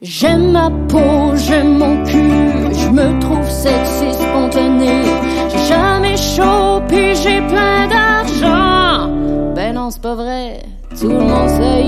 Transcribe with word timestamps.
J'aime 0.00 0.52
ma 0.52 0.70
peau, 0.70 1.34
j'aime 1.34 1.78
mon 1.78 2.04
cul, 2.04 2.72
je 2.72 2.88
me 2.88 3.20
trouve 3.20 3.50
sexy 3.50 4.14
spontané. 4.14 5.02
J'ai 5.50 5.66
jamais 5.66 6.16
chaud, 6.16 6.80
puis 6.86 7.16
j'ai 7.16 7.40
plein 7.48 7.88
d'argent. 7.88 9.12
Ben 9.56 9.74
non, 9.74 9.90
c'est 9.90 10.00
pas 10.00 10.14
vrai, 10.14 10.62
tout 11.00 11.08
le 11.08 11.18
monde 11.18 11.48
sait. 11.48 11.84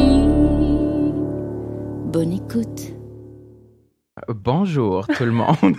Bonne 2.12 2.32
écoute. 2.32 2.94
Bonjour 4.26 5.06
tout 5.06 5.24
le 5.24 5.30
monde. 5.30 5.76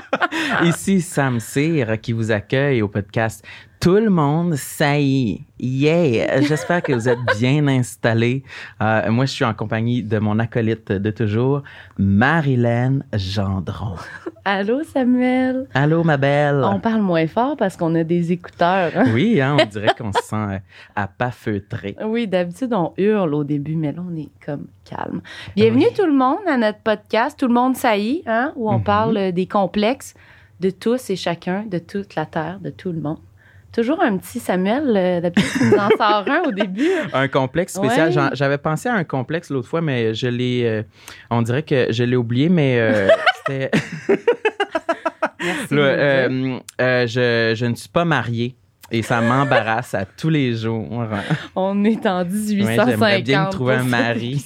Ici 0.64 1.02
Sam 1.02 1.40
Cyr 1.40 2.00
qui 2.00 2.14
vous 2.14 2.30
accueille 2.30 2.80
au 2.80 2.88
podcast 2.88 3.44
Tout 3.80 3.94
le 3.96 4.10
monde 4.10 4.54
saillit. 4.56 5.44
Yeah! 5.60 6.40
J'espère 6.42 6.82
que 6.82 6.92
vous 6.92 7.08
êtes 7.08 7.18
bien 7.38 7.68
installés. 7.68 8.42
Euh, 8.82 9.10
moi, 9.12 9.26
je 9.26 9.32
suis 9.32 9.44
en 9.44 9.54
compagnie 9.54 10.02
de 10.02 10.18
mon 10.18 10.38
acolyte 10.40 10.90
de 10.90 11.10
toujours, 11.10 11.62
Marilyn 11.98 13.00
Gendron. 13.12 13.94
Allô, 14.44 14.82
Samuel? 14.82 15.66
Allô, 15.74 16.02
ma 16.02 16.16
belle? 16.16 16.62
On 16.64 16.80
parle 16.80 17.02
moins 17.02 17.26
fort 17.28 17.56
parce 17.56 17.76
qu'on 17.76 17.94
a 17.94 18.02
des 18.02 18.32
écouteurs. 18.32 18.90
hein? 18.96 19.04
Oui, 19.12 19.40
hein, 19.40 19.56
on 19.60 19.66
dirait 19.66 19.94
qu'on 19.96 20.12
se 20.12 20.22
sent 20.22 20.36
euh, 20.36 20.58
à 20.96 21.06
pas 21.06 21.30
feutrer. 21.30 21.94
Oui, 22.04 22.26
d'habitude, 22.26 22.72
on 22.72 22.92
hurle 22.96 23.34
au 23.34 23.44
début, 23.44 23.76
mais 23.76 23.92
là, 23.92 24.02
on 24.08 24.16
est 24.16 24.30
comme 24.44 24.66
calme. 24.84 25.20
Bienvenue 25.54 25.86
tout 25.96 26.06
le 26.06 26.12
monde 26.14 26.38
à 26.48 26.56
notre 26.56 26.78
podcast 26.80 27.38
Tout 27.38 27.46
le 27.48 27.54
monde 27.54 27.76
saillit, 27.76 28.22
hein, 28.26 28.52
où 28.56 28.68
on 28.70 28.78
Mhm. 28.78 28.84
parle 28.84 29.16
euh, 29.16 29.32
des 29.32 29.46
complexes 29.46 30.14
de 30.60 30.70
tous 30.70 31.10
et 31.10 31.16
chacun, 31.16 31.64
de 31.70 31.78
toute 31.78 32.14
la 32.14 32.24
Terre, 32.26 32.58
de 32.60 32.70
tout 32.70 32.90
le 32.90 33.00
monde. 33.00 33.18
Toujours 33.76 34.00
un 34.02 34.16
petit 34.16 34.40
Samuel, 34.40 34.90
euh, 34.96 35.20
d'habitude, 35.20 35.50
tu 35.52 35.64
nous 35.66 35.76
en 35.76 35.90
sors 35.98 36.24
un 36.26 36.44
au 36.48 36.50
début. 36.50 36.88
Un 37.12 37.28
complexe 37.28 37.74
spécial. 37.74 38.08
Ouais. 38.08 38.30
J'avais 38.32 38.56
pensé 38.56 38.88
à 38.88 38.94
un 38.94 39.04
complexe 39.04 39.50
l'autre 39.50 39.68
fois, 39.68 39.82
mais 39.82 40.14
je 40.14 40.28
l'ai. 40.28 40.62
euh, 40.64 40.82
on 41.28 41.42
dirait 41.42 41.62
que 41.62 41.88
je 41.90 42.02
l'ai 42.02 42.16
oublié, 42.16 42.48
mais 42.48 42.78
euh, 42.80 43.08
c'était. 43.46 43.70
Merci. 45.44 45.74
Là, 45.74 45.82
euh, 45.82 46.58
je, 47.06 47.52
je 47.54 47.66
ne 47.66 47.74
suis 47.74 47.90
pas 47.90 48.06
marié 48.06 48.56
et 48.90 49.02
ça 49.02 49.20
m'embarrasse 49.20 49.94
à 49.94 50.04
tous 50.04 50.28
les 50.28 50.54
jours. 50.54 50.88
On 51.54 51.84
est 51.84 52.06
en 52.06 52.24
1850. 52.24 52.88
j'aimerais 52.88 53.22
bien 53.22 53.46
me 53.46 53.50
trouver 53.50 53.74
un 53.74 53.82
mari. 53.84 54.44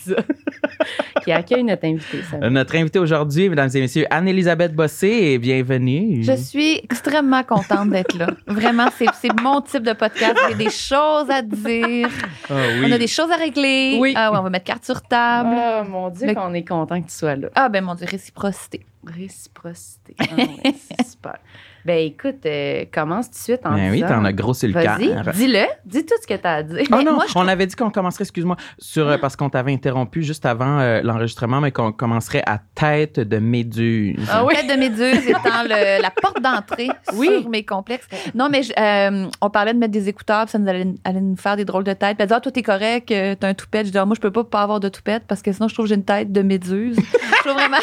qui 1.25 1.33
accueille 1.33 1.65
notre 1.65 1.85
invité, 1.85 2.23
Samuel. 2.31 2.51
Notre 2.53 2.77
invité 2.77 2.99
aujourd'hui, 2.99 3.49
mesdames 3.51 3.69
et 3.75 3.81
messieurs, 3.81 4.07
Anne-Elisabeth 4.11 4.75
Bossé, 4.75 5.09
et 5.09 5.39
bienvenue. 5.39 6.23
Je 6.23 6.33
suis 6.37 6.77
extrêmement 6.83 7.43
contente 7.43 7.91
d'être 7.91 8.17
là. 8.17 8.29
Vraiment, 8.47 8.89
c'est 8.97 9.41
mon 9.43 9.61
type 9.61 9.83
de 9.83 9.93
podcast. 9.93 10.37
J'ai 10.49 10.55
des 10.55 10.71
choses 10.71 11.31
à 11.31 11.43
dire. 11.43 12.09
Ah 12.49 12.55
oui. 12.81 12.87
On 12.87 12.93
a 12.93 12.99
des 12.99 13.07
choses 13.07 13.31
à 13.31 13.37
régler. 13.37 13.99
Oui. 14.01 14.15
Ah 14.17 14.33
ouais, 14.33 14.39
on 14.39 14.43
va 14.43 14.51
mettre 14.51 14.65
carte 14.65 14.85
sur 14.87 15.03
table. 15.03 15.51
Oh 15.55 15.83
mon 15.89 16.09
Dieu, 16.09 16.29
Le- 16.29 16.35
qu'on 16.35 16.55
est 16.55 16.65
content 16.67 17.01
que 17.03 17.09
tu 17.09 17.15
sois 17.15 17.37
là. 17.37 17.49
Ah 17.55 17.69
ben 17.69 17.85
mon 17.85 17.95
Dieu, 17.95 18.07
réciprocité. 18.11 18.87
Réciprocité. 19.07 20.15
Ah 20.19 20.25
ouais, 20.37 20.47
c'est 20.65 21.07
super. 21.11 21.37
Ben 21.85 21.99
écoute, 21.99 22.45
euh, 22.47 22.85
commence 22.93 23.27
tout 23.31 23.35
de 23.37 23.39
suite 23.39 23.61
en 23.65 23.75
Ben 23.75 23.91
oui, 23.91 24.01
t'en 24.07 24.25
as 24.25 24.33
gros 24.33 24.55
sur 24.55 24.69
le 24.69 24.75
Vas-y, 24.75 25.09
cœur. 25.09 25.33
dis-le. 25.35 25.65
Dis 25.87 26.05
tout 26.05 26.15
ce 26.21 26.27
que 26.27 26.35
t'as 26.35 26.55
à 26.57 26.63
dire. 26.63 26.83
Oh 26.93 26.97
Mais 26.99 27.05
non, 27.05 27.15
moi, 27.15 27.25
je 27.29 27.33
on 27.37 27.49
avait 27.49 27.67
dit 27.67 27.75
qu'on 27.77 27.91
commencerait, 27.91 28.23
excuse-moi, 28.25 28.57
sur 28.79 29.09
euh, 29.09 29.19
parce 29.19 29.37
qu'on 29.37 29.49
t'avait 29.51 29.73
interrompu 29.73 30.23
juste 30.23 30.45
avant 30.47 30.79
euh, 30.81 31.01
l'enregistrement, 31.03 31.61
mais 31.61 31.71
qu'on 31.73 31.93
commencerait 31.93 32.43
à 32.47 32.59
tête 32.75 33.19
de 33.21 33.39
méduse. 33.39 34.29
Ah 34.31 34.45
oui. 34.45 34.55
Tête 34.55 34.69
de 34.69 34.79
méduse 34.81 35.27
étant 35.29 35.63
le- 35.65 36.03
la 36.03 36.11
porte 36.11 36.43
d'entrée 36.43 36.89
Oui. 37.15 37.29
sur 37.41 37.49
mes 37.51 37.65
complexes. 37.65 38.09
Non, 38.35 38.49
mais 38.51 38.63
je- 38.63 38.73
euh, 38.79 39.29
on 39.41 39.51
parlait 39.51 39.73
de 39.75 39.79
mettre 39.79 39.93
des 39.93 40.09
écouteurs, 40.09 40.45
puis 40.45 40.53
ça 40.53 40.59
nous 40.59 40.69
allait, 40.69 40.87
allait 41.05 41.21
nous 41.21 41.37
faire 41.37 41.57
des 41.57 41.65
drôles 41.65 41.85
de 41.85 41.93
têtes. 41.93 42.17
Puis 42.17 42.23
elle 42.23 42.27
dit, 42.29 42.35
ah, 42.35 42.41
toi, 42.41 42.53
t'es 42.53 42.63
correct, 42.63 43.11
euh, 43.11 43.35
t'as 43.39 43.49
un 43.49 43.55
toupette. 43.55 43.87
Je 43.87 43.93
dis, 43.93 43.99
ah, 43.99 44.05
moi, 44.05 44.15
je 44.15 44.21
peux 44.21 44.31
pas 44.31 44.45
pas 44.45 44.63
avoir 44.63 44.81
de 44.81 44.89
toupette 44.89 45.25
parce 45.29 45.43
que 45.43 45.53
sinon, 45.53 45.69
je 45.69 45.75
trouve 45.75 45.87
que 45.87 45.91
j'ai 45.91 45.95
une 45.95 46.05
tête 46.05 46.33
de 46.33 46.43
méduse. 46.43 46.97
je 47.13 47.39
trouve 47.49 47.55
vraiment. 47.55 47.77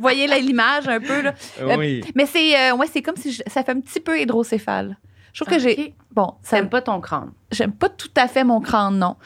Vous 0.00 0.04
voyez 0.04 0.26
l'image 0.26 0.88
un 0.88 0.98
peu, 0.98 1.20
là. 1.20 1.34
Euh, 1.60 1.76
Oui. 1.76 2.02
Mais 2.14 2.24
c'est 2.24 2.58
euh, 2.58 2.74
ouais, 2.74 2.86
c'est 2.90 3.02
comme 3.02 3.16
si 3.16 3.32
je- 3.32 3.42
ça 3.46 3.62
fait 3.62 3.72
un 3.72 3.80
petit 3.80 4.00
peu 4.00 4.18
hydrocéphale. 4.18 4.96
Je 5.34 5.44
trouve 5.44 5.54
que 5.54 5.60
j'ai. 5.62 5.72
Ok. 5.88 5.92
Bon, 6.12 6.34
ça, 6.42 6.56
T'aimes 6.56 6.70
pas 6.70 6.80
ton 6.80 6.98
crâne. 7.02 7.32
J'aime 7.52 7.72
pas 7.72 7.88
tout 7.88 8.08
à 8.16 8.28
fait 8.28 8.44
mon 8.44 8.60
crâne, 8.60 8.98
non. 8.98 9.16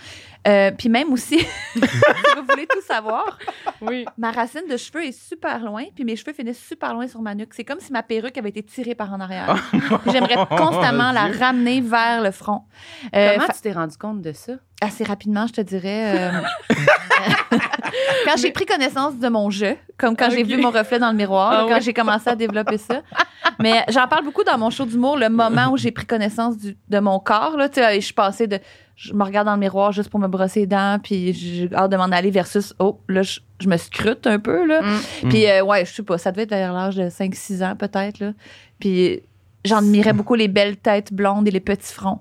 Euh, 0.46 0.70
Puis 0.76 0.90
même 0.90 1.10
aussi, 1.10 1.38
si 1.72 1.80
vous 1.80 2.42
voulez 2.50 2.66
tout 2.66 2.82
savoir, 2.86 3.38
Oui. 3.80 4.04
ma 4.18 4.30
racine 4.30 4.60
de 4.70 4.76
cheveux 4.76 5.02
est 5.06 5.12
super 5.18 5.58
loin, 5.64 5.84
puis 5.94 6.04
mes 6.04 6.16
cheveux 6.16 6.34
finissent 6.34 6.62
super 6.62 6.92
loin 6.92 7.08
sur 7.08 7.22
ma 7.22 7.34
nuque. 7.34 7.54
C'est 7.54 7.64
comme 7.64 7.80
si 7.80 7.90
ma 7.92 8.02
perruque 8.02 8.36
avait 8.36 8.50
été 8.50 8.62
tirée 8.62 8.94
par 8.94 9.10
en 9.14 9.20
arrière. 9.20 9.56
J'aimerais 10.12 10.36
constamment 10.50 11.12
la 11.12 11.28
ramener 11.28 11.80
vers 11.80 12.20
le 12.22 12.30
front. 12.30 12.64
Euh, 13.16 13.34
Comment 13.36 13.46
tu 13.54 13.60
t'es 13.62 13.72
rendu 13.72 13.96
compte 13.96 14.20
de 14.20 14.32
ça? 14.32 14.52
assez 14.82 15.02
rapidement, 15.04 15.46
je 15.46 15.54
te 15.54 15.60
dirais. 15.62 16.30
euh, 16.30 16.30
quand 18.26 18.36
j'ai 18.36 18.50
pris 18.50 18.66
connaissance 18.66 19.16
de 19.18 19.28
mon 19.28 19.48
jeu, 19.50 19.76
comme 19.96 20.16
quand 20.16 20.28
j'ai 20.30 20.42
vu 20.42 20.56
mon 20.58 20.70
reflet 20.70 20.98
dans 20.98 21.10
le 21.10 21.16
miroir, 21.16 21.52
Ah 21.52 21.66
quand 21.68 21.80
j'ai 21.80 21.94
commencé 21.94 22.28
à 22.28 22.36
développer 22.36 22.78
ça. 22.78 23.00
Mais 23.60 23.84
j'en 23.88 24.06
parle 24.08 24.24
beaucoup 24.24 24.44
dans 24.44 24.58
mon 24.58 24.70
show 24.70 24.84
d'humour, 24.84 25.16
le 25.16 25.28
moment 25.28 25.68
où 25.70 25.76
j'ai 25.76 25.90
pris 25.92 26.04
connaissance 26.06 26.56
du- 26.58 26.76
de 26.88 26.98
mon 26.98 27.18
corps. 27.18 27.56
Là, 27.56 27.68
je 27.74 28.12
suis 28.14 28.26
passée 28.26 28.46
de. 28.46 28.58
Je 28.96 29.12
me 29.12 29.24
regarde 29.24 29.46
dans 29.46 29.54
le 29.54 29.60
miroir 29.60 29.92
juste 29.92 30.08
pour 30.08 30.20
me 30.20 30.28
brosser 30.28 30.60
les 30.60 30.66
dents, 30.66 30.98
puis 31.02 31.32
j'ai 31.32 31.68
hâte 31.74 31.90
de 31.90 31.96
m'en 31.96 32.04
aller 32.04 32.30
versus. 32.30 32.74
Oh, 32.78 33.00
là, 33.08 33.22
je, 33.22 33.40
je 33.60 33.68
me 33.68 33.76
scrute 33.76 34.26
un 34.26 34.38
peu. 34.38 34.66
Là. 34.66 34.82
Mm. 34.82 35.28
Puis, 35.28 35.46
euh, 35.46 35.64
ouais, 35.64 35.84
je 35.84 35.92
sais 35.92 36.02
pas, 36.02 36.18
ça 36.18 36.30
devait 36.30 36.44
être 36.44 36.50
vers 36.50 36.72
l'âge 36.72 36.96
de 36.96 37.08
5-6 37.08 37.64
ans, 37.64 37.76
peut-être. 37.76 38.20
Là. 38.20 38.32
Puis, 38.78 39.20
j'admirais 39.64 40.12
beaucoup 40.12 40.34
les 40.34 40.48
belles 40.48 40.76
têtes 40.76 41.12
blondes 41.12 41.48
et 41.48 41.50
les 41.50 41.60
petits 41.60 41.92
fronts. 41.92 42.20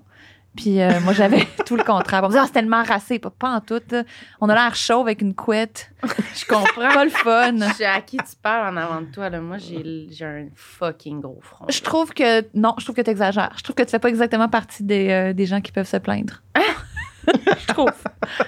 Puis, 0.56 0.80
euh, 0.80 1.00
moi, 1.00 1.12
j'avais 1.12 1.46
tout 1.66 1.76
le 1.76 1.82
contraire. 1.82 2.20
On 2.22 2.26
me 2.26 2.28
disait, 2.28 2.40
ah, 2.42 2.46
c'est 2.46 2.52
tellement 2.52 2.82
racé, 2.84 3.18
pas, 3.18 3.30
pas 3.30 3.48
en 3.50 3.60
tout. 3.60 3.80
là. 3.90 4.04
On 4.40 4.48
a 4.48 4.54
l'air 4.54 4.74
chauve 4.76 5.06
avec 5.06 5.20
une 5.20 5.34
couette. 5.34 5.90
Je 6.34 6.44
comprends. 6.46 6.92
Pas 6.92 7.04
le 7.04 7.10
fun. 7.10 7.56
Je 7.56 7.74
sais 7.74 7.84
à 7.84 8.00
qui 8.00 8.16
tu 8.18 8.36
parles 8.40 8.72
en 8.72 8.76
avant 8.80 9.00
de 9.00 9.06
toi. 9.06 9.28
Là? 9.30 9.40
Moi, 9.40 9.56
j'ai 9.58 10.24
un 10.24 10.46
fucking 10.54 11.20
gros 11.20 11.40
front. 11.42 11.66
Je 11.68 11.80
trouve 11.82 12.12
que, 12.12 12.42
non, 12.54 12.74
je 12.78 12.84
trouve 12.84 12.94
que 12.96 13.02
tu 13.02 13.10
exagères. 13.10 13.52
Je 13.56 13.62
trouve 13.64 13.74
que 13.74 13.82
tu 13.82 13.90
fais 13.90 13.98
pas 13.98 14.08
exactement 14.08 14.48
partie 14.48 14.84
des, 14.84 15.10
euh, 15.10 15.32
des 15.32 15.46
gens 15.46 15.60
qui 15.60 15.72
peuvent 15.72 15.88
se 15.88 15.96
plaindre. 15.96 16.42
je 17.26 17.66
trouve. 17.66 17.90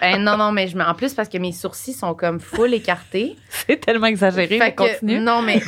Eh, 0.03 0.17
non, 0.19 0.37
non, 0.37 0.53
mais 0.53 0.69
je 0.69 0.79
en 0.79 0.95
plus, 0.95 1.13
parce 1.15 1.29
que 1.29 1.39
mes 1.39 1.53
sourcils 1.53 1.93
sont 1.95 2.15
comme 2.15 2.39
full 2.41 2.73
écartés. 2.75 3.37
C'est 3.49 3.81
tellement 3.81 4.07
exagéré, 4.07 4.47
Fait 4.47 4.59
mais 4.59 4.75
que- 4.75 4.93
continue. 4.93 5.19
Non, 5.19 5.43
mais. 5.43 5.61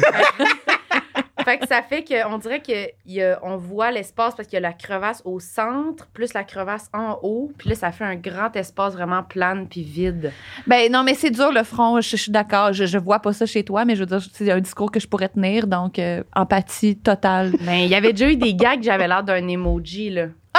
Fait 1.51 1.59
que 1.59 1.67
ça 1.69 1.83
fait 1.83 2.05
qu'on 2.05 2.39
dirait 2.39 2.63
qu'on 2.63 3.57
voit 3.57 3.91
l'espace 3.91 4.35
parce 4.35 4.49
qu'il 4.49 4.57
y 4.57 4.59
a 4.59 4.61
la 4.61 4.73
crevasse 4.73 5.23
au 5.25 5.41
centre, 5.41 6.07
plus 6.13 6.35
la 6.35 6.45
crevasse 6.45 6.89
en 6.93 7.19
haut. 7.23 7.51
Puis 7.59 7.71
là, 7.71 7.75
ça 7.75 7.91
fait 7.93 8.05
un 8.05 8.17
grand 8.17 8.55
espace 8.57 8.95
vraiment 8.95 9.23
plane 9.23 9.67
puis 9.69 9.83
vide. 9.83 10.33
Ben 10.67 10.91
non, 10.93 11.03
mais 11.03 11.15
c'est 11.15 11.31
dur 11.31 11.53
le 11.53 11.63
front. 11.65 12.01
Je, 12.01 12.11
je 12.11 12.17
suis 12.17 12.33
d'accord. 12.33 12.73
Je, 12.73 12.85
je 12.87 12.99
vois 12.99 13.21
pas 13.21 13.33
ça 13.33 13.47
chez 13.47 13.65
toi, 13.65 13.85
mais 13.85 13.95
je 13.97 14.01
veux 14.01 14.07
dire, 14.07 14.21
c'est 14.33 14.51
un 14.51 14.61
discours 14.61 14.91
que 14.91 15.01
je 15.01 15.07
pourrais 15.09 15.29
tenir. 15.29 15.67
Donc, 15.67 15.99
euh, 15.99 16.23
empathie 16.35 16.97
totale. 16.97 17.53
Ben, 17.61 17.75
il 17.81 17.89
y 17.89 17.95
avait 17.95 18.13
déjà 18.13 18.31
eu 18.31 18.37
des 18.37 18.55
gags, 18.55 18.83
j'avais 18.83 19.07
l'air 19.09 19.23
d'un 19.23 19.47
emoji, 19.49 20.11
là. 20.11 20.27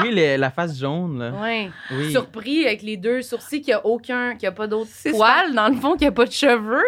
Oui, 0.00 0.10
les- 0.12 0.36
la 0.36 0.50
face 0.50 0.78
jaune. 0.78 1.18
Là. 1.18 1.30
Ouais. 1.40 1.70
Oui. 1.92 2.10
Surpris 2.10 2.66
avec 2.66 2.82
les 2.82 2.96
deux 2.96 3.22
sourcils, 3.22 3.60
qu'il 3.60 3.68
n'y 3.68 3.74
a 3.74 3.86
aucun, 3.86 4.32
qu'il 4.32 4.40
n'y 4.40 4.48
a 4.48 4.52
pas 4.52 4.66
d'autres 4.66 4.90
C'est 4.92 5.12
poils, 5.12 5.54
dans 5.54 5.68
le 5.68 5.76
fond, 5.76 5.92
qu'il 5.92 6.00
n'y 6.02 6.06
a 6.08 6.12
pas 6.12 6.24
de 6.26 6.32
cheveux. 6.32 6.82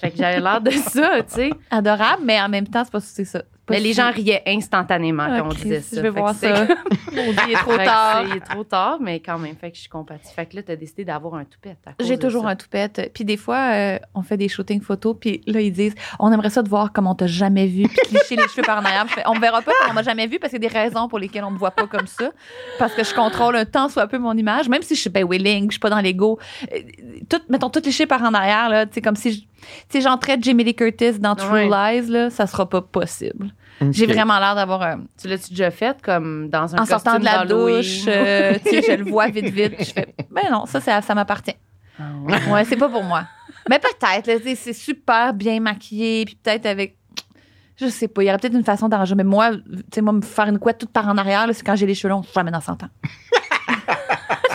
Fait 0.00 0.10
que 0.10 0.16
j'avais 0.16 0.40
l'air 0.40 0.60
de 0.60 0.70
ça, 0.70 1.22
tu 1.22 1.34
sais. 1.34 1.50
Adorable, 1.70 2.22
mais 2.24 2.40
en 2.40 2.48
même 2.48 2.66
temps, 2.66 2.82
c'est 2.84 2.92
pas 2.92 3.00
c'est 3.00 3.24
ça. 3.24 3.40
Pas 3.66 3.74
Mais 3.76 3.80
les 3.80 3.92
gens 3.92 4.10
riaient 4.10 4.42
instantanément 4.46 5.26
Ah, 5.28 5.38
quand 5.40 5.46
on 5.46 5.52
disait 5.54 5.80
ça. 5.80 5.96
Je 5.96 6.00
vais 6.00 6.10
Fait 6.10 6.18
voir 6.18 6.34
ça. 6.34 6.66
comme- 6.66 6.76
Maudit, 7.26 7.38
il 7.46 7.52
est 7.52 7.56
trop 7.56 7.76
tard. 7.76 8.24
Il 8.28 8.36
est 8.36 8.40
trop 8.40 8.64
tard, 8.64 8.98
mais 9.00 9.20
quand 9.20 9.38
même. 9.38 9.54
Fait 9.56 9.70
que 9.70 9.76
je 9.76 9.82
suis 9.82 9.88
compatie. 9.90 10.32
Fait 10.34 10.46
que 10.46 10.56
là, 10.56 10.62
t'as 10.64 10.74
décidé 10.74 11.04
d'avoir 11.04 11.34
un 11.34 11.44
toupette. 11.44 11.78
J'ai 12.00 12.18
toujours 12.18 12.42
ça. 12.44 12.48
un 12.48 12.56
toupette. 12.56 13.10
Puis 13.14 13.24
des 13.24 13.36
fois, 13.36 13.72
euh, 13.74 13.98
on 14.14 14.22
fait 14.22 14.36
des 14.36 14.48
shootings 14.48 14.80
photos, 14.80 15.14
puis 15.20 15.42
là, 15.46 15.60
ils 15.60 15.70
disent 15.72 15.94
On 16.18 16.32
aimerait 16.32 16.50
ça 16.50 16.62
de 16.62 16.68
voir 16.68 16.92
comme 16.92 17.06
on 17.06 17.14
t'a 17.14 17.26
jamais 17.28 17.66
vu, 17.66 17.84
puis 17.84 17.96
clicher 18.08 18.36
les 18.36 18.48
cheveux 18.48 18.62
par 18.62 18.78
en 18.80 18.84
arrière. 18.84 19.06
Je 19.08 19.14
fais, 19.14 19.22
on 19.26 19.34
me 19.36 19.40
verra 19.40 19.62
pas 19.62 19.72
comme 19.80 19.90
on 19.90 19.94
m'a 19.94 20.02
jamais 20.02 20.26
vu 20.26 20.38
parce 20.40 20.52
qu'il 20.52 20.62
y 20.62 20.66
a 20.66 20.68
des 20.68 20.76
raisons 20.78 21.06
pour 21.08 21.18
lesquelles 21.20 21.44
on 21.44 21.50
me 21.52 21.58
voit 21.58 21.70
pas 21.70 21.86
comme 21.86 22.06
ça. 22.08 22.30
Parce 22.78 22.94
que 22.94 23.04
je 23.04 23.14
contrôle 23.14 23.54
un 23.56 23.66
temps 23.66 23.88
soit 23.88 24.08
peu 24.08 24.18
mon 24.18 24.36
image, 24.36 24.68
même 24.68 24.82
si 24.82 24.96
je 24.96 25.00
suis 25.02 25.10
ben 25.10 25.24
willing, 25.28 25.66
je 25.66 25.72
suis 25.72 25.78
pas 25.80 25.90
dans 25.90 26.00
l'ego. 26.00 26.38
Euh, 26.72 26.78
Tout, 27.28 27.40
mettons, 27.48 27.70
tout 27.70 27.82
léché 27.84 28.06
par 28.06 28.22
en 28.22 28.34
arrière, 28.34 28.68
là, 28.68 28.86
tu 28.86 28.94
sais, 28.94 29.00
comme 29.02 29.16
si 29.16 29.32
je- 29.32 29.40
sais, 29.88 30.00
j'entrais 30.00 30.38
Jamie 30.40 30.64
Lee 30.64 30.74
Curtis 30.74 31.18
dans 31.18 31.34
True 31.34 31.68
Ouais. 31.68 31.68
Lies, 32.00 32.10
là, 32.10 32.30
ça 32.30 32.46
sera 32.46 32.68
pas 32.68 32.80
possible. 32.80 33.52
J'ai 33.90 34.06
vraiment 34.06 34.38
l'air 34.38 34.54
d'avoir 34.54 34.82
un. 34.82 35.00
Tu 35.20 35.26
l'as-tu 35.26 35.50
déjà 35.50 35.70
fait 35.70 36.00
comme 36.02 36.50
dans 36.50 36.74
un 36.74 36.82
En 36.82 36.86
sortant 36.86 37.18
de 37.18 37.24
la 37.24 37.46
douche, 37.46 38.02
euh, 38.06 38.58
tu 38.64 38.70
sais, 38.70 38.82
je 38.82 38.92
le 39.02 39.10
vois 39.10 39.28
vite, 39.28 39.46
vite. 39.46 39.74
Je 39.78 39.92
fais, 39.92 40.14
ben 40.30 40.42
non, 40.50 40.66
ça, 40.66 40.80
ça, 40.80 41.00
ça 41.00 41.14
m'appartient. 41.14 41.56
Ah 41.98 42.02
ouais. 42.22 42.52
Ouais, 42.52 42.64
c'est 42.64 42.76
pas 42.76 42.88
pour 42.88 43.02
moi. 43.02 43.24
Mais 43.68 43.78
peut-être, 43.78 44.42
c'est 44.56 44.72
super 44.72 45.32
bien 45.32 45.60
maquillé, 45.60 46.24
puis 46.24 46.34
peut-être 46.34 46.66
avec. 46.66 46.96
Je 47.76 47.86
sais 47.86 48.08
pas, 48.08 48.22
il 48.22 48.26
y 48.26 48.28
aurait 48.28 48.38
peut-être 48.38 48.54
une 48.54 48.64
façon 48.64 48.88
d'arranger. 48.90 49.14
Mais 49.14 49.24
moi, 49.24 49.52
tu 49.52 49.82
sais, 49.94 50.02
moi, 50.02 50.12
me 50.12 50.20
faire 50.20 50.48
une 50.48 50.58
couette 50.58 50.76
toute 50.76 50.90
par 50.90 51.08
en 51.08 51.16
arrière, 51.16 51.46
c'est 51.52 51.64
quand 51.64 51.76
j'ai 51.76 51.86
les 51.86 51.94
cheveux 51.94 52.10
longs, 52.10 52.22
jamais 52.34 52.50
dans 52.50 52.60
100 52.60 52.82
ans. 52.82 52.88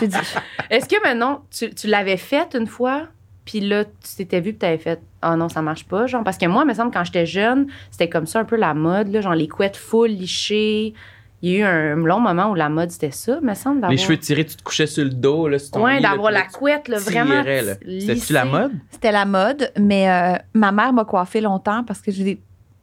Est-ce 0.70 0.88
que 0.88 1.02
maintenant, 1.02 1.42
tu, 1.50 1.70
tu 1.74 1.88
l'avais 1.88 2.16
fait 2.16 2.54
une 2.54 2.66
fois, 2.68 3.08
puis 3.46 3.60
là, 3.60 3.84
tu 3.86 4.16
t'étais 4.18 4.40
vu, 4.40 4.50
puis 4.52 4.58
t'avais 4.58 4.76
fait 4.76 5.00
Ah 5.22 5.34
non, 5.36 5.48
ça 5.48 5.62
marche 5.62 5.86
pas, 5.86 6.06
genre? 6.06 6.22
Parce 6.24 6.36
que 6.36 6.44
moi, 6.46 6.64
il 6.64 6.68
me 6.68 6.74
semble, 6.74 6.90
quand 6.92 7.04
j'étais 7.04 7.24
jeune, 7.26 7.68
c'était 7.90 8.08
comme 8.10 8.26
ça 8.26 8.40
un 8.40 8.44
peu 8.44 8.56
la 8.56 8.74
mode, 8.74 9.08
là, 9.08 9.22
genre 9.22 9.34
les 9.34 9.48
couettes 9.48 9.76
full 9.78 10.10
lichées, 10.10 10.92
il 11.42 11.50
y 11.52 11.56
a 11.56 11.58
eu 11.58 11.62
un 11.62 11.96
long 11.96 12.18
moment 12.20 12.50
où 12.50 12.54
la 12.54 12.68
mode, 12.68 12.90
c'était 12.90 13.10
ça, 13.12 13.40
me 13.40 13.54
semble. 13.54 13.76
d'avoir- 13.76 13.90
Les 13.92 13.98
cheveux 13.98 14.18
tirés, 14.18 14.44
tu 14.44 14.56
te 14.56 14.62
couchais 14.62 14.86
sur 14.86 15.04
le 15.04 15.10
dos, 15.10 15.48
là, 15.48 15.58
sur 15.58 15.70
ton 15.72 15.84
Ouais, 15.84 16.00
d'avoir 16.00 16.32
la 16.32 16.42
couette, 16.42 16.88
là, 16.88 16.98
vraiment. 16.98 17.40
tirais, 17.42 17.62
là. 17.62 17.72
lissée. 17.82 18.14
C'était-tu 18.14 18.32
la 18.32 18.44
mode? 18.44 18.72
C'était 18.90 19.12
la 19.12 19.24
mode, 19.24 19.72
mais 19.78 20.10
euh, 20.10 20.36
ma 20.54 20.72
mère 20.72 20.92
m'a 20.92 21.04
coiffé 21.04 21.40
longtemps 21.40 21.84
parce 21.84 22.00
que 22.00 22.10
j'ai 22.10 22.24
des 22.24 22.40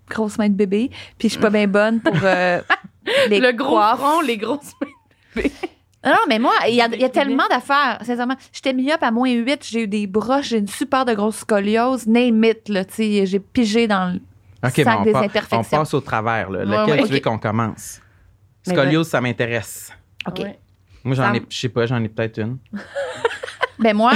grosses 0.09 0.37
mains 0.37 0.49
de 0.49 0.53
bébé, 0.55 0.89
puis 1.17 1.27
je 1.29 1.33
suis 1.33 1.41
pas 1.41 1.49
bien 1.49 1.67
bonne 1.67 1.99
pour 1.99 2.15
euh, 2.23 2.61
les 3.29 3.39
Le 3.39 3.51
gros 3.53 3.75
coiffes. 3.75 3.99
front, 3.99 4.21
les 4.21 4.37
grosses 4.37 4.71
mains. 4.81 5.41
Non, 5.43 5.49
non, 6.11 6.17
mais 6.27 6.39
moi, 6.39 6.51
il 6.67 6.75
y 6.75 6.81
a, 6.81 6.87
y 6.87 7.09
tellement 7.11 7.47
d'affaires, 7.49 7.99
sincèrement. 8.01 8.35
J'étais 8.51 8.73
myope 8.73 9.01
à 9.03 9.11
moins 9.11 9.31
8, 9.31 9.65
j'ai 9.65 9.83
eu 9.83 9.87
des 9.87 10.05
broches, 10.07 10.49
j'ai 10.49 10.57
une 10.57 10.67
super 10.67 11.05
de 11.05 11.13
grosse 11.13 11.37
scoliose, 11.37 12.07
name 12.07 12.43
it, 12.43 12.67
là, 12.69 12.83
tu 12.85 12.95
sais, 12.95 13.25
j'ai 13.25 13.39
pigé 13.39 13.87
dans 13.87 14.13
le 14.13 14.19
OK, 14.67 14.75
sac 14.75 14.99
on, 14.99 15.03
des 15.03 15.11
pa- 15.11 15.19
on 15.19 15.23
imperfections. 15.23 15.79
passe 15.79 15.93
au 15.93 16.01
travers. 16.01 16.49
Là. 16.49 16.65
Lequel 16.65 17.01
ouais. 17.01 17.07
tu 17.07 17.13
veux 17.13 17.19
qu'on 17.19 17.37
commence? 17.39 18.01
Mais 18.67 18.73
Scoliose, 18.73 19.07
ça 19.07 19.21
m'intéresse. 19.21 19.91
OK. 20.27 20.39
Ouais. 20.39 20.59
Moi, 21.03 21.15
j'en 21.15 21.31
Ça 21.31 21.35
ai, 21.37 21.43
je 21.49 21.57
sais 21.57 21.69
pas, 21.69 21.85
j'en 21.85 22.01
ai 22.03 22.09
peut-être 22.09 22.39
une. 22.39 22.57
Ben 23.79 23.95
moi, 23.97 24.11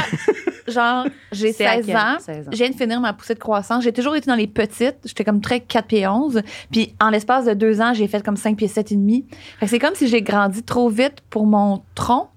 genre, 0.68 1.06
j'ai 1.32 1.54
C'est 1.54 1.66
à 1.66 1.76
16 1.76 1.86
quel- 1.86 1.98
ans. 1.98 2.16
16 2.20 2.48
ans. 2.48 2.52
Je 2.52 2.58
viens 2.58 2.70
de 2.70 2.76
finir 2.76 3.00
ma 3.00 3.14
poussée 3.14 3.34
de 3.34 3.40
croissance. 3.40 3.84
J'ai 3.84 3.94
toujours 3.94 4.16
été 4.16 4.28
dans 4.30 4.36
les 4.36 4.48
petites. 4.48 4.98
J'étais 5.06 5.24
comme 5.24 5.42
très 5.42 5.60
4 5.62 5.88
pieds 5.88 6.08
11. 6.08 6.42
Puis 6.72 6.94
en 7.02 7.10
l'espace 7.10 7.46
de 7.46 7.54
deux 7.54 7.82
ans, 7.82 7.94
j'ai 7.94 8.08
fait 8.08 8.24
comme 8.24 8.38
5 8.38 8.58
pieds 8.58 8.68
7 8.68 8.92
et 8.92 8.96
demi. 8.96 9.26
Fait 9.60 9.66
que 9.66 9.70
c'est 9.70 9.80
comme 9.80 9.96
si 9.96 10.08
j'ai 10.08 10.22
grandi 10.22 10.64
trop 10.64 10.90
vite 10.90 11.22
pour 11.30 11.46
mon 11.46 11.82
tronc. 11.96 12.30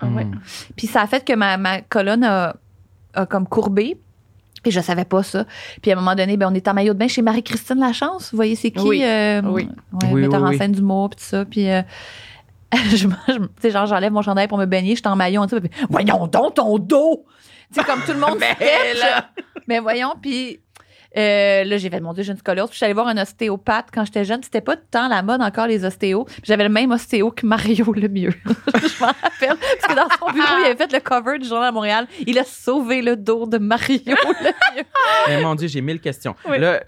Ah 0.00 0.06
ouais. 0.06 0.24
Hmm. 0.24 0.38
Puis 0.76 0.86
ça 0.86 1.02
a 1.02 1.06
fait 1.06 1.24
que 1.24 1.32
ma, 1.32 1.56
ma 1.56 1.80
colonne 1.80 2.24
a, 2.24 2.56
a 3.14 3.26
comme 3.26 3.46
courbé. 3.46 3.96
Puis 4.62 4.72
je 4.72 4.80
savais 4.80 5.04
pas 5.04 5.22
ça. 5.22 5.44
Puis 5.82 5.92
à 5.92 5.94
un 5.96 6.00
moment 6.00 6.16
donné, 6.16 6.36
ben, 6.36 6.48
on 6.50 6.54
est 6.54 6.66
en 6.66 6.74
maillot 6.74 6.92
de 6.92 6.98
bain 6.98 7.06
chez 7.06 7.22
Marie-Christine 7.22 7.78
Lachance. 7.78 8.30
Vous 8.32 8.36
voyez, 8.36 8.56
c'est 8.56 8.72
qui? 8.72 8.80
Oui. 8.86 9.02
euh, 9.04 9.40
Oui. 9.44 9.68
ouais, 9.92 10.08
Oui, 10.12 10.20
metteur 10.22 10.40
oui, 10.42 10.46
en 10.48 10.50
oui. 10.50 10.58
scène 10.58 10.72
d'humour, 10.72 11.10
puis 11.10 11.18
tout 11.20 11.24
ça. 11.24 11.44
Puis 11.44 11.70
euh, 11.70 11.82
je, 12.90 12.96
je 12.96 13.08
sais, 13.60 13.70
genre, 13.70 13.86
j'enlève 13.86 14.12
mon 14.12 14.22
chandail 14.22 14.48
pour 14.48 14.58
me 14.58 14.66
baigner, 14.66 14.90
je 14.94 15.00
suis 15.00 15.08
en 15.08 15.16
maillot, 15.16 15.46
puis 15.46 15.70
voyons 15.88 16.26
donc 16.26 16.54
ton 16.54 16.78
dos! 16.78 17.24
Tu 17.72 17.80
sais, 17.80 17.86
comme 17.86 18.00
tout 18.02 18.12
le 18.12 18.18
monde 18.18 18.38
Mais 18.40 18.56
mais 19.66 19.80
voyons, 19.80 20.14
puis 20.20 20.60
euh, 21.16 21.64
là, 21.64 21.76
j'ai 21.78 21.90
fait, 21.90 22.00
mon 22.00 22.12
Dieu, 22.12 22.22
j'ai 22.22 22.32
une 22.32 22.38
scoliose. 22.38 22.66
Puis 22.68 22.74
je 22.74 22.76
suis 22.78 22.84
allée 22.84 22.94
voir 22.94 23.06
un 23.08 23.16
ostéopathe 23.16 23.86
quand 23.92 24.04
j'étais 24.04 24.24
jeune. 24.24 24.42
C'était 24.42 24.60
pas 24.60 24.76
tant 24.76 25.08
la 25.08 25.22
mode 25.22 25.40
encore, 25.42 25.66
les 25.66 25.84
ostéos. 25.84 26.24
Puis 26.24 26.42
J'avais 26.44 26.64
le 26.64 26.68
même 26.68 26.90
ostéo 26.92 27.30
que 27.30 27.46
Mario 27.46 27.92
le 27.96 28.08
mieux. 28.08 28.30
je 28.46 29.00
m'en 29.00 29.06
rappelle. 29.06 29.56
Parce 29.80 29.94
que 29.94 29.94
dans 29.96 30.08
son 30.18 30.32
bureau, 30.32 30.46
il 30.60 30.64
avait 30.66 30.76
fait 30.76 30.92
le 30.92 31.00
cover 31.00 31.38
du 31.38 31.48
Journal 31.48 31.70
de 31.70 31.74
Montréal. 31.74 32.06
Il 32.26 32.38
a 32.38 32.44
sauvé 32.44 33.02
le 33.02 33.16
dos 33.16 33.46
de 33.46 33.58
Mario 33.58 33.98
le 34.06 34.14
mieux. 34.76 34.84
Mais 35.28 35.40
mon 35.42 35.54
Dieu, 35.54 35.68
j'ai 35.68 35.80
mille 35.80 36.00
questions. 36.00 36.34
Oui. 36.48 36.58
Là, 36.58 36.80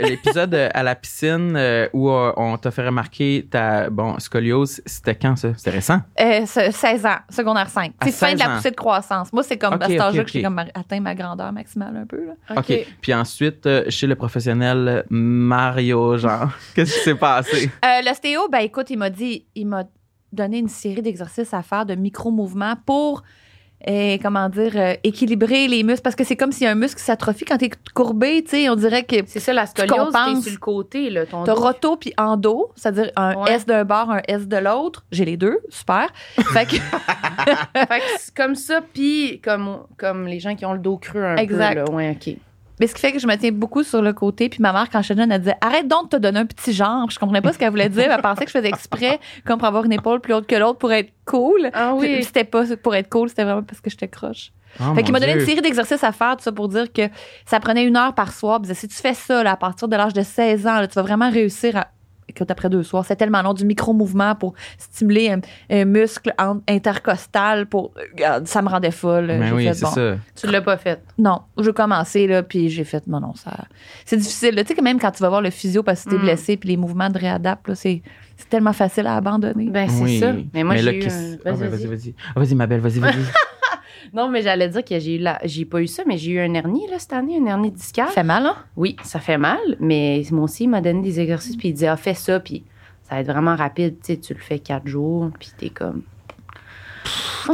l'épisode 0.00 0.54
euh, 0.54 0.68
à 0.72 0.82
la 0.82 0.94
piscine 0.94 1.54
euh, 1.56 1.88
où 1.92 2.10
euh, 2.10 2.32
on 2.36 2.56
t'a 2.56 2.70
fait 2.70 2.84
remarquer 2.86 3.46
ta 3.50 3.90
bon, 3.90 4.18
scoliose, 4.18 4.80
c'était 4.86 5.14
quand 5.14 5.36
ça? 5.36 5.48
C'était 5.56 5.70
récent? 5.70 6.00
Euh, 6.20 6.46
ce- 6.46 6.70
16 6.70 7.06
ans, 7.06 7.16
secondaire 7.30 7.68
5. 7.68 7.92
À 8.00 8.04
C'est 8.06 8.12
fin 8.12 8.32
de 8.34 8.38
16 8.38 8.48
la 8.48 8.54
poussée 8.56 8.70
de 8.70 8.76
croissance. 8.76 9.32
Moi, 9.32 9.42
c'est 9.42 9.58
comme 9.58 9.74
Ok, 9.74 9.82
à 9.82 9.86
cet 9.88 10.00
âge-là 10.00 10.24
que 10.24 10.30
j'ai 10.30 10.44
atteint 10.74 11.00
ma 11.00 11.14
grandeur 11.14 11.52
maximale 11.52 11.96
un 11.96 12.06
peu. 12.06 12.24
Là. 12.26 12.54
OK. 12.56 12.72
Puis 13.00 13.14
ensuite, 13.14 13.65
euh, 13.66 13.84
chez 13.90 14.06
le 14.06 14.14
professionnel 14.14 15.04
Mario, 15.10 16.16
genre, 16.18 16.48
qu'est-ce 16.74 16.94
qui 16.94 17.00
s'est 17.00 17.14
passé? 17.14 17.70
Euh, 17.84 18.02
L'ostéo, 18.06 18.48
ben 18.50 18.58
écoute, 18.60 18.90
il 18.90 18.98
m'a 18.98 19.10
dit, 19.10 19.46
il 19.54 19.66
m'a 19.66 19.84
donné 20.32 20.58
une 20.58 20.68
série 20.68 21.02
d'exercices 21.02 21.54
à 21.54 21.62
faire 21.62 21.86
de 21.86 21.94
micro-mouvements 21.94 22.74
pour, 22.84 23.22
euh, 23.88 24.18
comment 24.22 24.48
dire, 24.48 24.72
euh, 24.74 24.94
équilibrer 25.04 25.68
les 25.68 25.82
muscles. 25.82 26.02
Parce 26.02 26.16
que 26.16 26.24
c'est 26.24 26.36
comme 26.36 26.50
si 26.52 26.66
un 26.66 26.74
muscle 26.74 27.00
s'atrophie 27.00 27.44
quand 27.44 27.58
t'es 27.58 27.70
courbé, 27.94 28.42
tu 28.42 28.50
sais, 28.50 28.68
on 28.68 28.74
dirait 28.74 29.04
que 29.04 29.16
C'est 29.26 29.38
ça, 29.40 29.52
la 29.52 29.66
scoliose, 29.66 29.88
t'es 29.90 29.96
compenses. 30.04 30.42
sur 30.44 30.52
le 30.52 30.58
côté, 30.58 31.10
là, 31.10 31.26
ton 31.26 31.44
t'as 31.44 31.54
dos. 31.54 31.60
roto 31.60 31.96
puis 31.96 32.12
endo, 32.18 32.70
c'est-à-dire 32.74 33.10
un 33.16 33.34
Ouais. 33.36 33.52
S 33.52 33.64
d'un 33.66 33.84
bord, 33.84 34.10
un 34.10 34.20
S 34.28 34.46
de 34.48 34.56
l'autre. 34.56 35.04
J'ai 35.12 35.24
les 35.24 35.36
deux, 35.36 35.58
super. 35.68 36.08
fait 36.52 36.66
que, 36.66 36.76
Fait 36.76 37.86
que 37.86 38.04
c'est 38.18 38.34
comme 38.34 38.54
ça, 38.56 38.80
puis 38.92 39.40
comme, 39.42 39.78
comme 39.96 40.26
les 40.26 40.40
gens 40.40 40.54
qui 40.56 40.66
ont 40.66 40.72
le 40.72 40.78
dos 40.80 40.96
creux 40.98 41.24
un 41.24 41.36
Exact. 41.36 41.74
peu, 41.84 41.90
là. 41.90 41.90
Ouais, 41.90 42.10
OK. 42.20 42.34
Mais 42.80 42.86
ce 42.86 42.94
qui 42.94 43.00
fait 43.00 43.12
que 43.12 43.18
je 43.18 43.26
me 43.26 43.36
tiens 43.36 43.52
beaucoup 43.52 43.82
sur 43.82 44.02
le 44.02 44.12
côté. 44.12 44.48
Puis 44.48 44.60
ma 44.60 44.72
mère, 44.72 44.88
quand 44.90 45.02
j'étais 45.02 45.20
jeune, 45.20 45.32
elle 45.32 45.40
disait 45.40 45.56
Arrête 45.60 45.88
donc 45.88 46.10
de 46.10 46.16
te 46.16 46.22
donner 46.22 46.40
un 46.40 46.46
petit 46.46 46.72
genre. 46.72 47.06
Puis 47.06 47.14
je 47.14 47.18
comprenais 47.18 47.40
pas 47.40 47.52
ce 47.52 47.58
qu'elle 47.58 47.70
voulait 47.70 47.88
dire. 47.88 48.10
Elle 48.10 48.22
pensait 48.22 48.44
que 48.44 48.50
je 48.50 48.58
faisais 48.58 48.68
exprès, 48.68 49.18
comme 49.44 49.58
pour 49.58 49.68
avoir 49.68 49.84
une 49.84 49.92
épaule 49.92 50.20
plus 50.20 50.34
haute 50.34 50.46
que 50.46 50.56
l'autre 50.56 50.78
pour 50.78 50.92
être 50.92 51.12
cool. 51.24 51.70
Ah 51.72 51.94
oui. 51.94 52.22
C'était 52.22 52.44
pas 52.44 52.64
pour 52.82 52.94
être 52.94 53.08
cool, 53.08 53.28
c'était 53.28 53.44
vraiment 53.44 53.62
parce 53.62 53.80
que 53.80 53.90
j'étais 53.90 54.08
croche. 54.08 54.52
Oh, 54.80 54.94
fait 54.94 55.02
qu'il 55.02 55.12
m'a 55.12 55.20
donné 55.20 55.32
Dieu. 55.32 55.40
une 55.40 55.46
série 55.46 55.62
d'exercices 55.62 56.04
à 56.04 56.12
faire, 56.12 56.36
tout 56.36 56.42
ça 56.42 56.52
pour 56.52 56.68
dire 56.68 56.92
que 56.92 57.08
ça 57.46 57.60
prenait 57.60 57.84
une 57.84 57.96
heure 57.96 58.14
par 58.14 58.32
soir. 58.32 58.60
Puis 58.60 58.74
si 58.74 58.88
tu 58.88 58.96
fais 58.96 59.14
ça 59.14 59.42
là, 59.42 59.52
à 59.52 59.56
partir 59.56 59.88
de 59.88 59.96
l'âge 59.96 60.12
de 60.12 60.22
16 60.22 60.66
ans, 60.66 60.80
là, 60.80 60.86
tu 60.86 60.94
vas 60.94 61.02
vraiment 61.02 61.30
réussir 61.30 61.76
à. 61.76 61.88
Écoute, 62.28 62.50
après 62.50 62.68
deux 62.68 62.82
soirs, 62.82 63.04
c'est 63.06 63.16
tellement 63.16 63.40
long, 63.42 63.54
du 63.54 63.64
micro-mouvement 63.64 64.34
pour 64.34 64.54
stimuler 64.78 65.30
un, 65.30 65.40
un 65.70 65.84
muscle 65.84 66.34
intercostal. 66.68 67.66
Pour, 67.66 67.92
ça 68.44 68.62
me 68.62 68.68
rendait 68.68 68.90
folle. 68.90 69.28
Ben 69.28 69.46
J'ai 69.46 69.52
oui, 69.54 69.64
fait, 69.72 69.80
bon. 69.82 69.90
ça. 69.90 70.16
Tu 70.34 70.46
l'as 70.48 70.60
pas 70.60 70.76
fait. 70.76 71.02
Non, 71.18 71.42
j'ai 71.58 71.72
commencé, 71.72 72.26
là, 72.26 72.42
puis 72.42 72.68
j'ai 72.68 72.84
fait, 72.84 73.06
non, 73.06 73.20
non, 73.20 73.34
ça. 73.34 73.56
C'est 74.04 74.16
difficile. 74.16 74.54
Tu 74.56 74.66
sais, 74.66 74.74
que 74.74 74.82
même 74.82 74.98
quand 74.98 75.12
tu 75.12 75.22
vas 75.22 75.28
voir 75.28 75.40
le 75.42 75.50
physio 75.50 75.82
parce 75.82 76.04
que 76.04 76.10
t'es 76.10 76.16
Mm. 76.16 76.20
blessé, 76.20 76.56
puis 76.56 76.68
les 76.70 76.76
mouvements 76.76 77.10
de 77.10 77.18
réadapte, 77.18 77.68
là, 77.68 77.74
c'est 77.74 78.02
c'est 78.38 78.50
tellement 78.50 78.74
facile 78.74 79.06
à 79.06 79.16
abandonner. 79.16 79.70
Ben, 79.70 79.88
c'est 79.88 80.02
oui. 80.02 80.18
ça. 80.20 80.32
Mais 80.52 80.62
moi, 80.62 80.76
j'ai 80.76 80.98
eu. 80.98 81.08
Ah, 81.08 81.10
Vas-y, 81.52 81.58
ben, 81.60 81.68
vas-y. 81.68 81.68
vas-y, 81.68 81.86
vas-y. 81.86 82.14
Ah, 82.34 82.40
vas-y, 82.40 82.54
ma 82.54 82.66
belle, 82.66 82.80
vas-y, 82.80 82.98
vas-y. 82.98 83.14
Non, 84.16 84.30
mais 84.30 84.40
j'allais 84.40 84.70
dire 84.70 84.82
que 84.82 84.98
j'ai 84.98 85.16
eu 85.16 85.18
la... 85.18 85.38
J'ai 85.44 85.66
pas 85.66 85.82
eu 85.82 85.86
ça, 85.86 86.02
mais 86.06 86.16
j'ai 86.16 86.32
eu 86.32 86.40
un 86.40 86.54
hernie, 86.54 86.86
là, 86.88 86.98
cette 86.98 87.12
année, 87.12 87.38
un 87.38 87.44
hernie 87.44 87.70
discale. 87.70 88.06
Ça 88.06 88.14
fait 88.14 88.22
mal, 88.22 88.46
hein? 88.46 88.56
Oui, 88.74 88.96
ça 89.02 89.20
fait 89.20 89.36
mal, 89.36 89.58
mais 89.78 90.22
moi 90.30 90.44
aussi, 90.44 90.64
il 90.64 90.68
m'a 90.68 90.80
donné 90.80 91.02
des 91.02 91.20
exercices, 91.20 91.56
puis 91.56 91.68
il 91.68 91.74
dit, 91.74 91.86
ah, 91.86 91.98
fais 91.98 92.14
ça, 92.14 92.40
puis 92.40 92.64
ça 93.02 93.16
va 93.16 93.20
être 93.20 93.26
vraiment 93.26 93.54
rapide. 93.54 93.96
Tu 94.00 94.14
sais, 94.14 94.16
tu 94.18 94.32
le 94.32 94.40
fais 94.40 94.58
quatre 94.58 94.86
jours, 94.88 95.28
puis 95.38 95.50
t'es 95.58 95.68
comme. 95.68 96.02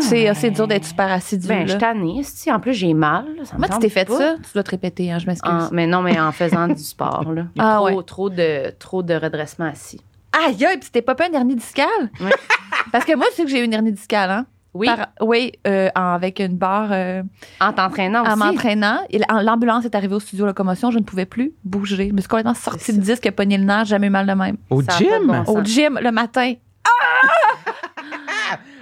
C'est 0.01 0.29
assez 0.29 0.51
dur 0.51 0.69
d'être 0.69 0.85
super 0.85 1.11
assidu. 1.11 1.49
Ben, 1.49 1.67
je 1.67 1.73
là. 1.75 1.79
tannée. 1.81 2.21
Si, 2.23 2.51
en 2.51 2.61
plus, 2.61 2.73
j'ai 2.75 2.95
mal. 2.95 3.27
Ça 3.43 3.55
me 3.57 3.59
Moi, 3.59 3.69
tu 3.69 3.79
t'es 3.81 3.89
fait 3.89 4.07
pas. 4.07 4.17
ça? 4.17 4.37
Tu 4.37 4.53
dois 4.55 4.63
te 4.63 4.71
répéter, 4.71 5.11
hein, 5.11 5.19
je 5.19 5.27
m'excuse. 5.27 5.69
Mais 5.73 5.89
non, 5.89 6.01
mais 6.01 6.19
en 6.19 6.31
faisant 6.31 6.69
du 6.69 6.79
sport, 6.83 7.33
là. 7.33 7.47
Ah, 7.59 7.77
trop, 7.77 7.87
ouais. 7.87 8.05
trop, 8.05 8.31
de, 8.31 8.71
trop 8.79 9.03
de 9.03 9.15
redressement 9.15 9.67
assis. 9.67 10.01
Aïe, 10.33 10.65
aïe, 10.65 10.77
puis 10.77 10.85
c'était 10.85 11.03
pas 11.03 11.17
pas 11.17 11.27
une 11.27 11.35
hernie 11.35 11.57
discale? 11.57 11.89
Ouais. 12.21 12.31
Parce 12.93 13.05
que 13.05 13.17
moi, 13.17 13.27
tu 13.31 13.37
sais 13.37 13.45
que 13.45 13.51
j'ai 13.51 13.61
eu 13.61 13.65
une 13.65 13.75
hernie 13.75 13.93
discale, 13.93 14.31
hein? 14.31 14.47
Oui, 14.75 14.87
Par- 14.87 15.09
oui, 15.21 15.53
euh, 15.67 15.91
en- 15.95 16.15
avec 16.15 16.41
une 16.41 16.57
barre 16.57 16.89
euh, 16.93 17.23
en 17.61 17.73
t'entraînant 17.75 18.23
en 18.25 18.29
aussi. 18.29 18.39
m'entraînant. 18.39 19.01
Et 19.11 19.17
l- 19.17 19.27
L'ambulance 19.43 19.85
est 19.85 19.95
arrivée 19.95 20.15
au 20.15 20.21
studio 20.21 20.47
locomotion, 20.47 20.91
je 20.91 20.99
ne 20.99 21.05
pouvais 21.05 21.27
plus 21.27 21.53
bouger. 21.63 22.09
Je 22.09 22.15
me 22.15 22.21
suis 22.21 22.29
complètement 22.29 22.55
sortie 22.55 22.93
le 22.93 22.99
disque, 22.99 23.31
pogné 23.33 23.59
le 23.59 23.65
nerf, 23.65 23.85
jamais 23.85 24.07
eu 24.07 24.11
mal 24.11 24.27
de 24.27 24.33
même. 24.33 24.57
Au 24.71 24.81
Ça 24.83 24.97
a 24.97 24.99
de 24.99 25.05
gym? 25.05 25.27
bon. 25.27 25.43
Au 25.53 25.63
gym, 25.63 25.99
le 26.03 26.11
matin. 26.11 26.55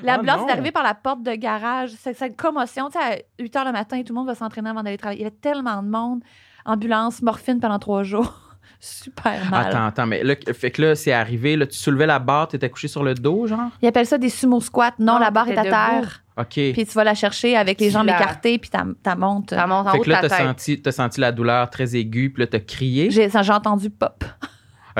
L'ambulance 0.03 0.41
Oh 0.45 0.49
est 0.49 0.53
arrivée 0.53 0.71
par 0.71 0.83
la 0.83 0.95
porte 0.95 1.23
de 1.23 1.33
garage. 1.35 1.91
C'est 2.01 2.15
c'est 2.17 2.29
une 2.29 2.37
commotion. 2.37 2.89
Tu 2.89 2.99
sais, 2.99 3.05
à 3.05 3.19
8 3.43 3.55
h 3.55 3.65
le 3.67 3.73
matin, 3.73 4.01
tout 4.03 4.13
le 4.13 4.19
monde 4.19 4.27
va 4.29 4.35
s'entraîner 4.35 4.71
avant 4.71 4.83
d'aller 4.83 4.97
travailler. 4.97 5.21
Il 5.21 5.25
y 5.25 5.27
avait 5.27 5.37
tellement 5.37 5.83
de 5.83 5.89
monde. 5.89 6.23
Ambulance, 6.65 7.21
morphine 7.23 7.61
pendant 7.61 7.79
trois 7.79 8.03
jours. 8.03 8.50
Super 8.83 9.45
mal. 9.51 9.67
Attends, 9.67 9.87
attends, 9.87 10.07
mais 10.07 10.25
là, 10.25 10.35
fait 10.55 10.71
que 10.71 10.81
là, 10.81 10.95
c'est 10.95 11.13
arrivé, 11.13 11.55
là, 11.57 11.67
tu 11.67 11.77
soulevais 11.77 12.07
la 12.07 12.19
barre, 12.19 12.49
t'étais 12.49 12.71
couché 12.71 12.89
sur 12.89 13.03
le 13.05 13.13
dos, 13.15 13.47
genre? 13.47 13.69
Ils 13.83 13.89
appellent 13.89 14.07
ça 14.07 14.17
des 14.17 14.31
sumo 14.31 14.59
squats. 14.61 14.95
Non, 14.99 15.19
la 15.19 15.31
barre 15.31 15.49
est 15.51 15.59
à 15.59 15.63
terre. 15.65 16.23
OK. 16.39 16.47
Puis 16.55 16.73
tu 16.75 16.93
vas 16.95 17.05
la 17.05 17.15
chercher 17.15 17.57
avec 17.57 17.79
les 17.79 17.89
Tu 17.89 17.93
jambes 17.93 18.07
la- 18.07 18.17
écartées, 18.17 18.57
puis 18.59 18.71
ta, 18.71 18.85
ta 19.03 19.15
monte. 19.17 19.53
Monte 19.53 19.71
en 19.71 19.85
fait 19.93 19.99
haut 19.99 20.01
que 20.01 20.07
de 20.07 20.13
là, 20.13 20.21
ta 20.23 20.29
t'as 20.31 20.37
tête. 20.39 20.47
senti, 20.47 20.81
t'as 20.81 20.93
senti 20.93 21.21
la 21.21 21.33
douleur 21.33 21.69
très 21.69 21.95
aiguë, 21.95 22.31
puis 22.31 22.43
là, 22.43 22.47
t'as 22.47 22.61
crié? 22.61 23.11
J'ai 23.11 23.29
ça, 23.29 23.43
j'ai 23.43 23.53
entendu 23.53 23.91
pop. 23.91 24.25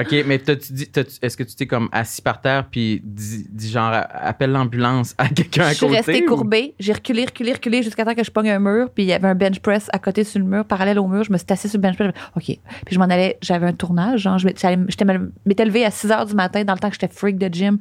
OK, 0.01 0.25
mais 0.27 0.39
t'as-tu 0.39 0.73
dit, 0.73 0.87
t'as-tu- 0.89 1.17
est-ce 1.23 1.37
que 1.37 1.43
tu 1.43 1.55
t'es 1.55 1.67
comme 1.67 1.89
assis 1.93 2.23
par 2.23 2.41
terre, 2.41 2.67
puis 2.71 3.01
dis, 3.05 3.47
dis 3.51 3.71
genre, 3.71 3.93
appelle 4.13 4.53
l'ambulance 4.53 5.15
à 5.19 5.29
quelqu'un 5.29 5.65
à 5.65 5.69
Je 5.71 5.75
suis 5.75 5.87
restée 5.87 6.23
ou- 6.25 6.27
courbée. 6.27 6.75
J'ai 6.79 6.93
reculé, 6.93 7.25
reculé, 7.25 7.53
reculé 7.53 7.83
jusqu'à 7.83 8.05
temps 8.05 8.15
que 8.15 8.25
je 8.25 8.31
pogne 8.31 8.51
un 8.51 8.59
mur. 8.59 8.89
Puis 8.95 9.05
il 9.05 9.07
y 9.09 9.13
avait 9.13 9.29
un 9.29 9.35
bench 9.35 9.61
press 9.61 9.89
à 9.93 9.99
côté 9.99 10.25
sur 10.25 10.39
le 10.41 10.47
mur, 10.47 10.65
parallèle 10.65 10.99
au 10.99 11.07
mur. 11.07 11.25
Je 11.25 11.33
me 11.33 11.39
suis 11.39 11.47
assise 11.51 11.71
sur 11.71 11.79
le 11.79 11.83
bench 11.83 11.97
press. 11.97 12.13
OK. 12.37 12.45
Puis 12.45 12.59
je 12.91 12.99
m'en 12.99 13.05
allais, 13.07 13.39
j'avais 13.43 13.67
un 13.67 13.73
tournage. 13.73 14.21
Genre, 14.21 14.39
je 14.39 14.47
m'étais- 14.47 14.61
j'allais- 14.61 14.83
j'étais 14.89 15.05
me- 15.05 15.33
m'étais 15.47 15.65
levée 15.65 15.85
à 15.85 15.91
6 15.91 16.09
h 16.09 16.27
du 16.27 16.35
matin 16.35 16.65
dans 16.65 16.75
le 16.75 16.79
temps 16.79 16.89
que 16.91 16.97
j'étais 17.01 17.13
freak 17.15 17.39
de 17.39 17.53
gym. 17.53 17.79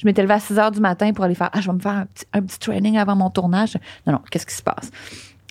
Je 0.00 0.06
m'étais 0.06 0.22
levée 0.22 0.34
à 0.34 0.40
6 0.40 0.54
h 0.54 0.70
du 0.72 0.80
matin 0.80 1.12
pour 1.12 1.24
aller 1.24 1.34
faire, 1.34 1.50
ah, 1.52 1.60
je 1.60 1.66
vais 1.68 1.74
me 1.74 1.80
faire 1.80 1.92
un 1.92 2.06
petit, 2.06 2.24
un 2.32 2.42
petit 2.42 2.58
training 2.58 2.96
avant 2.98 3.16
mon 3.16 3.30
tournage. 3.30 3.76
Non, 4.06 4.14
non, 4.14 4.20
qu'est-ce 4.30 4.46
qui 4.46 4.54
se 4.54 4.62
passe? 4.62 4.90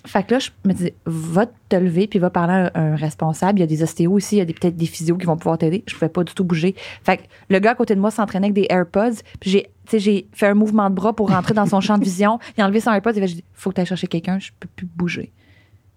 Fait 0.07 0.23
que 0.23 0.33
là, 0.33 0.39
je 0.39 0.49
me 0.65 0.73
disais, 0.73 0.95
va 1.05 1.45
te 1.45 1.75
lever 1.75 2.07
puis 2.07 2.17
va 2.19 2.29
parler 2.29 2.53
à 2.53 2.71
un, 2.79 2.93
un 2.93 2.95
responsable. 2.95 3.59
Il 3.59 3.61
y 3.61 3.63
a 3.63 3.67
des 3.67 3.83
ostéos 3.83 4.17
ici, 4.17 4.35
il 4.35 4.39
y 4.39 4.41
a 4.41 4.45
peut-être 4.45 4.75
des 4.77 4.85
physios 4.85 5.17
qui 5.17 5.25
vont 5.25 5.37
pouvoir 5.37 5.57
t'aider. 5.57 5.83
Je 5.87 5.93
pouvais 5.93 6.09
pas 6.09 6.23
du 6.23 6.33
tout 6.33 6.43
bouger. 6.43 6.75
Fait 7.03 7.17
que 7.17 7.23
le 7.49 7.59
gars 7.59 7.71
à 7.71 7.75
côté 7.75 7.93
de 7.95 7.99
moi 7.99 8.09
s'entraînait 8.11 8.47
avec 8.47 8.55
des 8.55 8.67
AirPods. 8.69 9.21
Puis 9.39 9.49
j'ai, 9.51 9.63
tu 9.63 9.69
sais, 9.91 9.99
j'ai 9.99 10.27
fait 10.33 10.47
un 10.47 10.53
mouvement 10.53 10.89
de 10.89 10.95
bras 10.95 11.13
pour 11.13 11.29
rentrer 11.29 11.53
dans 11.53 11.65
son 11.65 11.81
champ 11.81 11.97
de 11.97 12.03
vision. 12.03 12.39
Il 12.57 12.61
a 12.61 12.65
enlevé 12.65 12.79
son 12.79 12.91
AirPods. 12.91 13.11
Il 13.15 13.23
a 13.23 13.27
dit, 13.27 13.43
faut 13.53 13.69
que 13.69 13.75
tu 13.75 13.81
ailles 13.81 13.87
chercher 13.87 14.07
quelqu'un. 14.07 14.39
Je 14.39 14.51
peux 14.59 14.67
plus 14.75 14.85
bouger. 14.87 15.31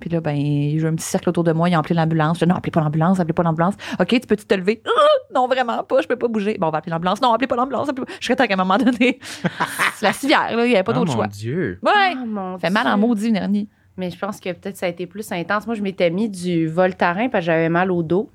Puis 0.00 0.09
là, 0.09 0.23
ben, 0.23 0.33
il 0.33 0.71
y 0.71 0.79
a 0.79 0.81
eu 0.83 0.87
un 0.87 0.95
petit 0.95 1.05
cercle 1.05 1.29
autour 1.29 1.45
de 1.45 1.52
moi. 1.52 1.69
Ils 1.69 1.76
ont 1.76 1.81
appelé 1.81 1.95
l'ambulance. 1.95 2.38
Je 2.38 2.47
dis, 2.47 2.49
non, 2.49 2.57
appelez 2.57 2.71
pas 2.71 2.81
l'ambulance, 2.81 3.21
appelez 3.21 3.35
pas 3.35 3.43
l'ambulance. 3.43 3.75
OK, 4.00 4.07
tu 4.09 4.21
peux-tu 4.21 4.47
te 4.47 4.55
lever? 4.55 4.81
Ah, 4.87 4.90
non, 5.35 5.47
vraiment 5.47 5.85
pas, 5.85 6.00
je 6.00 6.09
peux 6.09 6.17
pas 6.17 6.26
bouger. 6.26 6.57
Bon, 6.59 6.69
on 6.69 6.71
va 6.71 6.79
appeler 6.79 6.90
l'ambulance. 6.93 7.21
Non, 7.21 7.35
appelez 7.35 7.47
pas 7.49 7.57
l'ambulance. 7.57 7.90
appelez 7.90 8.07
pas- 8.07 8.12
Je 8.19 8.25
serais 8.25 8.35
temps 8.37 8.47
qu'à 8.47 8.55
un 8.55 8.57
moment 8.57 8.79
donné. 8.79 9.19
c'est 9.97 10.07
la 10.07 10.14
civière, 10.14 10.57
là. 10.57 10.64
Il 10.64 10.71
n'y 10.71 10.75
avait 10.75 10.85
pas 10.85 10.93
Oh, 10.93 11.00
d'autre 11.00 11.12
choix. 11.12 11.26
Dieu. 11.26 11.79
Ouais. 11.83 12.14
Oh, 12.14 12.25
mon 12.26 12.59
fait 12.59 12.71
mal 12.71 12.87
en 12.87 12.97
maudit, 12.97 13.29
une 13.29 13.37
hernie. 13.37 13.69
Mais 14.00 14.11
je 14.11 14.19
pense 14.19 14.40
que 14.40 14.50
peut-être 14.52 14.76
ça 14.76 14.87
a 14.87 14.88
été 14.88 15.07
plus 15.07 15.30
intense. 15.30 15.66
Moi, 15.66 15.76
je 15.76 15.83
m'étais 15.83 16.11
mis 16.11 16.28
du 16.28 16.66
Voltaren 16.66 17.30
parce 17.30 17.42
que 17.42 17.47
j'avais 17.47 17.69
mal 17.69 17.90
au 17.92 18.02
dos 18.02 18.30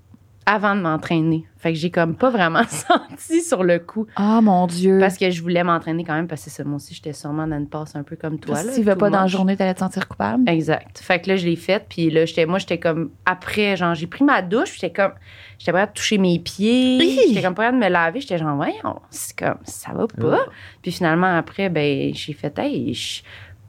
avant 0.47 0.75
de 0.75 0.81
m'entraîner. 0.81 1.43
Fait 1.57 1.73
que 1.73 1.79
j'ai 1.79 1.89
comme 1.89 2.15
pas 2.15 2.29
vraiment 2.29 2.61
senti 2.69 3.41
sur 3.41 3.63
le 3.63 3.79
coup. 3.79 4.05
Ah, 4.15 4.41
mon 4.41 4.67
Dieu. 4.67 4.99
Parce 4.99 5.17
que 5.17 5.31
je 5.31 5.41
voulais 5.41 5.63
m'entraîner 5.63 6.03
quand 6.03 6.13
même, 6.13 6.27
parce 6.27 6.43
que 6.45 6.51
c'est 6.51 6.57
ça, 6.57 6.63
moi 6.63 6.75
aussi, 6.75 6.93
j'étais 6.93 7.13
sûrement 7.13 7.47
dans 7.47 7.57
une 7.57 7.67
passe 7.67 7.95
un 7.95 8.03
peu 8.03 8.15
comme 8.15 8.37
toi. 8.37 8.61
là, 8.61 8.71
S'il 8.71 8.83
va 8.83 8.93
tout 8.93 8.99
pas 8.99 9.09
dans 9.09 9.21
la 9.21 9.25
journée, 9.25 9.57
t'allais 9.57 9.73
te 9.73 9.79
sentir 9.79 10.07
coupable. 10.07 10.47
Exact. 10.47 10.99
Fait 10.99 11.19
que 11.19 11.29
là, 11.29 11.35
je 11.35 11.47
l'ai 11.47 11.55
faite, 11.55 11.87
puis 11.89 12.11
là, 12.11 12.25
j'étais, 12.25 12.45
moi, 12.45 12.59
j'étais 12.59 12.77
comme, 12.77 13.09
après, 13.25 13.75
genre, 13.75 13.95
j'ai 13.95 14.05
pris 14.05 14.23
ma 14.23 14.43
douche, 14.43 14.69
puis 14.69 14.79
j'étais 14.81 14.93
comme, 14.93 15.13
j'étais 15.57 15.71
prête 15.71 15.89
à 15.89 15.91
toucher 15.91 16.19
mes 16.19 16.37
pieds, 16.37 16.99
j'étais 17.29 17.41
comme 17.41 17.55
prête 17.55 17.69
à 17.69 17.71
me 17.71 17.89
laver, 17.89 18.21
j'étais 18.21 18.37
genre, 18.37 18.55
voyons, 18.55 18.99
c'est 19.09 19.35
comme, 19.39 19.57
ça 19.63 19.93
va 19.93 20.05
pas. 20.05 20.45
Puis 20.83 20.91
finalement, 20.91 21.35
après, 21.35 21.69
ben, 21.69 22.13
j'ai 22.13 22.33
fait, 22.33 22.55
hey, 22.59 22.93
je- 22.93 23.23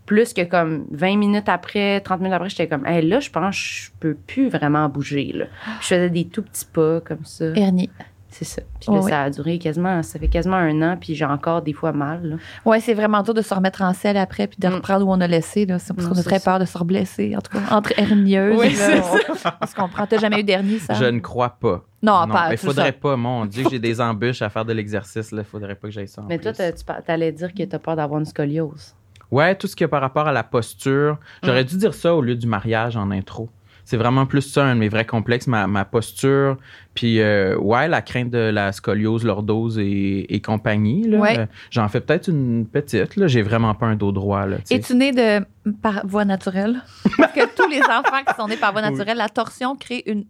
plus 0.06 0.32
que 0.32 0.42
comme 0.42 0.86
20 0.92 1.16
minutes 1.18 1.48
après, 1.48 2.00
30 2.00 2.20
minutes 2.20 2.34
après, 2.34 2.48
j'étais 2.48 2.68
comme, 2.68 2.86
hey, 2.86 3.06
là, 3.06 3.20
je 3.20 3.28
pense 3.30 3.56
que 3.56 3.62
je 3.62 3.90
peux 4.00 4.14
plus 4.14 4.48
vraiment 4.48 4.88
bouger, 4.88 5.32
là. 5.34 5.44
Puis 5.64 5.72
je 5.82 5.86
faisais 5.88 6.10
des 6.10 6.24
tout 6.26 6.42
petits 6.42 6.64
pas 6.66 7.00
comme 7.00 7.24
ça. 7.24 7.46
Hernie. 7.56 7.90
C'est 8.28 8.44
ça. 8.44 8.60
Puis 8.80 8.92
là, 8.92 9.00
Oui. 9.00 9.10
ça 9.10 9.22
a 9.22 9.30
duré 9.30 9.58
quasiment, 9.58 10.02
ça 10.02 10.18
fait 10.18 10.28
quasiment 10.28 10.56
un 10.56 10.82
an, 10.82 10.98
puis 11.00 11.14
j'ai 11.14 11.24
encore 11.24 11.62
des 11.62 11.72
fois 11.72 11.92
mal, 11.92 12.22
là. 12.22 12.36
Ouais, 12.66 12.80
c'est 12.80 12.92
vraiment 12.92 13.22
dur 13.22 13.32
de 13.32 13.40
se 13.40 13.54
remettre 13.54 13.80
en 13.80 13.94
selle 13.94 14.18
après 14.18 14.46
puis 14.46 14.58
de 14.60 14.68
Mm. 14.68 14.74
reprendre 14.74 15.06
où 15.06 15.10
on 15.10 15.20
a 15.22 15.26
laissé. 15.26 15.64
Là. 15.64 15.78
C'est 15.78 15.94
parce 15.94 16.06
qu'on 16.06 16.18
a 16.18 16.22
très 16.22 16.38
ça. 16.38 16.50
peur 16.50 16.58
de 16.58 16.66
se 16.66 16.76
reblesser. 16.76 17.34
En 17.34 17.40
tout 17.40 17.52
cas, 17.56 17.74
entre 17.74 17.98
hernieuses. 17.98 18.58
Oui, 18.60 18.74
là, 18.74 19.02
c'est 19.02 19.30
on, 19.30 19.50
on 19.62 19.66
se 19.66 19.74
comprend. 19.74 20.06
T'as 20.06 20.18
jamais 20.18 20.40
eu 20.40 20.44
d'hernie, 20.44 20.78
ça? 20.80 20.92
Je 20.94 21.06
ne 21.06 21.20
crois 21.20 21.48
pas. 21.50 21.82
Non, 22.02 22.26
pas. 22.28 22.50
mais 22.50 22.58
c'est 22.58 22.66
faudrait 22.66 22.86
ça. 22.88 22.92
pas. 22.92 23.16
Mon 23.16 23.46
Dieu, 23.46 23.64
que 23.64 23.70
j'ai 23.70 23.78
des 23.78 24.00
embûches 24.02 24.42
à 24.42 24.50
faire 24.50 24.66
de 24.66 24.72
l'exercice. 24.74 25.30
Il 25.32 25.42
faudrait 25.42 25.74
pas 25.74 25.88
que 25.88 25.94
j'aille 25.94 26.06
ça. 26.08 26.20
en 26.20 26.26
Mais 26.26 26.38
toi, 26.38 26.52
plus. 26.52 26.74
tu 26.74 26.84
t'allais 27.06 27.32
dire 27.32 27.54
que 27.54 27.62
t'as 27.62 27.78
peur 27.78 27.96
d'avoir 27.96 28.20
une 28.20 28.26
scoliose. 28.26 28.94
Ouais, 29.30 29.54
tout 29.56 29.66
ce 29.66 29.74
qui 29.76 29.84
est 29.84 29.88
par 29.88 30.00
rapport 30.00 30.26
à 30.28 30.32
la 30.32 30.42
posture. 30.44 31.18
J'aurais 31.42 31.64
dû 31.64 31.76
dire 31.76 31.94
ça 31.94 32.14
au 32.14 32.22
lieu 32.22 32.34
du 32.36 32.46
mariage 32.46 32.96
en 32.96 33.10
intro. 33.10 33.48
C'est 33.84 33.96
vraiment 33.96 34.26
plus 34.26 34.40
ça, 34.42 34.64
un 34.64 34.74
de 34.74 34.80
mes 34.80 34.88
vrais 34.88 35.04
complexes, 35.04 35.46
ma, 35.46 35.68
ma 35.68 35.84
posture. 35.84 36.56
Puis, 36.94 37.20
euh, 37.20 37.56
ouais, 37.56 37.86
la 37.86 38.02
crainte 38.02 38.30
de 38.30 38.38
la 38.38 38.72
scoliose, 38.72 39.22
lordose 39.24 39.78
et, 39.78 40.34
et 40.34 40.40
compagnie. 40.40 41.06
là. 41.06 41.18
Ouais. 41.18 41.38
Euh, 41.38 41.46
J'en 41.70 41.86
fais 41.88 42.00
peut-être 42.00 42.26
une 42.28 42.66
petite. 42.66 43.14
Là. 43.14 43.28
J'ai 43.28 43.42
vraiment 43.42 43.74
pas 43.74 43.86
un 43.86 43.94
dos 43.94 44.10
droit. 44.10 44.44
Là. 44.46 44.56
Es-tu 44.72 44.96
né 44.96 45.12
de 45.12 45.44
par 45.82 46.04
voie 46.04 46.24
naturelle? 46.24 46.82
Parce 47.16 47.32
que 47.32 47.46
tous 47.54 47.68
les 47.70 47.80
enfants 47.82 48.24
qui 48.26 48.34
sont 48.34 48.48
nés 48.48 48.56
par 48.56 48.72
voie 48.72 48.82
Oui. 48.82 48.90
naturelle, 48.90 49.18
la 49.18 49.28
torsion 49.28 49.76
crée 49.76 50.02
une. 50.06 50.24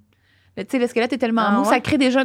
Tu 0.58 0.64
sais, 0.68 0.78
le 0.78 0.86
squelette 0.86 1.14
est 1.14 1.18
tellement 1.18 1.44
Ah 1.46 1.52
mou, 1.52 1.60
ouais? 1.62 1.68
ça 1.68 1.80
crée 1.80 1.96
déjà. 1.98 2.24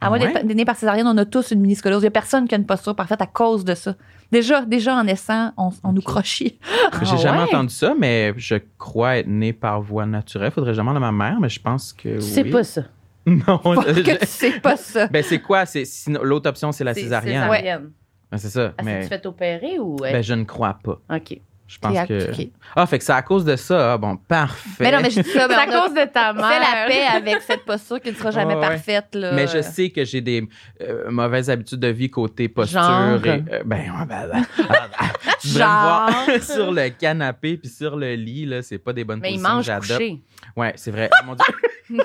À 0.00 0.06
Ah 0.06 0.08
moins 0.10 0.18
ouais? 0.18 0.32
d'être 0.32 0.44
né 0.44 0.64
par 0.64 0.76
césarienne, 0.76 1.06
on 1.06 1.16
a 1.16 1.24
tous 1.24 1.50
une 1.52 1.60
mini-scoliose. 1.60 2.00
Il 2.02 2.04
n'y 2.04 2.08
a 2.08 2.10
personne 2.10 2.46
qui 2.48 2.54
a 2.54 2.58
une 2.58 2.66
posture 2.66 2.94
parfaite 2.96 3.20
à 3.22 3.26
cause 3.26 3.64
de 3.64 3.74
ça. 3.74 3.94
Déjà, 4.32 4.62
déjà 4.64 4.96
en 4.96 5.04
naissant, 5.04 5.52
on, 5.56 5.70
on 5.84 5.92
nous 5.92 6.00
crochit. 6.02 6.58
J'ai 7.02 7.10
Ah 7.12 7.16
jamais 7.16 7.38
ouais? 7.38 7.44
entendu 7.44 7.72
ça, 7.74 7.94
mais 7.98 8.34
je 8.36 8.56
crois 8.78 9.18
être 9.18 9.28
né 9.28 9.52
par 9.52 9.80
voie 9.80 10.06
naturelle. 10.06 10.50
Faudrait 10.50 10.70
que 10.70 10.74
je 10.76 10.80
demande 10.80 10.96
à 10.96 11.00
ma 11.00 11.12
mère, 11.12 11.38
mais 11.40 11.48
je 11.48 11.60
pense 11.60 11.92
que. 11.92 12.16
Tu 12.16 12.20
sais 12.22 12.42
oui. 12.42 12.50
pas 12.50 12.64
ça. 12.64 12.82
Non. 13.26 13.58
Je- 13.64 14.02
que 14.02 14.18
tu 14.18 14.26
sais 14.26 14.60
pas 14.60 14.76
ça. 14.76 15.06
Ben, 15.06 15.22
c'est 15.22 15.38
quoi? 15.40 15.64
C'est, 15.64 15.84
l'autre 16.22 16.50
option, 16.50 16.72
c'est 16.72 16.84
la 16.84 16.92
C'est 16.92 17.00
césarienne. 17.02 17.42
césarienne. 17.44 17.90
Ben, 18.30 18.36
c'est 18.38 18.50
ça. 18.50 18.74
Ah, 18.76 18.82
mais 18.82 19.02
c'est-tu 19.02 19.08
fait 19.14 19.26
opérer 19.26 19.78
ou. 19.78 19.96
ben, 19.96 20.22
je 20.22 20.34
ne 20.34 20.44
crois 20.44 20.76
pas. 20.82 21.00
OK. 21.14 21.40
Je 21.66 21.78
pense 21.78 22.06
que. 22.06 22.28
Ah, 22.76 22.86
fait 22.86 22.98
que 22.98 23.04
c'est 23.04 23.12
à 23.12 23.22
cause 23.22 23.44
de 23.44 23.56
ça. 23.56 23.94
Ah, 23.94 23.98
bon, 23.98 24.16
parfait. 24.16 24.84
Mais 24.84 24.92
non, 24.92 24.98
mais 25.02 25.10
je 25.10 25.20
dis 25.20 25.30
ça, 25.30 25.46
C'est 25.48 25.54
à 25.54 25.66
cause 25.66 25.94
de 25.94 26.04
ta 26.04 26.32
mère. 26.32 26.46
fait 26.46 26.60
la 26.60 26.86
paix 26.86 27.06
avec 27.30 27.42
cette 27.42 27.64
posture 27.64 28.00
qui 28.00 28.10
ne 28.10 28.14
sera 28.14 28.30
jamais 28.30 28.54
ouais. 28.54 28.60
parfaite. 28.60 29.14
Là. 29.14 29.32
Mais 29.32 29.46
je 29.46 29.62
sais 29.62 29.88
que 29.90 30.04
j'ai 30.04 30.20
des 30.20 30.46
euh, 30.82 31.10
mauvaises 31.10 31.48
habitudes 31.48 31.80
de 31.80 31.88
vie 31.88 32.10
côté 32.10 32.48
posture. 32.48 32.82
Genre? 32.82 33.24
Et, 33.24 33.28
euh, 33.50 33.62
ben, 33.64 33.90
ouais, 33.98 34.06
ben, 34.06 34.28
ben, 34.30 34.44
me 35.44 35.56
voir 35.56 36.10
Genre? 36.28 36.42
sur 36.42 36.70
le 36.70 36.90
canapé 36.90 37.56
puis 37.56 37.70
sur 37.70 37.96
le 37.96 38.14
lit. 38.14 38.44
Là, 38.44 38.60
c'est 38.62 38.78
pas 38.78 38.92
des 38.92 39.04
bonnes 39.04 39.20
Mais 39.20 39.30
positions 39.30 39.48
que 39.48 39.54
mange 39.54 39.64
j'adopte. 39.64 39.92
couché. 39.92 40.22
Ouais, 40.56 40.72
c'est 40.76 40.90
vrai. 40.90 41.08
Oh, 41.12 41.26
mon 41.26 41.34
Dieu. 41.34 42.04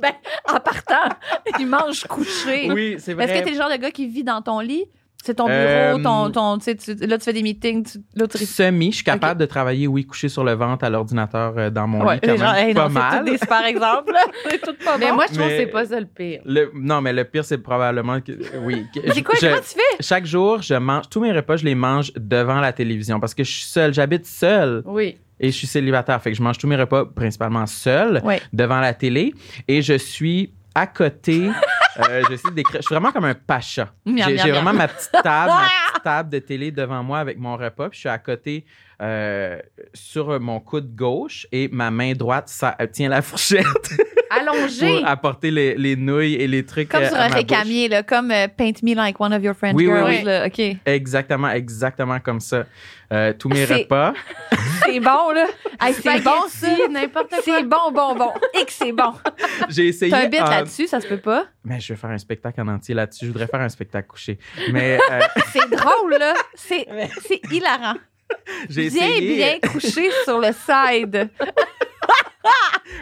Ben, 0.00 0.12
en 0.48 0.60
partant, 0.60 1.16
il 1.58 1.66
mange 1.66 2.04
couché. 2.04 2.70
oui, 2.70 2.96
c'est 2.98 3.14
vrai. 3.14 3.24
Est-ce 3.24 3.40
que 3.40 3.44
t'es 3.44 3.50
le 3.52 3.56
genre 3.56 3.70
de 3.70 3.76
gars 3.76 3.90
qui 3.90 4.06
vit 4.06 4.24
dans 4.24 4.42
ton 4.42 4.60
lit? 4.60 4.84
C'est 5.24 5.34
ton 5.36 5.46
bureau, 5.46 5.56
Euh, 5.58 6.02
ton, 6.02 6.30
ton, 6.30 6.58
tu 6.58 6.64
sais, 6.64 6.76
tu- 6.76 6.94
là, 7.06 7.16
tu 7.16 7.24
fais 7.24 7.32
des 7.32 7.42
meetings, 7.42 7.82
tu, 7.84 7.98
là, 8.14 8.26
tu 8.26 8.36
Semi, 8.44 8.90
je 8.90 8.96
suis 8.96 9.04
capable 9.04 9.40
de 9.40 9.46
travailler, 9.46 9.86
oui, 9.86 10.04
couché 10.04 10.28
sur 10.28 10.44
le 10.44 10.52
ventre 10.52 10.84
à 10.84 10.90
l'ordinateur 10.90 11.54
euh, 11.56 11.70
dans 11.70 11.86
mon 11.86 12.04
Ouais, 12.04 12.16
lit 12.16 12.20
quand 12.22 12.32
les 12.32 12.36
gens, 12.38 12.52
même. 12.52 12.68
hey, 12.68 12.74
pas 12.74 12.88
non, 12.88 12.90
mal. 12.90 13.24
des 13.24 13.32
exemples. 13.32 14.12
là. 14.12 14.24
C'est 14.50 14.60
tout 14.60 14.74
pas 14.84 14.98
Mais 14.98 15.08
bon. 15.08 15.14
moi, 15.14 15.24
je 15.30 15.34
trouve 15.34 15.46
Mais- 15.46 15.52
que 15.56 15.64
c'est 15.64 15.66
pas 15.70 15.86
ça 15.86 15.98
le 15.98 16.04
pire. 16.06 16.40
Le- 16.44 16.70
non, 16.74 17.00
mais 17.00 17.14
le 17.14 17.24
pire, 17.24 17.42
c'est 17.44 17.56
probablement 17.56 18.20
que. 18.20 18.32
Oui. 18.64 18.84
C'est 19.14 19.22
quoi, 19.22 19.34
je- 19.40 19.46
comment 19.46 19.60
tu 19.62 19.74
fais? 19.74 20.02
Chaque 20.02 20.26
jour, 20.26 20.60
je 20.60 20.74
mange. 20.74 21.08
Tous 21.08 21.20
mes 21.20 21.32
repas, 21.32 21.56
je 21.56 21.64
les 21.64 21.74
mange 21.74 22.12
devant 22.16 22.60
la 22.60 22.74
télévision 22.74 23.18
parce 23.18 23.32
que 23.32 23.44
je 23.44 23.50
suis 23.50 23.64
seul. 23.64 23.94
J'habite 23.94 24.26
seul 24.26 24.82
Oui. 24.84 25.16
et 25.40 25.46
je 25.50 25.56
suis 25.56 25.66
célibataire. 25.66 26.20
Fait 26.20 26.32
que 26.32 26.36
je 26.36 26.42
mange 26.42 26.58
tous 26.58 26.66
mes 26.66 26.76
repas 26.76 27.06
principalement 27.06 27.64
seul 27.66 28.20
Ouais. 28.24 28.42
devant 28.52 28.80
la 28.80 28.92
télé 28.92 29.32
et 29.68 29.80
je 29.80 29.94
suis 29.94 30.52
à 30.74 30.86
côté. 30.86 31.50
euh, 32.10 32.22
j'essaie 32.28 32.48
de 32.50 32.54
décrire- 32.54 32.80
Je 32.82 32.86
suis 32.86 32.94
vraiment 32.94 33.12
comme 33.12 33.24
un 33.24 33.34
pacha. 33.34 33.88
J'ai 34.28 34.36
vraiment 34.50 34.72
ma 34.72 34.88
petite 34.88 35.12
table, 35.12 35.50
ma 35.52 35.66
petite 35.92 36.02
table 36.04 36.28
de 36.30 36.38
télé 36.40 36.70
devant 36.72 37.02
moi 37.02 37.18
avec 37.20 37.38
mon 37.38 37.56
repas. 37.56 37.88
Puis 37.88 37.96
je 37.96 38.00
suis 38.00 38.08
à 38.08 38.18
côté 38.18 38.64
euh, 39.04 39.58
sur 39.92 40.40
mon 40.40 40.58
coude 40.60 40.94
gauche 40.96 41.46
et 41.52 41.68
ma 41.70 41.90
main 41.90 42.14
droite 42.14 42.48
ça, 42.48 42.74
euh, 42.80 42.86
tient 42.86 43.08
la 43.10 43.20
fourchette 43.28 43.66
Allongé. 44.30 44.86
pour 45.00 45.06
apporter 45.08 45.50
les, 45.50 45.74
les 45.76 45.94
nouilles 45.94 46.34
et 46.36 46.46
les 46.48 46.64
trucs. 46.64 46.88
Comme 46.88 47.02
euh, 47.02 47.08
sur 47.08 47.16
un 47.18 47.28
récamier, 47.28 47.88
là, 47.88 48.02
comme 48.02 48.30
euh, 48.30 48.48
Paint 48.48 48.72
Me 48.82 48.94
Like 48.94 49.20
One 49.20 49.34
of 49.34 49.42
Your 49.42 49.54
French 49.54 49.74
Oui, 49.76 49.86
oui, 49.86 49.92
Girls. 49.94 50.08
oui. 50.08 50.22
là, 50.24 50.46
OK. 50.46 50.76
Exactement, 50.86 51.50
exactement 51.50 52.18
comme 52.18 52.40
ça. 52.40 52.64
Euh, 53.12 53.32
tous 53.38 53.48
mes 53.50 53.64
repas. 53.66 54.14
C'est 54.84 54.98
bon, 55.00 55.30
là. 55.32 55.46
Hey, 55.80 55.94
c'est 55.94 56.20
bon, 56.22 56.48
ça. 56.48 56.68
N'importe 56.90 57.28
quoi. 57.28 57.38
C'est 57.44 57.62
bon, 57.62 57.90
bon, 57.92 58.14
bon. 58.16 58.30
Et 58.60 58.64
que 58.64 58.72
c'est 58.72 58.92
bon. 58.92 59.12
J'ai 59.68 59.88
essayé. 59.88 60.10
T'as 60.10 60.24
un 60.24 60.28
bit 60.28 60.40
en- 60.40 60.50
là-dessus, 60.50 60.86
ça 60.88 61.00
se 61.00 61.06
peut 61.06 61.16
pas? 61.18 61.44
Mais 61.64 61.80
je 61.80 61.92
vais 61.92 61.98
faire 61.98 62.10
un 62.10 62.18
spectacle 62.18 62.60
en 62.60 62.68
entier 62.68 62.94
là-dessus. 62.94 63.26
Je 63.26 63.30
voudrais 63.30 63.46
faire 63.46 63.60
un 63.60 63.68
spectacle 63.68 64.08
couché. 64.08 64.38
Mais 64.72 64.98
euh, 65.10 65.20
C'est 65.52 65.70
drôle, 65.70 66.16
là. 66.18 66.34
C'est 66.54 66.86
c'est 67.26 67.40
hilarant. 67.50 67.94
j'ai 68.68 68.90
Bien, 68.90 69.06
essayé. 69.06 69.36
bien 69.36 69.70
couché 69.70 70.10
sur 70.24 70.38
le 70.38 70.48
side. 70.52 71.30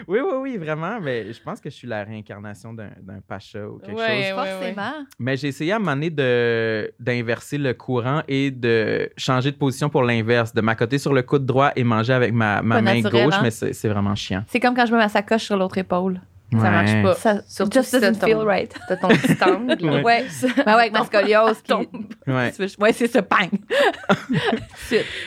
Oui, 0.07 0.21
oui, 0.21 0.35
oui, 0.41 0.57
vraiment. 0.57 1.01
Mais 1.01 1.33
je 1.33 1.43
pense 1.43 1.61
que 1.61 1.69
je 1.69 1.75
suis 1.75 1.89
la 1.89 2.05
réincarnation 2.05 2.73
d'un 2.73 2.91
pacha 3.27 3.67
ou 3.67 3.79
quelque 3.79 3.97
Ouais. 3.99 4.31
chose. 4.31 4.37
Forcément. 4.37 4.93
Mais 5.19 5.37
j'ai 5.37 5.49
essayé 5.49 5.73
à 5.73 5.77
un 5.77 5.79
moment 5.81 5.97
donné 5.97 6.11
d'inverser 7.01 7.59
le 7.59 7.75
courant 7.75 8.23
et 8.29 8.51
de 8.53 9.11
changer 9.17 9.51
de 9.51 9.57
position 9.57 9.89
pour 9.91 10.05
l'inverse, 10.05 10.55
de 10.55 10.61
m'accoter 10.61 10.99
sur 10.99 11.13
le 11.13 11.23
coude 11.23 11.45
droit 11.45 11.73
et 11.75 11.83
manger 11.83 12.13
avec 12.13 12.33
ma, 12.33 12.63
ma 12.63 12.81
main 12.81 13.01
gauche, 13.01 13.35
mais 13.43 13.51
c'est 13.51 13.73
c'est 13.73 13.89
vraiment 13.89 14.15
chiant. 14.15 14.45
C'est 14.49 14.61
comme 14.61 14.75
quand 14.77 14.87
je 14.87 14.93
mets 14.93 14.99
ma 14.99 15.09
sacoche 15.09 15.43
sur 15.45 15.57
l'autre 15.57 15.79
épaule. 15.79 16.21
Ça 16.61 16.71
marche 16.71 17.03
pas. 17.03 17.15
Ça 17.15 17.41
Surtout 17.49 17.79
just 17.81 17.91
si 17.95 18.01
doesn't 18.01 18.25
feel 18.25 18.37
right. 18.39 18.75
T'as 18.89 18.97
ton 18.97 19.09
petit 19.09 19.37
angle. 19.43 19.85
Ouais. 19.85 20.03
Ouais. 20.03 20.25
Ben 20.57 20.65
ouais, 20.77 20.81
avec 20.81 20.93
ma 20.93 21.05
scoliose 21.05 21.57
qui... 21.63 21.69
Ton- 21.73 21.87
Ouais. 22.27 22.53
Ouais, 22.79 22.93
c'est 22.93 23.09
ça, 23.09 23.21
bang. 23.23 23.51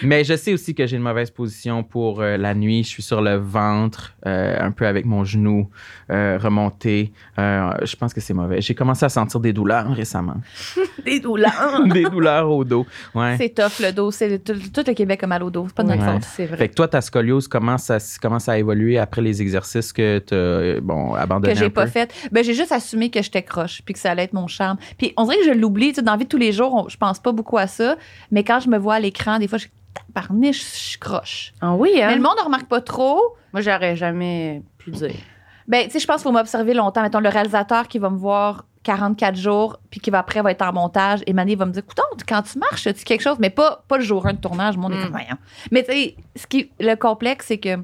Mais 0.04 0.24
je 0.24 0.36
sais 0.36 0.54
aussi 0.54 0.74
que 0.76 0.86
j'ai 0.88 0.96
une 0.98 1.04
mauvaise 1.04 1.30
position 1.30 1.84
pour 1.84 2.22
euh, 2.22 2.38
la 2.38 2.54
nuit. 2.54 2.84
Je 2.84 2.90
suis 2.90 3.04
sur 3.04 3.22
le 3.22 3.36
ventre, 3.36 4.14
euh, 4.26 4.56
un 4.60 4.72
peu 4.72 4.86
avec 4.88 5.06
mon 5.06 5.24
genou 5.24 5.70
euh, 6.12 6.38
remonté. 6.42 7.12
Euh, 7.40 7.72
je 7.84 7.96
pense 7.96 8.14
que 8.14 8.22
c'est 8.22 8.34
mauvais. 8.34 8.62
J'ai 8.62 8.76
commencé 8.76 9.06
à 9.06 9.10
sentir 9.10 9.40
des 9.40 9.54
douleurs 9.54 9.92
récemment. 9.92 10.36
Des 11.06 11.20
douleurs. 11.20 11.84
des 11.86 12.04
douleurs 12.06 12.50
au 12.50 12.64
dos. 12.64 12.86
Ouais. 13.14 13.36
C'est 13.38 13.50
tough, 13.54 13.80
le 13.80 13.92
dos. 13.92 14.10
C'est 14.12 14.44
tout, 14.44 14.54
tout 14.74 14.84
le 14.88 14.94
Québec 14.94 15.22
a 15.24 15.28
mal 15.28 15.44
au 15.44 15.50
dos. 15.52 15.66
C'est 15.68 15.76
pas 15.76 15.84
de 15.84 15.90
notre 15.90 16.04
Ouais. 16.06 16.14
faute. 16.14 16.24
C'est 16.24 16.46
vrai. 16.46 16.58
Fait 16.58 16.70
que 16.70 16.74
toi, 16.74 16.88
ta 16.88 17.02
scoliose, 17.02 17.48
comment 17.48 17.78
ça, 17.78 17.98
comment 18.22 18.40
ça 18.40 18.54
a 18.54 18.58
évolué 18.58 18.98
après 18.98 19.22
les 19.22 19.42
exercices 19.42 19.94
que 19.94 20.20
tu 20.20 20.34
as 20.34 20.82
bon, 20.82 21.15
abandonné 21.16 21.54
que 21.54 21.60
j'ai 21.60 21.70
pas 21.70 21.88
fait. 21.88 22.14
Ben, 22.32 22.44
j'ai 22.44 22.54
juste 22.54 22.72
assumé 22.72 23.10
que 23.10 23.22
j'étais 23.22 23.44
croche, 23.44 23.82
puis 23.84 23.94
que 23.94 24.00
ça 24.00 24.12
allait 24.12 24.24
être 24.24 24.34
mon 24.34 24.48
charme. 24.48 24.78
Puis 24.98 25.14
on 25.18 25.24
dirait 25.26 25.38
que 25.38 25.46
je 25.46 25.52
l'oublie, 25.52 25.90
tu 25.90 25.96
sais, 25.96 26.02
dans 26.02 26.12
la 26.14 26.18
vie 26.18 26.26
de 26.26 26.30
tous 26.30 26.38
les 26.38 26.52
jours, 26.52 26.74
on- 26.74 26.90
je 26.90 26.98
pense 26.98 27.20
pas 27.20 27.32
beaucoup 27.32 27.58
à 27.58 27.68
ça, 27.68 27.96
mais 28.32 28.44
quand 28.44 28.60
je 28.60 28.70
me 28.70 28.78
vois 28.78 28.96
à 28.96 29.00
l'écran, 29.00 29.40
des 29.40 29.48
fois, 29.48 29.58
je 29.58 29.68
parniche, 30.14 30.60
je 30.62 30.78
suis 30.78 31.00
croche. 31.00 31.54
Ah 31.62 31.74
oui, 31.74 31.92
hein? 32.02 32.08
Mais 32.10 32.16
le 32.16 32.22
monde 32.22 32.36
ne 32.40 32.44
remarque 32.44 32.68
pas 32.68 32.82
trop. 32.82 33.20
Moi, 33.54 33.62
j'aurais 33.62 33.96
jamais 33.96 34.62
pu 34.78 34.92
dire. 34.92 35.12
Ben, 35.68 35.86
tu 35.86 35.92
sais, 35.92 36.00
je 36.00 36.06
pense 36.06 36.18
qu'il 36.18 36.24
faut 36.24 36.32
m'observer 36.32 36.74
longtemps. 36.74 37.02
Mettons, 37.02 37.20
le 37.20 37.30
réalisateur 37.30 37.88
qui 37.88 37.98
va 37.98 38.10
me 38.10 38.18
voir 38.18 38.66
44 38.84 39.36
jours, 39.36 39.80
puis 39.90 40.00
qui 40.00 40.12
va 40.12 40.20
après 40.20 40.42
va 40.44 40.52
être 40.52 40.62
en 40.62 40.72
montage, 40.72 41.22
et 41.26 41.34
Mané 41.34 41.56
va 41.56 41.66
me 41.66 41.72
dire, 41.72 41.82
écoute, 41.84 41.98
quand 42.28 42.42
tu 42.44 42.60
marches, 42.60 42.86
as-tu 42.86 43.04
quelque 43.04 43.22
chose? 43.22 43.38
Mais 43.40 43.50
pas, 43.50 43.84
pas 43.88 43.98
le 43.98 44.04
jour 44.04 44.28
1 44.28 44.34
de 44.34 44.38
tournage, 44.38 44.78
mon 44.78 44.92
est 44.92 44.96
Mm. 44.98 45.02
comme, 45.02 45.12
voyons. 45.12 45.38
Mais 45.72 45.84
tu 45.84 45.92
sais, 45.92 46.16
ce 46.36 46.46
qui, 46.46 46.70
le 46.80 46.94
complexe, 46.96 47.48
c'est 47.48 47.58
que 47.58 47.78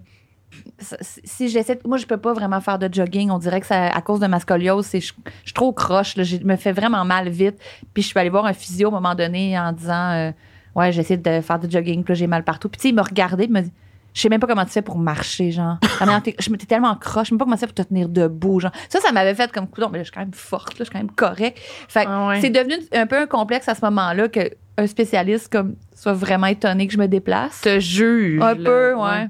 si 0.80 1.50
j'essaie, 1.50 1.80
moi, 1.86 1.98
je 1.98 2.06
peux 2.06 2.18
pas 2.18 2.34
vraiment 2.34 2.62
faire 2.62 2.80
de 2.80 2.92
jogging. 2.92 3.30
On 3.30 3.38
dirait 3.38 3.62
que 3.62 3.68
ça, 3.68 3.88
à 3.88 4.02
cause 4.02 4.20
de 4.20 4.28
ma 4.28 4.40
scoliose, 4.40 4.86
c'est, 4.86 5.00
je, 5.00 5.14
je 5.26 5.32
suis 5.46 5.54
trop 5.54 5.72
croche, 5.72 6.16
là. 6.16 6.24
Je 6.24 6.38
me 6.38 6.56
fais 6.56 6.72
vraiment 6.72 7.06
mal 7.06 7.30
vite. 7.30 7.58
Puis 7.94 8.04
je 8.04 8.08
suis 8.08 8.20
allée 8.20 8.30
voir 8.30 8.46
un 8.46 8.54
physio 8.54 8.88
à 8.90 8.92
un 8.92 8.96
moment 8.96 9.16
donné 9.16 9.58
en 9.58 9.72
disant, 9.72 10.12
euh, 10.12 10.32
ouais, 10.76 10.92
j'essaie 10.92 11.18
de 11.18 11.42
faire 11.42 11.60
du 11.60 11.70
jogging, 11.70 12.04
puis 12.04 12.16
j'ai 12.16 12.28
mal 12.28 12.44
partout. 12.44 12.70
Puis 12.70 12.78
tu 12.78 12.84
sais, 12.84 12.90
il 12.90 12.96
m'a 12.96 13.04
regardé, 13.04 13.46
il 13.46 13.52
m'a 13.52 13.62
dit, 13.62 13.72
je 14.14 14.22
sais 14.22 14.30
même 14.30 14.40
pas 14.40 14.48
comment 14.48 14.66
tu 14.66 14.72
fais 14.72 14.82
pour 14.82 14.98
marcher, 14.98 15.52
genre. 15.52 15.78
Je 16.40 16.50
m'étais 16.50 16.66
tellement 16.66 16.96
croche, 16.96 17.26
je 17.26 17.30
sais 17.30 17.34
même 17.34 17.40
pas 17.40 17.46
comment 17.46 17.56
tu 17.56 17.62
fais 17.62 17.68
pour 17.68 17.76
te 17.76 17.82
tenir 17.84 18.10
debout, 18.10 18.60
genre. 18.60 18.72
Ça, 18.90 19.00
ça 19.00 19.12
m'avait 19.12 19.36
fait 19.36 19.52
comme 19.52 19.68
coudon, 19.68 19.90
mais 19.90 20.00
là, 20.00 20.04
je 20.04 20.08
suis 20.10 20.14
quand 20.14 20.22
même 20.22 20.34
forte, 20.34 20.74
là, 20.74 20.76
je 20.80 20.84
suis 20.86 20.92
quand 20.92 21.00
même 21.00 21.12
correcte. 21.12 21.60
Fait 21.88 22.06
Ah 22.08 22.28
ouais. 22.28 22.42
c'est 22.42 22.50
devenu 22.50 22.76
un 22.92 23.08
peu 23.08 23.18
un 23.18 23.28
complexe 23.28 23.70
à 23.70 23.76
ce 23.76 23.86
moment-là 23.86 24.28
que 24.28 24.52
un 24.78 24.88
spécialiste 24.88 25.52
comme 25.52 25.76
soit 25.96 26.14
vraiment 26.14 26.48
étonné 26.48 26.88
que 26.88 26.94
je 26.94 26.98
me 26.98 27.08
déplace. 27.08 27.62
Te 27.62 27.80
juge. 27.80 28.42
Un 28.42 28.56
là. 28.56 28.66
peu, 28.66 28.94
ouais. 28.96 29.28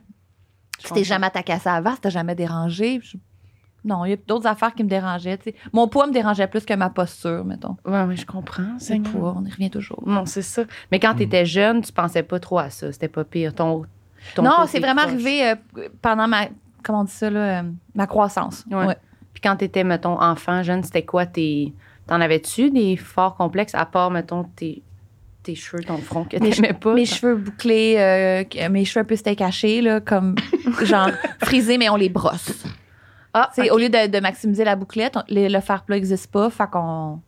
Tu 0.88 0.93
t'es 0.93 1.03
jamais 1.03 1.27
attaqué 1.27 1.53
à 1.53 1.59
ça 1.59 1.73
avant, 1.75 1.91
ça 1.91 1.97
t'a 1.97 2.09
jamais 2.09 2.35
dérangé? 2.35 3.00
Je- 3.03 3.17
Non, 3.83 4.05
il 4.05 4.09
y 4.11 4.13
a 4.13 4.17
d'autres 4.27 4.45
affaires 4.47 4.73
qui 4.75 4.83
me 4.83 4.89
dérangeaient. 4.89 5.39
Mon 5.73 5.88
poids 5.88 6.05
me 6.07 6.13
dérangeait 6.13 6.47
plus 6.47 6.65
que 6.65 6.73
ma 6.75 6.89
posture, 6.89 7.43
mettons. 7.43 7.77
Ouais, 7.85 8.03
ouais, 8.03 8.15
je 8.15 8.25
comprends. 8.25 8.75
C'est 8.77 8.97
le 8.97 9.03
poids, 9.03 9.35
on 9.38 9.43
y 9.45 9.50
revient 9.51 9.71
toujours. 9.71 10.03
Non, 10.05 10.25
c'est 10.27 10.41
ça. 10.43 10.63
Mais 10.91 11.00
quand 11.00 11.15
tu 11.15 11.23
étais 11.23 11.45
jeune, 11.45 11.81
tu 11.81 11.91
pensais 11.91 12.21
pas 12.23 12.39
trop 12.39 12.59
à 12.59 12.69
ça. 12.69 12.91
C'était 12.91 13.07
pas 13.07 13.23
pire. 13.23 13.55
Ton, 13.55 13.85
ton 14.35 14.43
non, 14.43 14.51
c'est 14.67 14.79
vraiment 14.79 15.01
proche. 15.01 15.13
arrivé 15.13 15.50
euh, 15.50 15.55
pendant 16.01 16.27
ma, 16.27 16.45
comment 16.83 17.01
on 17.01 17.03
dit 17.05 17.11
ça, 17.11 17.29
là, 17.31 17.61
euh, 17.61 17.63
ma 17.95 18.05
croissance. 18.05 18.65
Ouais. 18.69 18.85
Ouais. 18.85 18.97
Puis 19.33 19.41
quand 19.41 19.55
tu 19.55 19.65
étais, 19.65 19.83
mettons, 19.83 20.21
enfant, 20.21 20.61
jeune, 20.61 20.83
c'était 20.83 21.03
quoi 21.05 21.25
tes. 21.25 21.73
T'en 22.05 22.19
avais-tu 22.21 22.69
des 22.71 22.97
forts 22.97 23.35
complexes 23.35 23.73
à 23.73 23.85
part, 23.85 24.11
mettons, 24.11 24.43
tes, 24.43 24.83
tes 25.43 25.55
cheveux, 25.55 25.83
ton 25.83 25.98
front 25.98 26.24
que 26.25 26.38
Mes, 26.38 26.51
t'aimais 26.51 26.74
pas? 26.74 26.93
mes 26.93 27.05
cheveux 27.05 27.36
bouclés, 27.36 27.95
euh, 27.98 28.69
mes 28.69 28.86
cheveux 28.86 29.01
un 29.01 29.05
peu 29.07 29.15
steak 29.15 29.41
hachés, 29.41 29.81
là, 29.81 30.00
comme 30.00 30.36
genre 30.83 31.10
frisés, 31.43 31.77
mais 31.77 31.89
on 31.89 31.95
les 31.95 32.10
brosse. 32.10 32.63
Ah. 33.33 33.50
Au 33.71 33.77
lieu 33.77 33.89
de, 33.89 34.07
de 34.07 34.19
maximiser 34.19 34.63
la 34.63 34.75
bouclette, 34.75 35.15
on- 35.17 35.24
les- 35.29 35.50
le 35.50 35.60
fer 35.62 35.83
plat 35.83 35.95
n'existe 35.95 36.31
pas. 36.31 36.50
Fait 36.50 36.69
qu'on 36.69 37.21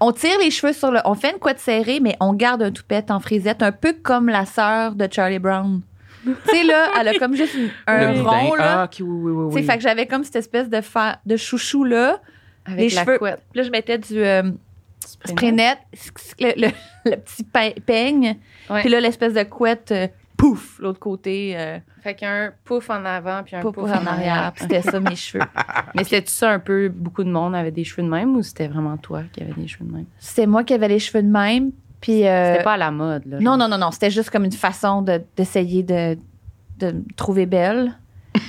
on 0.00 0.12
tire 0.12 0.38
les 0.42 0.50
cheveux 0.50 0.72
sur 0.72 0.90
le. 0.90 1.00
On 1.04 1.14
fait 1.14 1.30
une 1.32 1.38
couette 1.38 1.58
serrée, 1.60 2.00
mais 2.00 2.16
on 2.20 2.32
garde 2.32 2.62
un 2.62 2.70
toupette 2.70 3.10
en 3.10 3.20
frisette, 3.20 3.62
un 3.62 3.72
peu 3.72 3.92
comme 4.02 4.28
la 4.28 4.46
sœur 4.46 4.94
de 4.94 5.06
Charlie 5.10 5.38
Brown. 5.38 5.82
tu 6.24 6.32
sais, 6.46 6.64
là, 6.64 6.86
elle 6.98 7.08
a 7.08 7.18
comme 7.18 7.34
juste 7.36 7.54
une- 7.54 7.68
un 7.86 8.12
le 8.12 8.22
rond, 8.22 8.48
boudin. 8.50 8.56
là. 8.62 8.82
Ah, 8.84 8.90
oui, 9.00 9.06
oui, 9.06 9.30
oui. 9.32 9.46
Tu 9.48 9.54
sais, 9.54 9.60
oui. 9.60 9.66
fait 9.66 9.76
que 9.76 9.82
j'avais 9.82 10.06
comme 10.06 10.24
cette 10.24 10.36
espèce 10.36 10.70
de, 10.70 10.80
fer, 10.80 11.18
de 11.26 11.36
chouchou, 11.36 11.84
là. 11.84 12.20
Avec 12.64 12.78
les 12.90 12.94
la 12.96 13.04
cheveux. 13.04 13.18
couette. 13.18 13.42
Là, 13.54 13.62
je 13.64 13.70
mettais 13.70 13.98
du 13.98 14.18
euh, 14.24 14.42
Spray 15.24 15.52
net, 15.52 15.78
le, 16.40 16.52
le- 16.68 16.72
le 17.10 17.16
petit 17.16 17.44
pe- 17.44 17.80
peigne. 17.80 18.36
Ouais. 18.70 18.80
Puis 18.80 18.90
là, 18.90 19.00
l'espèce 19.00 19.34
de 19.34 19.42
couette, 19.42 19.92
euh, 19.92 20.08
pouf, 20.36 20.78
l'autre 20.80 20.98
côté, 20.98 21.54
euh, 21.56 21.78
Fait 22.02 22.14
qu'un 22.14 22.52
pouf 22.64 22.90
en 22.90 23.04
avant 23.04 23.42
puis 23.44 23.54
un 23.56 23.60
pouf 23.60 23.74
pouf, 23.74 23.84
en 23.90 24.06
arrière. 24.06 24.52
Puis 24.54 24.62
c'était 24.64 24.82
ça, 24.82 24.98
mes 25.00 25.14
cheveux. 25.16 25.44
Mais 25.94 26.04
c'était-tu 26.04 26.32
ça 26.32 26.50
un 26.50 26.58
peu, 26.58 26.88
beaucoup 26.88 27.22
de 27.24 27.30
monde 27.30 27.54
avait 27.54 27.70
des 27.70 27.84
cheveux 27.84 28.02
de 28.02 28.08
même 28.10 28.34
ou 28.36 28.42
c'était 28.42 28.68
vraiment 28.68 28.96
toi 28.96 29.22
qui 29.32 29.42
avais 29.42 29.52
des 29.52 29.68
cheveux 29.68 29.84
de 29.84 29.92
même? 29.92 30.06
C'était 30.18 30.46
moi 30.46 30.64
qui 30.64 30.74
avais 30.74 30.88
les 30.88 30.98
cheveux 30.98 31.22
de 31.22 31.30
même. 31.30 31.70
Puis. 32.00 32.26
euh, 32.26 32.52
C'était 32.52 32.64
pas 32.64 32.72
à 32.72 32.76
la 32.78 32.90
mode, 32.90 33.24
là. 33.26 33.38
Non, 33.40 33.56
non, 33.56 33.68
non, 33.68 33.78
non. 33.78 33.90
C'était 33.92 34.10
juste 34.10 34.30
comme 34.30 34.44
une 34.44 34.50
façon 34.52 35.02
de- 35.02 35.22
d'essayer 35.36 35.82
de, 35.84 36.18
de 36.78 36.92
me 36.92 37.02
trouver 37.16 37.46
belle. 37.46 37.96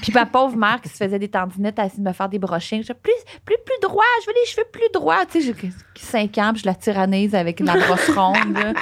Puis 0.02 0.12
ma 0.14 0.26
pauvre 0.26 0.56
mère 0.58 0.82
qui 0.82 0.90
se 0.90 0.96
faisait 0.98 1.20
des 1.20 1.30
tandinettes, 1.30 1.76
elle 1.78 1.84
a 1.84 1.88
essayé 1.88 2.04
de 2.04 2.08
me 2.08 2.14
faire 2.14 2.30
des 2.30 2.40
brochings. 2.40 2.84
Je 2.84 2.94
plus, 2.94 3.14
plus, 3.46 3.56
plus 3.66 3.76
droit, 3.82 4.04
je 4.22 4.28
veux 4.28 4.34
les 4.40 4.46
cheveux 4.50 4.68
plus 4.72 4.90
droits. 4.94 5.26
Tu 5.26 5.42
sais, 5.42 5.54
j'ai 5.62 5.72
5 6.02 6.38
ans, 6.40 6.52
puis 6.54 6.62
je 6.62 6.66
la 6.68 6.76
tyrannise 6.76 7.36
avec 7.36 7.60
la 7.60 7.74
brosse 7.78 8.10
ronde. 8.10 8.54
là. 8.58 8.74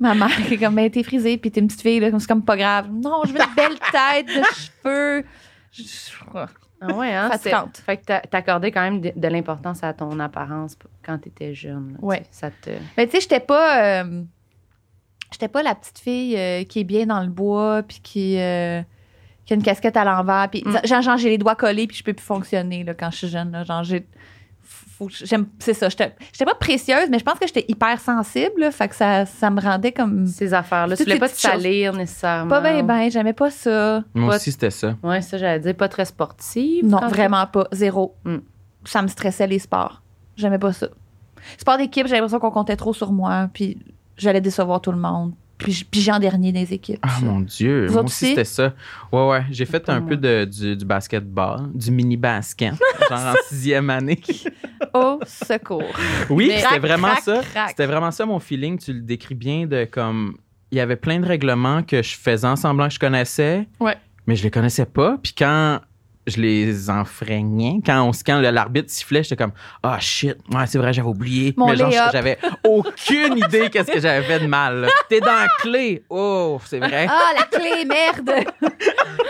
Ma 0.00 0.14
mère 0.14 0.34
qui 0.46 0.54
est 0.54 0.58
comme, 0.58 0.74
ben, 0.74 0.90
t'es 0.90 1.02
frisée, 1.04 1.36
puis 1.38 1.50
t'es 1.52 1.60
une 1.60 1.68
petite 1.68 1.82
fille, 1.82 2.00
là, 2.00 2.08
c'est 2.18 2.26
comme 2.26 2.44
pas 2.44 2.56
grave. 2.56 2.88
Non, 2.90 3.22
je 3.24 3.32
veux 3.32 3.38
une 3.40 3.54
belle 3.54 3.78
tête 3.92 4.26
de 4.26 4.42
cheveux. 4.54 5.24
Je- 5.70 5.82
Ah 6.80 6.92
ouais, 6.94 7.14
hein? 7.14 7.30
Fatigante. 7.30 7.78
Fait 7.78 7.98
que 7.98 8.04
t'a- 8.06 8.20
t'accordais 8.22 8.72
quand 8.72 8.80
même 8.82 9.00
de, 9.00 9.12
de 9.14 9.28
l'importance 9.28 9.84
à 9.84 9.92
ton 9.94 10.18
apparence 10.18 10.76
quand 11.04 11.18
t'étais 11.18 11.54
jeune. 11.54 11.92
là, 11.92 11.98
tu 12.00 12.04
Ouais. 12.04 12.16
sais, 12.18 12.28
Ça 12.32 12.50
te... 12.50 12.70
Mais 12.96 13.06
tu 13.06 13.12
sais, 13.12 13.20
j'étais 13.20 13.38
pas. 13.38 14.02
euh, 14.02 14.22
j'étais 15.30 15.46
pas 15.46 15.62
la 15.62 15.76
petite 15.76 16.00
fille 16.00 16.36
euh, 16.36 16.64
qui 16.64 16.80
est 16.80 16.84
bien 16.84 17.06
dans 17.06 17.20
le 17.22 17.28
bois, 17.28 17.84
puis 17.86 18.00
qui, 18.02 18.40
euh, 18.40 18.82
qui 19.46 19.52
a 19.52 19.56
une 19.56 19.62
casquette 19.62 19.96
à 19.96 20.04
l'envers. 20.04 20.48
Puis, 20.50 20.62
Mm. 20.64 20.86
genre, 20.86 21.02
genre, 21.02 21.16
j'ai 21.16 21.30
les 21.30 21.38
doigts 21.38 21.56
collés, 21.56 21.86
puis 21.86 21.96
je 21.96 22.04
peux 22.04 22.12
plus 22.12 22.24
fonctionner 22.24 22.84
là, 22.84 22.94
quand 22.94 23.10
je 23.10 23.16
suis 23.18 23.28
jeune. 23.28 23.50
Là, 23.52 23.64
genre, 23.64 23.82
j'ai. 23.84 24.06
faut 24.64 25.06
que 25.08 25.14
j'aime- 25.14 25.46
C'est 25.58 25.74
ça. 25.74 25.88
J'étais 25.88 26.14
j'étais 26.32 26.44
pas 26.44 26.54
précieuse, 26.54 27.08
mais 27.10 27.18
je 27.18 27.24
pense 27.24 27.38
que 27.38 27.46
j'étais 27.46 27.64
hyper 27.66 27.98
sensible. 28.00 28.52
là, 28.60 28.70
fait 28.70 28.86
que 28.88 28.94
ça, 28.94 29.26
ça 29.26 29.50
me 29.50 29.60
rendait 29.60 29.90
comme. 29.90 30.26
Ces 30.26 30.54
affaires-là. 30.54 30.96
Tu 30.96 31.02
voulais 31.02 31.18
pas 31.18 31.28
te 31.28 31.36
salir 31.36 31.92
nécessairement. 31.92 32.48
Pas 32.48 32.60
bien, 32.60 32.82
ben, 32.84 33.10
j'aimais 33.10 33.32
pas 33.32 33.50
ça. 33.50 34.04
Moi 34.14 34.30
pas- 34.30 34.36
aussi, 34.36 34.52
c'était 34.52 34.70
ça. 34.70 34.94
Ouais, 35.02 35.20
ça, 35.20 35.38
j'allais 35.38 35.58
dire, 35.60 35.74
pas 35.74 35.88
très 35.88 36.04
sportive. 36.04 36.84
Non, 36.86 36.98
vraiment 37.08 37.46
pas. 37.46 37.66
Zéro. 37.72 38.14
Mm. 38.24 38.36
Ça 38.84 39.02
me 39.02 39.08
stressait 39.08 39.46
les 39.48 39.58
sports. 39.58 40.02
J'aimais 40.36 40.58
pas 40.58 40.72
ça. 40.72 40.86
Sport 41.58 41.78
d'équipe, 41.78 42.06
j'avais 42.06 42.20
l'impression 42.20 42.38
qu'on 42.38 42.50
comptait 42.52 42.76
trop 42.76 42.92
sur 42.92 43.10
moi, 43.12 43.48
puis 43.52 43.78
j'allais 44.16 44.40
décevoir 44.40 44.80
tout 44.80 44.92
le 44.92 44.98
monde. 44.98 45.32
Puis, 45.62 45.72
j- 45.72 45.84
puis 45.90 46.00
j'en 46.00 46.18
dernier 46.18 46.52
des 46.52 46.72
équipes. 46.72 46.98
Ah 47.02 47.18
mon 47.22 47.40
Dieu, 47.40 47.86
Vous 47.86 47.94
moi 47.94 48.02
aussi 48.04 48.28
c'était 48.28 48.44
ça. 48.44 48.74
Ouais, 49.12 49.28
ouais, 49.28 49.42
j'ai 49.50 49.64
fait 49.64 49.88
un 49.88 50.00
moi. 50.00 50.08
peu 50.10 50.16
de, 50.16 50.44
du, 50.44 50.76
du 50.76 50.84
basketball, 50.84 51.68
du 51.74 51.90
mini-basket, 51.90 52.74
genre 53.08 53.18
en 53.18 53.34
sixième 53.48 53.90
année. 53.90 54.20
Au 54.94 55.20
secours. 55.26 55.82
Oui, 56.28 56.50
c'était 56.56 56.78
vraiment 56.78 57.08
crac, 57.08 57.22
ça. 57.22 57.40
C'était 57.68 57.86
vraiment 57.86 58.10
ça 58.10 58.26
mon 58.26 58.38
feeling. 58.40 58.78
Tu 58.78 58.92
le 58.92 59.00
décris 59.00 59.34
bien 59.34 59.66
de 59.66 59.84
comme. 59.84 60.36
Il 60.70 60.78
y 60.78 60.80
avait 60.80 60.96
plein 60.96 61.20
de 61.20 61.26
règlements 61.26 61.82
que 61.82 62.02
je 62.02 62.16
faisais 62.16 62.46
en 62.46 62.56
semblant 62.56 62.88
que 62.88 62.94
je 62.94 62.98
connaissais. 62.98 63.68
Ouais. 63.78 63.96
Mais 64.26 64.36
je 64.36 64.42
les 64.42 64.50
connaissais 64.50 64.86
pas. 64.86 65.18
Puis 65.22 65.34
quand 65.36 65.80
je 66.26 66.40
les 66.40 66.88
enfreignais, 66.88 67.80
quand, 67.84 68.00
on, 68.02 68.10
quand 68.24 68.40
l'arbitre 68.40 68.90
sifflait, 68.90 69.22
j'étais 69.22 69.36
comme 69.36 69.52
Ah 69.82 69.98
shit, 69.98 70.36
ouais, 70.52 70.66
c'est 70.66 70.78
vrai, 70.78 70.92
j'avais 70.92 71.08
oublié. 71.08 71.52
Mon 71.56 71.66
mais 71.68 71.76
genre, 71.76 71.90
j'avais 72.12 72.38
aucune 72.64 73.38
idée 73.38 73.70
qu'est-ce 73.70 73.90
que 73.90 74.00
j'avais 74.00 74.22
fait 74.22 74.40
de 74.40 74.46
mal. 74.46 74.88
T'es 75.08 75.20
dans 75.20 75.26
la 75.26 75.48
clé. 75.60 76.04
Oh, 76.08 76.60
c'est 76.64 76.78
vrai. 76.78 77.06
Ah, 77.08 77.32
la 77.36 77.58
clé, 77.58 77.84
merde! 77.84 78.46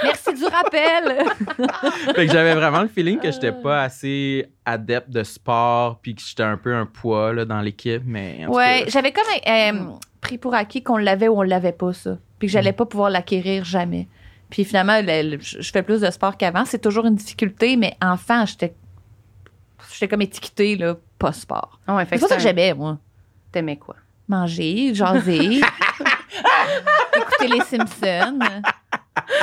Merci 0.03 0.35
du 0.35 0.45
rappel. 0.45 1.25
fait 2.15 2.27
que 2.27 2.33
j'avais 2.33 2.55
vraiment 2.55 2.83
le 2.83 2.89
feeling 2.89 3.19
que 3.19 3.31
j'étais 3.31 3.53
pas 3.53 3.83
assez 3.83 4.47
adepte 4.65 5.11
de 5.11 5.23
sport 5.23 5.99
puis 6.03 6.15
que 6.15 6.23
j'étais 6.23 6.43
un 6.43 6.57
peu 6.57 6.75
un 6.75 6.87
poids 6.87 7.33
là, 7.33 7.45
dans 7.45 7.61
l'équipe. 7.61 8.03
Mais 8.05 8.47
Ouais, 8.49 8.85
j'avais 8.89 9.13
comme 9.13 9.25
euh, 9.47 9.93
pris 10.21 10.39
pour 10.39 10.55
acquis 10.55 10.83
qu'on 10.83 10.97
l'avait 10.99 11.29
ou 11.29 11.39
on 11.39 11.43
l'avait 11.43 11.73
pas, 11.73 11.93
ça. 11.93 12.19
Puis 12.39 12.49
que 12.49 12.53
j'allais 12.53 12.73
pas 12.73 12.87
pouvoir 12.87 13.09
l'acquérir 13.11 13.65
jamais. 13.65 14.09
Puis 14.53 14.65
finalement, 14.67 15.01
le- 15.01 15.31
le- 15.37 15.39
je 15.41 15.73
fais 15.73 15.83
plus 15.83 16.03
de 16.03 16.11
sport 16.11 16.37
qu'avant. 16.37 16.67
C'est 16.67 16.79
toujours 16.79 17.07
une 17.07 17.15
difficulté, 17.15 17.77
mais 17.79 17.97
enfant, 18.03 18.45
j'étais 18.45 18.75
j'étais 19.93 20.09
comme 20.09 20.21
étiquetée, 20.23 20.77
là, 20.77 20.95
pas 21.19 21.33
sport. 21.33 21.81
Ah 21.87 21.97
ouais, 21.97 22.05
C'est 22.05 22.11
pas 22.21 22.29
ça 22.29 22.37
que 22.37 22.43
c'est 22.43 22.49
un- 22.49 22.51
j'aimais, 22.51 22.75
moi. 22.75 22.99
T'aimais 23.51 23.77
quoi? 23.77 23.97
Manger, 24.29 24.95
jaser, 24.95 25.61
écouter 27.17 27.49
les 27.49 27.61
Simpsons, 27.63 28.39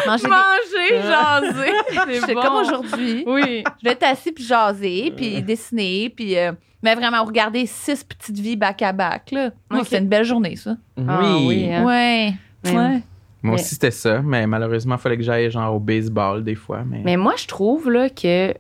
manger 0.08 0.24
des... 0.24 0.30
Manger, 0.30 1.02
jaser. 1.04 2.22
C'est 2.26 2.34
comme 2.34 2.56
aujourd'hui. 2.56 3.24
Oui. 3.28 3.64
Je 3.80 3.84
vais 3.86 3.92
être 3.94 4.04
assis 4.04 4.32
puis 4.32 4.44
jaser 4.44 5.12
puis 5.16 5.42
dessiner 5.42 6.10
puis 6.10 6.38
euh, 6.38 6.52
mais 6.82 6.96
vraiment 6.96 7.24
regarder 7.24 7.66
six 7.66 8.04
petites 8.04 8.40
vies 8.40 8.56
back 8.56 8.82
à 8.82 8.94
back 8.94 9.32
là. 9.32 9.52
C'était 9.84 10.00
une 10.00 10.08
belle 10.08 10.24
journée 10.24 10.56
ça. 10.56 10.76
oui. 10.98 11.06
Ah 11.08 11.38
oui, 11.46 11.74
hein. 11.74 11.84
Ouais. 11.86 12.34
Moi 13.42 13.56
Mais- 13.56 13.62
aussi, 13.62 13.74
c'était 13.76 13.92
ça. 13.92 14.22
Mais 14.22 14.46
malheureusement, 14.48 14.96
il 14.96 15.02
fallait 15.02 15.18
que 15.18 15.24
j'aille 15.24 15.50
genre 15.50 15.76
au 15.76 15.80
baseball 15.80 16.44
des 16.44 16.56
fois. 16.56 16.84
Mais, 16.86 17.02
Mais 17.06 17.18
moi, 17.18 17.34
je 17.38 17.48
trouve 17.48 17.90
là, 17.90 18.10
que 18.10 18.54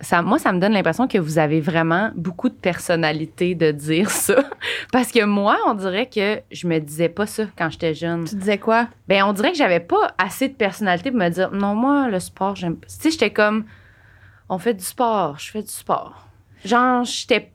ça, 0.00 0.22
moi, 0.22 0.38
ça 0.38 0.52
me 0.52 0.58
donne 0.60 0.72
l'impression 0.72 1.06
que 1.08 1.18
vous 1.18 1.38
avez 1.38 1.60
vraiment 1.60 2.10
beaucoup 2.16 2.48
de 2.48 2.54
personnalité 2.54 3.54
de 3.54 3.70
dire 3.70 4.10
ça. 4.26 4.44
Parce 4.92 5.12
que 5.12 5.24
moi, 5.24 5.56
on 5.66 5.74
dirait 5.74 6.06
que 6.08 6.40
je 6.50 6.66
me 6.66 6.78
disais 6.78 7.08
pas 7.08 7.26
ça 7.26 7.44
quand 7.56 7.70
j'étais 7.70 7.94
jeune. 7.94 8.24
Tu 8.24 8.34
disais 8.36 8.58
quoi? 8.58 8.88
Ben, 9.08 9.24
on 9.24 9.32
dirait 9.32 9.52
que 9.52 9.58
j'avais 9.58 9.80
pas 9.80 10.14
assez 10.18 10.48
de 10.48 10.54
personnalité 10.54 11.10
pour 11.10 11.20
me 11.20 11.28
dire 11.28 11.50
non, 11.52 11.74
moi, 11.74 12.08
le 12.08 12.18
sport, 12.20 12.56
j'aime 12.56 12.76
pas. 12.76 12.86
Tu 12.88 12.94
sais, 12.94 13.10
j'étais 13.10 13.30
comme 13.30 13.64
on 14.48 14.58
fait 14.58 14.74
du 14.74 14.84
sport, 14.84 15.38
je 15.38 15.50
fais 15.50 15.62
du 15.62 15.70
sport. 15.72 16.26
Genre, 16.64 17.04
j'étais. 17.04 17.50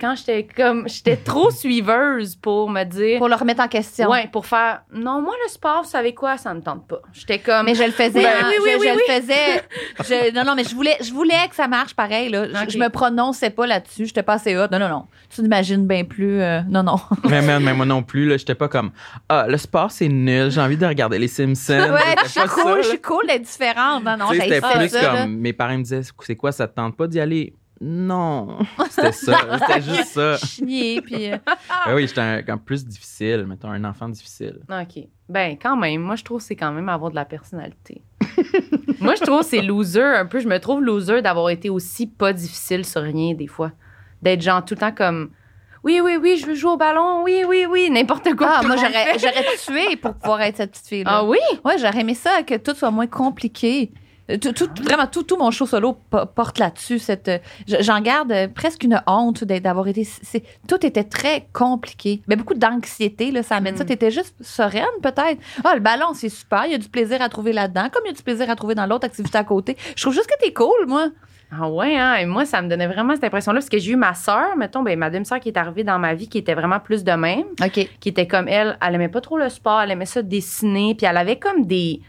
Quand 0.00 0.14
j'étais 0.14 0.46
comme. 0.54 0.88
J'étais 0.88 1.16
trop 1.16 1.50
suiveuse 1.80 2.36
pour 2.36 2.68
me 2.70 2.84
dire. 2.84 3.18
pour 3.18 3.28
le 3.28 3.34
remettre 3.34 3.62
en 3.62 3.68
question. 3.68 4.10
Ouais, 4.10 4.28
pour 4.30 4.46
faire. 4.46 4.82
Non, 4.92 5.20
moi, 5.22 5.34
le 5.44 5.50
sport, 5.50 5.82
vous 5.84 5.88
savez 5.88 6.14
quoi, 6.14 6.36
ça 6.36 6.52
me 6.54 6.60
tente 6.60 6.86
pas. 6.86 7.00
J'étais 7.12 7.38
comme. 7.38 7.64
Mais 7.66 7.74
je 7.74 7.82
le 7.84 7.90
faisais, 7.90 8.18
Oui, 8.20 8.24
hein, 8.26 8.46
oui, 8.48 8.54
oui, 8.64 8.70
je, 8.74 8.78
oui, 8.78 8.86
je 8.88 8.94
oui. 8.94 9.02
le 9.08 9.14
faisais. 9.20 9.64
Je- 10.30 10.34
non, 10.34 10.44
non, 10.44 10.54
mais 10.54 10.64
je 10.64 10.74
voulais, 10.74 10.96
je 11.02 11.12
voulais 11.12 11.34
que 11.48 11.54
ça 11.56 11.68
marche 11.68 11.94
pareil. 11.94 12.28
Là. 12.30 12.46
Je-. 12.66 12.70
Je, 12.72 12.78
me 12.78 12.88
prononçais 12.88 13.50
pas 13.50 13.66
là-dessus. 13.66 14.06
J'étais 14.06 14.22
pas 14.22 14.34
assez. 14.34 14.54
Non, 14.54 14.68
non, 14.72 14.88
non. 14.88 15.04
Tu 15.34 15.42
n'imagines 15.42 15.86
bien 15.86 16.04
plus. 16.04 16.40
euh, 16.40 16.60
non, 16.68 16.82
non. 16.82 16.96
mais, 17.28 17.42
mais- 17.42 17.60
mais 17.60 17.72
moi 17.74 17.86
non 17.86 18.02
plus, 18.02 18.26
là, 18.28 18.36
j'étais 18.36 18.54
pas 18.54 18.68
comme 18.68 18.90
Ah, 19.28 19.46
le 19.48 19.56
sport, 19.56 19.90
c'est 19.90 20.08
nul, 20.08 20.50
j'ai 20.50 20.60
envie 20.60 20.76
de 20.76 20.86
regarder 20.86 21.18
les 21.18 21.28
Simpsons. 21.28 21.72
ouais, 21.92 22.16
je 22.24 22.28
suis 22.28 22.40
cool, 22.48 22.82
je 22.82 22.88
suis 22.88 23.00
cool 23.00 23.26
d'être 23.26 23.42
différente. 23.42 24.04
Non, 24.04 24.16
non, 24.16 24.26
C'était 24.30 24.60
plus 24.60 24.88
ça, 24.88 25.02
là. 25.02 25.22
comme 25.22 25.36
mes 25.36 25.52
parents 25.52 25.76
me 25.78 25.82
disaient 25.82 26.02
C'est 26.22 26.36
quoi, 26.36 26.52
ça 26.52 26.66
te 26.68 26.74
tente 26.74 26.96
pas 26.96 27.06
d'y 27.06 27.20
aller? 27.20 27.54
Non. 27.80 28.58
C'était 28.90 29.12
ça. 29.12 29.58
C'était 29.58 29.80
juste 29.94 30.04
ça. 30.10 30.36
Chigner, 30.36 31.00
puis 31.00 31.32
euh, 31.32 31.38
Ben 31.86 31.94
oui, 31.94 32.06
j'étais 32.06 32.20
un- 32.20 32.42
comme 32.42 32.60
plus 32.60 32.84
difficile, 32.84 33.46
mettons, 33.46 33.70
un 33.70 33.84
enfant 33.84 34.08
difficile. 34.08 34.58
OK. 34.68 35.04
Ben, 35.28 35.56
quand 35.60 35.76
même, 35.76 36.02
moi, 36.02 36.16
je 36.16 36.24
trouve 36.24 36.38
que 36.40 36.44
c'est 36.44 36.56
quand 36.56 36.72
même 36.72 36.88
avoir 36.90 37.10
de 37.10 37.16
la 37.16 37.24
personnalité. 37.24 38.02
moi, 39.00 39.14
je 39.14 39.22
trouve 39.24 39.40
que 39.40 39.46
c'est 39.46 39.62
loser 39.62 40.02
un 40.02 40.26
peu. 40.26 40.40
Je 40.40 40.48
me 40.48 40.58
trouve 40.58 40.82
loser 40.82 41.22
d'avoir 41.22 41.48
été 41.50 41.70
aussi 41.70 42.06
pas 42.06 42.32
difficile 42.34 42.84
sur 42.84 43.00
rien, 43.02 43.34
des 43.34 43.46
fois. 43.46 43.72
D'être 44.20 44.42
genre 44.42 44.62
tout 44.64 44.74
le 44.74 44.80
temps 44.80 44.92
comme. 44.92 45.30
Oui, 45.82 46.00
oui, 46.04 46.18
oui, 46.20 46.36
je 46.36 46.44
veux 46.44 46.54
jouer 46.54 46.72
au 46.72 46.76
ballon. 46.76 47.22
Oui, 47.22 47.42
oui, 47.48 47.64
oui, 47.66 47.88
n'importe 47.88 48.34
quoi. 48.36 48.56
Ah, 48.58 48.62
moi, 48.62 48.76
j'aurais, 48.76 49.14
fait. 49.14 49.18
j'aurais 49.18 49.56
tué 49.88 49.96
pour 49.96 50.12
pouvoir 50.12 50.42
être 50.42 50.58
cette 50.58 50.72
petite 50.72 50.86
fille-là. 50.88 51.10
Ah 51.10 51.24
oui? 51.24 51.38
Ouais, 51.64 51.78
j'aurais 51.78 52.00
aimé 52.00 52.12
ça, 52.12 52.42
que 52.42 52.56
tout 52.58 52.74
soit 52.74 52.90
moins 52.90 53.06
compliqué. 53.06 53.90
Tout, 54.38 54.52
tout- 54.52 54.68
vraiment, 54.82 55.06
tout, 55.06 55.22
tout 55.22 55.36
mon 55.36 55.50
show 55.50 55.66
solo 55.66 55.96
po- 56.10 56.26
porte 56.26 56.58
là-dessus. 56.58 56.98
Cette, 56.98 57.28
euh, 57.28 57.38
je- 57.66 57.76
j'en 57.80 58.00
garde 58.00 58.32
euh, 58.32 58.48
presque 58.48 58.84
une 58.84 59.00
honte 59.06 59.44
d'avoir 59.44 59.88
été. 59.88 60.04
c'est- 60.04 60.42
tout 60.68 60.84
était 60.84 61.04
très 61.04 61.46
compliqué. 61.52 62.22
Mais 62.28 62.36
beaucoup 62.36 62.54
d'anxiété, 62.54 63.30
là, 63.30 63.42
ça 63.42 63.56
amène 63.56 63.74
Mm. 63.74 63.78
ça. 63.78 63.84
T'étais 63.84 64.10
juste 64.10 64.34
sereine, 64.40 64.84
peut-être. 65.02 65.38
Ah, 65.64 65.74
le 65.74 65.80
ballon, 65.80 66.12
c'est 66.14 66.28
super. 66.28 66.64
Il 66.66 66.72
y 66.72 66.74
a 66.74 66.78
du 66.78 66.88
plaisir 66.88 67.22
à 67.22 67.28
trouver 67.28 67.52
là-dedans, 67.52 67.88
comme 67.92 68.02
il 68.04 68.08
y 68.08 68.12
a 68.12 68.16
du 68.16 68.22
plaisir 68.22 68.48
à 68.50 68.56
trouver 68.56 68.74
dans 68.74 68.86
l'autre 68.86 69.06
activité 69.06 69.38
à 69.38 69.44
côté. 69.44 69.76
Je 69.96 70.02
trouve 70.02 70.14
juste 70.14 70.26
que 70.30 70.44
t'es 70.44 70.52
cool, 70.52 70.86
moi. 70.86 71.08
Ah 71.52 71.68
ouais, 71.68 71.96
hein? 71.96 72.14
Et 72.14 72.26
moi, 72.26 72.44
ça 72.44 72.62
me 72.62 72.68
donnait 72.68 72.86
vraiment 72.86 73.12
cette 73.14 73.24
impression-là 73.24 73.58
parce 73.58 73.68
que 73.68 73.78
j'ai 73.78 73.90
eu 73.90 73.96
ma 73.96 74.14
sœur, 74.14 74.56
mettons, 74.56 74.82
ben, 74.84 74.96
ma 74.96 75.10
demi-sœur 75.10 75.40
qui 75.40 75.48
est 75.48 75.56
arrivée 75.56 75.82
dans 75.82 75.98
ma 75.98 76.14
vie, 76.14 76.28
qui 76.28 76.38
était 76.38 76.54
vraiment 76.54 76.78
plus 76.78 77.02
de 77.02 77.10
même, 77.10 77.42
OK. 77.60 77.88
qui 77.98 78.08
était 78.08 78.28
comme 78.28 78.46
elle. 78.46 78.78
Elle 78.86 78.94
aimait 78.94 79.08
pas 79.08 79.20
trop 79.20 79.36
le 79.36 79.48
sport, 79.48 79.80
elle 79.80 79.90
aimait 79.90 80.06
ça 80.06 80.22
dessiner, 80.22 80.94
puis 80.94 81.06
elle 81.08 81.16
avait 81.16 81.40
comme 81.40 81.66
des, 81.66 82.00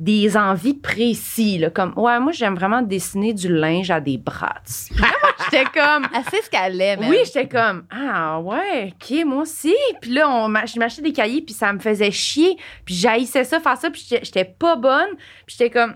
des 0.00 0.34
envies 0.38 0.74
précises, 0.74 1.60
là, 1.60 1.68
comme, 1.68 1.92
ouais, 1.96 2.18
moi, 2.20 2.32
j'aime 2.32 2.54
vraiment 2.54 2.80
dessiner 2.80 3.34
du 3.34 3.54
linge 3.54 3.90
à 3.90 4.00
des 4.00 4.16
bras. 4.16 4.56
J'étais 5.44 5.64
comme, 5.66 6.06
Elle 6.14 6.24
sait 6.24 6.42
ce 6.42 6.48
qu'elle 6.48 6.80
aime. 6.80 7.00
oui, 7.06 7.18
j'étais 7.26 7.46
comme, 7.46 7.84
ah 7.90 8.40
ouais, 8.40 8.94
ok, 8.94 9.24
moi 9.26 9.42
aussi. 9.42 9.74
Puis 10.00 10.12
là, 10.12 10.26
on 10.26 10.48
je 10.48 10.78
m'achetais 10.78 11.02
des 11.02 11.12
cahiers, 11.12 11.42
puis 11.42 11.52
ça 11.52 11.70
me 11.72 11.78
faisait 11.78 12.10
chier. 12.10 12.56
Puis 12.86 12.94
j'haïssais 12.94 13.44
ça, 13.44 13.60
faire 13.60 13.76
ça, 13.76 13.90
puis 13.90 14.06
j'étais 14.08 14.44
pas 14.46 14.74
bonne. 14.76 15.10
Puis 15.46 15.56
j'étais 15.58 15.70
comme, 15.70 15.94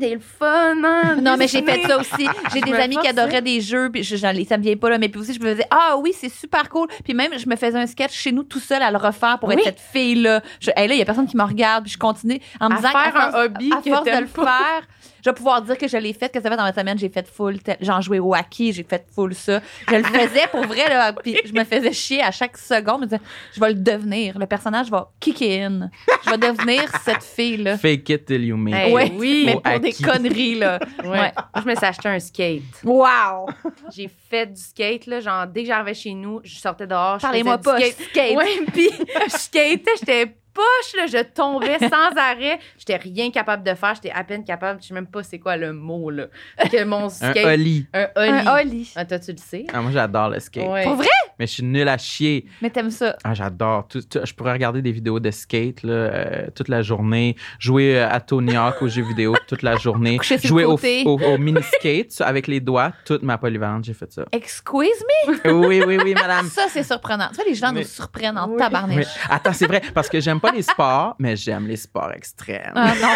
c'est 0.00 0.14
le 0.14 0.20
fun, 0.20 0.74
hein, 0.84 1.16
Non, 1.20 1.36
mais 1.36 1.48
j'ai 1.48 1.62
fait 1.62 1.82
ça 1.86 1.98
aussi. 1.98 2.28
J'ai 2.52 2.60
des 2.60 2.74
amis 2.74 2.96
qui 2.96 3.06
adoraient 3.08 3.42
des 3.42 3.60
jeux, 3.60 3.90
puis 3.90 4.02
je, 4.02 4.16
ça 4.16 4.32
me 4.32 4.62
vient 4.62 4.76
pas 4.76 4.90
là, 4.90 4.98
mais 4.98 5.08
puis 5.08 5.20
aussi 5.20 5.34
je 5.34 5.40
me 5.40 5.52
faisais 5.52 5.66
ah 5.70 5.96
oui 5.98 6.12
c'est 6.18 6.28
super 6.28 6.68
cool. 6.68 6.88
Puis 7.04 7.14
même 7.14 7.38
je 7.38 7.48
me 7.48 7.56
faisais 7.56 7.78
un 7.78 7.86
sketch 7.86 8.12
chez 8.12 8.32
nous 8.32 8.42
tout 8.42 8.60
seul 8.60 8.82
à 8.82 8.90
le 8.90 8.96
refaire 8.98 9.38
pour 9.38 9.50
être 9.52 9.58
Oui. 9.58 9.64
cette 9.64 9.80
fille 9.80 10.16
là. 10.16 10.42
Je, 10.60 10.70
hey, 10.76 10.88
là 10.88 10.94
il 10.94 10.98
y 10.98 11.02
a 11.02 11.04
personne 11.04 11.26
qui 11.26 11.36
me 11.36 11.42
regarde, 11.44 11.84
puis 11.84 11.92
je 11.92 11.98
continue 11.98 12.40
en 12.60 12.68
me 12.68 12.74
À 12.74 12.76
disant 12.76 12.90
faire 12.90 13.16
un 13.16 13.44
hobby 13.44 13.70
à 13.72 13.82
force 13.82 14.04
de 14.04 14.20
le 14.20 14.26
faire, 14.26 14.82
je 15.24 15.30
vais 15.30 15.34
pouvoir 15.34 15.62
dire 15.62 15.76
que 15.78 15.88
je 15.88 15.96
l'ai 15.96 16.12
fait. 16.12 16.28
Que 16.32 16.40
ça 16.40 16.50
fait 16.50 16.56
dans 16.56 16.62
ma 16.62 16.72
semaine 16.72 16.98
J'ai 16.98 17.08
fait 17.08 17.26
full, 17.28 17.58
tel- 17.60 17.76
j'en 17.80 18.00
jouais 18.00 18.18
au 18.18 18.34
hockey, 18.34 18.72
j'ai 18.72 18.82
fait 18.84 19.04
full 19.14 19.34
ça. 19.34 19.60
Je 19.88 19.94
le 19.96 20.02
faisais 20.04 20.46
pour 20.50 20.64
vrai 20.66 20.88
là, 20.88 21.12
puis 21.12 21.36
je 21.44 21.52
me 21.52 21.64
faisais 21.64 21.92
chier 21.92 22.22
à 22.22 22.30
chaque 22.30 22.56
seconde. 22.56 22.96
Je 22.96 23.00
me 23.00 23.06
disais 23.06 23.20
je 23.54 23.60
vais 23.60 23.68
le 23.68 23.74
devenir. 23.74 24.38
Le 24.38 24.46
personnage 24.46 24.90
va 24.90 25.10
kick 25.20 25.42
in. 25.42 25.90
Je 26.24 26.30
vais 26.30 26.38
devenir 26.38 26.82
cette 27.04 27.22
fille 27.22 27.56
là. 27.58 27.76
Fake 27.78 28.08
it 28.10 28.24
till 28.26 28.44
you 28.44 28.56
make 28.56 28.74
Hey, 28.74 28.88
it. 28.90 28.94
ouais, 28.94 29.12
oui. 29.16 29.42
mais 29.46 29.54
pour 29.60 29.80
des 29.80 29.92
conneries 29.92 30.54
là. 30.56 30.78
Ouais. 31.04 31.08
Ouais. 31.10 31.32
Moi, 31.54 31.62
je 31.62 31.68
me 31.68 31.74
suis 31.74 31.84
acheté 31.86 32.08
un 32.08 32.18
skate. 32.18 32.62
Wow. 32.84 33.48
J'ai 33.94 34.08
fait 34.30 34.46
du 34.46 34.60
skate, 34.60 35.06
là. 35.06 35.20
Genre, 35.20 35.46
dès 35.46 35.62
que 35.62 35.66
j'arrivais 35.68 35.94
chez 35.94 36.14
nous, 36.14 36.40
je 36.44 36.58
sortais 36.58 36.86
dehors. 36.86 37.18
je 37.18 37.22
Parlez-moi 37.22 37.58
faisais 37.58 37.70
pas. 37.70 37.78
du 37.78 37.84
skate. 37.86 38.08
skate. 38.10 38.36
Ouais, 38.36 38.66
puis 38.72 38.88
je 39.26 39.36
skatais, 39.36 39.84
j'étais 39.98 40.36
poche, 40.58 40.96
là. 40.96 41.06
Je 41.06 41.22
tombais 41.22 41.78
sans 41.78 42.16
arrêt. 42.16 42.58
J'étais 42.78 42.96
rien 42.96 43.30
capable 43.30 43.62
de 43.62 43.74
faire. 43.74 43.94
J'étais 43.94 44.10
à 44.10 44.24
peine 44.24 44.44
capable. 44.44 44.80
Je 44.82 44.88
sais 44.88 44.94
même 44.94 45.06
pas 45.06 45.22
c'est 45.22 45.38
quoi 45.38 45.56
le 45.56 45.72
mot, 45.72 46.10
là. 46.10 46.26
Que 46.70 46.84
mon 46.84 47.04
Un 47.04 47.08
skate. 47.08 47.44
ollie. 47.44 47.86
Un 47.94 48.08
ollie. 48.16 48.30
Un 48.48 48.56
Oli. 48.60 48.92
Ah, 48.96 49.04
toi, 49.04 49.18
tu 49.18 49.32
le 49.32 49.38
sais? 49.38 49.64
Ah, 49.72 49.80
moi, 49.80 49.90
j'adore 49.92 50.30
le 50.30 50.40
skate. 50.40 50.66
Ouais. 50.68 50.84
Pour 50.84 50.94
vrai? 50.96 51.06
Mais 51.38 51.46
je 51.46 51.52
suis 51.52 51.62
nul 51.62 51.88
à 51.88 51.98
chier. 51.98 52.46
Mais 52.62 52.70
t'aimes 52.70 52.90
ça. 52.90 53.16
Ah, 53.24 53.34
j'adore. 53.34 53.86
Tout- 53.88 54.02
tout- 54.02 54.20
je 54.24 54.32
pourrais 54.34 54.52
regarder 54.52 54.82
des 54.82 54.92
vidéos 54.92 55.20
de 55.20 55.30
skate 55.30 55.82
là, 55.82 55.92
euh, 55.92 56.46
toute 56.54 56.68
la 56.68 56.82
journée, 56.82 57.36
jouer 57.58 57.98
euh, 57.98 58.08
à 58.10 58.20
Tony 58.20 58.56
Hawk 58.56 58.82
aux 58.82 58.88
jeux 58.88 59.02
vidéo 59.06 59.34
toute 59.48 59.62
la 59.62 59.76
journée, 59.76 60.18
jouer 60.44 60.64
au, 60.64 60.70
côté. 60.76 61.02
au- 61.06 61.18
au 61.20 61.38
mini-skate 61.38 62.20
avec 62.20 62.46
les 62.46 62.60
doigts, 62.60 62.92
toute 63.04 63.22
ma 63.22 63.38
polyvalente, 63.38 63.84
j'ai 63.84 63.94
fait 63.94 64.12
ça. 64.12 64.24
Excuse 64.32 64.88
me? 65.34 65.52
Oui, 65.52 65.82
oui, 65.86 65.98
oui, 66.02 66.14
madame. 66.14 66.48
Ça, 66.48 66.66
c'est 66.68 66.82
surprenant. 66.82 67.28
Tu 67.30 67.36
vois, 67.36 67.44
les 67.44 67.54
gens 67.54 67.72
Mais- 67.72 67.80
nous 67.82 67.86
surprennent 67.86 68.38
en 68.38 68.48
Oui. 68.48 69.04
Attends, 69.30 69.52
c'est 69.52 69.66
vrai, 69.66 69.82
parce 69.94 70.08
que 70.08 70.20
j'aime 70.20 70.40
pas 70.40 70.52
les 70.52 70.62
sports, 70.62 71.14
mais 71.18 71.36
j'aime 71.36 71.66
les 71.66 71.76
sports 71.76 72.12
extrêmes. 72.12 72.72
Ah 72.74 72.92
non. 73.00 73.08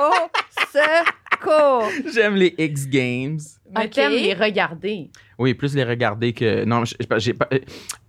Oh, 0.00 0.28
secours. 0.72 1.88
J'aime 2.12 2.34
les 2.36 2.54
X 2.58 2.86
Games. 2.88 3.38
Mais 3.74 3.84
Ok. 3.86 3.90
t'aimes 3.90 4.12
les 4.12 4.34
regarder. 4.34 5.10
Oui, 5.38 5.54
plus 5.54 5.74
les 5.74 5.84
regarder 5.84 6.32
que. 6.32 6.64
Non, 6.64 6.82
euh, 6.82 7.58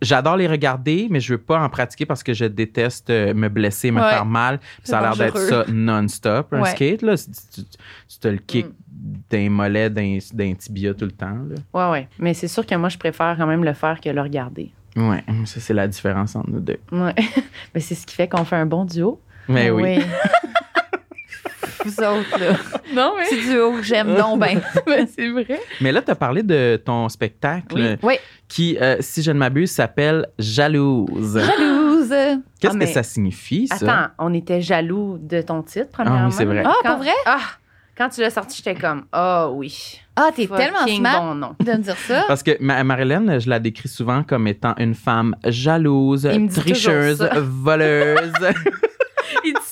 j'adore 0.01 0.37
les 0.37 0.47
regarder, 0.47 1.07
mais 1.09 1.19
je 1.19 1.33
veux 1.33 1.37
pas 1.39 1.59
en 1.59 1.69
pratiquer 1.69 2.05
parce 2.05 2.23
que 2.23 2.33
je 2.33 2.45
déteste 2.45 3.09
euh, 3.09 3.33
me 3.33 3.49
blesser, 3.49 3.91
me 3.91 3.99
Ouais. 4.01 4.09
faire 4.09 4.25
mal. 4.25 4.59
Ça 4.83 4.99
a 4.99 5.01
l'air 5.01 5.15
d'être 5.17 5.37
ça 5.39 5.65
non-stop, 5.71 6.53
un 6.53 6.63
skate. 6.65 7.01
Là, 7.01 7.15
tu, 7.17 7.63
tu- 7.63 8.19
te 8.19 8.27
le 8.27 8.37
kick 8.37 8.67
Mm. 8.67 9.13
d'un 9.29 9.49
mollet, 9.49 9.89
d'un 9.89 10.53
tibia 10.55 10.93
tout 10.93 11.05
le 11.05 11.11
temps. 11.11 11.37
Là. 11.49 11.55
Ouais, 11.73 11.91
ouais. 11.91 12.07
Mais 12.19 12.33
c'est 12.33 12.47
sûr 12.47 12.65
que 12.65 12.73
moi, 12.75 12.89
je 12.89 12.97
préfère 12.97 13.35
quand 13.37 13.45
même 13.47 13.63
le 13.63 13.73
faire 13.73 13.99
que 14.01 14.09
le 14.09 14.21
regarder. 14.21 14.71
Ouais, 14.95 15.23
ça, 15.45 15.59
c'est 15.59 15.73
la 15.75 15.87
différence 15.87 16.35
entre 16.35 16.49
nous 16.49 16.59
deux. 16.59 16.79
Ouais. 16.91 17.13
Mais 17.75 17.79
c'est 17.81 17.93
ce 17.93 18.07
qui 18.07 18.15
fait 18.15 18.27
qu'on 18.27 18.43
fait 18.45 18.55
un 18.55 18.65
bon 18.65 18.85
duo. 18.85 19.21
Mais 19.47 19.69
oui. 19.69 19.99
Vous 21.85 21.99
autres, 22.03 22.39
là. 22.39 22.55
Non, 22.93 23.13
mais. 23.17 23.25
C'est 23.25 23.41
duo 23.41 23.73
que 23.73 23.83
j'aime 23.83 24.15
donc 24.15 24.39
ben. 24.41 24.59
c'est 25.15 25.29
vrai. 25.29 25.59
Mais 25.81 25.91
là, 25.91 26.01
tu 26.01 26.11
as 26.11 26.15
parlé 26.15 26.43
de 26.43 26.81
ton 26.83 27.09
spectacle 27.09 27.75
Oui. 27.75 27.97
Oui. 28.03 28.13
qui, 28.47 28.77
euh, 28.81 28.97
si 28.99 29.21
je 29.21 29.31
ne 29.31 29.37
m'abuse, 29.39 29.71
s'appelle 29.71 30.27
Jalouse. 30.39 31.37
Jalouse. 31.39 32.09
Qu'est-ce 32.59 32.73
Ah, 32.73 32.77
mais- 32.77 32.85
que 32.85 32.91
ça 32.91 33.03
signifie, 33.03 33.67
ça? 33.67 33.75
Attends, 33.75 34.13
on 34.19 34.33
était 34.33 34.61
jaloux 34.61 35.17
de 35.21 35.41
ton 35.41 35.61
titre, 35.63 35.89
premièrement. 35.91 36.21
Ah 36.23 36.27
oui, 36.27 36.33
c'est 36.35 36.45
vrai. 36.45 36.63
Ah, 36.65 36.73
Quand- 36.83 36.89
pas 36.89 36.95
vrai? 36.97 37.11
Ah, 37.25 37.39
quand 37.97 38.09
tu 38.09 38.21
l'as 38.21 38.29
sorti, 38.29 38.61
j'étais 38.63 38.79
comme, 38.79 39.05
ah 39.11 39.49
oui. 39.51 39.99
Ah, 40.15 40.29
t'es 40.35 40.47
tellement 40.47 40.87
smart 40.87 41.21
bon 41.21 41.35
nom. 41.35 41.55
de 41.59 41.71
me 41.71 41.77
dire 41.77 41.97
ça. 41.97 42.23
Parce 42.27 42.41
que 42.43 42.51
Ma- 42.59 42.83
Marilyn, 42.83 43.37
je 43.39 43.49
la 43.49 43.59
décris 43.59 43.89
souvent 43.89 44.23
comme 44.23 44.47
étant 44.47 44.73
une 44.77 44.95
femme 44.95 45.35
jalouse, 45.45 46.27
tricheuse, 46.55 47.27
voleuse. 47.35 48.31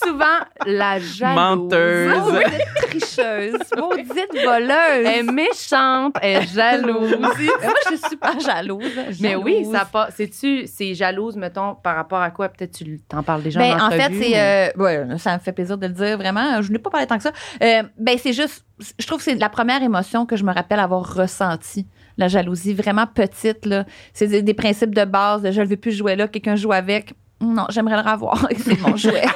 Souvent 0.05 0.25
la 0.65 0.99
jalouse. 0.99 1.35
Menteuse. 1.35 2.17
Maudite 2.17 2.75
tricheuse. 2.89 3.59
Maudite 3.77 4.43
voleuse. 4.43 5.05
Elle 5.05 5.07
est 5.07 5.23
méchante, 5.23 6.15
elle 6.21 6.43
est 6.43 6.47
jalouse. 6.53 7.15
Moi, 7.19 7.31
je 7.39 7.95
suis 7.95 8.09
super 8.09 8.39
jalouse. 8.39 8.83
Mais 9.21 9.35
oui, 9.35 9.65
ça 9.71 9.85
pas. 9.85 10.09
C'est-tu, 10.15 10.67
c'est 10.67 10.93
jalouse, 10.93 11.35
mettons, 11.35 11.75
par 11.75 11.95
rapport 11.95 12.21
à 12.21 12.31
quoi? 12.31 12.49
Peut-être 12.49 12.71
tu 12.77 12.99
t'en 13.07 13.23
parles 13.23 13.41
déjà 13.43 13.59
Ben, 13.59 13.79
en 13.79 13.87
en 13.87 13.91
fait, 13.91 14.01
c'est. 14.03 14.09
mais- 14.09 14.71
euh, 14.77 14.81
ouais, 14.81 15.17
ça 15.17 15.33
me 15.35 15.39
fait 15.39 15.51
plaisir 15.53 15.77
de 15.77 15.87
le 15.87 15.93
dire, 15.93 16.17
vraiment. 16.17 16.61
Je 16.61 16.71
n'ai 16.71 16.79
pas 16.79 16.89
parlé 16.89 17.07
tant 17.07 17.17
que 17.17 17.23
ça. 17.23 17.31
Euh, 17.63 17.83
ben, 17.97 18.17
c'est 18.21 18.33
juste. 18.33 18.65
Je 18.99 19.05
trouve 19.07 19.19
que 19.19 19.23
c'est 19.23 19.35
la 19.35 19.49
première 19.49 19.81
émotion 19.81 20.25
que 20.25 20.35
je 20.35 20.43
me 20.43 20.53
rappelle 20.53 20.79
avoir 20.79 21.15
ressentie. 21.15 21.87
La 22.17 22.27
jalousie, 22.27 22.73
vraiment 22.73 23.07
petite, 23.07 23.65
là. 23.65 23.85
C'est 24.13 24.27
des, 24.27 24.41
des 24.41 24.53
principes 24.53 24.95
de 24.95 25.03
base. 25.05 25.41
de 25.41 25.51
je 25.51 25.61
ne 25.61 25.65
veux 25.67 25.77
plus 25.77 25.91
jouer 25.91 26.15
là, 26.15 26.27
quelqu'un 26.27 26.55
joue 26.55 26.71
avec. 26.71 27.13
Non, 27.41 27.65
j'aimerais 27.69 28.01
le 28.01 28.09
revoir. 28.09 28.47
C'est 28.57 28.79
mon 28.81 28.95
jouet. 28.95 29.23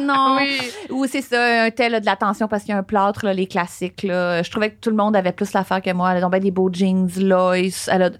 Non. 0.00 0.38
Ou 0.90 1.06
c'est 1.06 1.20
ça, 1.22 1.64
un 1.64 1.70
tel 1.70 2.00
de 2.00 2.04
l'attention 2.06 2.48
parce 2.48 2.64
qu'il 2.64 2.72
y 2.72 2.74
a 2.74 2.78
un 2.78 2.82
plâtre, 2.82 3.24
là, 3.24 3.32
les 3.32 3.46
classiques. 3.46 4.02
Là. 4.02 4.42
Je 4.42 4.50
trouvais 4.50 4.70
que 4.70 4.80
tout 4.80 4.90
le 4.90 4.96
monde 4.96 5.14
avait 5.14 5.30
plus 5.32 5.52
l'affaire 5.52 5.80
que 5.80 5.92
moi. 5.92 6.10
Elle 6.10 6.18
a 6.18 6.20
donc 6.20 6.36
des 6.38 6.50
beaux 6.50 6.70
jeans, 6.72 7.08
Loïs. 7.18 7.88
Elle 7.92 8.02
a, 8.02 8.10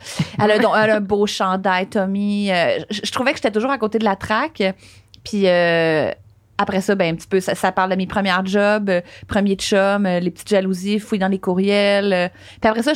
elle 0.40 0.50
a, 0.52 0.58
donc- 0.60 0.74
elle 0.80 0.90
a 0.90 0.96
un 0.96 1.00
beau 1.00 1.26
chandail, 1.26 1.88
Tommy. 1.88 2.52
Euh, 2.52 2.78
je, 2.88 3.00
je 3.02 3.10
trouvais 3.12 3.32
que 3.32 3.38
j'étais 3.38 3.50
toujours 3.50 3.72
à 3.72 3.78
côté 3.78 3.98
de 3.98 4.04
la 4.04 4.14
traque. 4.16 4.62
Puis 5.24 5.42
euh, 5.48 6.10
après 6.56 6.80
ça, 6.80 6.94
ben, 6.94 7.12
un 7.12 7.16
petit 7.16 7.26
peu, 7.26 7.40
ça, 7.40 7.72
parle 7.72 7.90
de 7.90 7.96
mes 7.96 8.06
premières 8.06 8.46
jobs, 8.46 8.88
euh, 8.88 9.00
premier 9.26 9.56
chum, 9.56 10.06
euh, 10.06 10.20
les 10.20 10.30
petites 10.30 10.48
jalousies, 10.48 11.00
fouilles 11.00 11.18
dans 11.18 11.28
les 11.28 11.40
courriels. 11.40 12.12
euh. 12.12 12.28
Puis 12.60 12.70
après 12.70 12.82
ça, 12.82 12.92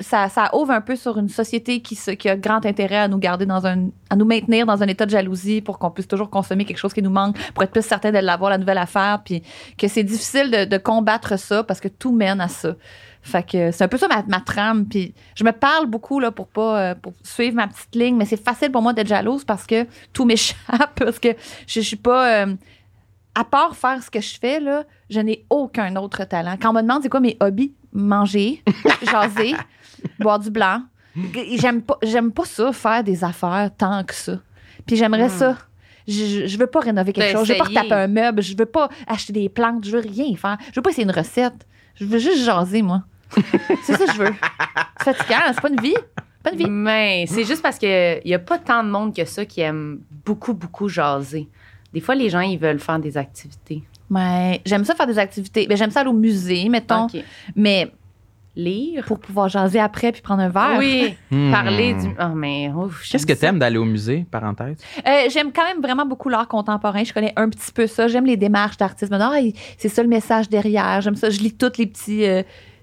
ça, 0.00 0.28
ça, 0.28 0.50
ouvre 0.54 0.70
un 0.70 0.80
peu 0.80 0.94
sur 0.94 1.18
une 1.18 1.28
société 1.28 1.80
qui, 1.80 1.96
se, 1.96 2.12
qui 2.12 2.28
a 2.28 2.36
grand 2.36 2.64
intérêt 2.64 2.98
à 2.98 3.08
nous 3.08 3.18
garder 3.18 3.46
dans 3.46 3.66
un, 3.66 3.88
à 4.10 4.16
nous 4.16 4.24
maintenir 4.24 4.64
dans 4.64 4.82
un 4.82 4.86
état 4.86 5.06
de 5.06 5.10
jalousie 5.10 5.60
pour 5.60 5.78
qu'on 5.78 5.90
puisse 5.90 6.06
toujours 6.06 6.30
consommer 6.30 6.64
quelque 6.64 6.78
chose 6.78 6.94
qui 6.94 7.02
nous 7.02 7.10
manque, 7.10 7.36
pour 7.52 7.64
être 7.64 7.72
plus 7.72 7.84
certain 7.84 8.12
de 8.12 8.18
l'avoir, 8.18 8.50
la 8.50 8.58
nouvelle 8.58 8.78
affaire, 8.78 9.22
puis 9.24 9.42
que 9.76 9.88
c'est 9.88 10.04
difficile 10.04 10.50
de, 10.50 10.78
combattre 10.78 11.38
ça 11.38 11.62
parce 11.62 11.78
que 11.80 11.88
tout 11.88 12.12
mène 12.12 12.40
à 12.40 12.48
ça. 12.48 12.74
Fait 13.22 13.42
que 13.42 13.70
c'est 13.70 13.84
un 13.84 13.88
peu 13.88 13.98
ça 13.98 14.08
ma, 14.08 14.22
ma 14.28 14.40
trame. 14.40 14.86
Puis 14.86 15.12
je 15.34 15.44
me 15.44 15.52
parle 15.52 15.86
beaucoup 15.86 16.20
là, 16.20 16.30
pour 16.30 16.46
pas 16.46 16.80
euh, 16.80 16.94
pour 16.94 17.12
suivre 17.22 17.56
ma 17.56 17.66
petite 17.66 17.94
ligne, 17.94 18.16
mais 18.16 18.24
c'est 18.24 18.42
facile 18.42 18.72
pour 18.72 18.80
moi 18.80 18.94
d'être 18.94 19.08
jalouse 19.08 19.44
parce 19.44 19.66
que 19.66 19.86
tout 20.14 20.24
m'échappe, 20.24 20.94
parce 20.96 21.18
que 21.18 21.28
je, 21.66 21.80
je 21.80 21.86
suis 21.86 21.96
pas. 21.96 22.46
À 23.34 23.44
part 23.44 23.76
faire 23.76 24.02
ce 24.02 24.10
que 24.10 24.20
je 24.20 24.38
fais, 24.38 24.60
là, 24.60 24.84
je 25.08 25.20
n'ai 25.20 25.44
aucun 25.50 25.94
autre 25.96 26.24
talent. 26.24 26.56
Quand 26.60 26.70
on 26.70 26.74
me 26.74 26.82
demande 26.82 27.02
c'est 27.02 27.08
quoi 27.08 27.20
mes 27.20 27.36
hobbies, 27.40 27.72
manger, 27.92 28.62
jaser, 29.02 29.54
boire 30.18 30.38
du 30.38 30.50
blanc. 30.50 30.82
J'aime 31.56 31.82
pas, 31.82 31.98
j'aime 32.02 32.32
pas 32.32 32.44
ça, 32.44 32.72
faire 32.72 33.04
des 33.04 33.24
affaires 33.24 33.70
tant 33.76 34.04
que 34.04 34.14
ça. 34.14 34.38
Puis 34.86 34.96
j'aimerais 34.96 35.26
Hmm. 35.26 35.38
ça. 35.38 35.58
Je, 36.08 36.56
veux 36.58 36.66
pas 36.66 36.80
rénover 36.80 37.12
quelque 37.12 37.32
T'as 37.32 37.38
chose. 37.38 37.46
Je 37.46 37.52
veux 37.52 37.58
pas 37.58 37.64
retaper 37.64 37.92
un 37.92 38.06
meuble. 38.08 38.42
Je 38.42 38.56
veux 38.56 38.66
pas 38.66 38.88
acheter 39.06 39.32
des 39.32 39.48
plantes. 39.48 39.84
Je 39.84 39.92
veux 39.92 40.00
rien 40.00 40.34
faire. 40.34 40.56
Je 40.70 40.76
veux 40.76 40.82
pas 40.82 40.90
essayer 40.90 41.04
une 41.04 41.12
recette. 41.12 41.66
Je 41.94 42.04
veux 42.04 42.18
juste 42.18 42.44
jaser, 42.44 42.82
moi. 42.82 43.04
c'est 43.84 43.96
ça 43.96 44.06
que 44.06 44.12
je 44.12 44.18
veux. 44.18 44.34
C'est 45.04 45.14
fatigant. 45.14 45.38
C'est 45.52 45.60
pas 45.60 45.68
une 45.68 45.80
vie. 45.80 45.94
Pas 46.42 46.52
une 46.52 46.58
vie. 46.58 46.66
Mais 46.68 47.26
c'est 47.28 47.44
juste 47.44 47.62
parce 47.62 47.78
qu'il 47.78 48.22
n'y 48.24 48.34
a 48.34 48.38
pas 48.40 48.58
tant 48.58 48.82
de 48.82 48.88
monde 48.88 49.14
que 49.14 49.24
ça 49.24 49.44
qui 49.44 49.60
aime 49.60 50.00
beaucoup, 50.24 50.54
beaucoup 50.54 50.88
jaser. 50.88 51.48
Des 51.92 52.00
fois, 52.00 52.14
les 52.14 52.30
gens, 52.30 52.40
ils 52.40 52.58
veulent 52.58 52.78
faire 52.80 52.98
des 52.98 53.16
activités. 53.16 53.82
Mais 54.08 54.60
j'aime 54.66 54.84
ça 54.84 54.94
faire 54.94 55.06
des 55.06 55.18
activités. 55.18 55.66
Ben, 55.68 55.76
j'aime 55.76 55.90
ça 55.90 56.00
aller 56.00 56.10
au 56.10 56.14
musée, 56.14 56.68
mettons. 56.68 57.06
Mais 57.54 57.90
Lire? 58.56 59.04
pour 59.06 59.20
pouvoir 59.20 59.48
jaser 59.48 59.78
après 59.78 60.10
puis 60.10 60.22
prendre 60.22 60.42
un 60.42 60.48
verre. 60.48 60.76
Oui, 60.78 61.14
Hmm. 61.30 61.52
parler 61.52 61.94
du. 61.94 62.08
Oh, 62.20 62.34
mais. 62.34 62.68
ouf, 62.74 63.08
Qu'est-ce 63.08 63.24
que 63.24 63.32
t'aimes 63.32 63.60
d'aller 63.60 63.78
au 63.78 63.84
musée, 63.84 64.26
parenthèse? 64.28 64.78
Euh, 65.06 65.28
j'aime 65.30 65.52
quand 65.52 65.64
même 65.64 65.80
vraiment 65.80 66.04
beaucoup 66.04 66.28
l'art 66.28 66.48
contemporain. 66.48 67.04
Je 67.04 67.12
connais 67.12 67.32
un 67.36 67.48
petit 67.48 67.70
peu 67.72 67.86
ça. 67.86 68.08
J'aime 68.08 68.26
les 68.26 68.36
démarches 68.36 68.76
d'artistes. 68.76 69.12
Ah, 69.12 69.36
c'est 69.78 69.88
ça 69.88 70.02
le 70.02 70.08
message 70.08 70.48
derrière. 70.48 71.00
J'aime 71.00 71.14
ça. 71.14 71.30
Je 71.30 71.38
lis 71.38 71.54
tous 71.54 71.78
les 71.78 71.86
petits, 71.86 72.24
euh, 72.24 72.42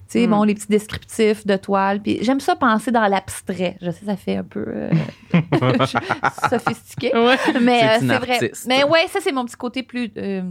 tu 0.09 0.19
sais, 0.19 0.27
Mm. 0.27 0.29
bon, 0.31 0.43
les 0.43 0.55
petits 0.55 0.67
descriptifs 0.67 1.45
de 1.45 1.55
toile. 1.57 2.01
Puis 2.01 2.19
j'aime 2.21 2.39
ça 2.39 2.55
penser 2.55 2.91
dans 2.91 3.05
l'abstrait. 3.07 3.77
Je 3.81 3.91
sais, 3.91 4.05
ça 4.05 4.15
fait 4.15 4.37
un 4.37 4.43
peu 4.43 4.63
euh, 4.67 4.91
sophistiqué. 6.49 7.11
Ouais. 7.15 7.35
Mais 7.61 7.79
C'est 7.79 7.87
euh, 7.87 7.99
une 8.01 8.07
c'est 8.09 8.17
vrai. 8.17 8.51
Mais 8.67 8.83
ouais, 8.83 9.07
ça, 9.07 9.19
c'est 9.21 9.31
mon 9.31 9.45
petit 9.45 9.55
côté 9.57 9.83
plus. 9.83 10.11
euh, 10.17 10.41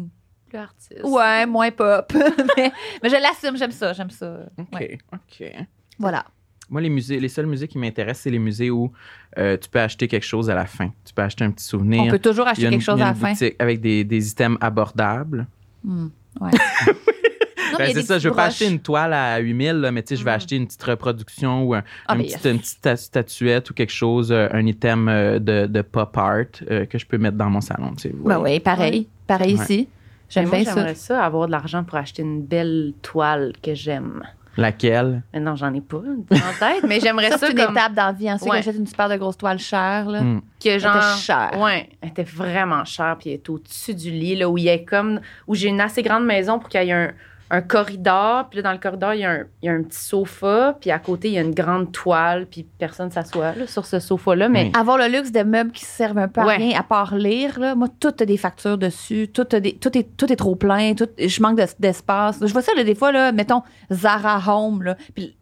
Plus 0.48 0.58
artiste. 0.58 1.00
ouais, 1.04 1.46
moins 1.46 1.70
pop. 1.70 2.12
mais, 2.56 2.72
mais 3.02 3.08
je 3.08 3.16
l'assume. 3.20 3.56
J'aime 3.56 3.72
ça. 3.72 3.92
J'aime 3.92 4.10
ça. 4.10 4.40
OK, 4.58 4.66
Ouais. 4.74 4.98
OK. 5.12 5.52
Voilà. 5.98 6.24
Moi, 6.68 6.80
les 6.80 6.90
musées, 6.90 7.20
les 7.20 7.28
seuls 7.28 7.46
musées 7.46 7.68
qui 7.68 7.78
m'intéressent, 7.78 8.24
c'est 8.24 8.30
les 8.30 8.40
musées 8.40 8.70
où 8.70 8.92
euh, 9.38 9.56
tu 9.56 9.68
peux 9.68 9.78
acheter 9.80 10.08
quelque 10.08 10.24
chose 10.26 10.50
à 10.50 10.54
la 10.56 10.66
fin. 10.66 10.88
Tu 11.04 11.14
peux 11.14 11.22
acheter 11.22 11.44
un 11.44 11.52
petit 11.52 11.64
souvenir. 11.64 12.02
On 12.02 12.08
peut 12.10 12.18
toujours 12.18 12.48
acheter 12.48 12.64
une- 12.64 12.70
quelque 12.70 12.82
chose 12.82 13.00
à 13.00 13.04
la 13.06 13.14
fin. 13.14 13.32
avec 13.60 13.80
des, 13.80 14.02
des 14.02 14.30
items 14.30 14.58
abordables. 14.60 15.46
Hmm, 15.84 16.08
ouais. 16.40 16.50
Ben, 17.78 17.90
c'est 17.92 18.02
ça, 18.02 18.18
je 18.18 18.28
veux 18.28 18.34
pas 18.34 18.44
acheter 18.46 18.66
une 18.68 18.80
toile 18.80 19.12
à 19.12 19.38
8000, 19.38 19.72
là, 19.72 19.92
mais 19.92 20.02
tu 20.02 20.10
sais, 20.10 20.16
je 20.20 20.24
vais 20.24 20.30
Mm. 20.32 20.34
acheter 20.34 20.56
une 20.56 20.66
petite 20.66 20.82
reproduction 20.82 21.62
ou 21.64 21.74
un, 21.74 21.82
Ah, 22.06 22.12
un 22.12 22.16
mais 22.16 22.24
petit- 22.24 22.32
yes. 22.34 22.44
une 22.44 22.58
petite 22.58 22.84
sta- 22.84 22.96
statuette 22.96 23.70
ou 23.70 23.74
quelque 23.74 23.92
chose, 23.92 24.32
euh, 24.32 24.48
un 24.52 24.66
item 24.66 25.08
euh, 25.08 25.38
de, 25.38 25.66
de 25.66 25.82
pop 25.82 26.16
art 26.16 26.44
euh, 26.70 26.86
que 26.86 26.98
je 26.98 27.06
peux 27.06 27.18
mettre 27.18 27.36
dans 27.36 27.50
mon 27.50 27.60
salon. 27.60 27.92
Tu 27.96 28.02
sais, 28.08 28.14
vous 28.16 28.28
Ben 28.28 28.38
oui, 28.40 28.60
pareil. 28.60 29.08
Pareil 29.26 29.54
Ouais. 29.56 29.62
ici. 29.62 29.88
J'aime 30.28 30.50
bien 30.50 30.64
ça. 30.64 30.74
j'aimerais 30.74 30.94
ça, 30.96 31.24
avoir 31.24 31.46
de 31.46 31.52
l'argent 31.52 31.84
pour 31.84 31.98
acheter 31.98 32.22
une 32.22 32.42
belle 32.42 32.92
toile 33.02 33.52
que 33.62 33.74
j'aime. 33.74 34.22
Laquelle? 34.58 35.22
Mais 35.34 35.40
non, 35.40 35.54
j'en 35.54 35.72
ai 35.74 35.82
pas 35.82 35.98
en 35.98 36.58
tête, 36.58 36.82
mais 36.88 36.98
j'aimerais 36.98 37.30
Ça, 37.30 37.38
c'est 37.38 37.50
une 37.52 37.58
comme 37.58 37.72
étape 37.76 37.92
dans 37.92 38.06
la 38.06 38.12
vie. 38.12 38.30
Ensuite, 38.32 38.50
Ouais. 38.50 38.56
j'achète 38.62 38.76
une 38.80 38.86
super 38.86 39.08
de 39.10 39.16
grosse 39.16 39.36
toile 39.36 39.58
chère. 39.58 40.08
Là. 40.08 40.22
Hmm. 40.22 40.40
que 40.64 40.78
genre 40.78 40.96
était 40.96 41.20
chère. 41.20 41.50
Ouais, 41.60 41.90
elle 42.00 42.08
était 42.08 42.22
vraiment 42.24 42.82
chère 42.86 43.16
puis 43.20 43.28
elle 43.30 43.34
est 43.36 43.48
au-dessus 43.50 43.94
du 43.94 44.10
lit 44.10 44.34
là 44.34 44.48
où 44.48 44.56
il 44.56 44.64
y 44.64 44.70
a 44.70 44.78
comme 44.78 45.20
où 45.46 45.54
j'ai 45.54 45.68
une 45.68 45.80
assez 45.82 46.02
grande 46.02 46.24
maison 46.24 46.58
pour 46.58 46.70
qu'il 46.70 46.82
y 46.82 46.88
ait 46.88 46.92
un, 46.92 47.12
un 47.50 47.60
corridor, 47.60 48.48
puis 48.48 48.56
là 48.56 48.62
dans 48.62 48.72
le 48.72 48.78
corridor 48.78 49.14
il 49.14 49.20
y, 49.20 49.24
a 49.24 49.30
un, 49.30 49.44
il 49.62 49.66
y 49.66 49.68
a 49.68 49.72
un 49.72 49.82
petit 49.82 49.98
sofa, 50.00 50.76
puis 50.80 50.90
à 50.90 50.98
côté 50.98 51.28
il 51.28 51.34
y 51.34 51.38
a 51.38 51.42
une 51.42 51.54
grande 51.54 51.92
toile, 51.92 52.46
puis 52.46 52.64
personne 52.78 53.10
s'assoit 53.10 53.52
là, 53.54 53.66
sur 53.66 53.86
ce 53.86 54.00
sofa 54.00 54.34
là, 54.34 54.48
mais 54.48 54.64
Oui. 54.64 54.72
Avoir 54.76 54.98
le 54.98 55.06
luxe 55.06 55.30
de 55.30 55.42
meubles 55.42 55.70
qui 55.70 55.84
servent 55.84 56.18
un 56.18 56.26
peu 56.28 56.40
à 56.40 56.46
Ouais. 56.46 56.56
rien, 56.56 56.78
à 56.78 56.82
part 56.82 57.14
lire, 57.14 57.60
là, 57.60 57.74
moi, 57.74 57.86
tout 58.00 58.12
a 58.18 58.24
des 58.24 58.36
factures 58.36 58.78
dessus, 58.78 59.28
tout, 59.32 59.46
a 59.52 59.60
des, 59.60 59.74
tout, 59.76 59.96
est, 59.96 60.16
tout 60.16 60.32
est 60.32 60.36
trop 60.36 60.56
plein, 60.56 60.94
tout, 60.94 61.08
je 61.18 61.40
manque 61.40 61.58
de- 61.58 61.66
d'espace. 61.78 62.38
Je 62.40 62.52
vois 62.52 62.62
ça, 62.62 62.72
là, 62.74 62.82
des 62.82 62.94
fois, 62.96 63.12
là, 63.12 63.30
mettons, 63.32 63.62
Zara 63.92 64.40
Home, 64.52 64.82
là, 64.82 64.96
puis 65.14 65.36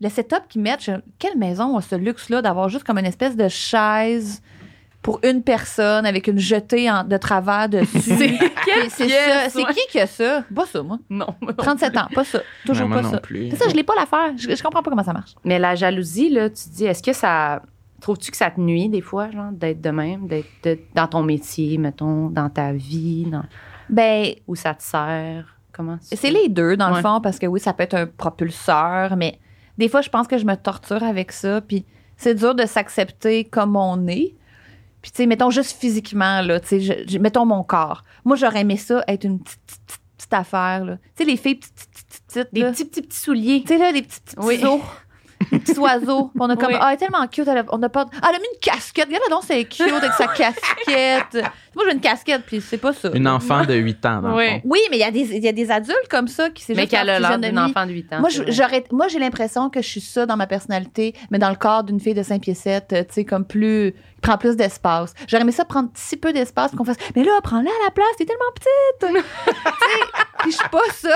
le 0.00 0.08
setup 0.08 0.42
qu'ils 0.48 0.62
mettent, 0.62 0.82
je- 0.84 0.92
quelle 1.18 1.36
maison 1.36 1.76
a 1.76 1.82
ce 1.82 1.94
luxe-là 1.96 2.40
d'avoir 2.40 2.68
juste 2.68 2.84
comme 2.84 2.98
une 2.98 3.04
espèce 3.06 3.36
de 3.36 3.48
chaise 3.48 4.40
pour 5.02 5.20
une 5.22 5.42
personne 5.42 6.04
avec 6.06 6.26
une 6.26 6.38
jetée 6.38 6.90
en- 6.90 7.04
de 7.04 7.16
travers 7.16 7.68
dessus. 7.68 7.86
C'est 8.00 8.38
quelle 8.64 8.90
c'est 8.90 9.06
pièce, 9.06 9.44
ça. 9.44 9.50
C'est 9.50 9.64
ouais. 9.64 9.72
qui 9.74 9.80
qui 9.90 10.00
a 10.00 10.06
ça? 10.06 10.44
Pas 10.54 10.66
ça, 10.66 10.82
moi. 10.82 10.98
non. 11.08 11.26
moi 11.40 11.52
non 11.52 11.64
37 11.64 11.96
ans, 11.96 12.08
pas 12.14 12.24
ça. 12.24 12.40
Toujours 12.66 12.88
moi 12.88 12.98
pas 12.98 13.02
non 13.04 13.10
ça. 13.12 13.20
plus. 13.20 13.50
C'est 13.50 13.56
ça, 13.56 13.68
je 13.68 13.74
l'ai 13.74 13.84
pas 13.84 13.94
l'affaire. 13.94 14.32
Je, 14.36 14.54
je 14.54 14.62
comprends 14.62 14.82
pas 14.82 14.90
comment 14.90 15.04
ça 15.04 15.12
marche. 15.12 15.34
Mais 15.44 15.58
la 15.58 15.74
jalousie 15.76 16.28
là, 16.30 16.50
tu 16.50 16.64
te 16.64 16.68
dis 16.70 16.84
est-ce 16.84 17.02
que 17.02 17.12
ça 17.12 17.62
trouves-tu 18.00 18.30
que 18.30 18.36
ça 18.36 18.50
te 18.50 18.60
nuit 18.60 18.88
des 18.88 19.00
fois 19.00 19.30
genre 19.30 19.50
d'être 19.52 19.80
de 19.80 19.90
même, 19.90 20.28
d'être 20.28 20.80
dans 20.94 21.06
ton 21.08 21.22
métier, 21.22 21.78
mettons, 21.78 22.28
dans 22.30 22.48
ta 22.50 22.72
vie, 22.72 23.24
dans 23.30 23.42
Ben, 23.88 24.32
où 24.46 24.54
ça 24.54 24.74
te 24.74 24.82
sert? 24.82 25.56
Comment 25.72 25.96
tu 25.98 26.16
C'est 26.16 26.30
les 26.30 26.48
deux, 26.48 26.76
dans 26.76 26.88
le 26.90 26.96
Ouais. 26.96 27.02
fond, 27.02 27.20
parce 27.20 27.38
que 27.38 27.46
oui, 27.46 27.60
ça 27.60 27.72
peut 27.72 27.82
être 27.84 27.94
un 27.94 28.06
propulseur, 28.06 29.16
mais 29.16 29.38
des 29.78 29.88
fois, 29.88 30.00
je 30.00 30.08
pense 30.10 30.26
que 30.26 30.38
je 30.38 30.44
me 30.44 30.54
torture 30.56 31.02
avec 31.02 31.30
ça. 31.32 31.60
Puis 31.60 31.84
c'est 32.16 32.34
dur 32.34 32.54
de 32.54 32.66
s'accepter 32.66 33.44
comme 33.44 33.76
on 33.76 34.06
est. 34.08 34.34
Puis, 35.02 35.10
tu 35.10 35.18
sais, 35.18 35.26
mettons 35.26 35.50
juste 35.50 35.78
physiquement, 35.78 36.40
là, 36.42 36.60
tu 36.60 36.80
sais, 36.80 37.18
mettons 37.18 37.46
mon 37.46 37.62
corps. 37.62 38.02
Moi, 38.24 38.36
j'aurais 38.36 38.60
aimé 38.60 38.76
ça 38.76 39.04
être 39.06 39.24
une 39.24 39.40
petite, 39.40 39.60
petite, 40.16 40.32
affaire, 40.32 40.84
là. 40.84 40.96
Tu 41.16 41.24
sais, 41.24 41.30
les 41.30 41.36
filles 41.36 41.54
petites, 41.54 41.74
petites, 41.74 42.22
petites, 42.26 42.54
des 42.54 42.64
petits 42.64 42.84
petits 42.84 43.02
petits 43.02 43.18
souliers. 43.18 43.60
Tu 43.62 43.68
sais, 43.68 43.78
là, 43.78 43.92
des 43.92 44.02
petits, 44.02 44.20
petits 44.20 44.36
Oui. 44.38 44.60
Petits 45.50 45.78
oiseaux. 45.78 46.30
On 46.38 46.48
a 46.50 46.56
comme, 46.56 46.68
Oui. 46.72 46.78
ah, 46.80 46.88
elle 46.88 46.94
est 46.94 46.96
tellement 46.98 47.26
cute. 47.26 47.46
Elle 47.48 47.58
a, 47.58 47.64
on 47.70 47.82
a 47.82 47.88
pas, 47.88 48.06
ah, 48.22 48.26
elle 48.30 48.36
a 48.36 48.38
mis 48.38 48.44
une 48.54 48.60
casquette. 48.60 49.06
Regarde 49.06 49.24
donc, 49.30 49.42
c'est 49.46 49.64
cute 49.64 49.80
avec 49.92 50.12
sa 50.12 50.26
casquette. 50.28 51.44
Moi, 51.74 51.84
j'ai 51.86 51.94
une 51.94 52.00
casquette, 52.00 52.42
puis 52.46 52.60
c'est 52.60 52.78
pas 52.78 52.92
ça. 52.92 53.10
Une 53.14 53.28
enfant 53.28 53.64
de 53.64 53.74
8 53.74 54.04
ans, 54.06 54.20
dans 54.22 54.28
le 54.30 54.34
Oui. 54.36 54.48
fond. 54.48 54.60
Oui, 54.64 54.78
mais 54.90 54.96
il 54.96 55.00
y, 55.00 55.04
a 55.04 55.10
des- 55.12 55.36
il 55.36 55.44
y 55.44 55.48
a 55.48 55.52
des 55.52 55.70
adultes 55.70 56.08
comme 56.10 56.26
ça 56.26 56.50
qui 56.50 56.64
c'est 56.64 56.74
Mais 56.74 56.82
juste 56.82 56.90
qu'elle 56.92 57.08
a 57.08 57.20
l'air 57.20 57.30
enfant 57.64 57.86
de 57.86 57.92
8 57.92 58.12
ans. 58.12 58.20
Moi, 58.20 58.30
j'aurais, 58.48 58.84
moi, 58.90 59.06
j'ai 59.08 59.18
l'impression 59.20 59.70
que 59.70 59.80
je 59.80 59.86
suis 59.86 60.00
ça 60.00 60.26
dans 60.26 60.36
ma 60.36 60.46
personnalité, 60.48 61.14
mais 61.30 61.38
dans 61.38 61.50
le 61.50 61.56
corps 61.56 61.84
d'une 61.84 62.00
fille 62.00 62.14
de 62.14 62.22
5 62.22 62.42
pieds 62.42 62.54
7, 62.54 62.92
euh, 62.92 63.02
tu 63.04 63.14
sais, 63.14 63.24
comme 63.24 63.44
plus, 63.46 63.92
qui 63.92 64.20
prend 64.22 64.38
plus 64.38 64.56
d'espace. 64.56 65.14
J'aurais 65.28 65.42
aimé 65.42 65.52
ça 65.52 65.64
prendre 65.64 65.90
si 65.94 66.16
peu 66.16 66.32
d'espace 66.32 66.72
qu'on 66.72 66.84
fasse, 66.84 66.96
mais 67.14 67.22
là, 67.22 67.30
prends-la 67.44 67.70
à 67.70 67.84
la 67.84 67.90
place, 67.92 68.08
t'es 68.18 68.24
tellement 68.24 68.42
petite. 68.54 69.24
Tu 69.48 69.54
sais, 69.62 70.24
puis 70.40 70.50
je 70.52 70.56
suis 70.56 70.68
pas 70.68 70.82
ça. 70.94 71.14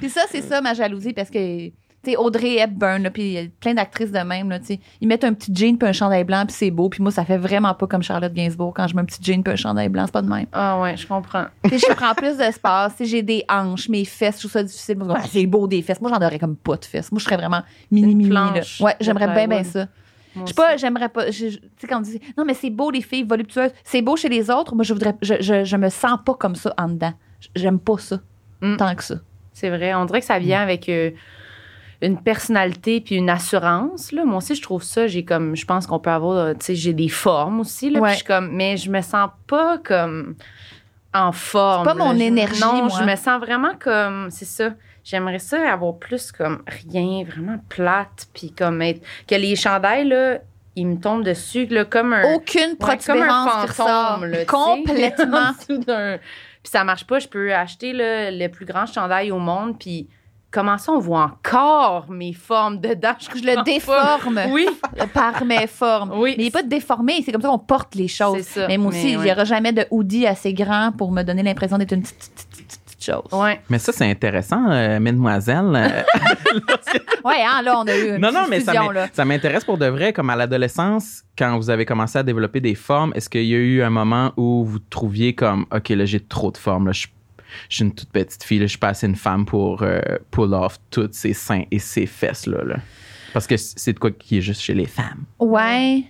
Puis 0.00 0.10
ça, 0.10 0.22
c'est 0.30 0.42
ça 0.42 0.60
ma 0.60 0.74
jalousie 0.74 1.12
parce 1.14 1.30
que, 1.30 1.68
sais, 2.04 2.16
Audrey 2.16 2.56
Hepburn, 2.56 3.02
là, 3.02 3.10
puis 3.10 3.22
il 3.22 3.32
y 3.32 3.38
a 3.38 3.42
plein 3.60 3.74
d'actrices 3.74 4.12
de 4.12 4.18
même, 4.18 4.50
là, 4.50 4.58
ils 5.00 5.08
mettent 5.08 5.24
un 5.24 5.34
petit 5.34 5.52
jean 5.54 5.76
puis 5.76 5.88
un 5.88 5.92
chandail 5.92 6.24
blanc 6.24 6.44
puis 6.46 6.54
c'est 6.56 6.70
beau, 6.70 6.88
puis 6.88 7.02
moi, 7.02 7.10
ça 7.10 7.24
fait 7.24 7.38
vraiment 7.38 7.74
pas 7.74 7.86
comme 7.86 8.02
Charlotte 8.02 8.32
Gainsbourg 8.32 8.72
quand 8.74 8.86
je 8.86 8.94
mets 8.94 9.02
un 9.02 9.04
petit 9.04 9.20
jean 9.22 9.42
puis 9.42 9.52
un 9.52 9.56
chandail 9.56 9.88
blanc, 9.88 10.04
c'est 10.06 10.12
pas 10.12 10.22
de 10.22 10.28
même. 10.28 10.46
Ah 10.52 10.80
ouais, 10.80 10.96
je 10.96 11.06
comprends. 11.06 11.46
Tu 11.64 11.78
sais, 11.78 11.86
je 11.90 11.94
prends 11.94 12.14
plus 12.14 12.36
d'espace. 12.36 12.94
J'ai 13.00 13.22
des 13.22 13.44
hanches, 13.48 13.88
mes 13.88 14.04
fesses, 14.04 14.36
je 14.36 14.40
trouve 14.40 14.52
ça 14.52 14.62
difficile. 14.62 14.98
Ah, 15.10 15.22
c'est 15.28 15.46
beau 15.46 15.66
des 15.66 15.82
fesses. 15.82 16.00
Moi, 16.00 16.10
j'en 16.10 16.24
aurais 16.24 16.38
comme 16.38 16.56
pas 16.56 16.76
de 16.76 16.84
fesses. 16.84 17.12
Moi, 17.12 17.18
je 17.18 17.24
serais 17.24 17.36
vraiment 17.36 17.62
mini, 17.90 18.12
Une 18.12 18.18
mini. 18.18 18.30
là. 18.30 18.52
planche 18.52 18.80
Ouais, 18.80 18.96
j'aimerais 19.00 19.28
bien, 19.34 19.48
bien 19.48 19.64
ça. 19.64 19.86
Je 20.34 20.46
sais 20.46 20.54
pas, 20.54 20.76
j'aimerais 20.76 21.08
pas. 21.08 21.26
Tu 21.30 21.50
sais, 21.50 21.86
quand 21.88 21.98
on 21.98 22.02
dit, 22.02 22.20
non, 22.36 22.44
mais 22.44 22.54
c'est 22.54 22.70
beau 22.70 22.90
les 22.90 23.02
filles 23.02 23.24
voluptueuses. 23.24 23.72
C'est 23.84 24.02
beau 24.02 24.16
chez 24.16 24.28
les 24.28 24.50
autres. 24.50 24.74
Moi, 24.74 24.84
je 24.84 24.92
voudrais, 24.92 25.14
je, 25.20 25.34
je, 25.40 25.64
je 25.64 25.76
me 25.76 25.88
sens 25.88 26.18
pas 26.24 26.34
comme 26.34 26.54
ça 26.54 26.72
en 26.78 26.88
dedans. 26.88 27.12
J'aime 27.54 27.78
pas 27.78 27.98
ça. 27.98 28.20
Mm. 28.60 28.76
Tant 28.76 28.94
que 28.94 29.04
ça. 29.04 29.16
C'est 29.52 29.70
vrai. 29.70 29.94
On 29.94 30.04
dirait 30.04 30.20
que 30.20 30.26
ça 30.26 30.38
vient 30.38 30.60
avec 30.60 30.88
euh, 30.88 31.10
une 32.00 32.20
personnalité 32.20 33.00
puis 33.00 33.16
une 33.16 33.28
assurance. 33.30 34.12
Là. 34.12 34.24
Moi 34.24 34.36
aussi, 34.38 34.54
je 34.54 34.62
trouve 34.62 34.82
ça. 34.82 35.06
J'ai 35.06 35.24
comme, 35.24 35.56
je 35.56 35.64
pense 35.66 35.86
qu'on 35.86 35.98
peut 35.98 36.10
avoir, 36.10 36.36
euh, 36.36 36.52
tu 36.54 36.66
sais, 36.66 36.74
j'ai 36.74 36.92
des 36.92 37.08
formes 37.08 37.60
aussi. 37.60 37.90
Là, 37.90 38.00
Ouais. 38.00 38.08
puis 38.10 38.12
je 38.12 38.16
suis 38.18 38.26
comme, 38.26 38.50
mais 38.52 38.76
je 38.76 38.90
me 38.90 39.00
sens 39.00 39.30
pas 39.46 39.78
comme 39.78 40.36
en 41.12 41.32
forme. 41.32 41.84
C'est 41.88 41.94
pas 41.98 42.04
mon 42.04 42.12
là. 42.12 42.24
Énergie, 42.24 42.60
Non, 42.60 42.84
moi. 42.84 42.98
je 43.00 43.04
me 43.04 43.16
sens 43.16 43.40
vraiment 43.40 43.72
comme, 43.80 44.28
c'est 44.30 44.44
ça. 44.44 44.70
J'aimerais 45.02 45.38
ça 45.38 45.72
avoir 45.72 45.96
plus 45.96 46.30
comme 46.32 46.62
rien, 46.92 47.24
vraiment 47.24 47.58
plate, 47.68 48.28
puis 48.34 48.52
comme 48.52 48.82
être 48.82 49.00
que 49.26 49.34
les 49.34 49.56
chandails 49.56 50.06
là, 50.06 50.38
ils 50.76 50.86
me 50.86 50.96
tombent 51.00 51.24
dessus 51.24 51.66
là, 51.66 51.84
comme 51.84 52.12
un 52.12 52.34
Aucune 52.34 52.60
Ouais, 52.60 52.76
comme 52.78 53.22
un 53.22 53.26
protubérance 53.26 53.70
fantôme, 53.72 54.26
là. 54.26 54.44
Complètement. 54.46 55.52
Puis 55.66 56.70
ça 56.70 56.84
marche 56.84 57.04
pas, 57.06 57.18
je 57.18 57.26
peux 57.26 57.52
acheter 57.54 57.92
là, 57.92 58.30
le 58.30 58.48
plus 58.48 58.66
grand 58.66 58.86
chandail 58.86 59.32
au 59.32 59.38
monde, 59.38 59.78
puis 59.78 60.08
comment 60.50 60.78
ça 60.78 60.92
on 60.92 60.98
voit 60.98 61.22
encore 61.22 62.10
mes 62.10 62.32
formes 62.32 62.80
dedans? 62.80 63.14
Je 63.18 63.26
comprends 63.26 63.46
le 63.46 63.54
pas. 63.56 63.62
déforme 63.62 64.40
Oui, 64.50 64.68
par 65.12 65.44
mes 65.44 65.66
formes. 65.66 66.12
Oui. 66.16 66.34
Mais 66.36 66.44
il 66.44 66.46
n'est 66.46 66.50
pas 66.50 66.62
déformé. 66.62 67.22
C'est 67.24 67.32
comme 67.32 67.42
ça 67.42 67.48
qu'on 67.48 67.58
porte 67.58 67.94
les 67.94 68.08
choses. 68.08 68.46
Mais 68.68 68.78
moi 68.78 68.90
aussi, 68.90 69.12
il 69.12 69.20
n'y 69.20 69.30
aura 69.30 69.44
jamais 69.44 69.72
de 69.72 69.86
hoodie 69.90 70.26
assez 70.26 70.52
grand 70.52 70.92
pour 70.96 71.12
me 71.12 71.22
donner 71.22 71.42
l'impression 71.42 71.78
d'être 71.78 71.92
une 71.92 72.02
petite, 72.02 72.46
chose. 73.00 73.22
Ouais. 73.32 73.60
Mais 73.70 73.78
ça, 73.78 73.92
c'est 73.92 74.10
intéressant, 74.10 74.70
euh, 74.70 74.98
mesdemoiselles. 74.98 75.72
Euh, 75.74 76.02
Ouais, 77.24 77.42
hein, 77.44 77.62
là, 77.62 77.78
on 77.78 77.86
a 77.86 77.96
eu 77.96 78.14
une 78.14 78.18
non, 78.18 78.32
non, 78.32 78.46
mais 78.48 78.60
fusion, 78.60 78.90
ça 79.12 79.24
m'intéresse 79.24 79.64
pour 79.64 79.78
de 79.78 79.86
vrai. 79.86 80.12
Comme 80.12 80.30
à 80.30 80.36
l'adolescence, 80.36 81.22
quand 81.36 81.56
vous 81.58 81.70
avez 81.70 81.84
commencé 81.84 82.18
à 82.18 82.22
développer 82.22 82.60
des 82.60 82.74
formes, 82.74 83.12
est-ce 83.14 83.28
qu'il 83.28 83.44
y 83.44 83.54
a 83.54 83.58
eu 83.58 83.82
un 83.82 83.90
moment 83.90 84.32
où 84.36 84.64
vous 84.64 84.78
trouviez 84.78 85.34
comme, 85.34 85.66
OK, 85.72 85.90
là, 85.90 86.04
j'ai 86.06 86.20
trop 86.20 86.50
de 86.50 86.56
formes, 86.56 86.86
là, 86.86 86.92
je 86.92 87.06
je 87.68 87.76
suis 87.76 87.84
une 87.84 87.94
toute 87.94 88.10
petite 88.10 88.42
fille, 88.44 88.58
là, 88.58 88.66
je 88.66 88.70
suis 88.70 88.78
pas 88.78 88.88
assez 88.88 89.06
une 89.06 89.16
femme 89.16 89.44
pour 89.46 89.82
euh, 89.82 90.00
pull 90.30 90.52
off 90.54 90.78
toutes 90.90 91.14
ses 91.14 91.32
seins 91.32 91.64
et 91.70 91.78
ses 91.78 92.06
fesses, 92.06 92.46
là, 92.46 92.62
là. 92.64 92.76
Parce 93.32 93.46
que 93.46 93.56
c'est 93.56 93.92
de 93.92 93.98
quoi 93.98 94.10
qui 94.10 94.38
est 94.38 94.40
juste 94.40 94.60
chez 94.62 94.74
les 94.74 94.86
femmes. 94.86 95.24
Ouais. 95.38 96.04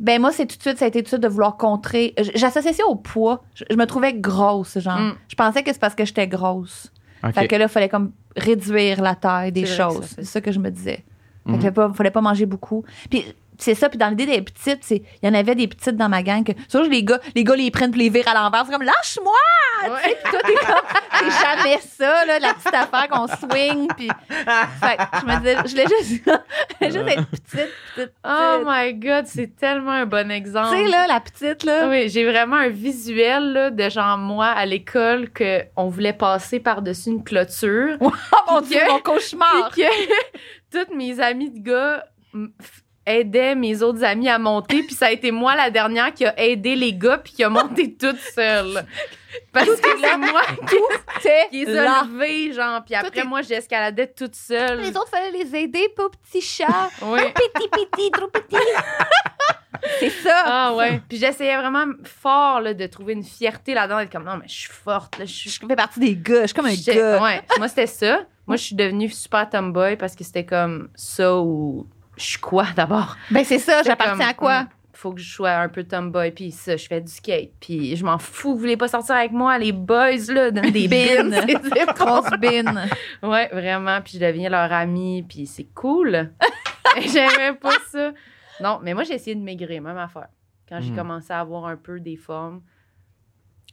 Ben 0.00 0.20
moi, 0.20 0.30
c'est 0.32 0.46
tout 0.46 0.56
de 0.56 0.62
suite, 0.62 0.78
ça 0.78 0.84
a 0.84 0.88
été 0.88 1.00
tout 1.00 1.04
de 1.04 1.08
suite 1.08 1.22
de 1.22 1.28
vouloir 1.28 1.56
contrer. 1.56 2.14
J'associais 2.34 2.72
ça 2.72 2.84
au 2.86 2.94
poids. 2.96 3.42
Je, 3.54 3.64
je 3.70 3.76
me 3.76 3.84
trouvais 3.86 4.12
grosse, 4.14 4.78
genre. 4.78 4.98
Mm. 4.98 5.14
Je 5.28 5.34
pensais 5.34 5.62
que 5.62 5.72
c'est 5.72 5.80
parce 5.80 5.94
que 5.94 6.04
j'étais 6.04 6.28
grosse. 6.28 6.92
OK. 7.24 7.32
Fait 7.34 7.48
que 7.48 7.56
là, 7.56 7.64
il 7.64 7.68
fallait 7.68 7.88
comme 7.88 8.12
réduire 8.36 9.02
la 9.02 9.14
taille 9.16 9.50
des 9.52 9.66
choses. 9.66 10.06
C'est 10.14 10.24
ça 10.24 10.40
que 10.40 10.52
je 10.52 10.58
me 10.60 10.70
disais. 10.70 11.04
Fait 11.46 11.52
Mhm. 11.52 11.56
que 11.56 11.60
fallait 11.62 11.72
pas, 11.72 11.92
fallait 11.92 12.10
pas 12.10 12.20
manger 12.20 12.46
beaucoup. 12.46 12.84
Puis 13.10 13.24
c'est 13.58 13.74
ça. 13.74 13.88
Puis 13.88 13.98
dans 13.98 14.08
l'idée 14.08 14.26
des 14.26 14.42
petites, 14.42 14.82
c'est 14.82 15.02
il 15.22 15.26
y 15.26 15.28
en 15.28 15.34
avait 15.34 15.54
des 15.54 15.68
petites 15.68 15.96
dans 15.96 16.08
ma 16.08 16.22
gang 16.22 16.44
que 16.44 16.52
surtout 16.68 16.88
les 16.88 17.02
gars, 17.04 17.18
les 17.34 17.44
gars 17.44 17.56
les 17.56 17.70
prennent 17.70 17.90
puis 17.90 18.00
les 18.00 18.08
virent 18.08 18.28
à 18.28 18.34
l'envers. 18.34 18.64
C'est 18.66 18.72
comme 18.72 18.82
lâche-moi. 18.82 19.32
Tu 19.84 19.90
sais, 20.08 20.18
puis 20.22 20.30
toi 20.30 20.40
t'es 20.44 20.54
comme 20.54 21.30
c'est 21.30 21.46
jamais 21.46 21.78
ça 21.80 22.24
là, 22.24 22.38
la 22.38 22.54
petite 22.54 22.74
affaire 22.74 23.08
qu'on 23.08 23.26
swing. 23.26 23.88
Puis 23.96 24.08
fait 24.28 24.98
je 25.20 25.26
me 25.26 25.38
disais, 25.38 25.56
je 25.64 25.70
voulais 25.70 25.86
juste, 25.98 26.24
juste 26.80 26.96
être 26.96 27.30
petite, 27.30 27.70
petite. 27.94 28.12
Oh 28.24 28.62
my 28.66 28.94
God, 28.94 29.26
c'est 29.26 29.54
tellement 29.56 29.92
un 29.92 30.06
bon 30.06 30.30
exemple. 30.30 30.76
tu 30.76 30.84
sais 30.84 30.88
là, 30.90 31.06
la 31.06 31.20
petite 31.20 31.64
là. 31.64 31.88
Oui, 31.88 32.08
j'ai 32.08 32.24
vraiment 32.24 32.56
un 32.56 32.68
visuel 32.68 33.52
là, 33.52 33.70
de 33.70 33.88
genre 33.88 34.18
moi 34.18 34.46
à 34.46 34.66
l'école 34.66 35.30
que 35.30 35.62
on 35.76 35.88
voulait 35.88 36.12
passer 36.12 36.60
par-dessus 36.60 37.10
une 37.10 37.24
clôture. 37.24 37.96
Oh 38.48 38.52
mon 38.54 38.60
dieu, 38.62 38.78
que- 38.80 38.90
mon 38.90 39.00
cauchemar. 39.00 39.70
Puis 39.72 39.82
que 39.82 39.88
toutes 40.72 40.94
mes 40.94 41.20
amies 41.20 41.50
de 41.50 41.58
gars 41.60 42.04
aidaient 43.08 43.54
mes 43.54 43.82
autres 43.82 44.04
amis 44.04 44.28
à 44.28 44.38
monter, 44.38 44.82
puis 44.82 44.94
ça 44.94 45.06
a 45.06 45.10
été 45.10 45.30
moi 45.30 45.56
la 45.56 45.70
dernière 45.70 46.12
qui 46.12 46.26
a 46.26 46.38
aidé 46.38 46.76
les 46.76 46.92
gars 46.92 47.18
puis 47.18 47.32
qui 47.32 47.44
a 47.44 47.48
monté 47.48 47.94
toute 47.98 48.18
seule. 48.18 48.84
Parce 49.52 49.68
que 49.68 49.88
c'est 50.00 50.16
moi 50.16 50.42
qui 50.68 51.56
les 51.58 51.78
a 51.78 52.02
levés, 52.02 52.52
genre, 52.52 52.82
puis 52.84 52.94
après 52.94 53.24
moi 53.24 53.42
j'escaladais 53.42 54.06
toute 54.06 54.34
seule. 54.34 54.80
Les 54.80 54.90
autres 54.90 55.08
fallait 55.08 55.30
les 55.30 55.56
aider, 55.56 55.88
pas 55.96 56.08
petit 56.08 56.40
chat. 56.40 56.90
Oui. 57.02 57.20
petit 57.34 57.68
petit, 57.68 58.10
trop 58.10 58.28
petit. 58.28 58.56
c'est 60.00 60.10
ça. 60.10 60.42
Ah 60.44 60.74
ouais. 60.74 61.00
Puis 61.08 61.18
j'essayais 61.18 61.56
vraiment 61.56 61.86
fort 62.04 62.60
là, 62.60 62.74
de 62.74 62.86
trouver 62.86 63.12
une 63.14 63.24
fierté 63.24 63.74
là-dedans, 63.74 63.98
d'être 63.98 64.12
comme 64.12 64.24
non 64.24 64.36
mais 64.36 64.48
je 64.48 64.60
suis 64.60 64.72
forte 64.72 65.18
là, 65.18 65.24
je 65.24 65.48
fais 65.48 65.76
partie 65.76 66.00
des 66.00 66.16
gars. 66.16 66.42
Je 66.42 66.46
suis 66.46 66.54
comme 66.54 66.66
un 66.66 66.74
gars. 66.74 67.22
Ouais, 67.22 67.42
moi 67.58 67.68
c'était 67.68 67.86
ça. 67.86 68.20
Moi 68.46 68.56
je 68.56 68.62
suis 68.62 68.76
devenue 68.76 69.10
super 69.10 69.48
tomboy 69.48 69.96
parce 69.96 70.16
que 70.16 70.24
c'était 70.24 70.46
comme 70.46 70.88
ça 70.94 71.36
ou 71.38 71.86
je 72.18 72.24
suis 72.24 72.38
quoi 72.38 72.66
d'abord? 72.76 73.16
Ben 73.30 73.44
c'est 73.44 73.58
ça, 73.58 73.82
j'appartiens 73.82 74.28
à 74.28 74.34
quoi? 74.34 74.58
hum, 74.60 74.66
faut 74.92 75.12
que 75.12 75.20
je 75.20 75.32
sois 75.32 75.52
un 75.52 75.68
peu 75.68 75.84
tomboy 75.84 76.32
puis 76.32 76.50
ça 76.50 76.76
je 76.76 76.86
fais 76.88 77.00
du 77.00 77.10
skate 77.12 77.52
puis 77.60 77.94
je 77.94 78.04
m'en 78.04 78.18
fous, 78.18 78.54
vous 78.54 78.58
voulez 78.58 78.76
pas 78.76 78.88
sortir 78.88 79.14
avec 79.14 79.30
moi 79.30 79.56
les 79.56 79.70
boys 79.70 80.10
là 80.28 80.50
dans 80.50 80.68
des 80.70 80.88
Bin. 80.88 81.28
bins, 81.28 81.42
c'est 81.46 81.82
épaules. 81.82 81.94
Grosse 81.94 82.30
bine. 82.40 82.88
Ouais, 83.22 83.48
vraiment, 83.52 84.00
puis 84.02 84.14
je 84.18 84.24
deviens 84.26 84.50
leur 84.50 84.72
amie 84.72 85.22
puis 85.22 85.46
c'est 85.46 85.68
cool. 85.74 86.32
J'aimais 87.00 87.52
pas 87.60 87.74
ça. 87.90 88.12
Non, 88.60 88.80
mais 88.82 88.92
moi 88.94 89.04
j'ai 89.04 89.14
essayé 89.14 89.36
de 89.36 89.40
maigrir, 89.42 89.80
même 89.82 89.98
affaire. 89.98 90.28
Quand 90.68 90.80
j'ai 90.80 90.90
Hmm. 90.90 90.96
commencé 90.96 91.32
à 91.32 91.40
avoir 91.40 91.66
un 91.66 91.76
peu 91.76 92.00
des 92.00 92.16
formes, 92.16 92.60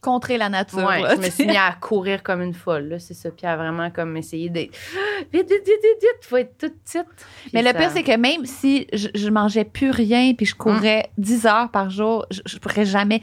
Contrer 0.05 0.37
la 0.37 0.49
nature. 0.49 0.85
Ouais, 0.85 1.01
là, 1.01 1.15
je 1.15 1.21
me 1.21 1.29
suis 1.31 1.47
mis 1.47 1.57
à 1.57 1.71
courir 1.81 2.21
comme 2.21 2.41
une 2.43 2.53
folle, 2.53 2.89
là, 2.89 2.99
c'est 2.99 3.15
ça. 3.15 3.31
Puis 3.31 3.47
à 3.47 3.55
vraiment 3.57 3.89
comme 3.89 4.15
essayer 4.17 4.49
d'être 4.49 4.71
vite, 5.33 5.49
vite, 5.49 5.49
vite, 5.49 5.65
vite, 5.65 6.01
vite, 6.01 6.21
faut 6.21 6.37
être 6.37 6.55
toute 6.59 6.75
petite. 6.83 7.07
Puis 7.15 7.51
Mais 7.53 7.63
le 7.63 7.73
pire, 7.73 7.89
c'est 7.91 8.03
que 8.03 8.15
même 8.15 8.45
si 8.45 8.85
je, 8.93 9.07
je 9.15 9.29
mangeais 9.29 9.63
plus 9.65 9.89
rien 9.89 10.33
puis 10.35 10.45
je 10.45 10.55
courais 10.55 11.09
10 11.17 11.45
heures 11.47 11.69
par 11.71 11.89
jour, 11.89 12.25
je, 12.29 12.41
je 12.45 12.57
pourrais 12.59 12.85
jamais. 12.85 13.21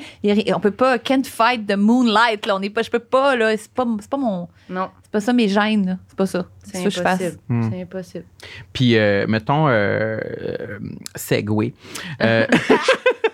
On 0.54 0.58
peut 0.60 0.72
pas. 0.72 0.98
Can't 0.98 1.24
fight 1.24 1.66
the 1.66 1.76
moonlight. 1.76 2.46
Là. 2.46 2.56
On 2.56 2.62
est 2.62 2.70
pas, 2.70 2.82
je 2.82 2.90
peux 2.90 2.98
pas. 2.98 3.36
là. 3.36 3.56
C'est 3.56 3.70
pas, 3.72 3.86
c'est 4.00 4.10
pas 4.10 4.16
mon. 4.16 4.48
Non, 4.68 4.90
C'est 5.02 5.12
pas 5.12 5.20
ça 5.20 5.32
mes 5.32 5.48
gènes. 5.48 5.86
là. 5.86 5.98
C'est 6.08 6.16
pas 6.16 6.26
ça. 6.26 6.46
C'est 6.64 6.78
ça 6.78 6.84
que 6.84 6.90
je 6.90 7.00
fasse. 7.00 7.20
impossible. 7.20 7.42
Hmm. 7.48 7.70
C'est 7.70 7.82
impossible. 7.82 8.24
Puis, 8.72 8.96
euh, 8.96 9.26
mettons, 9.28 9.68
euh, 9.68 10.18
euh, 10.18 10.78
Segway. 11.14 11.74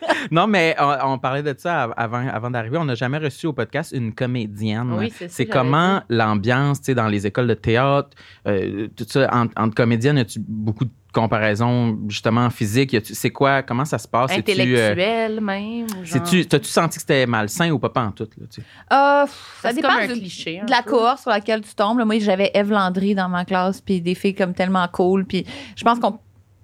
Non, 0.30 0.46
mais 0.46 0.74
on, 0.78 1.12
on 1.12 1.18
parlait 1.18 1.42
de 1.42 1.54
ça 1.56 1.84
av- 1.84 1.94
avant, 1.96 2.26
avant 2.28 2.50
d'arriver. 2.50 2.76
On 2.78 2.84
n'a 2.84 2.94
jamais 2.94 3.18
reçu 3.18 3.46
au 3.46 3.52
podcast 3.52 3.92
une 3.94 4.12
comédienne. 4.14 4.92
Oui, 4.92 5.12
c'est 5.16 5.28
ça, 5.28 5.34
C'est 5.36 5.46
comment 5.46 6.02
l'ambiance, 6.08 6.80
tu 6.80 6.86
sais, 6.86 6.94
dans 6.94 7.08
les 7.08 7.26
écoles 7.26 7.46
de 7.46 7.54
théâtre, 7.54 8.10
euh, 8.46 8.88
tout 8.96 9.06
ça, 9.08 9.28
entre, 9.32 9.52
entre 9.56 9.74
comédiennes, 9.74 10.18
as-tu 10.18 10.40
beaucoup 10.46 10.84
de 10.84 10.90
comparaisons, 11.12 11.98
justement, 12.08 12.46
a-tu- 12.48 13.14
C'est 13.14 13.30
quoi, 13.30 13.62
comment 13.62 13.84
ça 13.84 13.98
se 13.98 14.06
passe? 14.06 14.30
Euh, 14.32 14.38
Intellectuel 14.38 15.40
même. 15.40 15.88
genre- 15.88 16.04
c'est-tu- 16.04 16.46
T'as-tu 16.46 16.68
senti 16.68 16.96
que 16.96 17.00
c'était 17.00 17.26
malsain 17.26 17.70
ou 17.70 17.78
pas 17.78 17.90
en 17.96 18.10
tout? 18.12 18.28
Là, 18.38 18.46
tu 18.52 18.60
sais? 18.60 18.66
Euh, 18.92 19.24
ça 19.62 19.72
dépend 19.72 19.88
comme 19.88 19.98
un 20.00 20.06
du- 20.06 20.20
cliché. 20.20 20.60
un 20.60 20.64
de 20.66 20.70
la 20.70 20.82
cohorte 20.82 21.20
sur 21.20 21.30
laquelle 21.30 21.62
tu 21.62 21.74
tombes. 21.74 21.98
là. 21.98 22.04
Moi, 22.04 22.18
j'avais 22.20 22.50
Eve 22.54 22.70
Landry 22.70 23.14
dans 23.14 23.28
ma 23.28 23.44
classe, 23.44 23.80
puis 23.80 24.00
des 24.00 24.14
filles 24.14 24.34
comme 24.34 24.52
tellement 24.54 24.86
cool. 24.92 25.24
Puis 25.24 25.46
je 25.76 25.82
pense 25.84 25.98
qu'on 25.98 26.18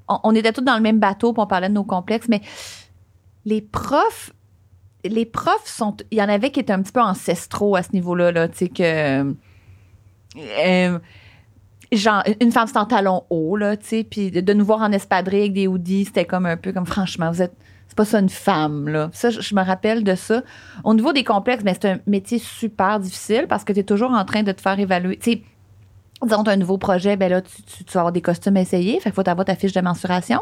on, 0.09 0.19
on 0.23 0.35
était 0.35 0.53
tous 0.53 0.61
dans 0.61 0.77
le 0.77 0.83
même 0.83 0.99
bateau, 1.01 1.33
puis 1.33 1.41
on 1.43 1.47
parlait 1.47 1.69
de 1.71 1.75
nos 1.75 1.85
complexes. 1.85 2.29
Mais 2.29 2.43
les 3.45 3.61
profs, 3.61 4.33
les 5.05 5.27
profs 5.27 5.67
sont. 5.67 5.97
Il 6.11 6.19
y 6.19 6.23
en 6.23 6.29
avait 6.29 6.51
qui 6.51 6.61
étaient 6.61 6.73
un 6.73 6.83
petit 6.83 6.93
peu 6.93 7.01
ancestraux 7.01 7.77
à 7.77 7.83
ce 7.83 7.93
niveau-là, 7.93 8.33
là. 8.33 8.49
Tu 8.49 8.59
sais, 8.59 8.69
que. 8.69 9.35
euh, 10.37 10.99
genre, 11.93 12.23
une 12.41 12.53
femme 12.53 12.67
c'est 12.67 12.79
en 12.79 12.87
talon 12.87 13.25
haut, 13.31 13.57
là, 13.57 13.77
tu 13.77 13.87
sais, 13.87 14.05
puis 14.05 14.31
de, 14.31 14.53
nous 14.53 14.65
voir 14.65 14.81
en 14.81 14.93
espadrille 14.93 15.41
avec 15.41 15.53
des 15.53 15.67
hoodies, 15.67 16.07
c'était 16.07 16.25
comme 16.25 16.47
un 16.47 16.57
peu 16.57 16.73
comme, 16.73 16.87
franchement, 16.87 17.31
vous 17.31 17.43
êtes. 17.43 17.55
C'est 17.87 17.97
pas 17.97 18.07
ça 18.07 18.19
une 18.19 18.31
femme, 18.31 18.89
là. 18.89 19.11
Ça, 19.13 19.31
je, 19.31 19.55
me 19.55 19.63
rappelle 19.63 20.03
de 20.05 20.15
ça. 20.15 20.43
Au 20.85 20.95
niveau 20.95 21.13
des 21.13 21.23
complexes, 21.23 21.63
ben, 21.63 21.77
c'est 21.81 21.89
un 21.89 21.99
métier 22.07 22.39
super 22.39 22.99
difficile 22.99 23.47
parce 23.47 23.63
que 23.63 23.73
tu 23.73 23.81
es 23.81 23.83
toujours 23.85 24.11
en 24.11 24.25
train 24.25 24.43
de 24.43 24.51
te 24.53 24.61
faire 24.61 24.81
évaluer. 24.81 25.19
Tu 25.19 25.33
sais, 25.33 25.43
disons, 26.23 26.43
as 26.43 26.51
un 26.51 26.57
nouveau 26.57 26.79
projet, 26.79 27.17
ben 27.17 27.31
là, 27.31 27.43
tu, 27.43 27.85
vas 27.93 28.01
avoir 28.01 28.13
des 28.13 28.23
costumes 28.23 28.57
à 28.57 28.63
essayer. 28.63 28.99
Fait 29.01 29.13
faut 29.13 29.29
avoir 29.29 29.45
ta 29.45 29.55
fiche 29.55 29.73
de 29.73 29.81
mensuration. 29.81 30.41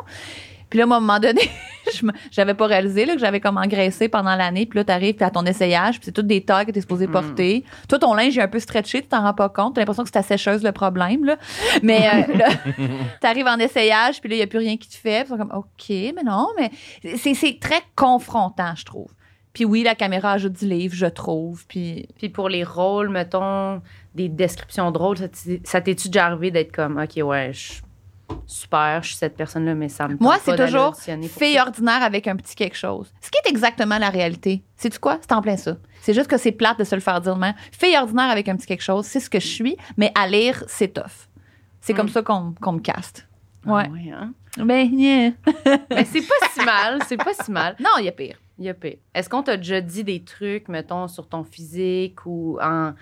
Puis 0.73 0.79
là, 0.79 0.87
moi, 0.87 0.97
à 0.97 0.99
un 0.99 1.01
moment 1.03 1.19
donné, 1.21 1.43
j'avais 2.31 2.55
pas 2.55 2.65
réalisé 2.67 3.05
là, 3.05 3.13
que 3.13 3.19
j'avais 3.21 3.41
comme 3.41 3.59
engraissé 3.59 4.09
pendant 4.09 4.35
l'année. 4.35 4.65
Puis 4.65 4.79
là, 4.79 4.85
t'arrives 4.85 5.17
puis 5.17 5.25
à 5.27 5.31
ton 5.31 5.45
essayage, 5.45 5.97
puis 5.97 6.07
c'est 6.07 6.13
toutes 6.13 6.27
des 6.27 6.43
tailles 6.43 6.65
que 6.65 6.71
t'es 6.71 6.81
supposé 6.81 7.07
Mm. 7.07 7.11
porter. 7.13 7.65
Toi, 7.91 7.99
ton 7.99 8.15
linge 8.15 8.39
est 8.39 8.41
un 8.41 8.49
peu 8.49 8.59
stretché, 8.59 9.03
tu 9.03 9.09
t'en 9.09 9.21
rends 9.21 9.35
pas 9.35 9.51
compte. 9.51 9.75
T'as 9.75 9.83
l'impression 9.83 10.03
que 10.03 10.09
c'est 10.09 10.15
ta 10.15 10.23
sécheuse 10.23 10.63
le 10.63 10.73
problème, 10.73 11.27
là. 11.27 11.37
Mais 11.83 12.09
euh, 12.09 12.37
là, 12.39 12.49
t'arrives 13.21 13.47
en 13.47 13.59
essayage, 13.59 14.21
puis 14.23 14.31
là, 14.31 14.37
il 14.37 14.39
y 14.39 14.43
a 14.43 14.47
plus 14.47 14.61
rien 14.61 14.79
qui 14.79 14.89
te 14.89 14.97
fait. 14.97 15.21
Puis 15.25 15.29
sont 15.29 15.37
comme, 15.37 15.53
OK, 15.55 15.89
mais 15.91 16.23
non, 16.25 16.49
mais 16.59 16.71
c'est 17.19 17.59
très 17.61 17.83
confrontant, 17.95 18.75
je 18.75 18.87
trouve. 18.87 19.11
Puis 19.53 19.67
oui, 19.67 19.83
la 19.83 19.95
caméra 19.95 20.33
ajoute 20.33 20.55
du 20.55 20.67
livre, 20.67 20.95
je 20.95 21.05
trouve. 21.05 21.67
Puis 21.67 22.09
Puis 22.17 22.31
pour 22.31 22.49
les 22.49 22.65
rôles, 22.65 23.11
mettons, 23.11 23.83
des 24.15 24.31
descriptions 24.31 24.91
de 24.91 24.97
rôles, 24.97 25.19
ça 25.19 25.29
t'est- 25.29 25.61
ça 25.67 25.83
t'es-tu 25.83 26.09
déjà 26.09 26.27
arrivé 26.29 26.51
d'être 26.51 26.73
comme, 26.75 26.97
OK, 26.99 27.23
ouais, 27.23 27.53
je 27.53 27.75
super, 28.47 29.03
je 29.03 29.09
suis 29.09 29.17
cette 29.17 29.37
personne-là, 29.37 29.75
mais 29.75 29.89
ça 29.89 30.09
me 30.09 30.17
Moi, 30.21 30.37
c'est 30.43 30.57
toujours 30.57 30.95
fille 30.97 31.55
ça. 31.55 31.63
ordinaire 31.67 32.03
avec 32.03 32.27
un 32.29 32.37
petit 32.37 32.55
quelque 32.55 32.77
chose. 32.77 33.13
Ce 33.21 33.31
qui 33.31 33.39
est 33.45 33.51
exactement 33.51 33.99
la 33.99 34.11
réalité. 34.11 34.63
C'est-tu 34.77 34.99
quoi? 34.99 35.19
C'est 35.21 35.33
en 35.33 35.43
plein 35.43 35.57
ça. 35.57 35.77
C'est 36.01 36.15
juste 36.15 36.29
que 36.29 36.37
c'est 36.39 36.53
plate 36.53 36.79
de 36.79 36.85
se 36.85 36.95
le 36.95 37.01
faire 37.01 37.21
dire 37.21 37.37
même. 37.37 37.55
Fille 37.73 37.97
ordinaire 37.97 38.31
avec 38.31 38.49
un 38.49 38.57
petit 38.57 38.67
quelque 38.67 38.83
chose, 38.83 39.07
c'est 39.07 39.21
ce 39.21 39.31
que 39.31 39.41
je 39.41 39.47
suis, 39.47 39.77
mais 39.97 40.11
à 40.15 40.27
lire, 40.27 40.65
c'est 40.67 40.89
tough. 40.93 41.29
C'est 41.81 41.93
Mm. 41.93 41.97
comme 41.97 42.09
ça 42.09 42.23
qu'on 42.23 42.55
qu'on 42.61 42.73
me 42.73 42.81
caste. 42.81 43.27
Ah 43.67 43.73
Ouais. 43.75 43.89
ouais, 43.91 44.11
hein? 44.13 44.33
Ben, 44.59 44.89
yeah. 44.93 45.31
Mais 45.91 46.05
c'est 46.05 46.21
pas 46.21 46.49
si 46.53 46.65
mal, 46.65 46.99
c'est 47.07 47.17
pas 47.17 47.33
si 47.33 47.51
mal. 47.51 47.77
Non, 47.81 47.91
il 48.01 48.05
y 48.05 48.09
a 48.09 48.13
pire. 48.13 48.37
Il 48.59 48.65
y 48.65 48.69
a 48.69 48.75
pire. 48.75 48.97
Est-ce 49.15 49.29
qu'on 49.29 49.43
t'a 49.43 49.57
déjà 49.57 49.81
dit 49.81 50.05
des 50.05 50.23
trucs, 50.25 50.69
mettons, 50.69 51.09
sur 51.09 51.27
ton 51.29 51.43
physique 51.45 52.27
ou 52.27 52.59
en, 52.61 52.93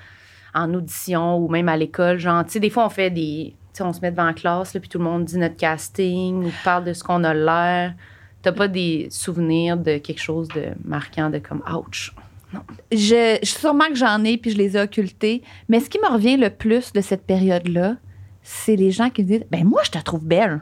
en 0.55 0.75
audition 0.75 1.39
ou 1.39 1.49
même 1.49 1.69
à 1.69 1.77
l'école? 1.77 2.19
Genre, 2.19 2.45
tu 2.45 2.53
sais, 2.53 2.61
des 2.61 2.71
fois, 2.71 2.87
on 2.87 2.91
fait 2.91 3.11
des. 3.11 3.57
On 3.81 3.93
se 3.93 4.01
met 4.01 4.11
devant 4.11 4.25
la 4.25 4.33
classe, 4.35 4.75
là, 4.75 4.81
puis 4.81 4.89
tout 4.89 4.99
le 4.99 5.05
monde 5.05 5.25
dit 5.25 5.39
notre 5.39 5.57
casting 5.57 6.45
ou 6.45 6.51
parle 6.65 6.85
de 6.85 6.93
ce 6.93 7.03
qu'on 7.05 7.25
a 7.25 7.33
l'air. 7.35 7.95
T'as 8.43 8.53
pas 8.53 8.69
des 8.69 9.09
souvenirs 9.11 9.77
de 9.77 9.99
quelque 9.99 10.21
chose 10.21 10.49
de 10.49 10.67
marquant, 10.85 11.31
de 11.31 11.39
comme, 11.39 11.63
ouch. 11.75 12.13
Je, 12.91 13.39
je- 13.43 13.47
sûrement 13.47 13.87
que 13.89 13.95
j'en 13.95 14.25
ai, 14.25 14.37
puis 14.37 14.51
je 14.51 14.57
les 14.57 14.77
ai 14.77 14.81
occultés. 14.83 15.43
Mais 15.69 15.79
ce 15.81 15.89
qui 15.89 15.99
me 16.01 16.09
revient 16.13 16.37
le 16.37 16.51
plus 16.51 16.93
de 16.93 17.01
cette 17.01 17.25
période-là, 17.27 17.97
c'est 18.43 18.77
les 18.77 18.91
gens 18.91 19.11
qui 19.11 19.23
me 19.23 19.29
disent 19.29 19.45
Ben, 19.51 19.65
moi, 19.65 19.83
je 19.85 19.91
te 19.91 19.99
trouve 19.99 20.25
belle. 20.25 20.61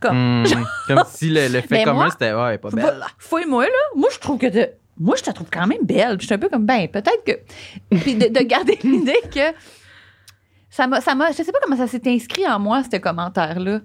Comme, 0.00 0.42
Hmm, 0.42 0.64
comme 0.86 1.02
si 1.08 1.28
le, 1.28 1.48
le 1.48 1.60
fait 1.60 1.66
Mais 1.70 1.84
commun, 1.84 2.08
c'était, 2.10 2.32
ouais, 2.32 2.56
pas 2.58 2.70
belle. 2.70 3.04
Fouille-moi, 3.18 3.64
là. 3.64 3.70
Moi, 3.96 4.08
je 4.12 4.18
trouve 4.20 4.38
que 4.38 4.46
de- 4.46 4.70
Moi, 4.98 5.16
je 5.16 5.24
te 5.24 5.30
trouve 5.30 5.48
quand 5.52 5.66
même 5.66 5.82
belle. 5.84 6.16
Puis 6.16 6.22
je 6.22 6.26
suis 6.26 6.34
un 6.34 6.38
peu 6.38 6.48
comme, 6.48 6.64
ben, 6.64 6.86
peut-être 6.88 7.24
que. 7.26 7.32
Puis 7.96 8.14
de, 8.14 8.28
de 8.28 8.40
garder 8.44 8.78
l'idée 8.84 9.20
que. 9.30 9.52
Ça 10.70 10.86
m'a, 10.86 11.00
ça 11.00 11.14
m'a. 11.14 11.30
Je 11.32 11.42
sais 11.42 11.52
pas 11.52 11.58
comment 11.62 11.76
ça 11.76 11.86
s'est 11.86 12.02
inscrit 12.06 12.46
en 12.46 12.58
moi, 12.58 12.82
ce 12.90 12.96
commentaire-là. 12.98 13.80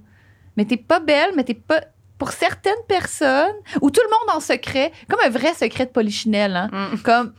Mais 0.58 0.66
t'es 0.66 0.78
pas 0.78 1.00
belle, 1.00 1.32
mais 1.36 1.44
t'es 1.44 1.54
pas. 1.54 1.82
Pour 2.18 2.32
certaines 2.32 2.74
personnes, 2.88 3.56
ou 3.82 3.90
tout 3.90 4.00
le 4.02 4.10
monde 4.10 4.38
en 4.38 4.40
secret, 4.40 4.92
comme 5.10 5.20
un 5.26 5.30
vrai 5.30 5.54
secret 5.54 5.88
de 5.88 5.92
polichinelle, 5.92 6.56
hein. 6.56 6.70
Mm. 6.72 6.98
Comme. 7.00 7.34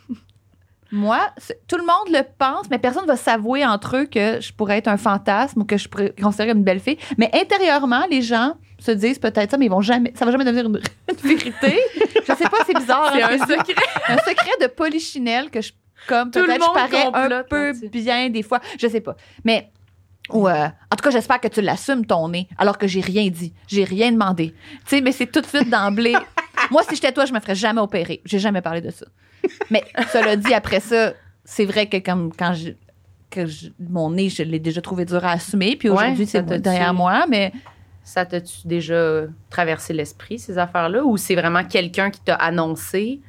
Moi, 0.92 1.18
tout 1.66 1.76
le 1.76 1.82
monde 1.82 2.08
le 2.10 2.22
pense, 2.38 2.70
mais 2.70 2.78
personne 2.78 3.04
va 3.04 3.16
s'avouer 3.16 3.66
entre 3.66 3.96
eux 3.96 4.04
que 4.04 4.40
je 4.40 4.52
pourrais 4.52 4.78
être 4.78 4.86
un 4.86 4.96
fantasme 4.96 5.62
ou 5.62 5.64
que 5.64 5.76
je 5.76 5.88
pourrais 5.88 6.14
considérer 6.22 6.50
une 6.50 6.62
belle 6.62 6.78
fille. 6.78 6.98
Mais 7.18 7.30
intérieurement, 7.34 8.04
les 8.08 8.22
gens 8.22 8.54
se 8.78 8.92
disent 8.92 9.18
peut-être 9.18 9.50
ça, 9.50 9.56
mais 9.56 9.66
ils 9.66 9.70
vont 9.70 9.80
jamais, 9.80 10.12
ça 10.14 10.24
va 10.24 10.30
jamais 10.30 10.44
devenir 10.44 10.66
une, 10.66 10.80
une 11.10 11.28
vérité. 11.28 11.80
je 11.96 12.32
sais 12.34 12.48
pas, 12.48 12.58
c'est 12.64 12.76
bizarre. 12.76 13.10
C'est 13.12 13.22
hein, 13.22 13.30
un 13.32 13.38
secret. 13.38 13.74
un 14.08 14.18
secret 14.18 14.52
de 14.60 14.66
polichinelle 14.68 15.50
que 15.50 15.60
je, 15.62 15.72
comme 16.08 16.30
Tout 16.30 16.40
le 16.40 16.46
peut-être 16.46 16.60
je 16.62 16.66
monde 16.66 16.74
parais 16.74 17.06
un 17.38 17.42
peu 17.44 17.72
bien 17.92 18.30
des 18.30 18.42
fois, 18.42 18.60
je 18.78 18.86
sais 18.88 19.00
pas. 19.00 19.16
Mais 19.44 19.70
ou 20.30 20.48
euh, 20.48 20.66
en 20.66 20.96
tout 20.96 21.02
cas, 21.04 21.10
j'espère 21.10 21.38
que 21.40 21.48
tu 21.48 21.60
l'assumes 21.60 22.06
ton 22.06 22.28
nez, 22.28 22.48
alors 22.56 22.78
que 22.78 22.86
j'ai 22.86 23.00
rien 23.02 23.28
dit, 23.28 23.52
j'ai 23.66 23.84
rien 23.84 24.10
demandé. 24.10 24.54
Tu 24.84 24.96
sais, 24.96 25.00
mais 25.02 25.12
c'est 25.12 25.26
tout 25.26 25.40
de 25.42 25.46
suite 25.46 25.68
d'emblée. 25.68 26.14
Moi, 26.70 26.82
si 26.88 26.94
j'étais 26.94 27.12
toi, 27.12 27.26
je 27.26 27.32
me 27.34 27.40
ferais 27.40 27.54
jamais 27.54 27.80
opérer. 27.80 28.22
J'ai 28.24 28.38
jamais 28.38 28.62
parlé 28.62 28.80
de 28.80 28.90
ça. 28.90 29.04
Mais 29.70 29.84
cela 30.12 30.36
dit, 30.36 30.54
après 30.54 30.80
ça, 30.80 31.12
c'est 31.44 31.66
vrai 31.66 31.88
que 31.90 31.98
comme 31.98 32.32
quand 32.34 32.54
je, 32.54 32.70
que 33.28 33.44
je- 33.44 33.68
mon 33.78 34.10
nez, 34.12 34.30
je 34.30 34.42
l'ai 34.42 34.58
déjà 34.60 34.80
trouvé 34.80 35.04
dur 35.04 35.22
à 35.26 35.32
assumer, 35.32 35.76
puis 35.76 35.90
aujourd'hui, 35.90 36.26
c'est 36.26 36.42
derrière 36.62 36.94
moi, 36.94 37.26
mais 37.28 37.52
Ça 38.02 38.24
t'a-tu 38.26 38.66
déjà 38.66 39.22
traversé 39.50 39.92
l'esprit, 39.94 40.38
ces 40.38 40.56
affaires-là? 40.58 41.04
Ou 41.04 41.16
c'est 41.18 41.34
vraiment 41.34 41.64
quelqu'un 41.64 42.10
qui 42.10 42.20
t'a 42.20 42.34
annoncé 42.34 43.20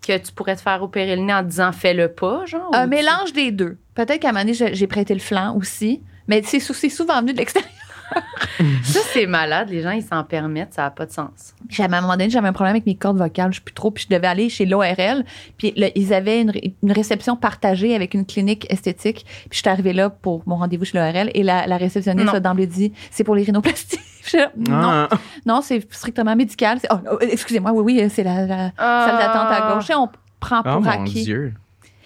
que 0.00 0.16
tu 0.18 0.32
pourrais 0.32 0.56
te 0.56 0.60
faire 0.62 0.82
opérer 0.82 1.16
le 1.16 1.22
nez 1.22 1.34
en 1.34 1.42
disant 1.42 1.72
fais-le 1.72 2.08
pas, 2.08 2.44
genre? 2.46 2.70
Un 2.74 2.84
tu- 2.84 2.90
mélange 2.90 3.32
des 3.32 3.50
deux. 3.52 3.76
Peut-être 3.94 4.20
qu'à 4.20 4.30
un 4.30 4.32
moment 4.32 4.44
donné, 4.44 4.74
j'ai 4.74 4.86
prêté 4.86 5.14
le 5.14 5.20
flanc 5.20 5.56
aussi. 5.56 6.02
Mais 6.26 6.42
c'est 6.42 6.58
souvent 6.60 7.20
venu 7.20 7.32
de 7.34 7.38
l'extérieur. 7.38 7.70
Ça, 8.84 9.00
c'est 9.12 9.26
malade. 9.26 9.68
Les 9.70 9.82
gens, 9.82 9.90
ils 9.90 10.02
s'en 10.02 10.22
permettent. 10.24 10.74
Ça 10.74 10.82
n'a 10.82 10.90
pas 10.90 11.06
de 11.06 11.10
sens. 11.10 11.54
J'avais 11.68 11.94
à 11.94 11.98
un 11.98 12.00
moment 12.02 12.12
donné, 12.14 12.30
j'avais 12.30 12.48
un 12.48 12.52
problème 12.52 12.74
avec 12.76 12.86
mes 12.86 12.94
cordes 12.94 13.16
vocales, 13.18 13.52
je 13.52 13.56
sais 13.58 13.64
plus 13.64 13.74
trop, 13.74 13.90
puis 13.90 14.06
je 14.08 14.14
devais 14.14 14.26
aller 14.26 14.48
chez 14.48 14.66
l'ORL, 14.66 15.24
puis 15.56 15.72
là, 15.76 15.88
ils 15.94 16.12
avaient 16.14 16.40
une, 16.40 16.50
ré- 16.50 16.74
une 16.82 16.92
réception 16.92 17.36
partagée 17.36 17.94
avec 17.96 18.14
une 18.14 18.24
clinique 18.26 18.66
esthétique, 18.70 19.24
puis 19.26 19.48
je 19.52 19.58
suis 19.58 19.68
arrivée 19.68 19.92
là 19.92 20.10
pour 20.10 20.42
mon 20.46 20.56
rendez-vous 20.56 20.84
chez 20.84 20.96
l'ORL 20.98 21.30
et 21.34 21.42
la, 21.42 21.66
la 21.66 21.76
réceptionniste 21.76 22.26
Non. 22.28 22.34
a 22.34 22.40
d'emblée 22.40 22.66
dit 22.66 22.92
c'est 23.10 23.24
pour 23.24 23.34
les 23.34 23.42
rhinoplasties. 23.42 23.98
Là, 24.32 24.50
non, 24.56 24.76
Ah. 24.82 25.08
non, 25.44 25.60
c'est 25.60 25.86
strictement 25.92 26.34
médical. 26.34 26.78
Oh, 26.90 26.94
oh, 27.12 27.16
excusez-moi, 27.20 27.72
oui, 27.72 27.82
oui, 28.00 28.08
c'est 28.10 28.22
la, 28.22 28.46
la 28.46 28.72
salle 28.78 29.18
d'attente 29.18 29.48
à 29.50 29.74
gauche. 29.74 29.90
Et 29.90 29.94
on 29.94 30.08
prend 30.40 30.60
Oh 30.60 30.62
pour 30.72 30.80
mon 30.80 30.88
acquis. 30.90 31.24
Dieu. 31.24 31.52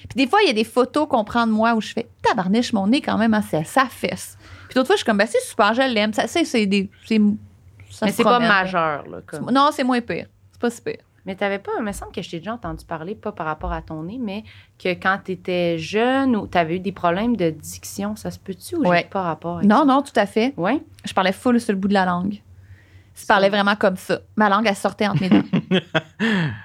Puis 0.08 0.24
des 0.24 0.26
fois, 0.26 0.38
il 0.42 0.46
y 0.48 0.50
a 0.50 0.54
des 0.54 0.64
photos 0.64 1.06
qu'on 1.08 1.22
prend 1.24 1.46
de 1.46 1.52
moi 1.52 1.74
où 1.74 1.80
je 1.80 1.92
fais 1.92 2.08
tabarniche, 2.22 2.72
mon 2.72 2.86
nez 2.86 3.00
quand 3.02 3.18
même, 3.18 3.34
hein, 3.34 3.42
c'est 3.48 3.64
ça 3.64 3.84
fesse. 3.90 4.37
Puis 4.68 4.74
d'autres 4.74 4.86
fois, 4.86 4.96
je 4.96 4.98
suis 4.98 5.06
comme, 5.06 5.18
ben, 5.18 5.26
c'est 5.26 5.40
super, 5.40 5.74
je 5.74 5.82
l'aime. 5.82 6.12
Ça, 6.12 6.26
c'est, 6.26 6.44
c'est 6.44 6.66
des. 6.66 6.90
c'est- 7.06 7.20
ça 7.90 8.06
Mais 8.06 8.12
se 8.12 8.18
c'est 8.18 8.22
pas 8.22 8.32
promène. 8.32 8.48
majeur, 8.48 9.06
là. 9.08 9.18
Comme. 9.26 9.50
Non, 9.50 9.70
c'est 9.72 9.82
moins 9.84 10.00
pire. 10.00 10.26
C'est 10.52 10.60
pas 10.60 10.70
si 10.70 10.82
pire. 10.82 10.98
Mais 11.26 11.34
t'avais 11.34 11.58
pas, 11.58 11.72
il 11.78 11.84
me 11.84 11.92
semble 11.92 12.12
que 12.12 12.22
je 12.22 12.30
t'ai 12.30 12.38
déjà 12.38 12.54
entendu 12.54 12.84
parler, 12.86 13.14
pas 13.14 13.32
par 13.32 13.44
rapport 13.46 13.72
à 13.72 13.82
ton 13.82 14.02
nez, 14.04 14.18
mais 14.18 14.44
que 14.82 14.88
quand 14.90 15.18
t'étais 15.24 15.76
jeune 15.78 16.34
ou 16.36 16.46
t'avais 16.46 16.76
eu 16.76 16.80
des 16.80 16.92
problèmes 16.92 17.36
de 17.36 17.50
diction, 17.50 18.16
ça 18.16 18.30
se 18.30 18.38
peut-tu 18.38 18.76
ou 18.76 18.86
Ouais. 18.86 19.00
j'ai 19.02 19.08
pas 19.08 19.22
rapport 19.22 19.56
avec 19.58 19.68
Non, 19.68 19.80
ça? 19.80 19.84
non, 19.84 20.00
tout 20.02 20.12
à 20.16 20.24
fait. 20.24 20.54
Ouais? 20.56 20.80
Je 21.04 21.12
parlais 21.12 21.32
full 21.32 21.60
sur 21.60 21.72
le 21.72 21.78
bout 21.78 21.88
de 21.88 21.92
la 21.94 22.06
langue. 22.06 22.40
Je 23.20 23.26
parlais 23.26 23.48
vraiment 23.48 23.74
comme 23.76 23.96
ça. 23.96 24.20
Ma 24.36 24.48
langue, 24.48 24.66
elle 24.66 24.76
sortait 24.76 25.06
entre 25.08 25.20
mes 25.22 25.28
dents. 25.28 25.42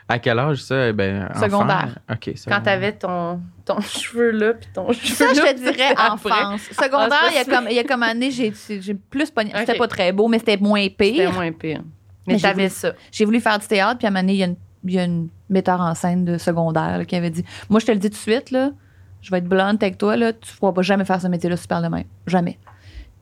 À 0.08 0.20
quel 0.20 0.38
âge 0.40 0.62
ça? 0.64 0.92
Ben, 0.94 1.28
enfant? 1.30 1.40
Secondaire. 1.46 2.00
OK. 2.12 2.20
Quand 2.26 2.36
secondaire. 2.38 2.64
t'avais 2.64 2.92
ton, 2.94 3.42
ton 3.66 3.82
cheveu 3.82 4.32
là, 4.32 4.54
puis 4.54 4.68
ton 4.74 4.92
cheveu 4.92 5.14
Ça, 5.16 5.26
je 5.34 5.42
te 5.42 5.58
dirais 5.60 5.94
enfance. 5.98 6.62
Secondaire, 6.72 7.20
Ah, 7.24 7.30
il 7.32 7.36
y 7.36 7.40
a 7.40 7.46
comme, 7.46 7.68
il 7.70 7.76
y 7.76 7.80
a 7.80 7.84
comme 7.84 8.04
année, 8.04 8.32
j'ai, 8.32 8.54
j'ai 8.80 8.94
plus 8.94 9.30
pogné. 9.32 9.52
C'était 9.58 9.78
pas 9.78 9.88
très 9.88 10.12
beau, 10.12 10.28
mais 10.28 10.40
c'était 10.40 10.58
moins 10.58 10.84
C'était 10.84 11.12
pire. 11.12 11.34
moins 11.34 11.52
pire. 11.52 11.82
Mais 12.28 12.36
Mais 12.36 12.40
t'avais 12.40 12.68
voulu- 12.68 12.70
ça. 12.70 12.94
J'ai 13.12 13.26
voulu 13.26 13.40
faire 13.42 13.60
du 13.60 13.68
théâtre, 13.68 13.98
puis 13.98 14.06
à 14.08 14.10
un 14.10 14.12
moment 14.12 14.22
donné, 14.22 14.34
il 14.34 14.40
y 14.40 14.44
a 14.44 14.48
une, 14.48 14.56
il 14.86 14.94
y 14.94 15.00
a 15.00 15.04
une 15.04 15.30
metteur 15.50 15.82
en 15.82 15.94
scène 15.96 16.24
de 16.24 16.38
secondaire 16.38 16.98
là, 16.98 17.06
qui 17.06 17.16
avait 17.16 17.30
dit 17.32 17.44
Moi, 17.70 17.80
je 17.80 17.86
te 17.86 17.92
le 17.92 17.98
dis 17.98 18.10
tout 18.10 18.16
de 18.16 18.20
suite, 18.20 18.52
là, 18.52 18.72
je 19.22 19.30
vais 19.32 19.40
être 19.40 19.48
blonde 19.48 19.78
avec 19.82 19.98
toi, 19.98 20.16
là, 20.16 20.32
tu 20.34 20.52
ne 20.54 20.58
pourras 20.58 20.72
pas 20.74 20.82
jamais 20.84 21.06
faire 21.06 21.20
ce 21.22 21.28
métier-là 21.28 21.58
super 21.58 21.82
de 21.82 21.88
même. 21.88 22.06
Jamais. 22.28 22.60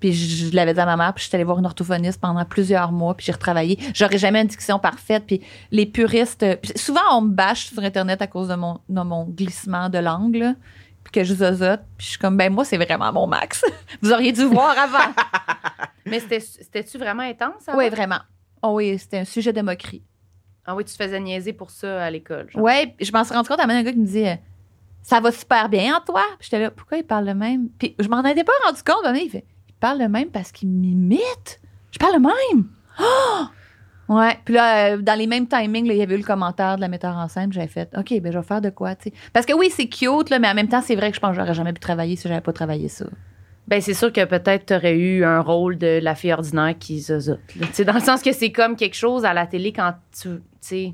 Puis 0.02 0.12
je, 0.14 0.54
l'avais 0.56 0.74
dit 0.74 0.80
à 0.80 0.86
ma 0.86 0.97
mère, 0.97 1.14
puis 1.14 1.24
je 1.24 1.30
suis 1.30 1.36
allée 1.36 1.43
voir 1.45 1.60
une 1.60 1.66
orthophoniste 1.66 2.20
pendant 2.20 2.43
plusieurs 2.43 2.91
mois, 2.91 3.16
puis 3.16 3.26
j'ai 3.28 3.32
retravaillé. 3.32 3.78
J'aurais 3.93 4.18
jamais 4.18 4.41
une 4.41 4.47
diction 4.47 4.80
parfaite, 4.80 5.24
puis 5.28 5.41
les 5.72 5.86
puristes. 5.86 6.43
puis 6.62 6.72
souvent, 6.76 7.02
on 7.14 7.22
me 7.22 7.30
bâche 7.30 7.68
sur 7.68 7.84
Internet 7.84 8.22
à 8.22 8.28
cause 8.28 8.47
de 8.49 8.56
mon, 8.56 8.80
de 8.89 9.02
mon 9.02 9.26
glissement 9.26 9.88
de 9.89 9.99
langue, 9.99 10.36
là, 10.36 10.56
puis 11.04 11.12
que 11.12 11.24
je 11.24 11.36
zozote, 11.36 11.82
puis 11.97 12.06
je 12.06 12.10
suis 12.12 12.18
comme 12.20 12.36
Ben, 12.36 12.52
moi, 12.52 12.66
c'est 12.66 12.78
vraiment 12.78 13.14
mon 13.14 13.28
max. 13.28 13.64
Vous 14.02 14.12
auriez 14.12 14.32
dû 14.32 14.43
voir 14.45 14.76
avant. 14.78 15.14
Mais 16.06 16.20
c'était- 16.20 16.39
c'était-tu 16.39 16.97
vraiment 16.97 17.24
intense? 17.24 17.64
oui, 17.76 17.86
avant? 17.86 17.95
vraiment. 17.95 18.20
Oh 18.64 18.70
oui, 18.74 18.97
c'était 18.97 19.20
un 19.20 19.26
sujet 19.26 19.54
de 19.54 19.62
moquerie. 19.62 20.04
Ah 20.66 20.76
oui, 20.76 20.84
tu 20.84 20.95
te 20.95 21.04
faisais 21.04 21.20
niaiser 21.20 21.54
pour 21.54 21.70
ça 21.70 22.04
à 22.04 22.10
l'école. 22.10 22.47
puis 22.47 23.06
je 23.06 23.12
m'en 23.12 23.24
suis 23.24 23.34
rendu 23.36 23.47
compte 23.49 23.60
à 23.60 23.64
un 23.64 23.84
gars 23.84 23.91
qui 23.91 23.97
me 23.99 24.06
dit 24.06 24.28
euh, 24.28 24.36
Ça 25.04 25.20
va 25.20 25.32
super 25.32 25.70
bien, 25.70 25.95
en 25.97 26.02
toi? 26.02 26.24
Puis 26.39 26.49
j'étais 26.49 26.60
là, 26.60 26.72
pourquoi 26.72 26.97
il 26.97 27.04
parle 27.04 27.26
le 27.26 27.34
même? 27.36 27.70
Puis 27.78 27.95
je 27.99 28.08
m'en 28.08 28.24
étais 28.24 28.43
pas 28.43 28.52
rendu 28.66 28.82
compte, 28.84 29.04
donné, 29.04 29.24
il 29.26 29.30
fait 29.30 29.45
parle 29.82 30.00
le 30.00 30.08
même 30.08 30.30
parce 30.30 30.54
qu'il 30.54 30.70
m'imite. 30.70 31.60
Je 31.92 32.00
parle 32.00 32.14
le 32.14 32.20
même. 32.20 32.68
Ah! 32.98 33.52
Ouais, 34.08 34.38
puis 34.44 34.54
là, 34.54 34.94
euh, 34.94 34.98
dans 34.98 35.18
les 35.18 35.28
mêmes 35.28 35.48
timings, 35.48 35.86
il 35.86 35.96
y 35.96 36.02
avait 36.02 36.16
eu 36.16 36.18
le 36.18 36.24
commentaire 36.24 36.76
de 36.76 36.82
la 36.82 36.90
metteur 36.90 37.16
en 37.16 37.30
scène, 37.30 37.54
j'avais 37.54 37.68
fait, 37.68 37.90
OK, 37.98 38.20
ben 38.22 38.32
je 38.32 38.38
vais 38.38 38.44
faire 38.44 38.60
de 38.60 38.70
quoi, 38.70 38.94
tu 38.96 39.04
sais. 39.10 39.14
Parce 39.32 39.46
que 39.46 39.54
oui, 39.54 39.70
c'est 39.70 39.88
cute, 39.88 40.30
là, 40.30 40.38
mais 40.38 40.50
en 40.50 40.54
même 40.54 40.68
temps, 40.68 40.82
c'est 40.82 40.96
vrai 40.96 41.12
que 41.12 41.16
je 41.16 41.22
pense 41.22 41.32
que 41.32 41.38
j'aurais 41.38 41.54
jamais 41.54 41.72
pu 41.72 41.80
travailler 41.80 42.18
si 42.18 42.28
j'avais 42.28 42.42
pas 42.42 42.52
travaillé 42.52 42.90
ça. 42.90 43.06
Ben, 43.68 43.80
c'est 43.80 43.94
sûr 43.94 44.12
que 44.12 44.26
peut-être 44.26 44.66
tu 44.66 44.74
aurais 44.74 44.98
eu 44.98 45.24
un 45.24 45.40
rôle 45.40 45.78
de 45.78 46.00
la 46.02 46.14
fille 46.16 46.34
ordinaire 46.34 46.76
qui 46.78 47.00
zozote. 47.00 47.40
là. 47.56 47.86
Dans 47.86 47.94
le 47.94 48.02
sens 48.02 48.22
que 48.22 48.34
c'est 48.34 48.52
comme 48.52 48.76
quelque 48.76 48.96
chose 48.96 49.24
à 49.24 49.34
la 49.34 49.48
télé 49.48 49.72
quand 49.72 49.94
tu. 50.22 50.42
sais, 50.60 50.94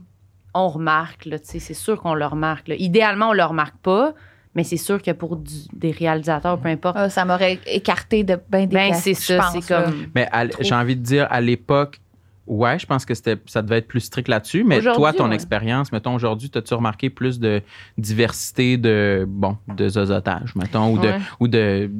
on 0.53 0.67
remarque, 0.67 1.27
c'est 1.43 1.73
sûr 1.73 1.99
qu'on 1.99 2.13
le 2.13 2.25
remarque. 2.25 2.71
Idéalement, 2.77 3.29
on 3.29 3.33
le 3.33 3.43
remarque 3.43 3.77
pas, 3.77 4.13
mais 4.57 4.63
c'est 4.65 4.75
sûr 4.75 5.01
que 5.01 5.11
pour 5.11 5.37
du- 5.37 5.51
des 5.71 5.91
réalisateurs, 5.91 6.59
peu 6.59 6.67
importe. 6.67 6.97
Ah, 6.99 7.09
ça 7.09 7.23
m'aurait 7.23 7.59
écarté 7.67 8.23
de 8.25 8.37
ben 8.49 8.67
des 8.67 8.75
ben, 8.75 8.93
c'est 8.93 9.13
je 9.13 9.19
ça, 9.37 9.49
c'est 9.53 9.65
comme. 9.65 10.07
Mais 10.13 10.27
j'ai 10.59 10.75
envie 10.75 10.95
de 10.97 11.01
dire, 11.01 11.27
à 11.29 11.39
l'époque, 11.39 12.01
ouais, 12.47 12.77
je 12.79 12.85
pense 12.85 13.05
que 13.05 13.13
c'était, 13.13 13.37
ça 13.45 13.61
devait 13.61 13.77
être 13.77 13.87
plus 13.87 13.99
strict 14.01 14.27
là-dessus. 14.27 14.63
Mais 14.65 14.81
toi, 14.81 15.13
ton 15.13 15.29
ouais. 15.29 15.35
expérience, 15.35 15.91
mettons, 15.91 16.15
aujourd'hui, 16.15 16.49
as-tu 16.55 16.73
remarqué 16.73 17.09
plus 17.09 17.39
de 17.39 17.61
diversité 17.97 18.77
de, 18.77 19.25
bon, 19.27 19.57
de 19.67 19.87
zozotage, 19.89 20.55
mettons, 20.55 20.91
ou 20.93 20.97
de, 20.97 21.07
Ouais. 21.07 21.19
ou 21.39 21.47
de, 21.47 21.91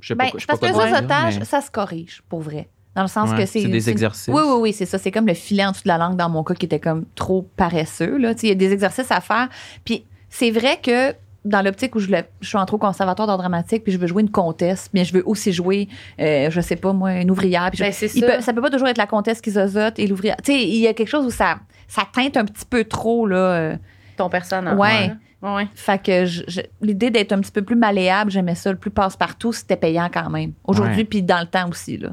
je 0.00 0.08
sais 0.08 0.14
Ben, 0.14 0.24
pas, 0.26 0.30
je 0.36 0.40
sais 0.40 0.46
parce 0.46 0.60
pas 0.60 0.68
que 0.72 0.72
le 0.72 0.88
zozotage, 0.94 1.38
mais- 1.40 1.44
ça 1.44 1.60
se 1.60 1.70
corrige, 1.70 2.22
pour 2.28 2.40
vrai. 2.40 2.68
Dans 2.94 3.02
le 3.02 3.08
sens 3.08 3.30
Ouais, 3.30 3.38
que 3.38 3.46
c'est. 3.46 3.60
c'est 3.62 3.68
des 3.68 3.88
exercices. 3.88 4.28
Oui, 4.34 4.42
oui, 4.44 4.54
oui, 4.60 4.72
c'est 4.72 4.84
ça. 4.86 4.98
C'est 4.98 5.12
comme 5.12 5.26
le 5.26 5.34
filet 5.34 5.64
en 5.64 5.70
dessous 5.70 5.84
de 5.84 5.88
la 5.88 5.96
langue 5.98 6.16
dans 6.16 6.28
mon 6.28 6.42
cas 6.42 6.54
qui 6.54 6.66
était 6.66 6.80
comme 6.80 7.04
trop 7.14 7.42
paresseux. 7.56 8.18
Là. 8.18 8.34
Tu 8.34 8.40
sais, 8.40 8.46
Il 8.48 8.50
y 8.50 8.52
a 8.52 8.56
des 8.56 8.72
exercices 8.72 9.10
à 9.12 9.20
faire. 9.20 9.48
Puis 9.84 10.04
c'est 10.28 10.50
vrai 10.50 10.80
que 10.82 11.12
dans 11.44 11.62
l'optique 11.62 11.94
où 11.94 11.98
je, 12.00 12.08
le- 12.10 12.22
je 12.40 12.48
suis 12.48 12.58
entrée 12.58 12.74
au 12.74 12.78
conservatoire 12.78 13.26
d'art 13.26 13.38
dramatique, 13.38 13.82
puis 13.84 13.92
je 13.92 13.98
veux 13.98 14.06
jouer 14.06 14.22
une 14.22 14.30
comtesse, 14.30 14.90
mais 14.92 15.04
je 15.04 15.14
veux 15.14 15.22
aussi 15.26 15.52
jouer, 15.52 15.88
euh, 16.20 16.50
je 16.50 16.60
sais 16.60 16.76
pas 16.76 16.92
moi, 16.92 17.14
une 17.14 17.30
ouvrière. 17.30 17.68
Puis 17.70 17.78
je- 17.78 17.84
Ben, 17.84 17.92
c'est 17.92 18.08
ça. 18.08 18.26
peut- 18.26 18.40
ça 18.42 18.52
peut 18.52 18.60
pas 18.60 18.70
toujours 18.70 18.88
être 18.88 18.98
la 18.98 19.06
comtesse 19.06 19.40
qui 19.40 19.50
zozote 19.50 19.98
et 19.98 20.06
l'ouvrière. 20.06 20.36
Tu 20.44 20.52
sais, 20.52 20.62
il 20.62 20.76
y 20.76 20.86
a 20.86 20.92
quelque 20.94 21.08
chose 21.08 21.24
où 21.24 21.30
ça, 21.30 21.58
ça 21.88 22.02
teinte 22.12 22.36
un 22.36 22.44
petit 22.44 22.64
peu 22.68 22.84
trop, 22.84 23.26
là. 23.26 23.36
euh. 23.36 23.76
Ton 24.16 24.28
personnage. 24.28 24.76
Ouais. 24.78 25.12
Ouais. 25.42 25.50
ouais. 25.54 25.68
Fait 25.74 26.02
que 26.02 26.26
je- 26.26 26.42
je- 26.46 26.60
l'idée 26.82 27.08
d'être 27.10 27.32
un 27.32 27.40
petit 27.40 27.52
peu 27.52 27.62
plus 27.62 27.76
malléable, 27.76 28.30
j'aimais 28.30 28.54
ça. 28.54 28.70
Le 28.70 28.76
plus 28.78 28.90
passe-partout, 28.90 29.52
c'était 29.54 29.76
payant 29.76 30.10
quand 30.12 30.28
même. 30.28 30.52
Aujourd'hui, 30.64 31.04
puis 31.04 31.22
dans 31.22 31.40
le 31.40 31.46
temps 31.46 31.68
aussi, 31.70 31.96
là. 31.96 32.10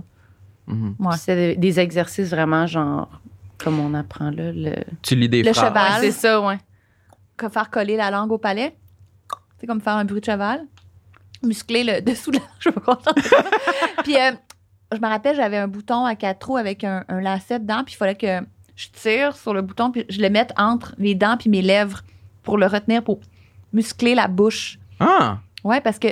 Mhm. 0.67 0.95
Ouais. 0.99 1.15
C'est 1.17 1.35
des, 1.35 1.55
des 1.57 1.79
exercices 1.81 2.29
vraiment 2.29 2.65
genre. 2.65 3.09
Comme 3.57 3.79
on 3.79 3.93
apprend 3.93 4.29
là. 4.29 4.51
Le... 4.53 4.73
Tu 5.01 5.15
lis 5.15 5.27
des 5.27 5.41
Le 5.43 5.51
phrases. 5.51 5.67
cheval. 5.69 5.91
Ouais, 6.01 6.05
c'est 6.07 6.11
ça, 6.11 6.39
ouais. 6.41 6.57
que 7.35 7.49
faire 7.49 7.69
coller 7.69 7.97
la 7.97 8.09
langue 8.11 8.31
au 8.31 8.37
palais. 8.37 8.75
C'est 9.59 9.67
comme 9.67 9.81
faire 9.81 9.95
un 9.95 10.05
bruit 10.05 10.21
de 10.21 10.25
cheval. 10.25 10.65
Muscler 11.43 11.83
le 11.83 12.01
dessous 12.05 12.31
de 12.31 12.37
la 12.37 12.43
Je 12.59 12.69
suis 12.69 12.71
pas 12.71 12.81
contente. 12.81 13.19
puis 14.03 14.15
euh, 14.17 14.31
je 14.91 14.97
me 14.97 15.07
rappelle, 15.07 15.35
j'avais 15.35 15.57
un 15.57 15.67
bouton 15.67 16.05
à 16.05 16.15
quatre 16.15 16.39
trous 16.39 16.57
avec 16.57 16.83
un, 16.83 17.03
un 17.07 17.21
lacet 17.21 17.59
dedans, 17.59 17.83
puis 17.83 17.93
il 17.93 17.97
fallait 17.97 18.15
que 18.15 18.41
je 18.75 18.87
tire 18.89 19.35
sur 19.35 19.53
le 19.53 19.61
bouton, 19.61 19.91
puis 19.91 20.05
je 20.09 20.21
le 20.21 20.29
mette 20.29 20.53
entre 20.57 20.93
les 20.97 21.15
dents 21.15 21.37
puis 21.37 21.49
mes 21.49 21.61
lèvres 21.61 22.01
pour 22.43 22.57
le 22.57 22.67
retenir, 22.67 23.03
pour 23.03 23.19
muscler 23.73 24.15
la 24.15 24.27
bouche. 24.27 24.79
Ah! 24.99 25.39
Ouais, 25.63 25.81
parce 25.81 25.99
que, 25.99 26.07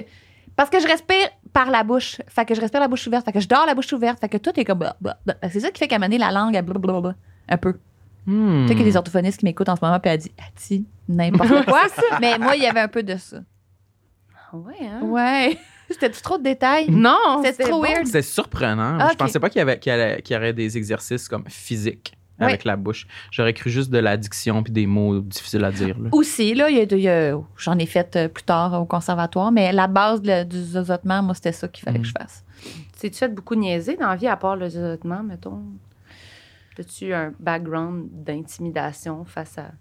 parce 0.56 0.70
que 0.70 0.80
je 0.80 0.88
respire 0.88 1.30
par 1.54 1.72
la 1.72 1.84
bouche. 1.84 2.18
Fait 2.28 2.46
que 2.46 2.54
je 2.54 2.60
respire 2.60 2.82
la 2.82 2.90
bouche 2.90 3.08
ouverte. 3.08 3.24
Fait 3.26 3.32
que 3.32 3.40
je 3.40 3.48
dors 3.48 3.66
la 3.66 3.74
bouche 3.74 3.94
ouverte. 3.94 4.20
Fait 4.20 4.28
que 4.28 4.38
tout 4.38 4.52
est 4.60 4.66
comme. 4.66 4.80
bah, 4.80 4.98
bah, 5.00 5.18
bah. 5.26 5.36
C'est 5.50 5.62
ça 5.62 5.72
qui 5.72 5.80
fait 5.80 5.88
qu'à 5.88 5.98
donné, 5.98 6.18
la 6.18 6.32
langue, 6.32 6.56
elle 6.56 6.66
blablabla, 6.66 7.16
un 7.48 7.58
peu. 7.58 7.80
Hmm. 8.26 8.64
Tu 8.64 8.68
sais 8.70 8.74
qu'il 8.76 8.84
y 8.84 8.88
a 8.88 8.92
des 8.92 8.98
orthophonistes 8.98 9.40
qui 9.40 9.46
m'écoutent 9.46 9.70
en 9.70 9.76
ce 9.76 9.84
moment, 9.86 10.00
puis 10.00 10.10
elle 10.12 10.18
dit, 10.20 10.32
elle 10.38 10.46
dit 10.68 10.86
n'importe 11.08 11.66
quoi. 11.66 11.84
Mais 12.22 12.38
moi, 12.40 12.56
il 12.56 12.64
y 12.64 12.66
avait 12.68 12.80
un 12.82 12.88
peu 12.88 13.04
de 13.04 13.16
ça. 13.18 13.38
Ouais, 14.54 14.74
hein? 14.88 15.02
Ouais. 15.04 15.58
C'était 15.90 16.10
trop 16.10 16.38
de 16.38 16.44
détails? 16.44 16.90
Non, 16.90 17.42
C'est 17.44 17.58
trop 17.60 17.82
bon. 17.82 17.84
weird. 17.84 18.08
C'est 18.08 18.22
surprenant. 18.24 18.98
Ah, 19.00 19.10
Je 19.12 19.16
pensais 19.18 19.40
pas 19.40 19.50
qu'il 19.50 19.60
y, 19.60 19.62
avait, 19.62 19.78
qu'il 19.80 19.94
y 19.94 20.22
qu'il 20.24 20.34
y 20.34 20.38
aurait 20.38 20.54
des 20.54 20.78
exercices 20.78 21.28
comme 21.28 21.44
physiques 21.48 22.14
avec 22.40 22.64
la 22.66 22.76
bouche. 22.76 23.06
J'aurais 23.32 23.54
cru 23.54 23.70
juste 23.70 23.90
de 23.92 24.00
l'addiction 24.00 24.64
puis 24.64 24.74
des 24.74 24.88
mots 24.88 25.20
difficiles 25.20 25.64
à 25.64 25.72
dire. 25.72 25.98
là. 26.00 26.10
Aussi, 26.12 26.54
là, 26.56 26.70
il 26.70 26.78
y 26.78 26.80
a, 26.80 26.84
il 26.84 26.98
y 27.00 27.08
a- 27.08 27.38
j'en 27.58 27.78
ai 27.78 27.86
fait 27.86 28.16
euh, 28.16 28.28
plus 28.28 28.44
tard 28.44 28.82
au 28.82 28.86
conservatoire, 28.86 29.52
mais 29.52 29.72
la 29.72 29.88
base 29.88 30.22
de- 30.22 30.44
du 30.44 30.62
zozotement, 30.62 31.22
moi, 31.22 31.34
c'était 31.36 31.52
ça 31.54 31.68
qu'il 31.68 31.84
fallait 31.86 32.00
Mm. 32.00 32.02
que 32.02 32.08
je 32.08 32.14
fasse. 32.18 32.44
T'es-tu 33.00 33.18
fait 33.20 33.30
beaucoup 33.34 33.56
niaiser 33.56 33.96
dans 33.96 34.08
la 34.10 34.16
vie 34.16 34.28
à 34.28 34.36
part 34.38 34.56
le 34.56 34.68
zozotement, 34.68 35.22
mettons? 35.24 35.62
As-tu 36.80 37.14
un 37.14 37.34
background 37.40 38.08
d'intimidation 38.12 39.24
face 39.26 39.58
à. 39.58 39.72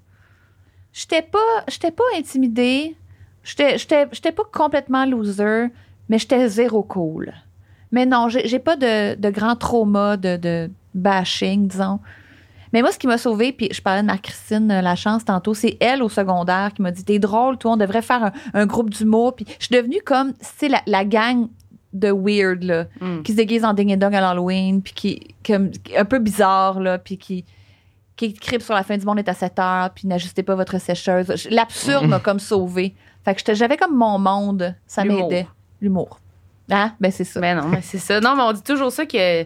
J'étais 0.92 1.22
pas, 1.22 1.64
j'étais 1.68 1.90
pas 1.90 2.04
intimidée. 2.16 2.96
J'étais, 3.42 3.78
j'étais, 3.78 4.32
pas 4.32 4.44
complètement 4.50 5.04
loser, 5.04 5.66
mais 6.08 6.18
j'étais 6.18 6.48
zéro 6.48 6.82
cool. 6.82 7.32
Mais 7.92 8.06
non, 8.06 8.28
j'ai, 8.28 8.58
pas 8.58 8.76
de, 8.76 9.14
de 9.14 9.30
grand 9.30 9.56
trauma 9.56 10.16
de, 10.16 10.36
de 10.36 10.70
bashing, 10.94 11.68
disons. 11.68 12.00
Mais 12.72 12.80
moi, 12.80 12.90
ce 12.90 12.98
qui 12.98 13.06
m'a 13.06 13.18
sauvée, 13.18 13.52
puis 13.52 13.68
je 13.70 13.80
parlais 13.80 14.02
de 14.02 14.06
Marc-Christine 14.06 14.70
euh, 14.70 14.80
Lachance 14.82 15.24
tantôt, 15.24 15.54
c'est 15.54 15.76
elle 15.78 16.02
au 16.02 16.08
secondaire 16.08 16.72
qui 16.74 16.82
m'a 16.82 16.90
dit 16.90 17.04
T'es 17.04 17.20
drôle, 17.20 17.56
toi, 17.56 17.72
on 17.72 17.76
devrait 17.76 18.02
faire 18.02 18.24
un, 18.24 18.32
un 18.54 18.66
groupe 18.66 18.90
d'humour. 18.90 19.36
Puis 19.36 19.46
je 19.60 19.66
suis 19.66 19.76
devenue 19.76 20.00
comme, 20.04 20.32
tu 20.58 20.68
la 20.86 21.04
gang 21.04 21.48
de 21.94 22.10
weird, 22.10 22.62
là, 22.64 22.86
Hmm. 23.00 23.22
qui 23.22 23.32
se 23.32 23.36
déguise 23.36 23.64
en 23.64 23.72
ding 23.72 23.90
et 23.90 23.96
dong 23.96 24.14
à 24.14 24.20
l'Halloween, 24.20 24.82
puis 24.82 24.92
qui, 24.92 25.34
comme, 25.46 25.70
un 25.96 26.04
peu 26.04 26.18
bizarre, 26.18 26.80
là, 26.80 26.98
puis 26.98 27.16
qui, 27.16 27.44
qui 28.16 28.34
cripe 28.34 28.62
sur 28.62 28.74
la 28.74 28.82
fin 28.82 28.96
du 28.98 29.06
monde 29.06 29.18
est 29.18 29.28
à 29.28 29.34
7 29.34 29.58
heures, 29.58 29.90
puis 29.94 30.06
n'ajustez 30.06 30.42
pas 30.42 30.54
votre 30.54 30.78
sécheuse. 30.80 31.48
L'absurde 31.50 32.06
m'a 32.06 32.20
comme 32.20 32.38
sauvé. 32.40 32.94
Fait 33.24 33.34
que 33.34 33.54
j'avais 33.54 33.76
comme 33.76 33.96
mon 33.96 34.18
monde, 34.18 34.74
ça 34.86 35.04
m'aidait. 35.04 35.46
L'humour. 35.80 36.20
Hein? 36.70 36.92
Ben 37.00 37.10
c'est 37.10 37.24
ça. 37.24 37.40
Ben 37.40 37.60
non, 37.60 37.68
mais 37.68 37.80
c'est 37.82 37.98
ça. 37.98 38.20
Non, 38.20 38.34
mais 38.36 38.42
on 38.42 38.52
dit 38.52 38.62
toujours 38.62 38.90
ça 38.92 39.04
que 39.06 39.44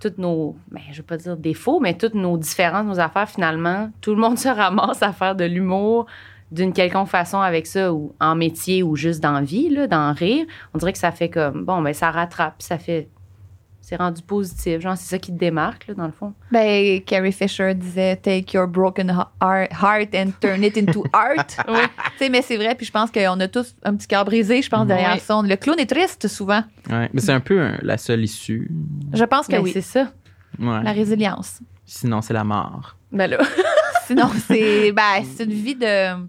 toutes 0.00 0.18
nos, 0.18 0.56
ben, 0.70 0.80
je 0.92 0.98
veux 0.98 1.02
pas 1.04 1.16
dire 1.16 1.36
défauts, 1.36 1.80
mais 1.80 1.94
toutes 1.94 2.14
nos 2.14 2.36
différences, 2.36 2.84
nos 2.86 3.00
affaires, 3.00 3.28
finalement, 3.28 3.90
tout 4.00 4.14
le 4.14 4.20
monde 4.20 4.38
se 4.38 4.48
ramasse 4.48 5.02
à 5.02 5.12
faire 5.12 5.34
de 5.34 5.44
l'humour 5.44 6.06
d'une 6.54 6.72
quelconque 6.72 7.08
façon 7.08 7.40
avec 7.40 7.66
ça, 7.66 7.92
ou 7.92 8.14
en 8.20 8.34
métier, 8.34 8.82
ou 8.82 8.96
juste 8.96 9.20
dans 9.20 9.32
la 9.32 9.42
vie, 9.42 9.68
là, 9.70 9.86
d'en 9.86 10.12
rire. 10.12 10.46
On 10.72 10.78
dirait 10.78 10.92
que 10.92 10.98
ça 10.98 11.10
fait 11.12 11.28
comme, 11.28 11.64
bon, 11.64 11.82
ben, 11.82 11.92
ça 11.92 12.10
rattrape, 12.10 12.62
ça 12.62 12.78
fait, 12.78 13.08
c'est 13.80 13.96
rendu 13.96 14.22
positif. 14.22 14.80
Genre, 14.80 14.96
c'est 14.96 15.10
ça 15.10 15.18
qui 15.18 15.30
te 15.32 15.36
démarque, 15.38 15.88
là, 15.88 15.94
dans 15.94 16.06
le 16.06 16.12
fond. 16.12 16.32
Ben, 16.52 17.02
Carrie 17.02 17.32
Fisher 17.32 17.74
disait 17.74 18.16
Take 18.16 18.56
your 18.56 18.66
broken 18.66 19.10
heart 19.42 19.70
heart 19.72 20.14
and 20.14 20.30
turn 20.40 20.62
it 20.64 20.78
into 20.78 21.04
art. 21.12 21.44
Oui. 21.68 21.80
Tu 22.12 22.18
sais, 22.18 22.28
mais 22.30 22.40
c'est 22.40 22.56
vrai, 22.56 22.74
puis 22.76 22.86
je 22.86 22.92
pense 22.92 23.10
qu'on 23.10 23.38
a 23.40 23.48
tous 23.48 23.74
un 23.82 23.94
petit 23.96 24.06
cœur 24.06 24.24
brisé, 24.24 24.62
je 24.62 24.70
pense, 24.70 24.86
derrière 24.86 25.12
Oui. 25.14 25.20
ça. 25.20 25.40
Le 25.44 25.56
clown 25.56 25.78
est 25.78 25.86
triste 25.92 26.28
souvent. 26.28 26.62
Ouais. 26.88 27.10
Mais 27.12 27.20
c'est 27.20 27.32
un 27.32 27.40
peu 27.40 27.60
un- 27.60 27.78
la 27.82 27.98
seule 27.98 28.22
issue. 28.24 28.70
Je 29.12 29.24
pense 29.24 29.46
que 29.48 29.52
Ben, 29.52 29.62
oui. 29.62 29.70
c'est 29.74 29.80
ça. 29.82 30.10
Ouais. 30.58 30.82
La 30.82 30.92
résilience. 30.92 31.60
Sinon, 31.84 32.22
c'est 32.22 32.32
la 32.32 32.44
mort. 32.44 32.96
Ben 33.12 33.28
là. 33.28 33.38
Sinon, 34.06 34.30
c'est 34.46 34.92
ben, 34.96 35.22
c'est 35.36 35.44
une 35.44 35.52
vie 35.52 35.74
de. 35.74 36.26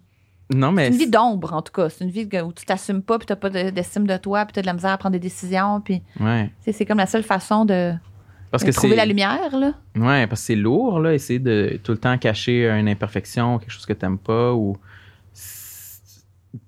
Non, 0.54 0.72
mais. 0.72 0.86
C'est 0.88 0.94
une 0.94 1.00
vie 1.00 1.10
d'ombre, 1.10 1.54
en 1.54 1.62
tout 1.62 1.72
cas. 1.74 1.90
C'est 1.90 2.04
une 2.04 2.12
vie 2.12 2.28
où 2.46 2.54
tu 2.54 2.66
t'assumes 2.66 3.02
pas, 3.02 3.18
puis 3.18 3.26
t'as 3.26 3.36
pas 3.36 3.50
de- 3.50 3.72
d'estime 3.72 4.06
de 4.06 4.16
toi, 4.18 4.46
puis 4.46 4.54
t'as 4.54 4.62
de 4.62 4.68
la 4.68 4.74
misère 4.74 4.92
à 4.92 4.98
prendre 4.98 5.14
des 5.14 5.20
décisions, 5.20 5.82
puis 5.82 6.02
Ouais. 6.20 6.52
c'est 6.62 6.86
comme 6.86 7.00
la 7.00 7.08
seule 7.08 7.24
façon 7.24 7.66
de, 7.66 7.94
Parce 8.52 8.64
de 8.64 8.70
que 8.70 8.74
trouver 8.76 8.92
c'est. 8.92 8.96
la 8.98 9.06
lumière, 9.06 9.58
là. 9.58 9.74
Ouais, 9.96 10.28
parce 10.28 10.42
que 10.42 10.46
c'est 10.48 10.56
lourd, 10.56 11.00
là, 11.00 11.14
essayer 11.14 11.40
de 11.40 11.80
tout 11.84 11.92
le 11.94 11.98
temps 11.98 12.18
cacher 12.20 12.70
une 12.70 12.88
imperfection, 12.88 13.58
quelque 13.58 13.72
chose 13.72 13.86
que 13.88 13.94
t'aimes 13.94 14.20
pas, 14.20 14.54
ou. 14.54 14.78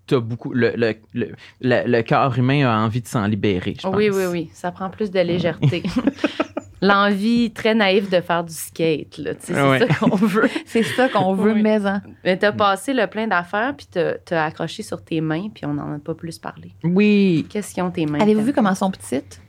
T'as 0.05 0.19
beaucoup. 0.19 0.53
Le, 0.53 0.73
le, 0.75 0.95
le, 1.13 1.35
le- 1.61 1.83
le 1.85 2.01
corps 2.01 2.37
humain 2.37 2.65
a 2.67 2.77
envie 2.79 3.01
de 3.01 3.07
s'en 3.07 3.25
libérer, 3.27 3.75
je 3.77 3.83
pense. 3.83 3.95
Oui, 3.95 4.09
oui, 4.09 4.23
oui. 4.29 4.49
Ça 4.53 4.71
prend 4.71 4.89
plus 4.89 5.11
de 5.11 5.19
légèreté. 5.19 5.83
L'envie 6.81 7.51
très 7.51 7.73
naïve 7.73 8.09
de 8.09 8.21
faire 8.21 8.43
du 8.43 8.53
skate, 8.53 9.17
là. 9.17 9.31
C'est 9.39 9.53
Ouais. 9.59 9.79
ça 9.79 9.87
qu'on 9.95 10.15
veut. 10.15 10.49
C'est 10.65 10.83
ça 10.83 11.09
qu'on 11.09 11.33
veut, 11.33 11.53
Oui. 11.53 11.61
mais 11.63 11.83
hein. 11.85 12.01
Mais 12.23 12.37
t'as 12.37 12.51
passé 12.51 12.93
le 12.93 13.07
plein 13.07 13.27
d'affaires, 13.27 13.73
puis 13.75 13.87
t'as 13.89 14.13
t'as 14.23 14.45
accroché 14.45 14.83
sur 14.83 15.03
tes 15.03 15.19
mains, 15.21 15.49
puis 15.53 15.65
on 15.65 15.73
n'en 15.73 15.95
a 15.95 15.99
pas 15.99 16.13
plus 16.13 16.37
parlé. 16.37 16.71
Oui. 16.83 17.45
Qu'est-ce 17.49 17.73
qu'ils 17.73 17.83
ont 17.83 17.89
tes 17.91 18.05
mains? 18.05 18.19
Avez-vous 18.19 18.43
vu 18.43 18.53
comment 18.53 18.69
elles 18.69 18.75
sont 18.75 18.91
petites? 18.91 19.41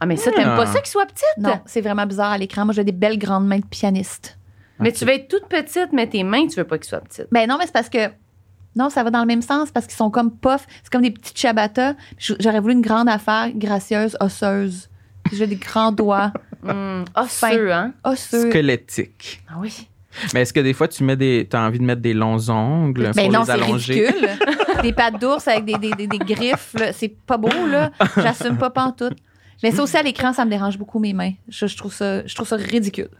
Ah, 0.00 0.06
mais 0.06 0.16
ça, 0.16 0.30
t'aimes 0.32 0.50
Ah. 0.52 0.56
pas 0.56 0.66
ça 0.66 0.80
qu'ils 0.80 0.90
soient 0.90 1.06
petites? 1.06 1.38
Non, 1.38 1.60
c'est 1.66 1.80
vraiment 1.80 2.04
bizarre 2.04 2.32
à 2.32 2.38
l'écran. 2.38 2.64
Moi, 2.64 2.74
j'ai 2.74 2.84
des 2.84 2.92
belles 2.92 3.18
grandes 3.18 3.46
mains 3.46 3.60
de 3.60 3.64
pianiste. 3.66 4.36
Mais 4.78 4.92
tu 4.92 5.04
veux 5.06 5.12
être 5.12 5.28
toute 5.28 5.46
petite, 5.48 5.90
mais 5.92 6.06
tes 6.06 6.22
mains, 6.22 6.46
tu 6.48 6.56
veux 6.56 6.64
pas 6.64 6.76
qu'ils 6.76 6.88
soient 6.88 7.00
petites. 7.00 7.28
Ben 7.32 7.48
non, 7.48 7.56
mais 7.58 7.64
c'est 7.66 7.72
parce 7.72 7.88
que. 7.88 8.10
Non, 8.74 8.90
ça 8.90 9.02
va 9.04 9.10
dans 9.10 9.20
le 9.20 9.26
même 9.26 9.40
sens 9.40 9.70
parce 9.70 9.86
qu'ils 9.86 9.96
sont 9.96 10.10
comme 10.10 10.30
puff. 10.36 10.66
C'est 10.82 10.90
comme 10.92 11.00
des 11.00 11.10
petites 11.12 11.38
ciabattas. 11.38 11.94
J- 12.18 12.34
J'aurais 12.40 12.60
voulu 12.60 12.74
une 12.74 12.82
grande 12.82 13.08
affaire 13.08 13.50
gracieuse, 13.54 14.18
osseuse. 14.20 14.90
J'ai 15.32 15.46
des 15.46 15.56
grands 15.56 15.92
doigts 15.92 16.30
Hum, 16.66 17.04
osseux, 17.14 17.72
hein? 17.72 17.92
osseux. 18.04 18.50
Squelettique. 18.50 19.42
Ah 19.48 19.54
oui. 19.58 19.88
Mais 20.32 20.40
est-ce 20.42 20.52
que 20.52 20.60
des 20.60 20.72
fois, 20.72 20.88
tu 20.88 21.04
mets 21.04 21.16
des. 21.16 21.46
T'as 21.48 21.66
envie 21.66 21.78
de 21.78 21.84
mettre 21.84 22.00
des 22.00 22.14
longs 22.14 22.48
ongles 22.48 23.10
Ben 23.14 23.24
pour 23.24 23.32
non, 23.32 23.40
les 23.40 23.44
c'est 23.44 23.52
allonger? 23.52 24.06
ridicule. 24.06 24.28
des 24.82 24.92
pattes 24.92 25.20
d'ours 25.20 25.46
avec 25.46 25.64
des, 25.66 25.76
des, 25.78 25.90
des, 25.92 26.06
des 26.06 26.18
griffes, 26.18 26.74
c'est 26.92 27.08
pas 27.26 27.36
beau, 27.36 27.50
là. 27.68 27.90
J'assume 28.16 28.56
pas 28.56 28.70
pantoute. 28.70 29.16
Mais 29.62 29.70
ça 29.70 29.82
aussi, 29.82 29.96
à 29.96 30.02
l'écran, 30.02 30.32
ça 30.32 30.44
me 30.44 30.50
dérange 30.50 30.78
beaucoup, 30.78 30.98
mes 30.98 31.12
mains. 31.12 31.32
Je, 31.48 31.66
je 31.66 31.76
trouve, 31.76 31.92
ça, 31.92 32.26
je 32.26 32.34
trouve 32.34 32.46
ça 32.48 32.56
ridicule. 32.56 33.10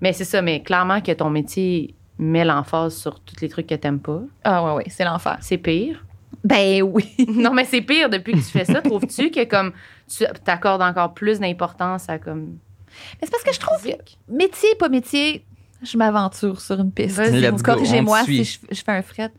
Mais 0.00 0.12
c'est 0.12 0.24
ça, 0.24 0.42
mais 0.42 0.62
clairement 0.62 1.00
que 1.00 1.12
ton 1.12 1.30
métier 1.30 1.94
met 2.18 2.44
l'emphase 2.44 2.96
sur 2.96 3.18
tous 3.20 3.40
les 3.40 3.48
trucs 3.48 3.66
que 3.66 3.74
t'aimes 3.74 4.00
pas. 4.00 4.20
Ah 4.44 4.64
ouais, 4.64 4.72
ouais, 4.74 4.84
c'est 4.88 5.04
l'enfer. 5.04 5.38
C'est 5.40 5.58
pire? 5.58 6.04
Ben 6.44 6.82
oui. 6.82 7.14
non, 7.28 7.52
mais 7.52 7.64
c'est 7.64 7.80
pire 7.80 8.10
depuis 8.10 8.32
que 8.32 8.38
tu 8.38 8.44
fais 8.44 8.64
ça. 8.64 8.82
Trouves-tu 8.82 9.30
que 9.30 9.44
comme 9.44 9.72
tu 10.08 10.24
t'accordes 10.44 10.82
encore 10.82 11.14
plus 11.14 11.40
d'importance 11.40 12.08
à 12.08 12.18
comme. 12.18 12.58
Mais 13.20 13.26
c'est 13.26 13.30
parce 13.30 13.42
que 13.42 13.52
je 13.52 13.60
trouve 13.60 13.82
que 13.82 14.32
métier, 14.32 14.74
pas 14.76 14.88
métier, 14.88 15.44
je 15.82 15.96
m'aventure 15.96 16.60
sur 16.60 16.80
une 16.80 16.92
piste. 16.92 17.20
Corrigez-moi 17.62 18.24
si 18.24 18.44
je, 18.44 18.58
je 18.70 18.82
fais 18.82 18.92
un 18.92 19.02
fret. 19.02 19.32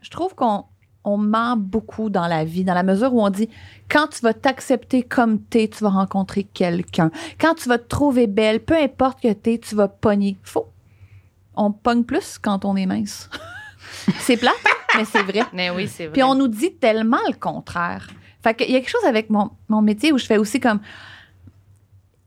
Je 0.00 0.10
trouve 0.10 0.34
qu'on 0.34 0.64
on 1.04 1.16
ment 1.16 1.56
beaucoup 1.56 2.10
dans 2.10 2.26
la 2.26 2.44
vie, 2.44 2.64
dans 2.64 2.74
la 2.74 2.82
mesure 2.82 3.12
où 3.14 3.22
on 3.22 3.30
dit 3.30 3.48
quand 3.90 4.08
tu 4.08 4.20
vas 4.20 4.34
t'accepter 4.34 5.02
comme 5.02 5.40
t'es, 5.40 5.68
tu 5.68 5.82
vas 5.82 5.90
rencontrer 5.90 6.44
quelqu'un. 6.44 7.10
Quand 7.40 7.54
tu 7.54 7.68
vas 7.68 7.78
te 7.78 7.88
trouver 7.88 8.26
belle, 8.26 8.60
peu 8.60 8.76
importe 8.76 9.20
que 9.20 9.32
t'es, 9.32 9.58
tu 9.58 9.74
vas 9.74 9.88
pogner. 9.88 10.36
Faux. 10.42 10.68
On 11.54 11.72
pogne 11.72 12.04
plus 12.04 12.38
quand 12.38 12.64
on 12.64 12.76
est 12.76 12.86
mince. 12.86 13.28
c'est 14.18 14.36
plate, 14.36 14.54
mais 14.96 15.04
c'est 15.04 15.22
vrai. 15.22 15.42
Mais 15.52 15.70
oui, 15.70 15.88
c'est 15.88 16.04
vrai. 16.04 16.12
Puis 16.12 16.22
on 16.22 16.34
nous 16.34 16.48
dit 16.48 16.74
tellement 16.74 17.20
le 17.28 17.34
contraire. 17.34 18.08
Fait 18.42 18.54
qu'il 18.54 18.70
y 18.70 18.76
a 18.76 18.80
quelque 18.80 18.90
chose 18.90 19.04
avec 19.04 19.28
mon, 19.30 19.50
mon 19.68 19.82
métier 19.82 20.12
où 20.12 20.18
je 20.18 20.26
fais 20.26 20.38
aussi 20.38 20.60
comme. 20.60 20.80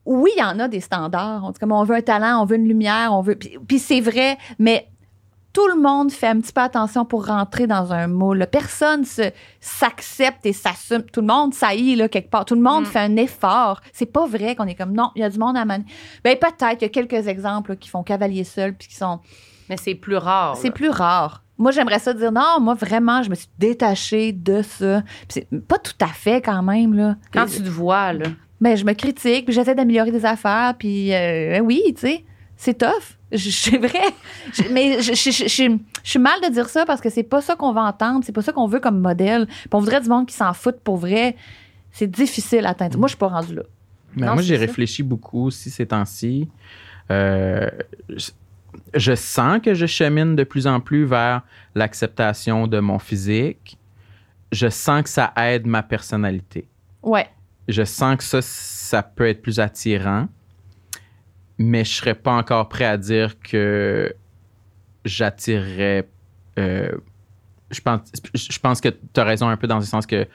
Oui, 0.05 0.31
il 0.35 0.39
y 0.39 0.43
en 0.43 0.59
a 0.59 0.67
des 0.67 0.81
standards. 0.81 1.43
On 1.45 1.51
dit 1.51 1.59
comme 1.59 1.71
on 1.71 1.83
veut 1.83 1.95
un 1.95 2.01
talent, 2.01 2.41
on 2.41 2.45
veut 2.45 2.57
une 2.57 2.67
lumière, 2.67 3.13
on 3.13 3.21
veut. 3.21 3.35
Puis, 3.35 3.57
puis 3.67 3.79
c'est 3.79 4.01
vrai, 4.01 4.37
mais 4.59 4.89
tout 5.53 5.67
le 5.67 5.79
monde 5.79 6.11
fait 6.11 6.27
un 6.27 6.39
petit 6.41 6.51
peu 6.51 6.61
attention 6.61 7.05
pour 7.05 7.27
rentrer 7.27 7.67
dans 7.67 7.93
un 7.93 8.07
moule. 8.07 8.45
Personne 8.51 9.05
se, 9.05 9.31
s'accepte 9.61 10.45
et 10.45 10.53
s'assume. 10.53 11.03
Tout 11.03 11.21
le 11.21 11.27
monde 11.27 11.53
saillit 11.53 11.95
là 11.95 12.09
quelque 12.09 12.29
part. 12.29 12.45
Tout 12.45 12.55
le 12.55 12.61
monde 12.61 12.83
Mm. 12.83 12.87
fait 12.87 12.99
un 12.99 13.15
effort. 13.17 13.81
C'est 13.93 14.05
pas 14.11 14.25
vrai 14.25 14.55
qu'on 14.55 14.65
est 14.65 14.75
comme 14.75 14.93
non, 14.93 15.11
il 15.15 15.21
y 15.21 15.23
a 15.23 15.29
du 15.29 15.37
monde 15.39 15.55
à 15.57 15.63
manier. 15.65 15.85
Ben 16.23 16.37
peut-être, 16.37 16.81
il 16.81 16.83
y 16.83 16.85
a 16.85 16.89
quelques 16.89 17.27
exemples 17.27 17.71
là, 17.71 17.75
qui 17.75 17.89
font 17.89 18.03
cavalier 18.03 18.43
seul 18.43 18.73
puis 18.75 18.87
qui 18.87 18.95
sont 18.95 19.19
Mais 19.69 19.77
c'est 19.77 19.95
plus 19.95 20.17
rare. 20.17 20.57
c'est 20.57 20.71
plus 20.71 20.89
rare. 20.89 21.41
Moi, 21.59 21.69
j'aimerais 21.71 21.99
ça 21.99 22.13
dire 22.15 22.31
non, 22.31 22.59
moi, 22.59 22.73
vraiment, 22.73 23.21
je 23.21 23.29
me 23.29 23.35
suis 23.35 23.47
détachée 23.59 24.31
de 24.33 24.63
ça. 24.63 25.03
Puis 25.29 25.45
c'est 25.51 25.67
pas 25.67 25.77
tout 25.77 25.93
à 26.01 26.07
fait 26.07 26.41
quand 26.41 26.63
même, 26.63 26.95
là. 26.95 27.15
Quand 27.31 27.45
tu 27.45 27.61
te 27.61 27.69
vois, 27.69 28.11
là. 28.11 28.25
Ben, 28.63 28.77
je 28.77 28.85
me 28.85 28.93
critique, 28.93 29.43
puis 29.43 29.53
j'essaie 29.53 29.75
d'améliorer 29.75 30.09
des 30.09 30.25
affaires, 30.25 30.73
puis 30.79 31.13
euh, 31.13 31.59
oui, 31.59 31.81
tu 31.95 31.99
sais, 32.07 32.23
c'est 32.55 32.77
tough. 32.77 33.17
C'est 33.35 33.77
vrai. 33.77 33.99
Je- 34.53 34.71
mais 34.71 35.01
je, 35.01 35.11
suis 35.11 36.19
mal 36.19 36.39
de 36.41 36.49
dire 36.53 36.69
ça 36.69 36.85
parce 36.85 37.01
que 37.01 37.09
c'est 37.09 37.23
pas 37.23 37.41
ça 37.41 37.55
qu'on 37.57 37.73
va 37.73 37.81
entendre, 37.81 38.23
c'est 38.23 38.31
pas 38.31 38.41
ça 38.43 38.53
qu'on 38.53 38.67
veut 38.67 38.79
comme 38.79 39.01
modèle. 39.01 39.47
Puis 39.47 39.69
on 39.73 39.79
voudrait 39.79 39.99
du 39.99 40.07
monde 40.07 40.27
qui 40.27 40.35
s'en 40.35 40.53
fout 40.53 40.79
pour 40.81 40.95
vrai. 40.95 41.35
C'est 41.91 42.09
difficile 42.09 42.65
à 42.65 42.69
atteindre. 42.69 42.97
Moi, 42.97 43.07
je 43.07 43.13
suis 43.13 43.17
pas 43.17 43.27
rendue 43.27 43.55
là. 43.55 43.63
Ben, 44.15 44.27
Non, 44.27 44.33
moi, 44.35 44.43
j'ai 44.43 44.55
réfléchi 44.55 45.03
beaucoup 45.03 45.47
aussi 45.47 45.71
ces 45.71 45.87
temps-ci. 45.87 46.47
Euh, 47.11 47.69
je, 48.07 48.29
je 48.93 49.15
sens 49.15 49.59
que 49.61 49.73
je 49.73 49.87
chemine 49.87 50.35
de 50.37 50.43
plus 50.45 50.67
en 50.67 50.79
plus 50.79 51.03
vers 51.03 51.41
l'acceptation 51.75 52.67
de 52.67 52.79
mon 52.79 52.99
physique. 52.99 53.77
Je 54.51 54.69
sens 54.69 55.03
que 55.03 55.09
ça 55.09 55.33
aide 55.35 55.65
ma 55.65 55.83
personnalité. 55.83 56.67
Ouais. 57.01 57.27
Je 57.67 57.83
sens 57.83 58.17
que 58.17 58.23
ça, 58.23 58.41
ça 58.41 59.03
peut 59.03 59.27
être 59.27 59.41
plus 59.41 59.59
attirant, 59.59 60.27
mais 61.57 61.85
je 61.85 61.93
serais 61.93 62.15
pas 62.15 62.33
encore 62.33 62.67
prêt 62.69 62.85
à 62.85 62.97
dire 62.97 63.39
que 63.39 64.13
j'attirerais. 65.05 66.07
euh, 66.59 66.91
je, 67.71 67.81
pense, 67.81 68.01
je 68.33 68.59
pense 68.59 68.81
que 68.81 68.89
tu 68.89 69.19
as 69.19 69.23
raison 69.23 69.47
un 69.47 69.57
peu 69.57 69.67
dans 69.67 69.79
le 69.79 69.83
sens 69.85 70.05
que 70.05 70.27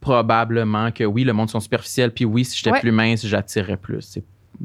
probablement 0.00 0.90
que 0.92 1.04
oui, 1.04 1.24
le 1.24 1.32
monde 1.32 1.48
sont 1.48 1.60
superficiels, 1.60 2.12
puis 2.12 2.24
oui, 2.24 2.44
si 2.44 2.58
j'étais 2.58 2.72
Ouais. 2.72 2.80
plus 2.80 2.92
mince, 2.92 3.24
j'attirerais 3.24 3.76
plus. 3.78 4.18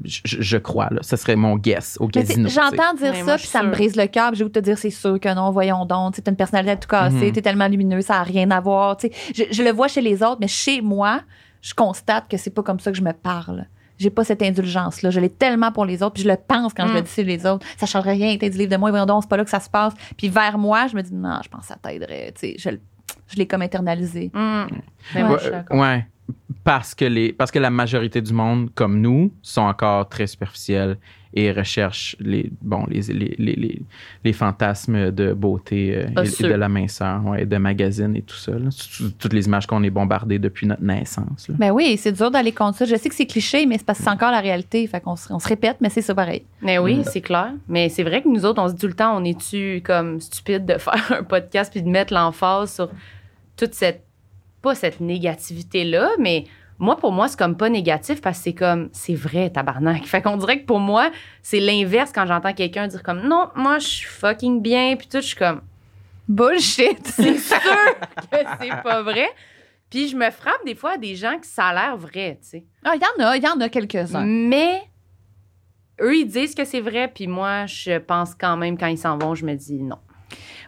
Je, 0.03 0.57
crois, 0.57 0.89
là. 0.91 1.01
Ça 1.01 1.17
serait 1.17 1.35
mon 1.35 1.57
guess 1.57 1.97
au 1.99 2.07
casino. 2.07 2.47
J'entends 2.47 2.93
dire 2.93 3.11
Mais 3.11 3.23
ça, 3.23 3.37
puis 3.37 3.47
ça 3.47 3.63
me 3.63 3.71
brise 3.71 3.95
le 3.95 4.05
cœur. 4.05 4.35
J'ai 4.35 4.43
voulu 4.43 4.51
te 4.51 4.59
dire, 4.59 4.77
c'est 4.77 4.91
sûr 4.91 5.19
que 5.19 5.33
non, 5.33 5.49
voyons 5.49 5.83
donc. 5.85 6.13
Tu 6.15 6.21
as 6.23 6.29
une 6.29 6.35
personnalité 6.35 6.77
tout 6.79 6.87
cassée, 6.87 7.15
Mhm. 7.27 7.31
t'es 7.31 7.41
tellement 7.41 7.67
lumineux, 7.67 8.01
ça 8.01 8.15
n'a 8.15 8.23
rien 8.23 8.51
à 8.51 8.59
voir. 8.59 8.97
je 9.33 9.63
le 9.63 9.71
vois 9.71 9.87
chez 9.87 10.01
les 10.01 10.21
autres, 10.21 10.37
mais 10.41 10.47
chez 10.47 10.81
moi, 10.81 11.21
je 11.61 11.73
constate 11.73 12.27
que 12.29 12.37
c'est 12.37 12.49
pas 12.49 12.63
comme 12.63 12.79
ça 12.79 12.91
que 12.91 12.97
je 12.97 13.03
me 13.03 13.13
parle. 13.13 13.65
J'ai 13.97 14.09
pas 14.09 14.23
cette 14.23 14.41
indulgence-là. 14.41 15.09
Je 15.09 15.19
l'ai 15.19 15.29
tellement 15.29 15.71
pour 15.73 15.83
les 15.85 16.01
autres, 16.01 16.13
puis 16.13 16.23
je 16.23 16.29
le 16.29 16.37
pense 16.37 16.73
quand 16.73 16.87
je 16.87 16.93
le 16.93 16.99
Mm. 17.01 17.03
dis 17.03 17.09
sur 17.11 17.25
les 17.25 17.45
autres. 17.45 17.65
Ça 17.77 17.85
changerait 17.85 18.13
rien, 18.13 18.37
t'es 18.37 18.49
du 18.49 18.57
livre 18.57 18.71
de 18.71 18.77
moi, 18.77 18.89
voyons 18.91 19.05
donc, 19.05 19.23
c'est 19.23 19.29
pas 19.29 19.35
là 19.37 19.43
que 19.43 19.49
ça 19.49 19.59
se 19.59 19.69
passe. 19.69 19.93
Puis 20.17 20.29
vers 20.29 20.57
moi, 20.57 20.87
je 20.87 20.95
me 20.95 21.01
dis, 21.01 21.13
non, 21.13 21.39
je 21.43 21.49
pense 21.49 21.61
que 21.61 21.67
ça 21.67 21.75
t'aiderait. 21.81 22.31
Tu 22.33 22.51
sais, 22.51 22.55
je, 22.57 22.69
je 23.27 23.35
l'ai 23.35 23.45
comme 23.45 23.61
internalisé. 23.61 24.31
Mais 24.33 24.41
Ouais. 25.15 25.23
moi, 25.23 25.37
je 25.37 25.41
suis 25.43 25.51
d'accord. 25.51 25.77
Ouais. 25.77 26.07
Parce 26.63 26.95
que, 26.95 27.05
les, 27.05 27.33
parce 27.33 27.51
que 27.51 27.59
la 27.59 27.69
majorité 27.71 28.21
du 28.21 28.31
monde, 28.33 28.69
comme 28.73 29.01
nous, 29.01 29.33
sont 29.41 29.61
encore 29.63 30.07
très 30.07 30.27
superficiels 30.27 30.97
et 31.33 31.51
recherchent 31.51 32.15
les, 32.19 32.51
bon, 32.61 32.85
les, 32.89 33.01
les, 33.13 33.35
les, 33.37 33.53
les, 33.55 33.81
les 34.23 34.33
fantasmes 34.33 35.11
de 35.11 35.33
beauté 35.33 35.95
euh, 35.95 36.23
et- 36.23 36.43
de 36.43 36.47
la 36.53 36.67
minceur, 36.69 37.23
ouais, 37.25 37.45
de 37.45 37.57
magazines 37.57 38.15
et 38.15 38.23
tout 38.23 38.35
ça. 38.35 38.51
là. 38.53 38.69
Toutes 39.19 39.33
les 39.33 39.45
images 39.45 39.67
qu'on 39.67 39.83
est 39.83 39.91
bombardées 39.91 40.39
depuis 40.39 40.65
notre 40.65 40.81
naissance. 40.83 41.47
là. 41.47 41.55
Ben 41.59 41.69
oui, 41.71 41.97
c'est 41.97 42.11
dur 42.13 42.31
d'aller 42.31 42.51
contre 42.51 42.79
ça. 42.79 42.85
Je 42.85 42.95
sais 42.95 43.09
que 43.09 43.13
c'est 43.15 43.27
cliché, 43.27 43.65
mais 43.67 43.77
c'est 43.77 43.85
parce 43.85 43.99
que 43.99 44.05
c'est 44.05 44.09
encore 44.09 44.31
la 44.31 44.39
réalité. 44.41 44.87
Fait 44.87 45.01
qu'on 45.01 45.15
se, 45.15 45.31
on 45.31 45.37
se 45.37 45.47
répète, 45.47 45.77
mais 45.81 45.89
c'est 45.89 46.01
ça 46.01 46.15
pareil. 46.15 46.41
Mais 46.63 46.79
oui, 46.79 46.97
Mm. 46.97 47.03
c'est 47.05 47.21
clair. 47.21 47.53
Mais 47.67 47.89
c'est 47.89 48.03
vrai 48.03 48.23
que 48.23 48.27
nous 48.27 48.43
autres, 48.45 48.59
on 48.61 48.67
se 48.67 48.73
dit 48.73 48.79
tout 48.81 48.87
le 48.87 48.93
temps, 48.93 49.15
on 49.15 49.23
est-tu 49.23 49.81
comme 49.85 50.19
stupide 50.19 50.65
de 50.65 50.73
faire 50.79 51.11
un 51.19 51.23
podcast 51.23 51.71
puis 51.71 51.83
de 51.83 51.89
mettre 51.89 52.11
l'emphase 52.13 52.73
sur 52.73 52.89
toute 53.55 53.75
cette, 53.75 54.03
pas 54.63 54.73
cette 54.73 54.99
négativité-là, 54.99 56.09
mais 56.19 56.45
moi, 56.79 56.97
pour 56.97 57.11
moi, 57.11 57.27
c'est 57.27 57.37
comme 57.37 57.57
pas 57.57 57.69
négatif 57.69 58.21
parce 58.21 58.37
que 58.37 58.43
c'est 58.45 58.53
comme, 58.53 58.89
c'est 58.93 59.13
vrai, 59.13 59.49
tabarnak. 59.49 60.05
Fait 60.05 60.21
qu'on 60.21 60.37
dirait 60.37 60.61
que 60.61 60.65
pour 60.65 60.79
moi, 60.79 61.11
c'est 61.43 61.59
l'inverse 61.59 62.11
quand 62.13 62.25
j'entends 62.25 62.53
quelqu'un 62.53 62.87
dire 62.87 63.03
comme, 63.03 63.21
non, 63.27 63.49
moi, 63.55 63.79
je 63.79 63.87
suis 63.87 64.07
fucking 64.07 64.61
bien, 64.61 64.95
puis 64.95 65.07
tout, 65.07 65.21
je 65.21 65.27
suis 65.27 65.35
comme, 65.35 65.61
Bullshit! 66.29 66.99
c'est 67.07 67.37
sûr 67.37 67.57
que 68.31 68.37
c'est 68.61 68.83
pas 68.83 69.01
vrai. 69.01 69.27
Puis 69.89 70.07
je 70.07 70.15
me 70.15 70.29
frappe 70.29 70.63
des 70.65 70.75
fois 70.75 70.91
à 70.91 70.97
des 70.97 71.15
gens 71.15 71.39
que 71.39 71.47
ça 71.47 71.67
a 71.67 71.73
l'air 71.73 71.97
vrai, 71.97 72.37
tu 72.41 72.49
sais. 72.49 72.65
Ah, 72.83 72.93
il 72.95 73.01
y 73.01 73.23
en 73.23 73.27
a, 73.27 73.37
il 73.37 73.43
y 73.43 73.47
en 73.47 73.59
a 73.59 73.67
quelques-uns. 73.67 74.23
Mais 74.23 74.83
eux, 75.99 76.15
ils 76.15 76.27
disent 76.27 76.53
que 76.53 76.63
c'est 76.63 76.81
vrai, 76.81 77.11
puis 77.13 77.25
moi, 77.25 77.65
je 77.65 77.97
pense 77.97 78.35
quand 78.35 78.55
même, 78.55 78.77
quand 78.77 78.87
ils 78.87 78.99
s'en 78.99 79.17
vont, 79.17 79.33
je 79.33 79.43
me 79.45 79.55
dis 79.55 79.81
non. 79.81 79.97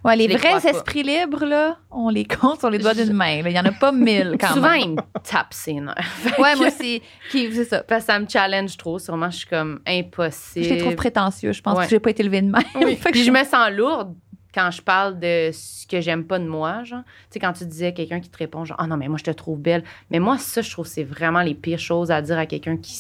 Ouais, 0.04 0.16
les 0.16 0.28
vrais 0.28 0.60
pas. 0.60 0.64
esprits 0.64 1.04
libres, 1.04 1.46
là, 1.46 1.78
on 1.92 2.10
les 2.10 2.26
compte 2.26 2.60
sur 2.60 2.70
les 2.72 2.80
doigts 2.80 2.96
d'une 2.96 3.14
main. 3.14 3.44
là. 3.44 3.50
Il 3.52 3.56
y 3.56 3.60
en 3.60 3.66
a 3.66 3.72
pas 3.72 3.92
mille 3.92 4.36
quand 4.40 4.54
Souvent, 4.54 4.72
même. 4.72 4.82
ils 4.82 4.90
me 4.92 5.02
tapent 5.24 5.54
ses 5.54 5.74
nerfs. 5.76 5.96
Ouais, 6.40 6.56
moi 6.56 6.68
aussi. 6.68 7.02
Qui, 7.30 7.54
c'est 7.54 7.66
ça? 7.66 7.84
Parce 7.84 8.06
que 8.06 8.12
ça 8.12 8.20
me 8.20 8.28
challenge 8.28 8.76
trop. 8.78 8.98
Sûrement, 8.98 9.30
je 9.30 9.38
suis 9.38 9.48
comme 9.48 9.80
impossible. 9.88 10.66
Je 10.66 10.74
les 10.74 10.80
trouve 10.80 10.96
prétentieux. 10.96 11.52
Je 11.52 11.62
pense 11.62 11.78
Ouais. 11.78 11.84
que 11.86 11.90
j'ai 11.92 12.00
pas 12.00 12.10
été 12.10 12.24
élevée 12.24 12.42
de 12.42 12.50
même. 12.50 12.64
Oui. 12.82 12.96
Fait 13.00 13.10
que 13.10 13.12
Puis 13.12 13.24
je 13.24 13.32
me 13.32 13.44
sens 13.44 13.70
lourde 13.72 14.16
quand 14.56 14.72
je 14.72 14.82
parle 14.82 15.20
de 15.20 15.52
ce 15.54 15.86
que 15.86 16.02
j'aime 16.02 16.26
pas 16.26 16.40
de 16.40 16.48
moi, 16.48 16.84
genre. 16.84 17.04
Tu 17.06 17.12
sais, 17.34 17.40
quand 17.40 17.54
tu 17.54 17.66
disais 17.66 17.94
quelqu'un 17.94 18.20
qui 18.20 18.30
te 18.30 18.38
répond, 18.40 18.66
genre, 18.66 18.78
ah 18.80 18.88
non, 18.88 18.98
mais 18.98 19.08
moi, 19.08 19.18
je 19.20 19.24
te 19.24 19.32
trouve 19.32 19.60
belle. 19.60 19.84
Mais 20.10 20.18
moi, 20.20 20.38
ça, 20.40 20.62
je 20.62 20.72
trouve 20.72 20.86
que 20.86 20.92
c'est 20.92 21.04
vraiment 21.04 21.42
les 21.42 21.54
pires 21.54 21.78
choses 21.80 22.10
à 22.10 22.22
dire 22.24 22.40
à 22.40 22.48
quelqu'un 22.48 22.76
qui 22.78 22.98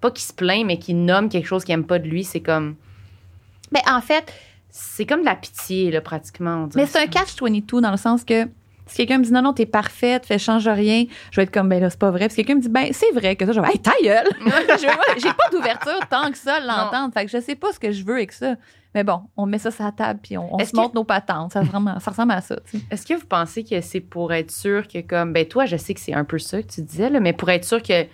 Pas 0.00 0.10
qui 0.10 0.22
se 0.24 0.32
plaint, 0.32 0.66
mais 0.66 0.78
qui 0.78 0.92
nomme 0.94 1.28
quelque 1.28 1.46
chose 1.46 1.62
qu'il 1.64 1.72
aime 1.74 1.86
pas 1.86 1.98
de 2.00 2.08
lui. 2.08 2.24
C'est 2.24 2.40
comme. 2.40 2.74
Ben, 3.70 3.80
en 3.88 4.00
fait, 4.00 4.32
C'est 4.70 5.06
comme 5.06 5.20
de 5.20 5.26
la 5.26 5.36
pitié, 5.36 5.90
là, 5.90 6.00
pratiquement. 6.00 6.68
mais 6.74 6.86
c'est 6.86 6.98
un 6.98 7.02
ça. 7.02 7.06
catch-22 7.08 7.80
dans 7.80 7.90
le 7.90 7.96
sens 7.96 8.24
que 8.24 8.46
si 8.90 8.96
quelqu'un 8.96 9.18
me 9.18 9.24
dit 9.24 9.32
non, 9.32 9.42
non, 9.42 9.52
t'es 9.52 9.66
parfaite, 9.66 10.26
fais 10.26 10.38
change 10.38 10.66
rien, 10.68 11.04
je 11.30 11.36
vais 11.36 11.44
être 11.44 11.52
comme, 11.52 11.68
ben 11.68 11.80
là, 11.80 11.90
c'est 11.90 11.98
pas 11.98 12.10
vrai. 12.10 12.26
Puis 12.26 12.30
si 12.30 12.36
quelqu'un 12.36 12.56
me 12.56 12.60
dit, 12.60 12.68
ben, 12.68 12.88
c'est 12.92 13.12
vrai 13.12 13.36
que 13.36 13.46
ça, 13.46 13.52
je 13.52 13.60
vais, 13.60 13.68
hey, 13.68 13.78
ta 13.78 13.92
gueule! 14.02 14.28
J'ai 15.18 15.32
pas 15.32 15.48
d'ouverture 15.52 16.00
tant 16.10 16.30
que 16.30 16.36
ça 16.36 16.58
l'entendre. 16.60 17.14
Fait 17.14 17.24
que 17.24 17.30
je 17.30 17.40
sais 17.40 17.54
pas 17.54 17.72
ce 17.72 17.78
que 17.78 17.92
je 17.92 18.04
veux 18.04 18.14
avec 18.14 18.32
ça. 18.32 18.56
Mais 18.94 19.04
bon, 19.04 19.20
on 19.36 19.46
met 19.46 19.58
ça 19.58 19.70
sur 19.70 19.84
la 19.84 19.92
table 19.92 20.18
puis 20.20 20.36
on, 20.36 20.52
on 20.52 20.64
se 20.64 20.74
montre 20.74 20.96
nos 20.96 21.04
patentes. 21.04 21.52
Ça, 21.52 21.62
vraiment, 21.62 22.00
ça 22.00 22.10
ressemble 22.10 22.32
à 22.32 22.40
ça. 22.40 22.56
Est-ce 22.90 23.06
que 23.06 23.14
vous 23.14 23.26
pensez 23.26 23.62
que 23.62 23.80
c'est 23.80 24.00
pour 24.00 24.32
être 24.32 24.50
sûr 24.50 24.88
que, 24.88 25.00
comme, 25.00 25.32
ben 25.32 25.46
toi, 25.46 25.64
je 25.66 25.76
sais 25.76 25.94
que 25.94 26.00
c'est 26.00 26.14
un 26.14 26.24
peu 26.24 26.38
ça 26.38 26.60
que 26.60 26.66
tu 26.66 26.82
disais, 26.82 27.08
là, 27.08 27.20
mais 27.20 27.32
pour 27.32 27.48
être 27.50 27.64
sûr 27.64 27.80
que 27.80 28.06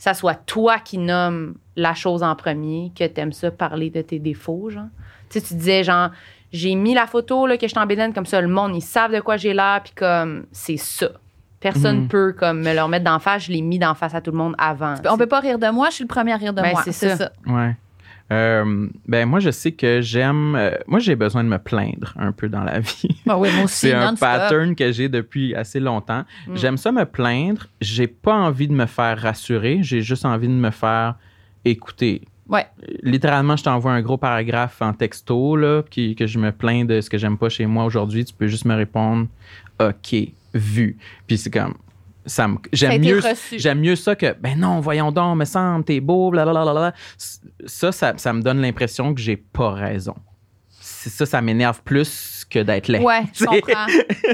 ça 0.00 0.14
soit 0.14 0.34
toi 0.34 0.78
qui 0.78 0.96
nomme 0.98 1.54
la 1.76 1.94
chose 1.94 2.22
en 2.24 2.34
premier, 2.34 2.90
que 2.98 3.06
t'aimes 3.06 3.32
ça 3.32 3.50
parler 3.52 3.90
de 3.90 4.00
tes 4.02 4.18
défauts, 4.18 4.70
genre? 4.70 4.86
Tu 5.28 5.38
sais, 5.38 5.46
tu 5.46 5.54
disais, 5.54 5.84
genre, 5.84 6.08
j'ai 6.52 6.74
mis 6.74 6.94
la 6.94 7.06
photo, 7.06 7.46
là, 7.46 7.56
que 7.58 7.68
je 7.68 7.74
t'embédaine 7.74 8.12
comme 8.14 8.24
ça, 8.26 8.40
le 8.40 8.48
monde, 8.48 8.74
ils 8.74 8.80
savent 8.80 9.12
de 9.14 9.20
quoi 9.20 9.36
j'ai 9.36 9.52
l'air, 9.54 9.80
puis 9.84 9.92
comme, 9.94 10.46
c'est 10.52 10.76
ça. 10.78 11.10
Personne 11.60 12.00
Mhm. 12.04 12.08
peut, 12.08 12.32
comme, 12.36 12.60
me 12.62 12.72
leur 12.74 12.88
mettre 12.88 13.04
d'en 13.04 13.18
face. 13.18 13.44
Je 13.44 13.52
l'ai 13.52 13.60
mis 13.60 13.78
d'en 13.78 13.94
face 13.94 14.14
à 14.14 14.22
tout 14.22 14.30
le 14.30 14.38
monde 14.38 14.54
avant. 14.56 14.94
On 15.10 15.18
peut 15.18 15.26
pas 15.26 15.40
rire 15.40 15.58
de 15.58 15.68
moi, 15.68 15.90
je 15.90 15.96
suis 15.96 16.04
le 16.04 16.08
premier 16.08 16.32
à 16.32 16.36
rire 16.36 16.54
de 16.54 16.62
Ben, 16.62 16.70
moi. 16.72 16.80
c'est 16.82 16.92
C'est 16.92 17.10
ça. 17.10 17.16
ça. 17.16 17.32
Ouais. 17.46 17.76
Euh, 18.32 18.88
ben 19.08 19.26
moi 19.26 19.40
je 19.40 19.50
sais 19.50 19.72
que 19.72 20.00
j'aime 20.00 20.54
euh, 20.54 20.70
moi 20.86 21.00
j'ai 21.00 21.16
besoin 21.16 21.42
de 21.42 21.48
me 21.48 21.58
plaindre 21.58 22.14
un 22.16 22.30
peu 22.30 22.48
dans 22.48 22.62
la 22.62 22.78
vie. 22.80 23.20
Ben 23.26 23.36
oui, 23.36 23.48
moi 23.54 23.64
aussi, 23.64 23.88
C'est 23.88 23.92
un 23.92 24.14
pattern 24.14 24.76
que 24.76 24.92
j'ai 24.92 25.08
depuis 25.08 25.54
assez 25.54 25.80
longtemps. 25.80 26.24
Mm. 26.46 26.56
J'aime 26.56 26.76
ça 26.76 26.92
me 26.92 27.04
plaindre, 27.04 27.66
j'ai 27.80 28.06
pas 28.06 28.34
envie 28.34 28.68
de 28.68 28.72
me 28.72 28.86
faire 28.86 29.18
rassurer, 29.18 29.78
j'ai 29.82 30.00
juste 30.00 30.24
envie 30.24 30.48
de 30.48 30.52
me 30.52 30.70
faire 30.70 31.16
écouter. 31.64 32.22
Ouais. 32.48 32.66
Littéralement, 33.02 33.56
je 33.56 33.62
t'envoie 33.62 33.92
un 33.92 34.02
gros 34.02 34.16
paragraphe 34.16 34.82
en 34.82 34.92
texto 34.92 35.56
là, 35.56 35.82
qui, 35.88 36.16
que 36.16 36.26
je 36.26 36.38
me 36.38 36.50
plains 36.50 36.84
de 36.84 37.00
ce 37.00 37.08
que 37.08 37.16
j'aime 37.16 37.38
pas 37.38 37.48
chez 37.48 37.66
moi 37.66 37.84
aujourd'hui. 37.84 38.24
Tu 38.24 38.34
peux 38.34 38.48
juste 38.48 38.64
me 38.64 38.74
répondre 38.74 39.28
OK, 39.80 40.14
vu. 40.54 40.96
Puis 41.26 41.38
c'est 41.38 41.50
comme 41.50 41.74
ça 42.26 42.48
me 42.48 42.56
j'aime 42.72 43.00
mieux. 43.02 43.20
J'aime 43.52 43.80
mieux 43.80 43.96
ça 43.96 44.14
que, 44.16 44.34
ben 44.40 44.58
non, 44.58 44.80
voyons 44.80 45.10
donc, 45.12 45.38
me 45.38 45.44
semble, 45.44 45.84
t'es 45.84 46.00
beau, 46.00 46.30
blablabla. 46.30 46.92
Ça, 47.66 47.92
ça, 47.92 48.14
ça 48.16 48.32
me 48.32 48.42
donne 48.42 48.60
l'impression 48.60 49.14
que 49.14 49.20
j'ai 49.20 49.36
pas 49.36 49.70
raison. 49.72 50.14
C'est 50.68 51.10
ça, 51.10 51.24
ça 51.24 51.40
m'énerve 51.40 51.82
plus 51.82 52.44
que 52.50 52.58
d'être 52.58 52.88
laid. 52.88 53.00
Ouais, 53.02 53.22
je 53.32 53.44
comprends. 53.46 53.86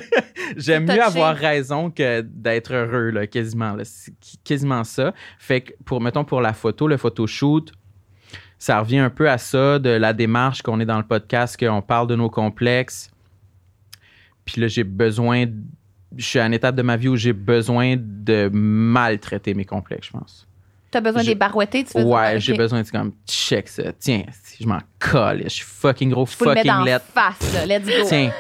J'aime 0.57 0.83
mieux 0.85 0.89
touché. 0.89 1.01
avoir 1.01 1.37
raison 1.37 1.91
que 1.91 2.23
d'être 2.23 2.73
heureux, 2.73 3.11
là, 3.11 3.27
quasiment. 3.27 3.75
là. 3.75 3.85
Quasiment 4.45 4.83
ça. 4.85 5.13
Fait 5.39 5.61
que, 5.61 5.73
pour, 5.85 6.01
mettons, 6.01 6.25
pour 6.25 6.41
la 6.41 6.53
photo, 6.55 6.89
le 6.89 6.97
photoshoot, 6.97 7.71
ça 8.59 8.81
revient 8.81 8.99
un 8.99 9.11
peu 9.11 9.29
à 9.31 9.39
ça, 9.39 9.79
de 9.79 9.91
la 9.91 10.13
démarche 10.13 10.63
qu'on 10.63 10.81
est 10.81 10.87
dans 10.87 10.99
le 10.99 11.05
podcast, 11.07 11.57
qu'on 11.59 11.83
parle 11.83 12.07
de 12.09 12.17
nos 12.17 12.31
complexes. 12.31 13.11
Puis 14.45 14.61
là, 14.61 14.67
j'ai 14.69 14.85
besoin. 14.85 15.47
de- 15.47 15.53
Je 16.17 16.25
suis 16.25 16.39
à 16.39 16.47
une 16.47 16.55
étape 16.55 16.75
de 16.75 16.83
ma 16.83 16.97
vie 16.97 17.09
où 17.09 17.17
j'ai 17.17 17.33
besoin 17.33 17.97
de 17.99 18.51
maltraiter 18.53 19.55
mes 19.55 19.65
complexes, 19.65 20.09
je 20.09 20.13
pense. 20.19 20.47
T'as 20.91 21.01
besoin 21.01 21.23
Je- 21.23 21.27
des 21.29 21.35
barouettés, 21.35 21.85
tu 21.85 21.97
veux 21.99 22.05
dire? 22.05 22.13
Ouais, 22.13 22.39
j'ai 22.41 22.55
besoin 22.55 22.83
de 22.83 22.89
comme, 22.89 23.13
check 23.27 23.69
ça. 23.69 23.93
Tiens, 23.99 24.23
je 24.59 24.67
m'en 24.67 24.79
colle. 24.99 25.43
Je 25.45 25.49
suis 25.49 25.65
fucking 25.65 26.11
gros, 26.11 26.25
Faut 26.27 26.45
le 26.45 26.55
mettre 26.55 26.67
fucking 26.69 26.81
en 26.81 26.85
let. 26.85 26.99
face, 27.13 27.53
là. 27.55 27.67
Let's 27.67 27.87
go. 27.87 28.05
Tiens, 28.07 28.31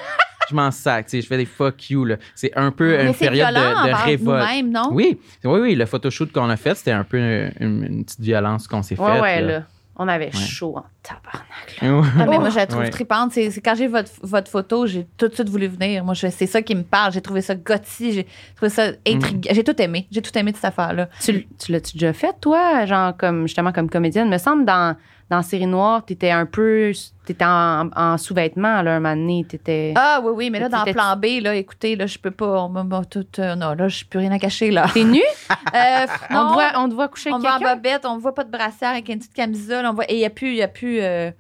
je 0.48 0.54
m'en 0.54 0.70
sac. 0.70 1.06
Tu 1.06 1.10
sais, 1.10 1.20
je 1.22 1.26
fais 1.26 1.36
des 1.38 1.44
fuck 1.44 1.90
you. 1.90 2.04
là. 2.04 2.16
C'est 2.36 2.56
un 2.56 2.70
peu 2.70 2.96
Mais 2.96 3.06
une 3.08 3.14
période 3.14 3.48
de, 3.48 3.88
de 3.88 3.94
révolte. 4.04 4.46
nous-mêmes, 4.48 4.70
non? 4.70 4.88
Oui, 4.92 5.18
oui, 5.44 5.60
oui. 5.60 5.74
Le 5.74 5.86
photoshoot 5.86 6.30
qu'on 6.32 6.48
a 6.48 6.56
fait, 6.56 6.76
c'était 6.76 6.92
un 6.92 7.04
peu 7.04 7.18
une, 7.18 7.84
une 7.84 8.04
petite 8.04 8.20
violence 8.20 8.68
qu'on 8.68 8.82
s'est 8.82 8.98
Ouais, 8.98 9.12
faite. 9.12 9.22
ouais, 9.22 9.40
là. 9.42 9.46
là. 9.58 9.62
On 9.98 10.08
avait 10.08 10.26
Ouais. 10.26 10.32
chaud 10.32 10.76
en 10.76 10.84
tabarnak. 11.02 11.78
Ah, 12.20 12.26
mais 12.28 12.38
moi, 12.38 12.50
je 12.50 12.56
la 12.56 12.66
trouve 12.66 12.80
Ouais. 12.82 12.90
tripante. 12.90 13.32
C'est 13.32 13.50
c'est 13.50 13.60
quand 13.62 13.74
j'ai 13.74 13.86
votre, 13.86 14.10
votre 14.22 14.50
photo, 14.50 14.86
j'ai 14.86 15.06
tout 15.16 15.28
de 15.28 15.34
suite 15.34 15.48
voulu 15.48 15.68
venir. 15.68 16.04
Moi, 16.04 16.12
je- 16.14 16.26
c'est 16.28 16.46
ça 16.46 16.60
qui 16.60 16.74
me 16.74 16.82
parle. 16.82 17.12
J'ai 17.12 17.22
trouvé 17.22 17.40
ça 17.40 17.54
gothy. 17.54 18.12
J'ai 18.12 18.26
trouvé 18.56 18.68
ça 18.68 18.88
intriguant. 19.08 19.50
J'ai 19.54 19.64
tout 19.64 19.80
aimé. 19.80 20.06
J'ai 20.10 20.20
tout 20.22 20.36
aimé 20.38 20.52
de 20.52 20.56
cette 20.56 20.66
affaire-là. 20.66 21.08
Tu, 21.20 21.46
tu 21.58 21.72
l'as-tu 21.72 21.94
déjà 21.96 22.12
fait, 22.12 22.34
toi, 22.40 22.84
genre, 22.84 23.16
comme, 23.16 23.42
justement, 23.46 23.72
comme 23.72 23.88
comédienne? 23.88 24.28
me 24.28 24.38
semble, 24.38 24.64
dans, 24.66 24.96
dans 25.28 25.42
Série 25.42 25.66
Noire, 25.66 26.04
t'étais 26.04 26.30
un 26.30 26.46
peu. 26.46 26.92
T'étais 27.24 27.44
en, 27.44 27.90
en 27.96 28.16
sous-vêtements, 28.16 28.82
là, 28.82 28.96
un 28.96 29.00
moment 29.00 29.16
donné. 29.16 29.44
T'étais. 29.44 29.92
Ah 29.96 30.20
oui, 30.22 30.32
oui, 30.34 30.50
mais 30.50 30.60
là, 30.60 30.68
dans 30.68 30.84
plan 30.84 31.16
B, 31.16 31.42
là, 31.42 31.54
écoutez, 31.56 31.96
là, 31.96 32.06
je 32.06 32.16
peux 32.18 32.30
pas. 32.30 32.62
On 32.62 32.68
m'a- 32.68 33.04
tout, 33.04 33.26
euh, 33.40 33.56
non, 33.56 33.74
là, 33.74 33.88
je 33.88 34.04
plus 34.04 34.20
rien 34.20 34.30
à 34.30 34.38
cacher, 34.38 34.70
là. 34.70 34.86
T'es 34.92 35.04
nu? 35.04 35.22
Euh, 35.74 36.06
On 36.30 36.48
te, 36.48 36.52
voit, 36.52 36.72
on 36.76 36.88
te 36.88 36.94
voit 36.94 37.08
coucher 37.08 37.32
on 37.32 37.38
va 37.38 37.56
en 37.56 37.60
bobette, 37.60 38.06
on 38.06 38.18
voit 38.18 38.34
pas 38.34 38.44
de 38.44 38.50
brassière 38.50 38.90
avec 38.90 39.08
une 39.08 39.18
petite 39.18 39.34
camisole. 39.34 39.84
On 39.84 39.94
voit, 39.94 40.04
et 40.10 40.14
il 40.14 40.18
n'y 40.18 40.24
a 40.24 40.30
plus. 40.30 40.54
Y 40.54 40.62
a 40.62 40.68
plus 40.68 41.00
euh, 41.00 41.30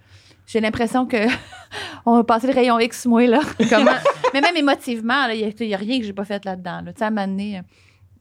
j'ai 0.46 0.60
l'impression 0.60 1.06
que 1.06 1.16
on 2.06 2.16
va 2.16 2.24
passer 2.24 2.46
le 2.48 2.52
rayon 2.52 2.78
X, 2.78 3.06
moi, 3.06 3.26
là. 3.26 3.40
Comment? 3.70 3.92
mais 4.34 4.40
même 4.40 4.56
émotivement, 4.56 5.26
il 5.28 5.54
n'y 5.60 5.74
a, 5.74 5.76
rien 5.76 5.98
que 5.98 6.04
j'ai 6.04 6.12
pas 6.12 6.24
fait 6.24 6.44
là-dedans. 6.44 6.82
Là. 6.84 6.92
Tu 6.92 6.98
sais, 6.98 7.04
à 7.04 7.08
un 7.08 7.10
moment 7.10 7.26
donné, 7.26 7.62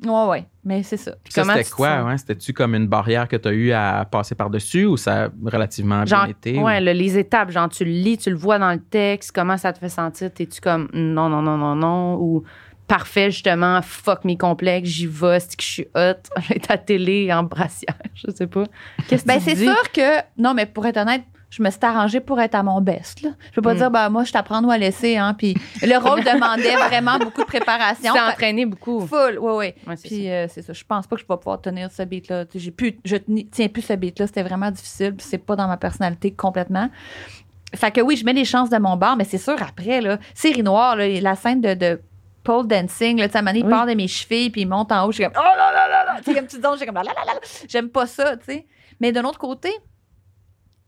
Ouais, 0.09 0.27
ouais, 0.29 0.45
mais 0.63 0.83
c'est 0.83 0.97
ça. 0.97 1.15
C'était 1.27 1.63
quoi? 1.69 1.97
sens? 2.01 2.07
Ouais? 2.07 2.17
C'était-tu 2.17 2.53
comme 2.53 2.75
une 2.75 2.87
barrière 2.87 3.27
que 3.27 3.35
tu 3.35 3.47
as 3.47 3.51
eu 3.53 3.71
à 3.71 4.05
passer 4.09 4.35
par-dessus 4.35 4.85
ou 4.85 4.97
ça 4.97 5.25
a 5.25 5.29
relativement 5.45 6.03
bien 6.03 6.25
été? 6.27 6.57
ouais, 6.59 6.79
ou- 6.81 6.83
là, 6.83 6.93
les 6.93 7.17
étapes, 7.17 7.51
genre, 7.51 7.69
tu 7.69 7.83
le 7.85 7.91
lis, 7.91 8.17
tu 8.17 8.29
le 8.29 8.35
vois 8.35 8.59
dans 8.59 8.71
le 8.71 8.79
texte, 8.79 9.31
comment 9.33 9.57
ça 9.57 9.73
te 9.73 9.79
fait 9.79 9.89
sentir? 9.89 10.31
T'es-tu 10.33 10.61
comme 10.61 10.89
non, 10.93 11.29
non, 11.29 11.41
non, 11.41 11.57
non, 11.57 11.75
non? 11.75 12.15
Ou 12.19 12.43
parfait, 12.87 13.31
justement, 13.31 13.81
fuck 13.81 14.23
mes 14.25 14.37
complexes, 14.37 14.89
j'y 14.89 15.07
vais, 15.07 15.39
c'est 15.39 15.55
que 15.55 15.63
je 15.63 15.67
suis 15.67 15.87
hot, 15.95 16.13
je 16.41 16.49
vais 16.49 16.55
être 16.57 16.71
à 16.71 16.77
télé 16.77 17.33
en 17.33 17.43
brassière, 17.43 17.95
je 18.15 18.31
sais 18.31 18.47
pas. 18.47 18.63
Qu'est-ce 19.07 19.23
que 19.23 19.27
Ben, 19.27 19.37
tu 19.39 19.43
c'est 19.45 19.55
sûr 19.55 19.91
que. 19.91 20.19
Non, 20.37 20.53
mais 20.53 20.65
pour 20.65 20.85
être 20.85 20.97
honnête, 20.97 21.23
je 21.57 21.63
me 21.63 21.69
suis 21.69 21.79
arrangée 21.83 22.19
pour 22.19 22.41
être 22.41 22.53
à 22.55 22.63
mon 22.63 22.81
best. 22.81 23.21
Là. 23.21 23.29
Je 23.49 23.51
peux 23.55 23.61
pas 23.61 23.73
Mm. 23.73 23.77
dire, 23.77 23.91
ben, 23.91 24.09
moi, 24.09 24.25
je 24.25 24.33
t'apprends 24.33 24.61
ou 24.61 24.69
à 24.71 24.77
laisser. 24.77 25.15
Hein, 25.15 25.33
puis 25.37 25.55
le 25.81 25.97
rôle 25.97 26.21
demandait 26.23 26.75
vraiment 26.75 27.17
beaucoup 27.17 27.41
de 27.41 27.45
Tu 27.51 27.57
préparation. 27.57 28.11
t'es 28.13 28.19
Fait- 28.19 28.25
entraîné 28.33 28.65
beaucoup. 28.65 29.07
Full, 29.07 29.37
oui, 29.39 29.51
oui. 29.55 29.73
Ouais, 29.87 29.95
Puis 30.03 30.29
euh, 30.29 30.47
c'est 30.49 30.61
ça. 30.61 30.73
Je 30.73 30.83
pense 30.83 31.07
pas 31.07 31.15
que 31.15 31.21
je 31.21 31.27
vais 31.27 31.37
pouvoir 31.37 31.61
tenir 31.61 31.89
ce 31.91 32.03
beat-là. 32.03 32.45
Tu 32.45 32.59
J'ai 32.59 32.71
pu, 32.71 32.99
je 33.05 33.15
tiens 33.51 33.67
plus 33.69 33.83
ce 33.83 33.93
beat-là. 33.93 34.27
C'était 34.27 34.43
vraiment 34.43 34.69
difficile. 34.71 35.15
Puis 35.15 35.25
c'est 35.29 35.37
pas 35.37 35.55
dans 35.55 35.67
ma 35.67 35.77
personnalité 35.77 36.31
complètement. 36.31 36.89
Fait 37.73 37.91
que 37.91 38.01
oui, 38.01 38.15
je 38.17 38.25
mets 38.25 38.33
les 38.33 38.45
chances 38.45 38.69
de 38.69 38.77
mon 38.77 38.97
bord, 38.97 39.15
mais 39.15 39.23
c'est 39.25 39.37
sûr, 39.37 39.55
après, 39.61 40.01
là, 40.01 40.17
série 40.33 40.63
noire, 40.63 40.95
là, 40.95 41.07
la 41.07 41.35
scène 41.35 41.61
de, 41.61 41.73
de 41.73 42.01
pole 42.43 42.67
dancing, 42.67 43.17
là, 43.19 43.27
tu 43.27 43.31
sais, 43.31 43.37
à 43.37 43.39
un 43.39 43.43
moment 43.43 43.51
donné, 43.53 43.59
il 43.59 43.65
Oui. 43.65 43.71
part 43.71 43.85
de 43.85 43.93
mes 43.93 44.07
chevilles, 44.07 44.49
puis 44.49 44.61
il 44.61 44.67
monte 44.67 44.91
en 44.91 45.05
haut, 45.05 45.11
je 45.11 45.15
suis 45.15 45.23
comme, 45.25 45.33
oh 45.35 45.41
là 45.43 45.71
là 45.73 45.87
là 45.89 46.05
là, 46.05 46.15
tu 46.17 46.25
sais, 46.31 46.35
comme 46.37 46.47
tu 46.47 46.57
dis, 46.57 46.61
j'ai 46.79 46.85
comme, 46.85 46.95
là 46.95 47.01
là 47.03 47.11
là 47.25 47.33
là. 47.33 47.39
J'aime 47.67 47.89
pas 47.89 48.05
ça, 48.07 48.37
tu 48.37 48.45
sais. 48.45 48.65
Mais 49.01 49.11
d'un 49.11 49.23
autre 49.23 49.39
côté, 49.39 49.71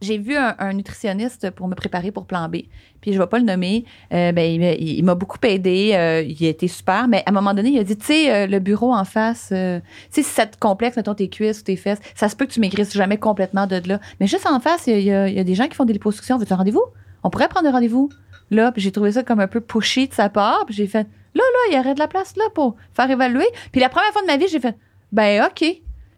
j'ai 0.02 0.18
vu 0.18 0.36
un, 0.36 0.56
un 0.60 0.74
nutritionniste 0.74 1.50
pour 1.52 1.68
me 1.68 1.74
préparer 1.76 2.12
pour 2.12 2.26
plan 2.26 2.48
B. 2.50 2.58
Puis 3.02 3.14
je 3.14 3.20
vais 3.20 3.26
pas 3.28 3.40
le 3.40 3.46
nommer. 3.46 3.84
Euh, 4.14 4.32
ben, 4.32 4.42
il, 4.44 4.60
m'a- 4.60 4.74
il 4.74 5.04
m'a 5.04 5.16
beaucoup 5.16 5.38
aidé. 5.44 5.92
euh, 5.96 6.22
il 6.22 6.46
a 6.46 6.50
été 6.50 6.68
super. 6.68 7.08
Mais 7.08 7.24
à 7.26 7.30
un 7.30 7.34
moment 7.34 7.54
donné, 7.54 7.70
il 7.70 7.80
a 7.80 7.84
dit, 7.84 7.98
tu 7.98 8.06
sais, 8.06 8.32
euh, 8.34 8.48
le 8.48 8.60
bureau 8.60 8.94
en 8.94 9.06
face, 9.06 9.50
euh, 9.52 9.80
tu 10.12 10.22
sais, 10.22 10.24
si 10.24 10.30
ça 10.34 10.46
te 10.46 10.58
complexe, 10.58 10.98
mettons 10.98 11.16
tes 11.16 11.30
cuisses 11.30 11.62
ou 11.62 11.64
tes 11.64 11.76
fesses, 11.76 12.00
ça 12.16 12.30
se 12.30 12.36
peut 12.36 12.46
que 12.46 12.52
tu 12.52 12.60
maigrisses 12.60 12.94
jamais 12.94 13.18
complètement 13.18 13.66
de 13.68 13.82
là. 13.88 14.00
Mais 14.20 14.28
juste 14.28 14.46
en 14.46 14.60
face, 14.60 14.86
il 14.88 15.00
y 15.00 15.12
a, 15.12 15.28
il 15.28 15.36
y 15.36 15.40
a- 15.40 15.44
des 15.44 15.56
gens 15.56 15.68
qui 15.68 15.76
font 15.76 15.86
des 15.86 15.94
liposuctions. 15.94 16.38
Veux-tu 16.38 16.54
un 16.54 16.58
rendez-vous? 16.58 16.84
On 17.24 17.30
pourrait 17.30 17.48
prendre 17.48 17.68
un 17.68 17.72
rendez-vous. 17.72 18.10
Là, 18.52 18.72
j'ai 18.76 18.92
trouvé 18.92 19.12
ça 19.14 19.24
comme 19.24 19.40
un 19.40 19.48
peu 19.48 19.62
pushy 19.62 20.08
de 20.08 20.14
sa 20.14 20.30
part. 20.30 20.66
Puis 20.66 20.76
j'ai 20.76 20.88
fait, 20.88 21.08
là, 21.34 21.44
là, 21.44 21.60
il 21.72 21.76
y 21.76 21.80
aurait 21.80 21.94
de 21.96 22.00
la 22.00 22.08
place 22.08 22.36
là 22.38 22.44
pour 22.54 22.76
faire 22.94 23.10
évaluer. 23.10 23.48
Puis 23.72 23.82
la 23.82 23.90
première 23.90 24.12
fois 24.12 24.22
de 24.22 24.28
ma 24.28 24.38
vie, 24.38 24.48
j'ai 24.48 24.60
fait, 24.60 24.76
ben, 25.12 25.44
OK. 25.46 25.60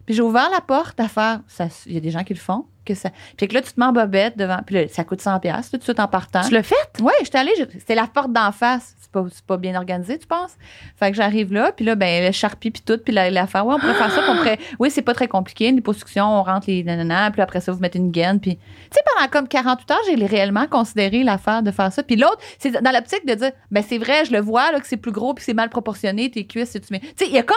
Puis 0.06 0.14
j'ai 0.14 0.22
ouvert 0.22 0.48
la 0.52 0.60
porte 0.60 0.98
à 1.00 1.08
faire. 1.08 1.40
Il 1.86 1.94
y 1.94 1.96
a 1.96 2.00
des 2.00 2.10
gens 2.10 2.24
qui 2.24 2.34
le 2.34 2.38
font. 2.40 2.64
Que 2.90 2.96
ça, 2.96 3.10
puis 3.36 3.46
que 3.46 3.54
là, 3.54 3.62
tu 3.62 3.72
te 3.72 3.78
mets 3.78 3.86
en 3.86 3.92
bobette 3.92 4.36
devant. 4.36 4.58
Puis 4.66 4.74
là, 4.74 4.88
ça 4.88 5.04
coûte 5.04 5.20
100$, 5.20 5.44
là, 5.44 5.60
tout 5.70 5.76
de 5.76 5.82
suite 5.82 6.00
en 6.00 6.08
partant. 6.08 6.42
Tu 6.42 6.52
l'as 6.54 6.62
fait? 6.62 6.74
Oui, 7.00 7.12
j'étais 7.22 7.38
allée. 7.38 7.52
C'était 7.78 7.94
la 7.94 8.06
porte 8.06 8.32
d'en 8.32 8.50
face. 8.52 8.94
C'est 9.00 9.10
pas, 9.12 9.24
c'est 9.32 9.44
pas 9.44 9.56
bien 9.56 9.74
organisé, 9.76 10.18
tu 10.18 10.26
penses? 10.26 10.52
Fait 10.96 11.10
que 11.10 11.16
j'arrive 11.16 11.52
là, 11.52 11.72
puis 11.72 11.84
là, 11.84 11.94
ben, 11.94 12.24
le 12.26 12.32
charpie, 12.32 12.70
puis 12.70 12.82
tout, 12.84 12.98
puis 12.98 13.12
la- 13.12 13.30
l'affaire. 13.30 13.66
Ouais, 13.66 13.74
on 13.74 13.78
pourrait 13.78 13.94
faire 13.94 14.10
ça, 14.10 14.22
on 14.28 14.36
pourrait. 14.36 14.58
Oui, 14.78 14.90
c'est 14.90 15.02
pas 15.02 15.14
très 15.14 15.28
compliqué. 15.28 15.68
Une 15.68 15.76
liposuction, 15.76 16.24
on 16.24 16.42
rentre 16.42 16.66
les 16.68 16.82
nanana, 16.84 17.30
puis 17.30 17.42
après 17.42 17.60
ça, 17.60 17.70
vous 17.72 17.78
mettez 17.80 17.98
une 17.98 18.10
gaine. 18.10 18.40
Puis, 18.40 18.56
tu 18.56 18.62
sais, 18.92 19.00
pendant 19.14 19.28
comme 19.30 19.46
48 19.48 19.90
heures, 19.90 19.98
j'ai 20.08 20.26
réellement 20.26 20.66
considéré 20.66 21.22
l'affaire 21.22 21.62
de 21.62 21.70
faire 21.70 21.92
ça. 21.92 22.02
Puis 22.02 22.16
l'autre, 22.16 22.38
c'est 22.58 22.70
dans 22.82 22.90
l'optique 22.92 23.26
de 23.26 23.34
dire, 23.34 23.52
ben, 23.70 23.84
c'est 23.86 23.98
vrai, 23.98 24.24
je 24.24 24.32
le 24.32 24.40
vois, 24.40 24.70
là, 24.72 24.80
que 24.80 24.86
c'est 24.86 24.96
plus 24.96 25.12
gros, 25.12 25.34
puis 25.34 25.44
c'est 25.44 25.54
mal 25.54 25.68
proportionné, 25.70 26.30
tes 26.30 26.46
cuisses, 26.46 26.72
tu 26.72 26.80
mets. 26.92 27.00
Tu 27.00 27.06
sais, 27.16 27.26
il 27.26 27.32
y 27.32 27.38
a 27.38 27.42
comme. 27.42 27.56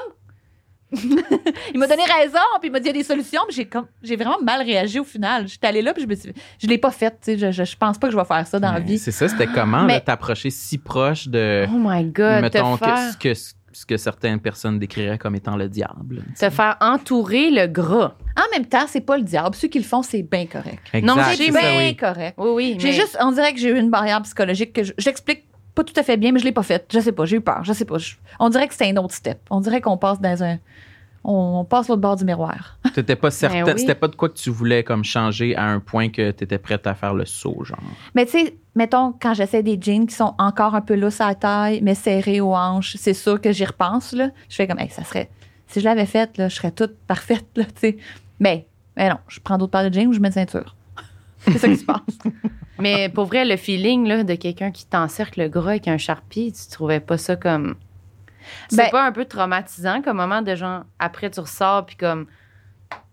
Il 1.74 1.80
m'a 1.80 1.88
donné 1.88 2.04
raison, 2.04 2.40
puis 2.60 2.70
il 2.70 2.72
m'a 2.72 2.80
dit 2.80 2.86
il 2.90 2.96
y 2.96 2.96
a 2.96 3.02
des 3.02 3.04
solutions, 3.04 3.42
puis 3.48 3.56
j'ai 3.56 3.66
comme 3.66 3.86
j'ai 4.02 4.16
vraiment 4.16 4.40
mal 4.42 4.62
réagi 4.62 5.00
au 5.00 5.04
final. 5.04 5.48
J'étais 5.48 5.68
allée 5.68 5.82
là, 5.82 5.94
puis 5.94 6.04
je 6.04 6.08
me 6.08 6.16
suis, 6.16 6.34
je 6.62 6.68
l'ai 6.68 6.78
pas 6.78 6.92
faite. 6.92 7.18
tu 7.24 7.32
sais, 7.32 7.38
Je, 7.38 7.52
je, 7.52 7.64
je 7.64 7.78
pense 7.78 7.98
pas 7.98 8.08
que 8.08 8.14
je 8.14 8.18
vais 8.18 8.26
faire 8.26 8.46
ça 8.48 8.60
dans 8.60 8.72
la 8.72 8.80
vie. 8.80 9.00
C'est 9.00 9.12
ça, 9.12 9.28
c'était 9.28 9.48
comment 9.48 9.84
Mais- 9.84 9.94
là, 9.96 10.02
t'approcher 10.02 10.50
si 10.50 10.78
proche 10.78 11.28
de, 11.28 11.66
Oh 11.70 11.78
my 11.78 12.04
God, 12.06 12.42
mettons, 12.42 12.76
te 12.78 12.80
que- 12.82 12.86
faire, 12.86 13.12
ce, 13.12 13.18
que, 13.18 13.34
ce 13.34 13.86
que 13.86 13.98
certaines 13.98 14.40
personnes 14.40 14.78
décriraient 14.80 15.18
comme 15.18 15.36
étant 15.36 15.56
le 15.56 15.68
diable. 15.68 16.24
te 16.40 16.50
faire 16.50 16.78
entourer 16.82 17.50
le 17.50 17.66
gras. 17.68 18.16
En 18.38 18.44
même 18.58 18.66
temps, 18.68 18.86
c'est 18.88 19.02
pas 19.02 19.18
le 19.18 19.24
diable. 19.24 19.56
Ceux 19.56 19.68
qui 19.68 19.80
le 19.80 19.84
font, 19.86 20.02
c'est 20.04 20.24
bien 20.24 20.46
correct. 20.46 20.80
Non, 21.04 21.16
Exact, 21.16 21.38
j'ai 21.38 21.46
C'est 21.48 21.52
ça, 21.52 21.60
bien 21.62 21.78
oui. 21.78 21.96
correct. 21.96 22.36
Oui, 22.38 22.50
oui. 22.54 22.76
J'ai 22.80 22.90
mais- 22.90 22.94
juste, 22.94 23.18
on 23.22 23.32
dirait 23.32 23.54
que 23.54 23.60
j'ai 23.60 23.70
eu 23.70 23.78
une 23.80 23.90
barrière 23.90 24.22
psychologique 24.24 24.74
que 24.74 24.84
je- 24.84 24.94
j'explique 24.98 25.46
pas 25.76 25.84
tout 25.84 25.94
à 25.98 26.04
fait 26.04 26.18
bien, 26.18 26.32
mais 26.32 26.40
je 26.40 26.46
l'ai 26.46 26.52
pas 26.52 26.64
faite. 26.64 26.88
Je 26.94 27.00
sais 27.00 27.12
pas, 27.12 27.26
j'ai 27.26 27.38
eu 27.38 27.42
peur. 27.42 27.64
Je 27.64 27.74
sais 27.74 27.86
pas. 27.86 27.98
Je- 27.98 28.16
on 28.40 28.50
dirait 28.50 28.68
que 28.68 28.74
c'est 28.76 28.90
un 28.90 28.98
autre 28.98 29.14
step. 29.14 29.40
On 29.50 29.60
dirait 29.60 29.82
qu'on 29.82 29.98
passe 29.98 30.20
dans 30.22 30.44
un, 30.44 30.58
on, 31.24 31.60
on 31.62 31.66
passe 31.66 31.88
l'autre 31.88 32.02
bord 32.02 32.16
du 32.16 32.26
miroir. 32.26 32.78
T'étais 32.94 33.16
pas 33.16 33.32
certain, 33.32 33.64
Ben 33.64 33.74
oui. 33.74 33.80
c'était 33.80 33.96
pas 33.96 34.08
de 34.08 34.16
quoi 34.16 34.30
que 34.30 34.38
tu 34.38 34.50
voulais 34.50 34.84
comme 34.84 35.04
changer 35.04 35.56
à 35.56 35.66
un 35.66 35.80
point 35.80 36.10
que 36.10 36.32
t'étais 36.32 36.58
prête 36.58 36.86
à 36.86 36.94
faire 36.94 37.14
le 37.14 37.26
saut, 37.26 37.64
genre. 37.64 37.80
Mais 38.14 38.26
tu 38.26 38.32
sais, 38.34 38.58
mettons, 38.76 39.14
quand 39.20 39.34
j'essaie 39.34 39.64
des 39.64 39.78
jeans 39.82 40.06
qui 40.06 40.16
sont 40.16 40.36
encore 40.38 40.76
un 40.76 40.82
peu 40.82 40.96
lousses 40.96 41.22
à 41.22 41.28
la 41.28 41.36
taille, 41.36 41.80
mais 41.82 41.96
serrés 41.96 42.42
aux 42.42 42.54
hanches, 42.54 42.96
c'est 42.98 43.14
sûr 43.14 43.40
que 43.42 43.52
j'y 43.52 43.66
repense, 43.66 44.12
là. 44.14 44.30
Je 44.50 44.56
fais 44.56 44.68
comme, 44.68 44.80
hey, 44.80 44.90
ça 44.90 45.04
serait, 45.04 45.30
si 45.68 45.80
je 45.80 45.86
l'avais 45.86 46.06
faite, 46.06 46.38
là, 46.38 46.50
je 46.50 46.56
serais 46.56 46.72
toute 46.72 46.96
parfaite, 47.08 47.46
là, 47.56 47.64
tu 47.66 47.72
sais. 47.78 47.98
Mais, 48.40 48.68
mais 48.98 49.10
non, 49.10 49.18
je 49.28 49.40
prends 49.40 49.58
d'autres 49.58 49.72
paires 49.72 49.90
de 49.90 49.94
jeans 49.94 50.08
ou 50.08 50.14
je 50.14 50.20
mets 50.20 50.28
une 50.28 50.34
ceinture. 50.34 50.76
C'est 51.40 51.58
ça 51.58 51.68
qui 51.68 51.78
se 51.78 51.86
passe. 51.86 52.00
Mais 52.80 53.10
pour 53.10 53.26
vrai, 53.26 53.46
le 53.46 53.56
feeling 53.58 54.08
là, 54.08 54.24
de 54.24 54.36
quelqu'un 54.36 54.72
qui 54.72 54.86
t'encercle 54.86 55.42
le 55.42 55.48
gras 55.50 55.72
avec 55.72 55.88
un 55.88 55.98
charpie, 55.98 56.52
tu 56.54 56.72
trouvais 56.72 57.00
pas 57.00 57.18
ça 57.18 57.36
comme. 57.36 57.76
C'est 58.70 58.78
Ben- 58.78 58.90
pas 58.92 59.06
un 59.06 59.12
peu 59.12 59.26
traumatisant 59.26 60.02
comme 60.02 60.18
moment 60.18 60.42
de 60.42 60.54
genre, 60.56 60.84
après 61.00 61.30
tu 61.30 61.40
ressors, 61.40 61.86
puis 61.86 61.96
comme. 61.96 62.26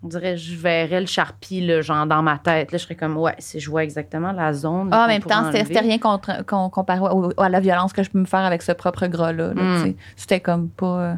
On 0.03 0.09
dirait, 0.09 0.37
je 0.39 0.57
verrais 0.57 1.01
le 1.01 1.07
charpie, 1.07 1.61
là, 1.61 1.83
genre 1.83 2.07
dans 2.07 2.23
ma 2.23 2.39
tête. 2.39 2.73
Là, 2.73 2.79
je 2.79 2.83
serais 2.85 2.95
comme, 2.97 3.17
ouais, 3.19 3.35
si 3.39 3.61
je 3.61 3.69
vois 3.71 3.85
exactement 3.85 4.33
la 4.33 4.53
zone. 4.55 4.89
Ah, 4.93 5.05
en 5.05 5.09
même 5.09 5.23
temps, 5.23 5.51
c'était 5.53 5.81
rien 5.81 5.99
contre, 5.99 6.43
comparé 6.71 7.01
au- 7.01 7.33
à 7.39 7.49
la 7.51 7.61
violence 7.61 7.93
que 7.93 8.03
je 8.03 8.09
peux 8.11 8.19
me 8.19 8.25
faire 8.27 8.41
avec 8.41 8.63
ce 8.63 8.73
propre 8.73 9.07
gras-là. 9.07 9.53
là, 9.53 9.63
Mm. 9.63 9.77
tu 9.77 9.91
sais. 9.91 9.97
C'était 10.17 10.41
comme 10.41 10.69
pas. 10.71 10.87
euh, 11.01 11.15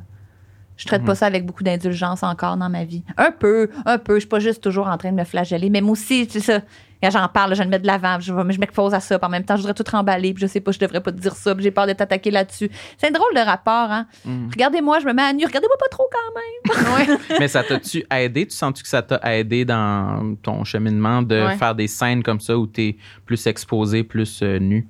je 0.77 0.87
traite 0.87 1.05
pas 1.05 1.15
ça 1.15 1.27
avec 1.27 1.47
beaucoup 1.47 1.63
d'indulgence 1.63 2.25
encore 2.25 2.57
dans 2.57 2.69
ma 2.69 2.85
vie. 2.85 3.05
Un 3.17 3.31
peu, 3.31 3.71
un 3.87 3.99
peu. 3.99 4.15
Je 4.15 4.21
suis 4.21 4.29
pas 4.29 4.41
juste 4.41 4.63
toujours 4.63 4.89
en 4.89 4.97
train 4.99 5.13
de 5.13 5.17
me 5.17 5.25
flageller. 5.25 5.71
Mais 5.71 5.81
moi 5.81 5.93
aussi, 5.93 6.27
tu 6.27 6.41
sais 6.41 6.63
j'en 7.11 7.27
parle, 7.29 7.55
je 7.55 7.63
le 7.63 7.69
mets 7.69 7.79
de 7.79 7.87
l'avant, 7.87 8.21
je, 8.21 8.33
vais- 8.33 8.53
je 8.53 8.61
m'expose 8.61 8.95
à 8.95 9.01
ça. 9.01 9.19
Puis 9.19 9.27
en 9.27 9.31
même 9.31 9.45
temps, 9.45 9.57
je 9.57 9.63
voudrais 9.63 9.75
tout 9.75 9.85
remballer. 9.91 10.33
Puis 10.35 10.43
je 10.43 10.47
sais 10.47 10.61
pas, 10.61 10.71
je 10.73 10.79
devrais 10.79 11.01
pas 11.01 11.11
te 11.13 11.19
dire 11.19 11.35
ça. 11.35 11.55
Puis 11.55 11.65
j'ai 11.65 11.71
peur 11.71 11.87
d'être 11.87 12.01
attaqué 12.01 12.31
là-dessus. 12.31 12.71
C'est 12.99 13.09
un 13.09 13.11
drôle 13.11 13.35
de 13.35 13.41
rapport, 13.41 13.91
hein. 13.91 14.07
Mm. 14.25 14.49
Regardez-moi, 14.51 15.01
je 15.01 15.07
me 15.07 15.13
mets 15.13 15.23
à 15.23 15.33
nu. 15.33 15.45
Regardez-moi 15.45 15.77
pas 15.79 15.89
trop 15.91 16.09
quand 16.13 17.09
même. 17.09 17.19
Mais 17.41 17.49
ça 17.49 17.63
t'a-tu 17.65 18.05
aidé? 18.11 18.47
Tu 18.47 18.55
sens-tu 18.57 18.83
que 18.83 18.89
ça 18.89 19.03
t'a 19.03 19.21
aidé 19.37 19.65
dans 19.65 20.35
ton 20.43 20.65
cheminement 20.65 21.23
de 21.23 21.43
Ouais. 21.43 21.57
faire 21.57 21.75
des 21.75 21.89
scènes 21.89 22.23
comme 22.23 22.41
ça 22.41 22.57
où 22.57 22.67
t'es 22.67 22.97
plus 23.27 23.47
exposé, 23.47 24.05
plus 24.05 24.41
euh, 24.43 24.59
nu? 24.59 24.87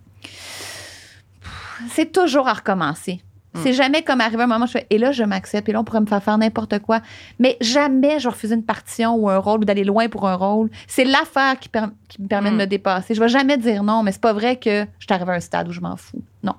c'est 1.91 2.13
toujours 2.13 2.47
à 2.49 2.53
recommencer. 2.55 3.21
C'est 3.55 3.73
jamais 3.75 4.03
comme 4.03 4.21
arriver 4.23 4.43
un 4.45 4.47
moment, 4.47 4.65
je 4.67 4.73
fais, 4.73 4.87
et 4.89 4.97
là, 4.97 5.13
je 5.13 5.23
m'accepte, 5.25 5.69
et 5.69 5.73
là, 5.73 5.81
on 5.81 5.85
pourrait 5.85 6.01
me 6.01 6.07
faire 6.07 6.23
faire 6.23 6.39
n'importe 6.39 6.79
quoi. 6.79 7.01
Mais 7.39 7.59
jamais 7.61 8.19
je 8.19 8.25
vais 8.25 8.31
refuser 8.31 8.55
une 8.55 8.65
partition 8.65 9.15
ou 9.15 9.29
un 9.29 9.37
rôle 9.39 9.61
ou 9.61 9.65
d'aller 9.65 9.85
loin 9.85 10.09
pour 10.09 10.27
un 10.27 10.35
rôle. 10.37 10.71
C'est 10.87 11.05
l'affaire 11.05 11.59
qui, 11.61 11.69
per- 11.69 11.87
qui 12.09 12.23
me 12.23 12.29
permet 12.29 12.51
de 12.51 12.55
Mm. 12.57 12.59
me 12.61 12.67
dépasser. 12.67 13.15
Je 13.15 13.21
vais 13.21 13.29
jamais 13.29 13.59
dire 13.59 13.83
non, 13.83 14.03
mais 14.03 14.13
c'est 14.13 14.21
pas 14.23 14.33
vrai 14.33 14.57
que 14.57 14.87
je 14.99 15.05
suis 15.07 15.13
arrivée 15.13 15.33
à 15.33 15.35
un 15.35 15.41
stade 15.41 15.69
où 15.69 15.73
je 15.73 15.81
m'en 15.81 15.97
fous. 15.97 16.23
Non. 16.43 16.55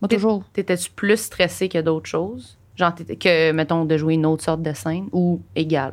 Moi, 0.00 0.08
toujours. 0.08 0.42
T'étais-tu 0.54 0.90
plus 0.90 1.18
stressé 1.18 1.68
que 1.68 1.78
d'autres 1.82 2.08
choses? 2.08 2.56
Genre, 2.76 2.94
que, 2.94 3.52
mettons, 3.52 3.84
de 3.84 3.98
jouer 3.98 4.14
une 4.14 4.24
autre 4.24 4.42
sorte 4.42 4.62
de 4.62 4.72
scène 4.72 5.08
ou 5.12 5.42
égal? 5.54 5.92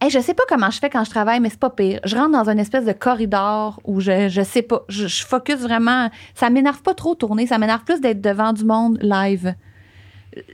Hey, 0.00 0.10
je 0.10 0.20
sais 0.20 0.34
pas 0.34 0.44
comment 0.48 0.70
je 0.70 0.78
fais 0.78 0.90
quand 0.90 1.02
je 1.04 1.10
travaille, 1.10 1.40
mais 1.40 1.50
c'est 1.50 1.58
pas 1.58 1.70
pire. 1.70 1.98
Je 2.04 2.14
rentre 2.16 2.30
dans 2.30 2.48
une 2.48 2.60
espèce 2.60 2.84
de 2.84 2.92
corridor 2.92 3.80
où 3.84 4.00
je, 4.00 4.28
je 4.28 4.42
sais 4.42 4.62
pas. 4.62 4.82
Je, 4.88 5.08
je 5.08 5.24
focus 5.26 5.56
vraiment. 5.56 6.08
Ça 6.34 6.50
m'énerve 6.50 6.82
pas 6.82 6.94
trop 6.94 7.16
tourner. 7.16 7.46
Ça 7.48 7.58
m'énerve 7.58 7.82
plus 7.82 8.00
d'être 8.00 8.20
devant 8.20 8.52
du 8.52 8.64
monde 8.64 8.98
live. 9.02 9.54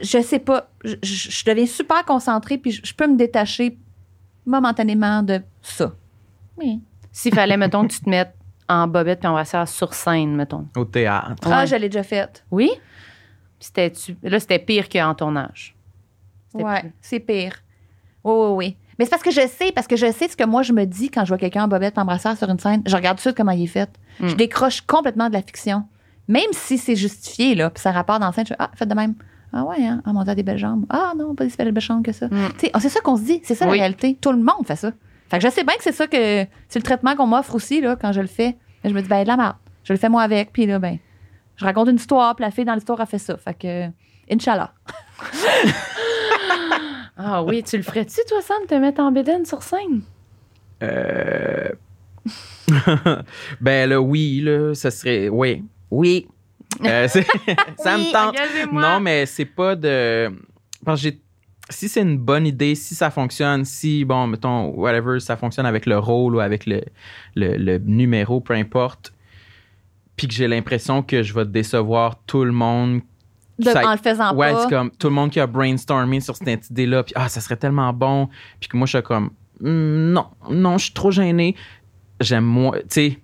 Je 0.00 0.22
sais 0.22 0.38
pas. 0.38 0.70
Je, 0.82 1.44
deviens 1.44 1.66
super 1.66 2.04
concentrée 2.06 2.56
puis 2.56 2.70
je, 2.70 2.80
je 2.84 2.94
peux 2.94 3.06
me 3.06 3.16
détacher 3.16 3.76
momentanément 4.46 5.22
de 5.22 5.42
ça. 5.60 5.92
Oui. 6.56 6.80
S'il 7.12 7.34
fallait, 7.34 7.56
mettons, 7.58 7.86
que 7.86 7.92
tu 7.92 8.00
te 8.00 8.08
mettes 8.08 8.34
en 8.68 8.86
bobette 8.86 9.20
puis 9.20 9.28
en 9.28 9.32
brassière 9.32 9.68
sur 9.68 9.92
scène, 9.92 10.34
mettons. 10.36 10.66
Au 10.74 10.86
théâtre. 10.86 11.34
Ah, 11.44 11.60
Ouais. 11.60 11.66
je 11.66 11.76
l'ai 11.76 11.88
déjà 11.90 12.02
faite. 12.02 12.44
Oui? 12.50 12.70
Puis 13.60 14.16
Là, 14.22 14.40
c'était 14.40 14.58
pire 14.58 14.88
qu'en 14.88 15.14
tournage. 15.14 15.76
Plus- 16.52 16.64
c'est 17.00 17.20
pire. 17.20 17.62
Oui, 18.22 18.32
oui, 18.34 18.48
oui. 18.56 18.76
Mais 18.98 19.04
c'est 19.04 19.10
parce 19.10 19.22
que 19.22 19.30
je 19.30 19.46
sais, 19.46 19.72
parce 19.72 19.86
que 19.86 19.96
je 19.96 20.10
sais 20.12 20.28
ce 20.28 20.36
que 20.36 20.44
moi 20.44 20.62
je 20.62 20.72
me 20.72 20.84
dis 20.84 21.10
quand 21.10 21.24
je 21.24 21.28
vois 21.28 21.38
quelqu'un 21.38 21.64
en 21.64 21.68
bobette 21.68 21.98
en 21.98 22.04
brassière 22.04 22.36
sur 22.36 22.48
une 22.48 22.58
scène. 22.58 22.82
Je 22.86 22.94
regarde 22.94 23.16
tout 23.16 23.20
de 23.22 23.28
suite 23.28 23.36
comment 23.36 23.52
il 23.52 23.64
est 23.64 23.68
fait. 23.68 23.90
Mm. 24.20 24.28
Je 24.28 24.34
décroche 24.34 24.80
complètement 24.82 25.28
de 25.28 25.34
la 25.34 25.42
fiction. 25.42 25.84
Même 26.28 26.50
si 26.52 26.78
c'est 26.78 26.96
justifié, 26.96 27.54
là, 27.54 27.70
puis 27.70 27.82
ça 27.82 27.92
rapporte 27.92 28.20
dans 28.20 28.26
la 28.26 28.32
scène, 28.32 28.46
je 28.46 28.54
fais 28.54 28.58
Ah, 28.58 28.70
faites 28.74 28.88
de 28.88 28.94
même. 28.94 29.14
Ah 29.52 29.64
ouais, 29.64 29.84
hein? 29.84 30.02
Ah, 30.04 30.12
mon 30.12 30.22
Dieu, 30.22 30.32
a 30.32 30.34
des 30.34 30.42
belles 30.42 30.58
jambes. 30.58 30.84
Ah 30.90 31.12
non, 31.16 31.34
pas 31.34 31.48
si 31.48 31.56
belles 31.56 31.78
jambes 31.80 32.04
que 32.04 32.12
ça. 32.12 32.26
Mm. 32.26 32.30
Tu 32.58 32.66
sais, 32.66 32.70
ah, 32.72 32.80
c'est 32.80 32.88
ça 32.88 33.00
qu'on 33.00 33.16
se 33.16 33.22
dit. 33.22 33.40
C'est 33.44 33.54
ça 33.54 33.66
Oui. 33.66 33.76
la 33.78 33.84
réalité. 33.84 34.16
Tout 34.20 34.32
le 34.32 34.38
monde 34.38 34.66
fait 34.66 34.76
ça. 34.76 34.90
Fait 35.28 35.38
que 35.38 35.44
je 35.44 35.50
sais 35.50 35.64
bien 35.64 35.74
que 35.76 35.82
c'est 35.82 35.92
ça 35.92 36.06
que 36.06 36.44
c'est 36.68 36.78
le 36.78 36.82
traitement 36.82 37.16
qu'on 37.16 37.26
m'offre 37.26 37.54
aussi, 37.54 37.80
là, 37.80 37.96
quand 37.96 38.12
je 38.12 38.20
le 38.20 38.26
fais. 38.26 38.56
Je 38.84 38.90
me 38.90 39.00
dis, 39.00 39.08
ben, 39.08 39.22
de 39.22 39.28
la 39.28 39.36
merde. 39.36 39.56
Je 39.84 39.92
le 39.92 39.98
fais 39.98 40.08
moi 40.08 40.22
avec, 40.22 40.52
puis 40.52 40.66
là, 40.66 40.78
ben, 40.78 40.98
je 41.56 41.64
raconte 41.64 41.88
une 41.88 41.96
histoire, 41.96 42.34
puis 42.36 42.44
la 42.44 42.50
fille 42.50 42.64
dans 42.64 42.74
l'histoire 42.74 43.00
a 43.00 43.06
fait 43.06 43.18
ça. 43.18 43.36
Fait 43.36 43.54
que, 43.54 43.86
Inch'Allah. 44.32 44.72
Ah 47.16 47.42
oui, 47.44 47.62
tu 47.62 47.76
le 47.76 47.82
ferais-tu, 47.82 48.20
toi, 48.28 48.40
Sam, 48.42 48.66
te 48.68 48.74
mettre 48.74 49.00
en 49.00 49.12
bédaine 49.12 49.44
sur 49.44 49.62
scène? 49.62 50.02
Euh... 50.82 51.68
ben 53.60 53.88
là, 53.88 54.00
oui, 54.00 54.40
là, 54.40 54.74
ça 54.74 54.90
serait... 54.90 55.28
Oui. 55.28 55.62
Oui. 55.90 56.26
Euh, 56.84 57.06
ça 57.78 57.98
me 57.98 58.12
tente. 58.12 58.36
Non, 58.72 58.98
mais 59.00 59.26
c'est 59.26 59.44
pas 59.44 59.76
de. 59.76 60.28
Parce 60.84 61.00
que 61.00 61.08
j'ai- 61.10 61.20
si 61.70 61.88
c'est 61.88 62.02
une 62.02 62.18
bonne 62.18 62.46
idée, 62.46 62.74
si 62.74 62.94
ça 62.94 63.10
fonctionne, 63.10 63.64
si, 63.64 64.04
bon, 64.04 64.26
mettons, 64.26 64.68
whatever, 64.70 65.18
ça 65.20 65.36
fonctionne 65.36 65.66
avec 65.66 65.86
le 65.86 65.98
rôle 65.98 66.34
ou 66.36 66.40
avec 66.40 66.66
le, 66.66 66.82
le, 67.36 67.56
le 67.56 67.78
numéro, 67.78 68.40
peu 68.40 68.52
importe, 68.54 69.14
puis 70.16 70.26
que 70.28 70.34
j'ai 70.34 70.46
l'impression 70.48 71.02
que 71.02 71.22
je 71.22 71.32
vais 71.32 71.46
décevoir 71.46 72.18
tout 72.26 72.44
le 72.44 72.52
monde. 72.52 73.00
De- 73.58 73.70
Ça- 73.70 73.86
en 73.88 73.92
le 73.92 73.98
faisant 73.98 74.34
ouais, 74.34 74.52
pas. 74.52 74.62
c'est 74.62 74.68
comme 74.70 74.90
tout 74.90 75.06
le 75.08 75.14
monde 75.14 75.30
qui 75.30 75.38
a 75.40 75.46
brainstormé 75.46 76.20
sur 76.20 76.34
cette 76.36 76.70
idée-là, 76.70 77.04
puis 77.04 77.12
ah, 77.16 77.28
ça 77.28 77.40
serait 77.40 77.56
tellement 77.56 77.92
bon, 77.92 78.28
puis 78.58 78.68
que 78.68 78.76
moi, 78.76 78.86
je 78.86 78.96
suis 78.96 79.02
comme, 79.02 79.30
Hmm, 79.60 80.12
non, 80.12 80.26
non, 80.50 80.78
je 80.78 80.86
suis 80.86 80.94
trop 80.94 81.12
gêné. 81.12 81.54
J'aime 82.20 82.44
moins, 82.44 82.72
tu 82.78 82.84
sais, 82.88 83.18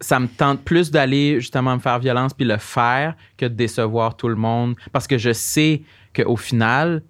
ça 0.00 0.18
me 0.18 0.26
tente 0.28 0.62
plus 0.62 0.90
d'aller 0.90 1.40
justement 1.40 1.74
me 1.74 1.78
faire 1.80 1.98
violence 1.98 2.32
puis 2.32 2.46
le 2.46 2.56
faire 2.56 3.14
que 3.36 3.44
de 3.44 3.52
décevoir 3.54 4.16
tout 4.16 4.28
le 4.28 4.34
monde 4.34 4.76
parce 4.92 5.06
que 5.06 5.18
je 5.18 5.32
sais 5.34 5.82
qu'au 6.16 6.36
final, 6.36 7.02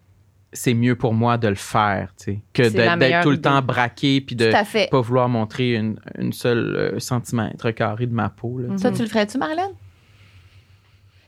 c'est 0.52 0.74
mieux 0.74 0.96
pour 0.96 1.14
moi 1.14 1.38
de 1.38 1.46
le 1.48 1.54
faire, 1.54 2.12
tu 2.18 2.24
sais, 2.24 2.40
que 2.52 2.62
d'être 2.68 3.22
tout 3.22 3.30
le 3.30 3.34
idée. 3.36 3.42
temps 3.42 3.62
braqué 3.62 4.20
puis 4.20 4.34
de 4.36 4.50
Tout 4.50 4.56
à 4.56 4.64
fait. 4.64 4.90
pas 4.90 5.00
vouloir 5.00 5.28
montrer 5.28 5.74
une, 5.74 5.98
une 6.18 6.32
seule 6.32 6.74
euh, 6.76 6.98
centimètre 6.98 7.70
carré 7.70 8.06
de 8.06 8.14
ma 8.14 8.28
peau. 8.28 8.58
Là, 8.58 8.68
sais. 8.76 8.82
Ça, 8.82 8.90
tu 8.92 9.02
le 9.02 9.08
ferais-tu, 9.08 9.38
Marilyn? 9.38 9.70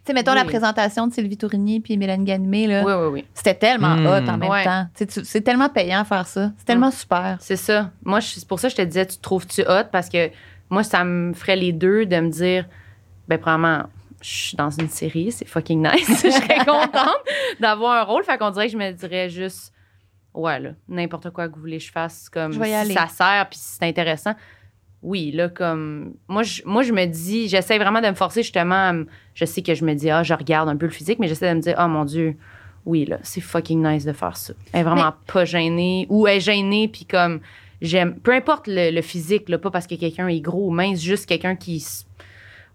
Tu 0.06 0.12
sais, 0.12 0.14
mettons 0.14 0.30
Oui. 0.32 0.38
la 0.38 0.44
présentation 0.44 1.08
de 1.08 1.12
Sylvie 1.12 1.36
Tourigny 1.36 1.80
puis 1.80 1.96
Mélanie 1.98 2.24
Ganimé, 2.24 2.68
là. 2.68 2.84
Oui, 2.84 2.92
oui, 2.92 3.08
oui. 3.12 3.24
C'était 3.34 3.54
tellement 3.54 3.96
Mm. 3.96 4.06
hot 4.06 4.30
en 4.30 4.36
même 4.38 4.48
Ouais. 4.50 4.62
temps. 4.64 4.86
C'est 4.94 5.40
tellement 5.42 5.68
payant 5.68 6.04
faire 6.04 6.28
ça. 6.28 6.52
C'est 6.58 6.64
tellement 6.64 6.92
super. 6.92 7.36
C'est 7.40 7.56
ça. 7.56 7.90
Moi, 8.04 8.20
c'est 8.20 8.46
pour 8.46 8.60
ça 8.60 8.68
que 8.68 8.72
je 8.72 8.76
te 8.76 8.82
disais, 8.86 9.04
tu 9.06 9.16
te 9.16 9.22
trouves-tu 9.22 9.62
hot? 9.62 9.84
Parce 9.90 10.08
que 10.08 10.30
moi, 10.70 10.84
ça 10.84 11.02
me 11.02 11.32
ferait 11.34 11.56
les 11.56 11.72
deux 11.72 12.06
de 12.06 12.16
me 12.20 12.28
dire, 12.30 12.66
ben, 13.26 13.36
probablement, 13.38 13.82
je 14.22 14.28
suis 14.30 14.56
dans 14.56 14.70
une 14.70 14.88
série, 14.88 15.32
c'est 15.32 15.44
fucking 15.48 15.82
nice. 15.82 16.06
je 16.24 16.30
serais 16.30 16.58
contente 16.64 17.18
d'avoir 17.58 18.00
un 18.00 18.04
rôle. 18.04 18.22
Fait 18.22 18.38
qu'on 18.38 18.50
dirait 18.50 18.66
que 18.66 18.72
je 18.72 18.78
me 18.78 18.92
dirais 18.92 19.28
juste, 19.28 19.72
ouais, 20.34 20.60
là, 20.60 20.70
n'importe 20.88 21.30
quoi 21.30 21.48
que 21.48 21.54
vous 21.54 21.60
voulez 21.62 21.78
que 21.78 21.84
je 21.84 21.90
fasse, 21.90 22.28
comme 22.28 22.52
Je 22.52 22.60
vais 22.60 22.68
y 22.68 22.72
si 22.72 22.76
aller. 22.76 22.94
ça 22.94 23.08
sert 23.08 23.48
puis 23.50 23.58
si 23.58 23.76
c'est 23.80 23.86
intéressant. 23.88 24.34
Oui, 25.06 25.30
là, 25.30 25.48
comme. 25.48 26.14
Moi, 26.26 26.42
je, 26.42 26.62
moi, 26.66 26.82
je 26.82 26.92
me 26.92 27.06
dis, 27.06 27.48
j'essaie 27.48 27.78
vraiment 27.78 28.00
de 28.00 28.08
me 28.08 28.14
forcer 28.14 28.42
justement. 28.42 28.88
à 28.88 28.92
me- 28.92 29.06
je 29.34 29.44
sais 29.44 29.62
que 29.62 29.72
je 29.74 29.84
me 29.84 29.94
dis, 29.94 30.10
ah, 30.10 30.22
je 30.24 30.34
regarde 30.34 30.68
un 30.68 30.76
peu 30.76 30.86
le 30.86 30.92
physique, 30.92 31.18
mais 31.20 31.28
j'essaie 31.28 31.48
de 31.48 31.54
me 31.56 31.60
dire, 31.62 31.76
oh 31.78 31.86
mon 31.86 32.04
Dieu, 32.04 32.36
oui, 32.86 33.04
là, 33.04 33.18
c'est 33.22 33.40
fucking 33.40 33.86
nice 33.86 34.04
de 34.04 34.12
faire 34.12 34.36
ça. 34.36 34.52
Elle 34.72 34.80
est 34.80 34.82
vraiment 34.82 35.14
pas 35.32 35.44
gênée. 35.44 36.06
Ou 36.10 36.26
elle 36.26 36.38
est 36.38 36.40
gênée, 36.40 36.88
puis 36.88 37.04
comme, 37.04 37.38
j'aime. 37.80 38.16
Peu 38.18 38.32
importe 38.34 38.66
le, 38.66 38.90
le 38.90 39.00
physique, 39.00 39.48
là, 39.48 39.58
pas 39.58 39.70
parce 39.70 39.86
que 39.86 39.94
quelqu'un 39.94 40.26
est 40.26 40.40
gros 40.40 40.66
ou 40.66 40.70
mince, 40.70 41.00
juste 41.00 41.26
quelqu'un 41.26 41.54
qui. 41.54 41.84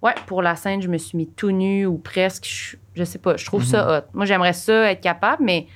Ouais, 0.01 0.15
pour 0.25 0.41
la 0.41 0.55
scène, 0.55 0.81
je 0.81 0.87
me 0.87 0.97
suis 0.97 1.17
mis 1.17 1.27
tout 1.27 1.51
nu 1.51 1.85
ou 1.85 1.97
presque. 1.97 2.45
Je, 2.47 2.77
je 2.95 3.03
sais 3.03 3.19
pas, 3.19 3.35
je 3.37 3.45
trouve 3.45 3.63
ça 3.63 3.99
hot. 3.99 4.05
Moi, 4.13 4.25
j'aimerais 4.25 4.53
ça 4.53 4.89
être 4.91 5.01
capable, 5.01 5.43
mais 5.43 5.67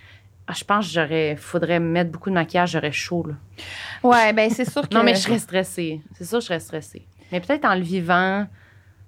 je 0.54 0.64
pense 0.64 0.88
que 0.88 0.94
j'aurais. 0.94 1.36
Faudrait 1.38 1.80
me 1.80 1.88
mettre 1.90 2.12
beaucoup 2.12 2.30
de 2.30 2.36
maquillage, 2.36 2.72
j'aurais 2.72 2.92
chaud, 2.92 3.26
là. 3.28 3.34
Ouais, 4.04 4.34
ben 4.34 4.50
c'est 4.50 4.70
sûr 4.70 4.82
que. 4.90 4.94
Non, 4.96 5.04
mais 5.04 5.16
je 5.16 5.22
serais 5.22 5.40
stressée. 5.40 6.02
C'est 6.14 6.26
sûr, 6.26 6.40
je 6.42 6.46
serais 6.46 6.60
stressée. 6.60 7.08
Mais 7.32 7.40
peut-être 7.40 7.66
en 7.66 7.74
le 7.76 7.82
vivant, 7.82 8.46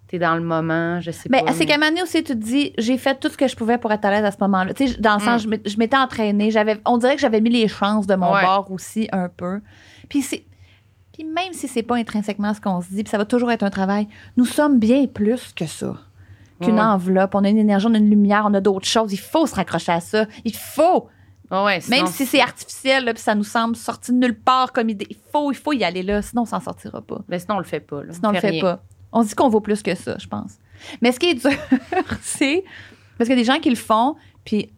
t'es 0.08 0.18
dans 0.20 0.36
le 0.36 0.42
moment, 0.42 1.00
je 1.02 1.12
sais 1.12 1.30
Mais 1.30 1.44
pas. 1.44 1.54
c'est 1.54 1.66
qu'à 1.66 1.76
un 1.76 1.78
moment 1.78 1.90
donné 1.90 2.02
aussi, 2.02 2.24
tu 2.24 2.34
te 2.34 2.38
dis, 2.38 2.74
j'ai 2.78 2.98
fait 2.98 3.20
tout 3.20 3.30
ce 3.30 3.38
que 3.38 3.48
je 3.48 3.56
pouvais 3.56 3.78
pour 3.78 3.92
être 3.92 4.06
à 4.06 4.10
l'aise 4.12 4.26
à 4.26 4.32
ce 4.32 4.38
moment-là. 4.42 4.74
Tu 4.74 4.88
sais, 4.88 4.98
dans 5.00 5.16
le 5.16 5.20
sens, 5.22 5.44
je 5.44 5.48
m'étais- 5.48 5.70
je 5.70 5.78
m'étais 5.78 5.98
entraînée. 5.98 6.50
J'avais, 6.50 6.80
on 6.86 6.98
dirait 6.98 7.16
que 7.16 7.22
j'avais 7.22 7.42
mis 7.42 7.50
les 7.52 7.68
chances 7.68 8.08
de 8.08 8.16
mon 8.16 8.34
Ouais. 8.34 8.42
bord 8.44 8.72
aussi 8.72 9.08
un 9.12 9.30
peu. 9.30 9.62
Puis 10.10 10.22
c'est. 10.24 10.44
Puis 11.14 11.24
même 11.24 11.52
si 11.54 11.68
c'est 11.68 11.84
pas 11.84 11.96
intrinsèquement 11.98 12.54
ce 12.54 12.62
qu'on 12.62 12.80
se 12.82 12.90
dit, 12.90 13.04
puis 13.04 13.10
ça 13.10 13.18
va 13.18 13.26
toujours 13.26 13.52
être 13.52 13.64
un 13.64 13.70
travail, 13.72 14.08
nous 14.38 14.46
sommes 14.46 14.80
bien 14.80 15.06
plus 15.08 15.52
que 15.54 15.66
ça. 15.66 15.96
Qu'une 16.62 16.76
Ouais. 16.76 16.82
enveloppe, 16.82 17.36
on 17.36 17.44
a 17.44 17.50
une 17.50 17.58
énergie, 17.60 17.86
on 17.88 17.94
a 17.94 17.98
une 17.98 18.10
lumière, 18.10 18.44
on 18.48 18.54
a 18.56 18.62
d'autres 18.62 18.88
choses. 18.88 19.14
Il 19.14 19.20
faut 19.20 19.46
se 19.46 19.54
raccrocher 19.56 19.92
à 19.92 20.00
ça. 20.00 20.26
Il 20.46 20.56
faut. 20.56 21.08
Ouais, 21.52 21.80
sinon, 21.82 21.98
Même 21.98 22.08
si 22.08 22.26
c'est 22.26 22.42
artificiel, 22.42 23.06
là, 23.06 23.14
puis 23.14 23.24
ça 23.24 23.34
nous 23.36 23.44
semble 23.44 23.76
sorti 23.76 24.12
de 24.12 24.18
nulle 24.18 24.38
part 24.38 24.74
comme 24.74 24.90
idée. 24.90 25.08
Il 25.10 25.18
faut, 25.32 25.52
il 25.52 25.56
faut 25.56 25.74
y 25.74 25.84
aller 25.84 26.04
là, 26.04 26.22
sinon 26.22 26.42
on 26.42 26.46
s'en 26.46 26.60
sortira 26.60 27.02
pas. 27.02 27.20
Mais 27.30 27.40
sinon, 27.40 27.56
on 27.56 27.60
le 27.60 27.64
fait 27.66 27.80
pas. 27.80 28.04
Là. 28.04 28.12
Sinon, 28.14 28.30
on 28.30 28.32
le 28.34 28.40
fait 28.40 28.50
rien. 28.50 28.62
pas. 28.62 28.84
On 29.14 29.24
se 29.24 29.30
dit 29.30 29.36
qu'on 29.36 29.48
vaut 29.50 29.62
plus 29.62 29.82
que 29.82 29.96
ça, 29.96 30.18
je 30.20 30.28
pense. 30.28 30.56
Mais 31.02 31.12
ce 31.14 31.20
qui 31.20 31.28
est 31.30 31.36
dur, 31.36 31.52
c'est 32.22 32.64
parce 33.18 33.30
qu'il 33.30 33.38
y 33.38 33.40
a 33.40 33.42
des 33.42 33.46
gens 33.52 33.60
qui 33.60 33.70
le 33.70 33.76
font, 33.78 34.16
puis 34.44 34.70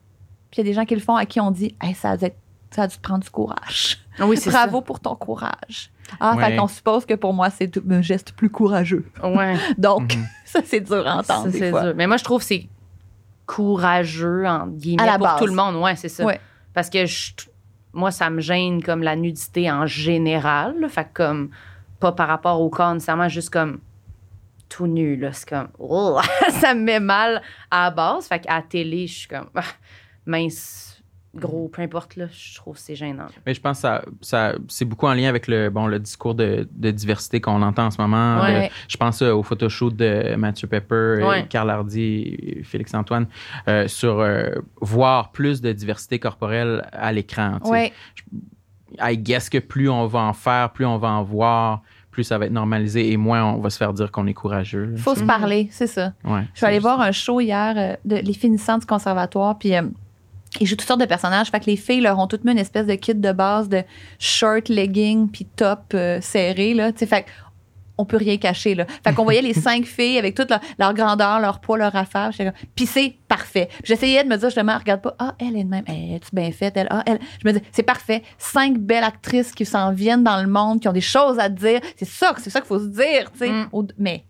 puis 0.51 0.61
il 0.61 0.65
y 0.65 0.67
a 0.67 0.71
des 0.71 0.73
gens 0.73 0.85
qui 0.85 0.95
le 0.95 1.01
font 1.01 1.15
à 1.15 1.25
qui 1.25 1.39
on 1.39 1.51
dit 1.51 1.75
hey, 1.81 1.93
ça, 1.95 2.11
a 2.11 2.17
dû 2.17 2.25
être- 2.25 2.37
ça 2.71 2.83
a 2.83 2.87
dû 2.87 2.95
te 2.95 3.01
prendre 3.01 3.23
du 3.23 3.29
courage. 3.31 3.97
Ah 4.19 4.27
Oui, 4.27 4.37
c'est 4.37 4.49
Bravo 4.51 4.81
pour 4.81 4.99
ton 4.99 5.15
courage. 5.15 5.91
Ah, 6.19 6.35
Ouais. 6.35 6.43
fait 6.51 6.55
qu'on 6.55 6.67
suppose 6.67 7.05
que 7.05 7.13
pour 7.15 7.33
moi, 7.33 7.49
c'est 7.49 7.79
un 7.89 8.01
geste 8.01 8.31
plus 8.33 8.49
courageux. 8.49 9.05
Ouais. 9.23 9.55
Donc, 9.77 10.15
Mhm. 10.15 10.25
ça, 10.45 10.59
c'est 10.65 10.81
dur 10.81 11.07
à 11.07 11.17
entendre 11.17 11.45
Ça, 11.45 11.49
des 11.49 11.59
c'est 11.59 11.69
fois. 11.71 11.83
dur. 11.83 11.93
Mais 11.95 12.05
moi, 12.07 12.17
je 12.17 12.23
trouve 12.23 12.39
que 12.39 12.45
c'est 12.45 12.67
courageux, 13.45 14.45
en 14.45 14.67
guillemets, 14.67 15.03
À 15.03 15.05
la 15.05 15.17
pour 15.17 15.27
base. 15.27 15.39
tout 15.39 15.47
le 15.47 15.53
monde. 15.53 15.75
Ouais, 15.77 15.95
c'est 15.95 16.09
ça. 16.09 16.25
Ouais. 16.25 16.39
Parce 16.73 16.89
que 16.89 17.05
je- 17.05 17.31
moi, 17.93 18.11
ça 18.11 18.29
me 18.29 18.39
gêne 18.41 18.81
comme 18.83 19.01
la 19.03 19.15
nudité 19.15 19.69
en 19.71 19.85
général. 19.85 20.87
Fait 20.89 21.07
comme, 21.13 21.49
pas 21.99 22.11
par 22.11 22.27
rapport 22.27 22.61
au 22.61 22.69
corps 22.69 22.93
nécessairement, 22.93 23.27
juste 23.29 23.49
comme 23.49 23.79
tout 24.69 24.87
nu. 24.87 25.15
là. 25.17 25.33
C'est 25.33 25.49
comme, 25.49 25.69
oh, 25.79 26.19
ça 26.51 26.73
me 26.75 26.81
met 26.83 26.99
mal 26.99 27.41
à 27.71 27.85
la 27.85 27.91
base. 27.91 28.27
Fait 28.27 28.39
qu'à 28.39 28.55
la 28.57 28.61
télé, 28.61 29.07
je 29.07 29.19
suis 29.19 29.27
comme, 29.27 29.49
ah, 29.55 29.63
mince, 30.25 30.88
gros, 31.35 31.67
peu 31.67 31.81
importe, 31.83 32.15
là, 32.15 32.25
je 32.31 32.55
trouve 32.55 32.73
que 32.75 32.79
c'est 32.81 32.95
gênant. 32.95 33.27
Mais 33.45 33.53
je 33.53 33.61
pense 33.61 33.77
que 33.77 33.81
ça, 33.81 34.03
ça, 34.21 34.53
c'est 34.67 34.85
beaucoup 34.85 35.05
en 35.05 35.13
lien 35.13 35.29
avec 35.29 35.47
le, 35.47 35.69
bon, 35.69 35.85
le 35.85 35.99
discours 35.99 36.33
de, 36.33 36.67
de 36.71 36.91
diversité 36.91 37.39
qu'on 37.39 37.61
entend 37.61 37.85
en 37.85 37.91
ce 37.91 38.01
moment. 38.01 38.41
Ouais. 38.41 38.63
Le- 38.67 38.73
je 38.87 38.97
pense 38.97 39.21
euh, 39.21 39.31
au 39.33 39.43
photoshoot 39.43 39.95
de 39.95 40.35
Mathieu 40.35 40.67
Pepper, 40.67 41.23
Ouais. 41.23 41.45
Carl 41.47 41.69
Hardy, 41.69 42.21
et 42.57 42.63
Félix-Antoine, 42.63 43.27
euh, 43.67 43.87
sur 43.87 44.19
euh, 44.19 44.49
voir 44.81 45.31
plus 45.31 45.61
de 45.61 45.71
diversité 45.71 46.17
corporelle 46.19 46.87
à 46.91 47.11
l'écran. 47.11 47.59
Ouais. 47.65 47.93
I 48.99 49.17
guess 49.17 49.49
que 49.49 49.59
plus 49.59 49.87
on 49.89 50.07
va 50.07 50.19
en 50.21 50.33
faire, 50.33 50.71
plus 50.71 50.85
on 50.85 50.97
va 50.97 51.09
en 51.09 51.21
voir, 51.23 51.83
plus 52.09 52.23
ça 52.23 52.39
va 52.39 52.47
être 52.47 52.51
normalisé 52.51 53.11
et 53.11 53.17
moins 53.17 53.45
on 53.45 53.59
va 53.59 53.69
se 53.69 53.77
faire 53.77 53.93
dire 53.93 54.11
qu'on 54.11 54.25
est 54.25 54.33
courageux. 54.33 54.95
faut 54.97 55.13
se 55.13 55.23
parler, 55.23 55.67
c'est 55.71 55.85
ça. 55.85 56.13
Je 56.25 56.41
suis 56.55 56.65
allée 56.65 56.79
voir 56.79 56.99
un 57.01 57.11
show 57.11 57.39
hier 57.39 57.73
euh, 57.77 57.95
de 58.03 58.15
les 58.15 58.33
finissants 58.33 58.79
du 58.79 58.87
conservatoire, 58.87 59.59
puis 59.59 59.73
ils 60.59 60.67
jouent 60.67 60.75
toutes 60.75 60.87
sortes 60.87 61.01
de 61.01 61.05
personnages. 61.05 61.49
Fait 61.49 61.59
que 61.59 61.65
les 61.65 61.77
filles 61.77 62.01
leur 62.01 62.19
ont 62.19 62.27
toutes 62.27 62.43
mis 62.43 62.51
une 62.51 62.57
espèce 62.57 62.87
de 62.87 62.95
kit 62.95 63.15
de 63.15 63.31
base 63.31 63.69
de 63.69 63.83
short, 64.17 64.69
legging, 64.69 65.29
puis 65.29 65.45
top 65.45 65.93
euh, 65.93 66.19
serré, 66.21 66.73
là. 66.73 66.91
Tu 66.91 66.99
sais, 66.99 67.05
fait 67.05 67.25
on 67.99 68.05
peut 68.05 68.17
rien 68.17 68.37
cacher, 68.37 68.75
là. 68.75 68.85
Fait 69.03 69.13
qu'on 69.13 69.25
voyait 69.25 69.41
les 69.41 69.53
cinq 69.67 69.85
filles 69.85 70.17
avec 70.17 70.33
toute 70.33 70.49
leur, 70.49 70.61
leur 70.79 70.93
grandeur, 70.93 71.41
leur 71.41 71.59
poids, 71.59 71.77
leur 71.77 71.93
affaire. 71.95 72.31
Puis 72.73 72.85
c'est 72.85 73.15
parfait. 73.27 73.67
J'essayais 73.83 74.23
de 74.23 74.29
me 74.29 74.37
dire, 74.37 74.47
justement, 74.47 74.77
regarde 74.77 75.01
pas, 75.01 75.15
ah, 75.19 75.35
elle 75.37 75.57
est 75.57 75.65
de 75.65 75.69
même, 75.69 75.83
elle 75.85 76.15
est 76.15 76.33
bien 76.33 76.51
faite, 76.51 76.77
elle, 76.77 76.87
ah, 76.89 77.03
elle. 77.05 77.19
Je 77.43 77.47
me 77.47 77.53
dis, 77.53 77.61
c'est 77.73 77.83
parfait. 77.83 78.23
Cinq 78.37 78.77
belles 78.77 79.03
actrices 79.03 79.51
qui 79.51 79.65
s'en 79.65 79.91
viennent 79.91 80.23
dans 80.23 80.41
le 80.41 80.47
monde, 80.47 80.79
qui 80.79 80.87
ont 80.87 80.93
des 80.93 81.01
choses 81.01 81.39
à 81.39 81.49
dire. 81.49 81.81
C'est 81.97 82.07
ça, 82.07 82.33
c'est 82.37 82.49
ça 82.49 82.61
qu'il 82.61 82.69
faut 82.69 82.79
se 82.79 82.87
dire, 82.87 83.29
tu 83.33 83.39
sais. 83.39 83.49
Mm. 83.51 83.67
Mais 83.97 84.23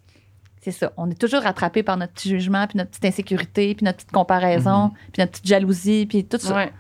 c'est 0.62 0.72
ça. 0.72 0.92
On 0.98 1.10
est 1.10 1.20
toujours 1.20 1.42
rattrapé 1.42 1.84
par 1.84 1.98
notre 1.98 2.14
petit 2.14 2.30
jugement, 2.30 2.68
puis 2.68 2.78
notre 2.78 2.92
petite 2.92 3.06
insécurité, 3.06 3.76
puis 3.76 3.86
notre 3.86 3.98
petite 3.98 4.12
comparaison, 4.12 4.92
puis 5.14 5.22
notre 5.22 5.32
petite 5.32 5.48
jalousie, 5.48 6.06
puis 6.06 6.26
tout 6.26 6.38
ça. 6.38 6.56
Ouais. 6.56 6.72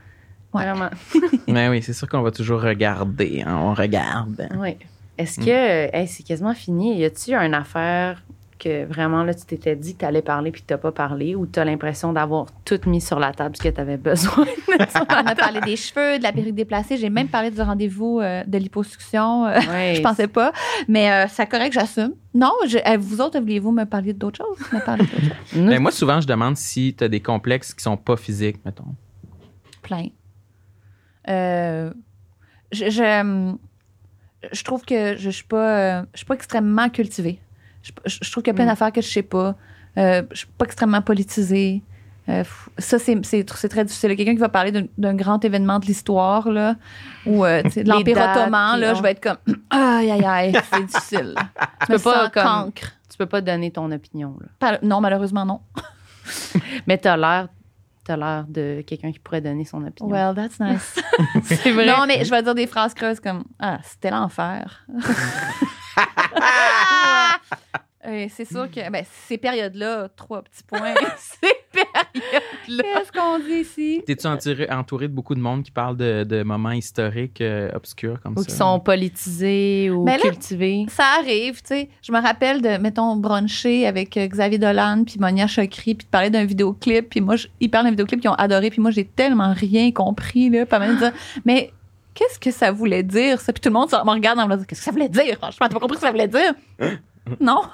Ouais. 0.53 0.63
Vraiment. 0.63 0.89
Mais 1.47 1.69
oui, 1.69 1.81
c'est 1.83 1.93
sûr 1.93 2.07
qu'on 2.09 2.21
va 2.21 2.31
toujours 2.31 2.61
regarder. 2.61 3.43
hein, 3.45 3.55
on 3.61 3.73
regarde. 3.73 4.49
Oui. 4.57 4.77
Est-ce 5.17 5.39
que 5.39 5.95
hey, 5.95 6.07
c'est 6.07 6.23
quasiment 6.23 6.53
fini? 6.53 6.97
Y 6.97 7.05
a-tu 7.05 7.33
une 7.35 7.53
affaire 7.53 8.23
que 8.59 8.85
vraiment 8.85 9.23
là 9.23 9.33
tu 9.33 9.45
t'étais 9.45 9.75
dit 9.75 9.93
que 9.95 9.99
tu 9.99 10.05
allais 10.05 10.21
parler 10.21 10.51
puis 10.51 10.61
que 10.61 10.73
tu 10.73 10.77
pas 10.79 10.91
parlé 10.91 11.33
ou 11.35 11.47
tu 11.47 11.59
as 11.59 11.65
l'impression 11.65 12.13
d'avoir 12.13 12.47
tout 12.65 12.79
mis 12.85 13.01
sur 13.01 13.17
la 13.19 13.31
table 13.31 13.55
ce 13.55 13.61
que 13.63 13.69
tu 13.69 13.79
avais 13.81 13.97
besoin 13.97 14.45
On 15.09 15.25
a 15.27 15.35
parlé 15.35 15.61
des 15.61 15.75
cheveux, 15.75 16.17
de 16.19 16.23
la 16.23 16.31
perruque 16.31 16.53
déplacée. 16.55 16.97
J'ai 16.97 17.09
même 17.09 17.27
parlé 17.29 17.49
du 17.51 17.61
rendez-vous 17.61 18.19
euh, 18.19 18.43
de 18.45 18.57
liposuction. 18.57 19.45
euh, 19.47 19.59
Ouais, 19.69 19.93
je 19.95 20.01
pensais 20.01 20.27
pas. 20.27 20.51
Mais 20.87 21.11
euh, 21.11 21.25
c'est 21.29 21.47
correct, 21.47 21.73
j'assume. 21.73 22.13
Non, 22.33 22.51
je- 22.67 22.77
euh, 22.77 22.97
vous 22.99 23.19
autres, 23.21 23.39
vouliez-vous 23.39 23.71
me 23.71 23.85
parler 23.85 24.13
d'autres 24.13 24.37
choses? 24.45 24.71
Me 24.71 24.79
parler 24.85 25.05
d'autres 25.05 25.25
choses? 25.25 25.37
Nous, 25.55 25.63
Mais 25.69 25.79
moi, 25.79 25.91
souvent, 25.91 26.21
je 26.21 26.27
demande 26.27 26.55
si 26.57 26.93
tu 26.97 27.03
as 27.03 27.07
des 27.07 27.21
complexes 27.21 27.73
qui 27.73 27.81
sont 27.83 27.97
pas 27.97 28.15
physiques, 28.17 28.57
mettons. 28.65 28.95
Plein. 29.81 30.07
Euh, 31.27 31.91
je, 32.71 32.89
je, 32.89 33.55
je 34.51 34.63
trouve 34.63 34.83
que 34.85 35.15
je, 35.15 35.21
je 35.23 35.29
suis 35.29 35.43
pas, 35.45 36.01
je 36.13 36.17
suis 36.17 36.25
pas 36.25 36.35
extrêmement 36.35 36.89
cultivée. 36.89 37.39
Je, 37.81 37.91
je- 38.05 38.19
je 38.21 38.31
trouve 38.31 38.43
qu'il 38.43 38.51
y 38.51 38.55
a 38.55 38.55
plein 38.55 38.65
Mm. 38.65 38.69
d'affaires 38.69 38.91
que 38.91 39.01
je 39.01 39.07
sais 39.07 39.23
pas. 39.23 39.55
Euh, 39.97 40.23
je 40.31 40.37
suis 40.39 40.47
pas 40.47 40.65
extrêmement 40.65 41.01
politisée. 41.01 41.81
Euh, 42.27 42.43
ça, 42.77 42.99
c'est, 42.99 43.43
très 43.43 43.83
difficile. 43.85 44.15
Quelqu'un 44.15 44.33
qui 44.33 44.39
va 44.39 44.49
parler 44.49 44.71
d'un, 44.97 45.13
grand 45.15 45.43
événement 45.43 45.79
de 45.79 45.85
l'histoire, 45.87 46.47
là, 46.51 46.75
ou 47.25 47.43
euh, 47.43 47.63
tu 47.71 47.83
de 47.83 47.89
l'Empire 47.89 48.17
ottoman, 48.17 48.79
là, 48.79 48.91
on- 48.91 48.95
je 48.95 49.01
vais 49.01 49.11
être 49.11 49.21
comme 49.23 49.37
aïe, 49.71 50.11
aïe, 50.11 50.25
aïe, 50.25 50.53
c'est 50.71 50.85
difficile. 50.85 51.33
Je 51.81 51.87
peux 51.87 51.99
pas 51.99 52.29
comme- 52.29 52.43
cancre. 52.43 52.91
tu 53.09 53.17
peux 53.17 53.25
pas 53.25 53.41
donner 53.41 53.71
ton 53.71 53.91
opinion 53.91 54.35
là. 54.39 54.47
Par- 54.59 54.77
Non, 54.83 55.01
malheureusement, 55.01 55.43
non. 55.45 55.61
Mais 56.87 56.97
tu 56.99 57.07
as 57.07 57.17
l'air 57.17 57.47
t'as 58.05 58.17
l'air 58.17 58.45
de 58.47 58.81
quelqu'un 58.87 59.11
qui 59.11 59.19
pourrait 59.19 59.41
donner 59.41 59.65
son 59.65 59.83
opinion. 59.85 60.11
Well, 60.11 60.33
that's 60.35 60.59
nice. 60.59 60.95
c'est 61.43 61.71
vrai. 61.71 61.85
non, 61.85 62.05
mais 62.07 62.25
je 62.25 62.31
vais 62.31 62.41
dire 62.41 62.55
des 62.55 62.65
phrases 62.65 62.95
creuses 62.95 63.19
comme 63.19 63.43
Ah, 63.59 63.77
c'était 63.83 64.09
l'enfer. 64.09 64.83
Euh, 68.07 68.27
c'est 68.33 68.45
sûr 68.45 68.71
que 68.71 68.89
ben, 68.89 69.03
ces 69.27 69.37
périodes-là, 69.37 70.07
trois 70.15 70.41
petits 70.41 70.63
points. 70.65 70.93
ces 71.17 71.49
périodes-là. 71.73 72.83
Qu'est-ce 72.83 73.11
qu'on 73.11 73.39
dit 73.39 73.55
ici? 73.59 74.01
T'es-tu 74.07 74.25
entouré, 74.25 74.71
entouré 74.71 75.07
de 75.09 75.13
beaucoup 75.13 75.35
de 75.35 75.41
monde 75.41 75.63
qui 75.63 75.71
parle 75.71 75.97
de, 75.97 76.23
de 76.23 76.41
moments 76.43 76.71
historiques 76.71 77.41
euh, 77.41 77.69
obscurs 77.75 78.21
comme 78.21 78.35
ou 78.37 78.41
ça? 78.41 78.45
qui 78.45 78.55
sont 78.55 78.79
politisés 78.79 79.89
ou 79.91 80.05
là- 80.05 80.17
cultivés? 80.17 80.85
Ça 80.87 81.03
arrive, 81.19 81.55
tu 81.61 81.67
sais. 81.67 81.89
Je 82.01 82.13
me 82.13 82.21
rappelle 82.21 82.61
de, 82.61 82.77
mettons, 82.77 83.17
bruncher 83.17 83.85
avec 83.85 84.15
euh, 84.15 84.27
Xavier 84.27 84.59
Dolan 84.59 85.03
puis 85.05 85.17
Monia 85.19 85.47
Chokri 85.47 85.95
puis 85.95 86.05
de 86.05 86.09
parler 86.09 86.29
d'un 86.29 86.45
vidéoclip. 86.45 87.09
Puis 87.09 87.19
moi, 87.19 87.35
je- 87.35 87.47
ils 87.59 87.69
parlent 87.69 87.83
d'un 87.83 87.91
vidéoclip 87.91 88.21
qu'ils 88.21 88.29
ont 88.29 88.35
adoré. 88.35 88.69
Puis 88.69 88.81
moi, 88.81 88.91
j'ai 88.91 89.05
tellement 89.05 89.53
rien 89.53 89.91
compris, 89.91 90.49
là. 90.49 90.63
Moment 90.71 90.85
donné, 90.85 90.93
de 90.95 90.99
dire, 90.99 91.13
mais 91.43 91.73
qu'est-ce 92.13 92.39
que 92.39 92.51
ça 92.51 92.71
voulait 92.71 93.03
dire, 93.03 93.39
ça? 93.41 93.53
Puis 93.53 93.61
tout 93.61 93.69
le 93.69 93.73
monde 93.73 93.89
me 93.91 94.11
regarde 94.11 94.39
en 94.39 94.47
me 94.47 94.53
disant, 94.55 94.65
qu'est-ce 94.67 94.81
que 94.81 94.85
ça 94.85 94.91
voulait 94.91 95.09
dire? 95.09 95.37
Franchement, 95.37 95.67
t'as 95.67 95.73
pas 95.73 95.79
compris 95.79 95.97
ce 95.97 96.01
que 96.01 96.07
ça 96.07 96.11
voulait 96.11 96.27
dire? 96.27 96.53
non? 97.39 97.61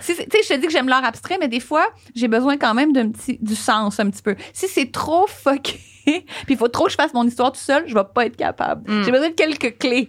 Si 0.00 0.14
c'est- 0.14 0.26
Tu 0.28 0.38
sais, 0.38 0.42
je 0.44 0.48
te 0.54 0.60
dis 0.60 0.66
que 0.68 0.72
j'aime 0.72 0.88
l'art 0.88 1.04
abstrait, 1.04 1.38
mais 1.40 1.48
des 1.48 1.58
fois, 1.58 1.84
j'ai 2.14 2.28
besoin 2.28 2.56
quand 2.56 2.72
même 2.72 2.92
d'un 2.92 3.08
petit, 3.10 3.36
du 3.42 3.56
sens 3.56 3.98
un 3.98 4.08
petit 4.10 4.22
peu. 4.22 4.36
Si 4.52 4.68
c'est 4.68 4.92
trop 4.92 5.26
fucké, 5.26 5.80
puis 6.06 6.22
il 6.50 6.56
faut 6.56 6.68
trop 6.68 6.84
que 6.84 6.90
je 6.92 6.94
fasse 6.94 7.12
mon 7.14 7.26
histoire 7.26 7.50
tout 7.50 7.58
seul, 7.58 7.82
je 7.88 7.92
vais 7.94 8.04
pas 8.14 8.26
être 8.26 8.36
capable. 8.36 8.88
Mm. 8.88 9.02
J'ai 9.02 9.10
besoin 9.10 9.28
de 9.30 9.34
quelques 9.34 9.76
clés. 9.78 10.06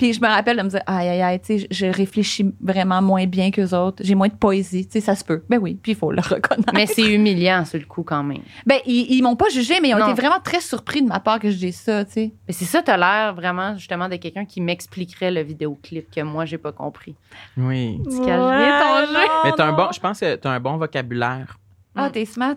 Puis 0.00 0.14
je 0.14 0.20
me 0.22 0.28
rappelle 0.28 0.56
de 0.56 0.62
me 0.62 0.68
dire, 0.70 0.80
aïe, 0.86 1.08
aïe, 1.10 1.20
aïe, 1.20 1.38
tu 1.40 1.58
sais, 1.58 1.66
je 1.70 1.84
réfléchis 1.84 2.54
vraiment 2.58 3.02
moins 3.02 3.26
bien 3.26 3.50
qu'eux 3.50 3.74
autres. 3.74 4.02
J'ai 4.02 4.14
moins 4.14 4.28
de 4.28 4.32
poésie, 4.34 4.86
tu 4.86 4.92
sais, 4.92 5.00
ça 5.02 5.14
se 5.14 5.22
peut. 5.22 5.42
Ben 5.50 5.58
oui, 5.60 5.74
puis 5.74 5.92
il 5.92 5.94
faut 5.94 6.10
le 6.10 6.22
reconnaître. 6.26 6.72
Mais 6.72 6.86
c'est 6.86 7.02
humiliant 7.12 7.66
sur 7.66 7.78
le 7.78 7.84
coup 7.84 8.02
quand 8.02 8.22
même. 8.22 8.40
Ben, 8.64 8.78
ils, 8.86 9.12
ils 9.12 9.20
m'ont 9.22 9.36
pas 9.36 9.50
jugé, 9.50 9.74
mais 9.82 9.90
ils 9.90 9.94
ont 9.94 9.98
Non. 9.98 10.06
été 10.10 10.18
vraiment 10.18 10.40
très 10.42 10.62
surpris 10.62 11.02
de 11.02 11.08
ma 11.08 11.20
part 11.20 11.38
que 11.38 11.50
je 11.50 11.56
dise 11.58 11.76
ça, 11.76 12.06
tu 12.06 12.12
sais. 12.12 12.32
Mais 12.48 12.54
c'est 12.54 12.64
ça, 12.64 12.80
t'as 12.80 12.96
l'air 12.96 13.34
vraiment 13.34 13.76
justement 13.76 14.08
de 14.08 14.16
quelqu'un 14.16 14.46
qui 14.46 14.62
m'expliquerait 14.62 15.30
le 15.30 15.42
vidéoclip 15.42 16.10
que 16.10 16.22
moi 16.22 16.46
j'ai 16.46 16.56
pas 16.56 16.72
compris. 16.72 17.14
Oui. 17.58 18.00
Tu 18.04 18.20
bien 18.24 18.80
ton 18.80 19.06
jeu. 19.06 19.18
Mais 19.44 19.52
t'as 19.54 19.66
un 19.66 19.72
bon, 19.74 19.88
je 19.92 20.00
pense 20.00 20.20
que 20.20 20.34
t'as 20.36 20.50
un 20.50 20.60
bon 20.60 20.78
vocabulaire. 20.78 21.58
Ah, 21.94 22.08
t'es 22.10 22.24
smart. 22.24 22.56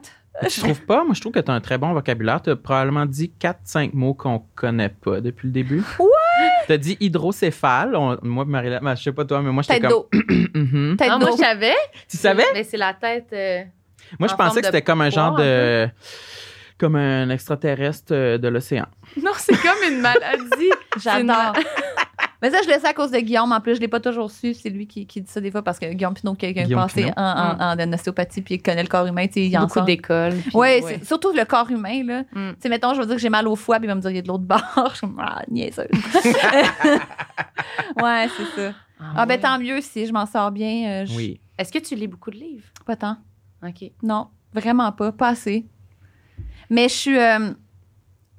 Tu 0.49 0.61
trouves 0.61 0.81
pas? 0.81 1.03
Moi, 1.03 1.13
je 1.13 1.21
trouve 1.21 1.31
que 1.31 1.39
t'as 1.39 1.53
un 1.53 1.61
très 1.61 1.77
bon 1.77 1.93
vocabulaire. 1.93 2.41
T'as 2.41 2.55
probablement 2.55 3.05
dit 3.05 3.31
4-5 3.39 3.91
mots 3.93 4.13
qu'on 4.15 4.43
connaît 4.55 4.89
pas 4.89 5.21
depuis 5.21 5.47
le 5.47 5.53
début. 5.53 5.83
Ouais! 5.99 6.07
T'as 6.67 6.77
dit 6.77 6.97
hydrocéphale. 6.99 7.95
On- 7.95 8.17
moi, 8.23 8.43
Marie, 8.45 8.69
ben, 8.81 8.95
je 8.95 9.03
sais 9.03 9.11
pas 9.11 9.25
toi, 9.25 9.41
mais 9.41 9.51
moi, 9.51 9.61
j'étais 9.63 9.79
Tête 9.79 9.89
comme. 9.91 10.01
d'eau. 10.01 10.09
Mhm. 10.55 10.95
Tête 10.97 11.09
Ah, 11.11 11.17
moi 11.17 11.29
d'eau. 11.29 11.37
je 11.37 11.41
savais. 11.43 11.73
Tu 12.09 12.17
savais? 12.17 12.45
Mais 12.53 12.63
c'est 12.63 12.77
la 12.77 12.93
tête. 12.93 13.27
euh, 13.33 13.61
Moi, 14.19 14.27
je 14.27 14.33
En 14.33 14.37
pensais 14.37 14.59
que 14.61 14.65
c'était 14.67 14.81
comme 14.81 15.01
un 15.01 15.09
genre 15.09 15.35
de. 15.35 15.87
Comme 16.79 16.95
un 16.95 17.29
extraterrestre 17.29 18.13
euh, 18.13 18.37
de 18.39 18.47
l'océan. 18.47 18.87
Non, 19.21 19.31
c'est 19.37 19.55
comme 19.61 19.77
une 19.91 20.01
maladie. 20.01 20.71
J'adore. 21.01 21.53
Mais 22.43 22.51
ça, 22.51 22.57
je 22.63 22.67
le 22.67 22.73
sais 22.79 22.87
à 22.87 22.93
cause 22.93 23.09
de 23.09 23.17
Guillaume. 23.19 23.51
En 23.53 23.59
plus, 23.61 23.75
je 23.75 23.79
l'ai 23.79 23.87
pas 23.87 23.99
toujours 24.01 24.29
su. 24.29 24.53
C'est 24.53 24.69
lui 24.69 24.85
qui, 24.85 25.07
qui 25.07 25.21
dit 25.21 25.31
ça 25.31 25.39
des 25.41 25.49
fois 25.49 25.63
parce 25.63 25.79
que 25.79 25.85
Guillaume 25.93 26.13
Pinot, 26.13 26.35
quelqu'un 26.35 26.63
Guillaume 26.65 26.81
passé 26.81 27.03
Pinot. 27.03 27.13
en, 27.17 27.57
en, 27.59 27.79
en 27.79 27.93
ostéopathie 27.93 28.41
puis 28.41 28.55
il 28.55 28.61
connaît 28.61 28.83
le 28.83 28.89
corps 28.89 29.05
humain. 29.07 29.25
tu 29.27 29.33
sais, 29.35 29.45
Il 29.47 29.57
en 29.57 29.61
Beaucoup 29.61 29.75
sort. 29.75 29.85
d'écoles. 29.85 30.33
Oui, 30.53 30.59
ouais. 30.59 30.81
c'est 30.85 31.05
surtout 31.05 31.31
le 31.33 31.45
corps 31.45 31.71
humain. 31.71 32.03
Là. 32.03 32.23
Mm. 32.33 32.51
Sais, 32.59 32.69
mettons, 32.69 32.93
je 32.93 32.99
veux 32.99 33.05
dire 33.07 33.15
que 33.15 33.21
j'ai 33.21 33.29
mal 33.29 33.47
au 33.47 33.55
foie, 33.55 33.77
puis 33.77 33.85
il 33.85 33.87
va 33.87 33.95
me 33.95 34.01
dire, 34.01 34.09
il 34.11 34.15
y 34.17 34.19
a 34.19 34.21
de 34.21 34.27
l'autre 34.27 34.43
bord. 34.43 34.59
Je 34.91 34.97
suis 34.97 35.07
ah, 35.19 35.41
niaiseuse. 35.49 35.87
ouais, 38.01 38.27
c'est 38.37 38.61
ça. 38.61 38.73
Ah, 39.15 39.25
ben 39.25 39.35
ouais. 39.35 39.39
tant 39.39 39.59
mieux 39.59 39.81
si 39.81 40.05
je 40.05 40.13
m'en 40.13 40.25
sors 40.25 40.51
bien. 40.51 41.01
euh, 41.03 41.05
je- 41.05 41.15
Oui. 41.15 41.39
Est-ce 41.57 41.71
que 41.71 41.79
tu 41.79 41.95
lis 41.95 42.07
beaucoup 42.07 42.31
de 42.31 42.37
livres? 42.37 42.65
Pas 42.85 42.95
tant. 42.95 43.17
OK. 43.65 43.91
Non, 44.01 44.27
vraiment 44.53 44.91
pas. 44.91 45.11
Pas 45.11 45.29
assez. 45.29 45.65
Mais 46.69 46.87
je 46.89 46.93
suis. 46.93 47.17
euh, 47.17 47.51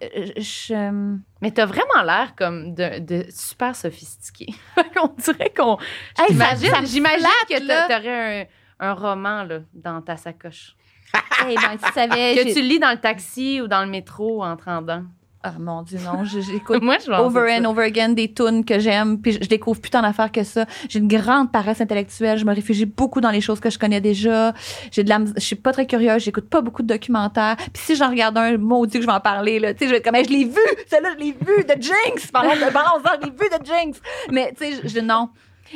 je, 0.01 0.74
euh, 0.74 1.16
Mais 1.40 1.51
t'as 1.51 1.66
vraiment 1.66 2.03
l'air 2.05 2.34
comme 2.36 2.74
de, 2.74 2.99
de 2.99 3.24
super 3.30 3.74
sophistiqué. 3.76 4.47
On 5.03 5.09
dirait 5.18 5.53
qu'on. 5.57 5.78
Hey, 6.18 6.26
J'imagine 6.30 6.68
ça- 6.68 6.74
ça 6.76 6.80
me 6.82 6.86
j'imagine 6.86 7.20
flatte, 7.47 7.61
que 7.61 7.86
t'aurais 7.88 8.49
un, 8.80 8.88
un 8.88 8.92
roman 8.95 9.45
là, 9.45 9.61
dans 9.72 10.01
ta 10.03 10.16
sacoche. 10.16 10.74
hey, 11.47 11.55
ben, 11.57 11.76
tu 11.82 11.92
savais. 11.92 12.34
Que 12.34 12.42
j'ai- 12.42 12.55
tu 12.55 12.61
lis 12.62 12.80
dans 12.80 12.90
le 12.90 13.01
taxi 13.01 13.61
ou 13.61 13.68
dans 13.68 13.84
le 13.84 13.90
métro 13.90 14.42
en 14.45 14.57
te 14.57 14.64
rendant. 14.64 15.05
Ah, 15.47 15.53
mon 15.59 15.82
Dieu, 15.82 15.99
non. 16.03 16.24
J'écoute 16.24 16.82
Moi, 16.82 16.97
je 17.05 17.12
over 17.12 17.51
ça. 17.51 17.61
and 17.61 17.66
over 17.66 17.82
again 17.82 18.09
des 18.14 18.32
tunes 18.32 18.64
que 18.64 18.78
j'aime, 18.78 19.20
puis 19.20 19.32
je, 19.32 19.47
découvre 19.47 19.78
plus 19.78 19.90
tant 19.90 20.01
d'affaires 20.01 20.32
que 20.32 20.42
ça. 20.42 20.64
J'ai 20.88 21.01
une 21.01 21.07
grande 21.07 21.53
paresse 21.53 21.82
intellectuelle, 21.82 22.38
je 22.38 22.47
me 22.47 22.55
réfugie 22.55 22.86
beaucoup 22.86 23.20
dans 23.20 23.30
les 23.30 23.42
choses 23.42 23.61
que 23.61 23.68
je 23.68 23.78
connais 23.78 24.01
déjà. 24.01 24.55
J'ai 24.90 25.05
de 25.05 25.11
la, 25.11 25.18
je 25.36 25.40
suis 25.40 25.57
pas 25.57 25.72
très 25.72 25.86
curieuse, 25.86 26.22
j'écoute 26.22 26.49
pas 26.49 26.62
beaucoup 26.62 26.80
de 26.80 26.88
documentaires. 26.88 27.57
Puis 27.59 27.82
si 27.84 27.95
j'en 27.95 28.09
regarde 28.09 28.38
un, 28.38 28.57
maudit 28.57 28.97
que 28.97 29.03
je 29.03 29.07
vais 29.07 29.12
en 29.12 29.20
parler 29.20 29.59
là, 29.59 29.74
tu 29.74 29.80
sais, 29.80 29.84
je 29.84 29.90
vais 29.90 29.97
être 29.99 30.05
comme 30.05 30.16
je 30.16 30.30
l'ai 30.30 30.45
vu, 30.45 30.61
celle-là 30.88 31.11
je 31.18 31.22
l'ai 31.22 31.32
vu 31.32 31.62
de 31.62 31.82
Jinx. 31.82 32.30
Parlons 32.32 32.55
de 32.55 32.72
parlons 32.72 33.03
je 33.05 33.26
l'ai 33.26 33.30
vu 33.32 33.47
de 33.51 33.66
Jinx. 33.66 34.01
Mais 34.32 34.55
tu 34.59 34.64
sais, 34.64 34.80
je, 34.82 34.88
je- 34.88 35.01
non. 35.01 35.28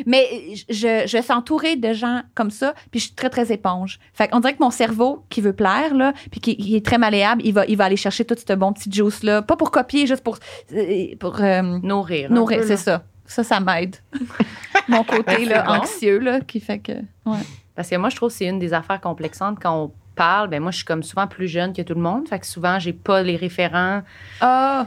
Mais 0.07 0.27
je, 0.69 1.05
je 1.07 1.19
suis 1.23 1.33
entourée 1.33 1.77
de 1.77 1.93
gens 1.93 2.23
comme 2.35 2.51
ça, 2.51 2.75
puis 2.91 3.01
je 3.01 3.07
suis 3.07 3.15
très, 3.15 3.31
très 3.31 3.53
éponge. 3.53 3.99
Fait 4.13 4.29
qu'on 4.29 4.41
dirait 4.41 4.55
que 4.55 4.63
mon 4.63 4.71
cerveau, 4.71 5.25
qui 5.29 5.41
veut 5.41 5.53
plaire, 5.53 5.95
là, 5.95 6.13
puis 6.31 6.41
qui, 6.41 6.57
qui 6.57 6.77
est 6.77 6.85
très 6.85 6.99
malléable, 6.99 7.43
il 7.45 7.53
va, 7.53 7.65
il 7.67 7.77
va 7.77 7.85
aller 7.85 7.97
chercher 7.97 8.25
tout 8.25 8.37
ce 8.37 8.53
bon 8.55 8.73
petit 8.73 8.91
juice-là. 8.93 9.43
Pas 9.43 9.57
pour 9.57 9.71
copier, 9.71 10.07
juste 10.07 10.23
pour, 10.23 10.39
euh, 10.73 11.07
pour 11.19 11.41
euh, 11.41 11.63
Nourrir. 11.83 12.31
nourrir, 12.31 12.63
c'est 12.65 12.77
ça. 12.77 13.03
Ça, 13.27 13.45
ça 13.45 13.61
m'aide. 13.61 13.97
Mon 14.89 15.05
côté 15.05 15.23
Ben, 15.25 15.37
c'est 15.39 15.45
là, 15.45 15.63
bon. 15.65 15.73
anxieux, 15.73 16.19
là, 16.19 16.41
qui 16.41 16.61
fait 16.61 16.79
que... 16.79 16.93
Ouais. 17.27 17.39
Parce 17.75 17.91
que 17.91 17.97
moi, 17.97 18.09
je 18.09 18.17
trouve 18.17 18.31
que 18.31 18.35
c'est 18.37 18.47
une 18.47 18.59
des 18.59 18.73
affaires 18.73 19.01
complexantes 19.01 19.59
quand 19.61 19.85
on 19.85 19.93
parle. 20.15 20.49
Ben 20.49 20.61
moi, 20.61 20.71
je 20.73 20.77
suis 20.79 20.85
comme 20.85 21.03
souvent 21.03 21.27
plus 21.27 21.47
jeune 21.47 21.73
que 21.73 21.83
tout 21.83 21.95
le 21.95 22.01
monde. 22.01 22.27
Fait 22.29 22.39
que 22.41 22.47
souvent, 22.47 22.79
j'ai 22.79 22.93
pas 22.93 23.23
les 23.23 23.37
référents. 23.37 24.03
Ah! 24.41 24.87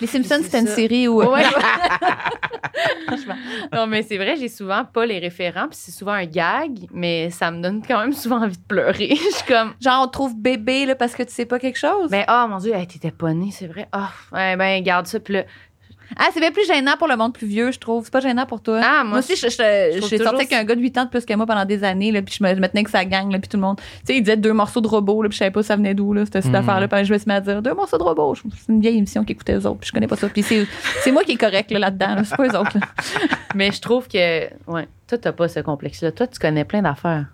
Les 0.00 0.06
Simpsons, 0.06 0.36
C'est 0.38 0.42
c'était 0.44 0.60
une 0.60 0.66
série 0.66 1.08
où... 1.08 1.22
Ouais. 1.22 1.44
non, 3.72 3.86
mais 3.86 4.02
c'est 4.02 4.16
vrai, 4.16 4.36
j'ai 4.36 4.48
souvent 4.48 4.84
pas 4.84 5.06
les 5.06 5.18
référents. 5.18 5.68
Puis 5.68 5.78
c'est 5.80 5.92
souvent 5.92 6.12
un 6.12 6.26
gag, 6.26 6.86
mais 6.92 7.30
ça 7.30 7.50
me 7.50 7.62
donne 7.62 7.82
quand 7.86 8.00
même 8.00 8.12
souvent 8.12 8.42
envie 8.42 8.56
de 8.56 8.66
pleurer. 8.66 9.10
je 9.14 9.36
suis 9.36 9.46
comme. 9.46 9.74
Genre, 9.80 10.02
on 10.02 10.06
te 10.06 10.12
trouve 10.12 10.36
bébé 10.36 10.86
là, 10.86 10.94
parce 10.94 11.14
que 11.14 11.22
tu 11.22 11.32
sais 11.32 11.46
pas 11.46 11.58
quelque 11.58 11.78
chose? 11.78 12.10
Ben, 12.10 12.24
oh 12.28 12.46
mon 12.48 12.58
Dieu, 12.58 12.74
hey, 12.74 12.86
t'étais 12.86 13.10
pas 13.10 13.32
née, 13.32 13.50
c'est 13.52 13.66
vrai. 13.66 13.88
Ah, 13.92 14.10
ouais, 14.32 14.56
ben, 14.56 14.82
garde 14.82 15.06
ça. 15.06 15.20
Puis 15.20 15.34
là, 15.34 15.44
Ah, 16.18 16.26
c'est 16.32 16.40
bien 16.40 16.50
plus 16.52 16.66
gênant 16.66 16.92
pour 16.98 17.08
le 17.08 17.16
monde 17.16 17.32
plus 17.32 17.46
vieux, 17.46 17.72
je 17.72 17.78
trouve. 17.78 18.04
C'est 18.04 18.12
pas 18.12 18.20
gênant 18.20 18.46
pour 18.46 18.60
toi. 18.60 18.80
Ah, 18.82 19.02
moi, 19.02 19.04
moi, 19.04 19.18
aussi, 19.20 19.36
je, 19.36 19.48
je, 19.48 19.50
je 19.50 20.06
j'ai 20.08 20.18
toujours 20.18 20.32
sorti 20.32 20.36
avec 20.46 20.52
un 20.52 20.64
gars 20.64 20.74
de 20.74 20.80
8 20.80 20.98
ans 20.98 21.04
de 21.04 21.10
plus 21.10 21.24
que 21.24 21.34
moi 21.34 21.46
pendant 21.46 21.64
des 21.64 21.82
années, 21.84 22.12
là, 22.12 22.22
puis 22.22 22.34
je 22.38 22.44
me, 22.44 22.50
je 22.50 22.60
me 22.60 22.66
tenais 22.68 22.80
avec 22.80 22.88
sa 22.88 23.04
gang, 23.04 23.30
là, 23.32 23.38
puis 23.38 23.48
tout 23.48 23.56
le 23.56 23.62
monde. 23.62 23.78
Tu 23.78 23.84
sais, 24.06 24.16
il 24.16 24.22
disait 24.22 24.36
deux 24.36 24.52
morceaux 24.52 24.80
de 24.80 24.88
robot, 24.88 25.22
là, 25.22 25.28
puis 25.28 25.34
je 25.36 25.38
savais 25.40 25.50
pas 25.50 25.62
ça 25.62 25.76
venait 25.76 25.94
d'où, 25.94 26.12
là, 26.12 26.24
cette, 26.24 26.42
cette 26.42 26.52
Mm. 26.52 26.56
affaire-là. 26.56 26.88
Puis 26.88 27.04
je 27.04 27.12
me 27.12 27.18
suis 27.18 27.28
mis 27.28 27.34
à 27.34 27.40
dire 27.40 27.62
deux 27.62 27.74
morceaux 27.74 27.98
de 27.98 28.02
robot. 28.02 28.34
Je- 28.34 28.42
C'est 28.56 28.72
une 28.72 28.80
vieille 28.80 28.98
émission 28.98 29.24
qui 29.24 29.32
écoutait 29.32 29.54
eux 29.54 29.66
autres, 29.66 29.80
puis 29.80 29.88
je 29.88 29.92
connais 29.92 30.06
pas 30.06 30.16
ça. 30.16 30.28
Puis 30.28 30.42
c'est, 30.42 30.66
c'est 31.02 31.10
moi 31.12 31.24
qui 31.24 31.32
est 31.32 31.36
correct 31.36 31.70
là, 31.70 31.78
là-dedans, 31.78 32.14
là, 32.16 32.24
c'est 32.24 32.36
pas 32.36 32.46
eux 32.46 32.58
autres. 32.58 32.78
là. 32.78 32.86
mais 33.54 33.72
je 33.72 33.80
trouve 33.80 34.06
que, 34.08 34.44
ouais, 34.70 34.88
toi, 35.08 35.18
t'as 35.18 35.32
pas 35.32 35.48
ce 35.48 35.60
complexe-là. 35.60 36.12
Toi, 36.12 36.26
tu 36.26 36.38
connais 36.38 36.64
plein 36.64 36.82
d'affaires. 36.82 37.26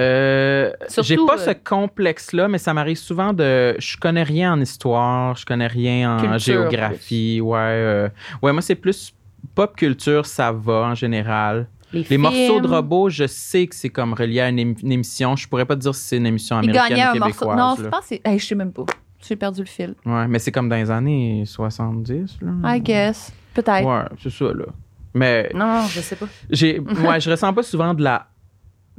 Euh, 0.00 0.72
j'ai 1.02 1.16
pas 1.16 1.34
euh, 1.34 1.44
ce 1.46 1.50
complexe-là, 1.50 2.48
mais 2.48 2.58
ça 2.58 2.72
m'arrive 2.74 2.96
souvent 2.96 3.32
de. 3.32 3.74
Je 3.78 3.96
connais 3.96 4.22
rien 4.22 4.52
en 4.54 4.60
histoire, 4.60 5.36
je 5.36 5.44
connais 5.46 5.66
rien 5.66 6.16
en 6.16 6.20
Culture, 6.20 6.38
géographie. 6.38 7.40
Ouais, 7.40 7.58
euh, 7.58 8.08
ouais, 8.42 8.52
moi, 8.52 8.62
c'est 8.62 8.74
plus 8.74 9.14
pop 9.54 9.74
culture, 9.76 10.26
ça 10.26 10.52
va 10.52 10.82
en 10.90 10.94
général. 10.94 11.68
Les, 11.92 12.04
Les 12.08 12.18
morceaux 12.18 12.60
de 12.60 12.68
robots, 12.68 13.08
je 13.10 13.26
sais 13.26 13.66
que 13.66 13.74
c'est 13.74 13.88
comme 13.88 14.14
relié 14.14 14.40
à 14.40 14.48
une, 14.48 14.58
ém- 14.58 14.76
une 14.82 14.92
émission. 14.92 15.34
Je 15.34 15.48
pourrais 15.48 15.64
pas 15.64 15.74
te 15.74 15.80
dire 15.80 15.94
si 15.94 16.02
c'est 16.04 16.16
une 16.18 16.26
émission 16.26 16.56
américaine 16.56 16.96
ou 16.96 17.00
un 17.00 17.14
morceau. 17.14 17.24
québécoise. 17.24 17.58
Non, 17.58 17.74
je 17.78 17.88
pense 17.88 18.06
que. 18.08 18.14
Hey, 18.24 18.38
je 18.38 18.46
sais 18.46 18.54
même 18.54 18.72
pas. 18.72 18.84
J'ai 19.26 19.36
perdu 19.36 19.60
le 19.60 19.66
fil. 19.66 19.94
Ouais, 20.06 20.28
mais 20.28 20.38
c'est 20.38 20.52
comme 20.52 20.68
dans 20.68 20.76
les 20.76 20.90
années 20.90 21.42
70. 21.46 22.38
Là. 22.42 22.76
I 22.76 22.80
guess. 22.80 23.32
Peut-être. 23.54 23.84
Ouais, 23.84 24.04
c'est 24.22 24.30
ça, 24.30 24.44
là. 24.46 24.66
Mais 25.12 25.50
Non, 25.52 25.66
non, 25.66 25.86
je 25.88 26.00
sais 26.00 26.14
pas. 26.14 26.26
j'ai, 26.48 26.78
ouais, 26.78 27.20
je 27.20 27.28
ressens 27.28 27.52
pas 27.52 27.64
souvent 27.64 27.92
de 27.92 28.02
la, 28.04 28.28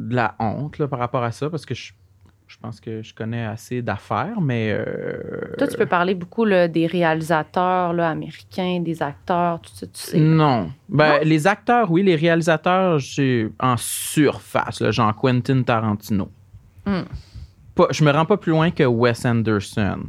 de 0.10 0.16
la 0.16 0.36
honte 0.40 0.78
là, 0.80 0.88
par 0.88 1.00
rapport 1.00 1.24
à 1.24 1.32
ça 1.32 1.50
parce 1.50 1.66
que 1.66 1.74
je, 1.76 1.94
je 2.48 2.58
pense 2.62 2.80
que 2.82 3.02
je 3.02 3.14
connais 3.14 3.46
assez 3.46 3.82
d'affaires, 3.82 4.42
mais. 4.42 4.72
euh, 4.78 5.56
Toi, 5.58 5.68
tu 5.68 5.78
peux 5.78 5.86
parler 5.86 6.16
beaucoup 6.16 6.44
là, 6.46 6.68
des 6.68 6.86
réalisateurs 6.88 7.94
là, 7.94 8.10
américains, 8.10 8.82
des 8.82 9.02
acteurs, 9.02 9.62
tout 9.62 9.72
ça, 9.74 9.88
tu 9.88 9.94
sais. 10.02 10.20
Non. 10.20 10.72
Ben, 10.90 11.20
les 11.24 11.48
acteurs, 11.48 11.90
oui, 11.92 12.04
les 12.04 12.16
réalisateurs, 12.16 13.00
j'ai 13.00 13.50
en 13.60 13.78
surface, 13.78 14.82
là, 14.82 14.92
genre 14.92 15.16
Quentin 15.16 15.64
Tarantino. 15.64 16.30
Hmm. 16.86 17.04
Pas, 17.76 17.88
je 17.92 18.04
me 18.04 18.12
rends 18.12 18.26
pas 18.26 18.38
plus 18.38 18.52
loin 18.52 18.70
que 18.72 18.84
Wes 18.84 19.26
Anderson. 19.26 20.00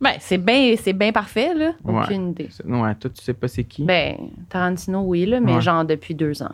Ben, 0.00 0.12
c'est 0.20 0.38
bien, 0.38 0.74
c'est 0.76 0.92
bien 0.92 1.12
parfait, 1.12 1.54
là. 1.54 1.72
Ouais. 1.82 2.02
Aucune 2.04 2.30
idée. 2.30 2.50
Ouais, 2.66 2.94
toi, 2.94 3.10
tu 3.10 3.22
sais 3.24 3.32
pas 3.34 3.48
c'est 3.48 3.64
qui? 3.64 3.82
Ben, 3.84 4.16
Tarantino, 4.48 5.00
oui, 5.00 5.24
là, 5.26 5.40
mais 5.40 5.54
Ouais. 5.54 5.60
genre 5.60 5.84
depuis 5.84 6.14
deux 6.14 6.42
ans. 6.42 6.52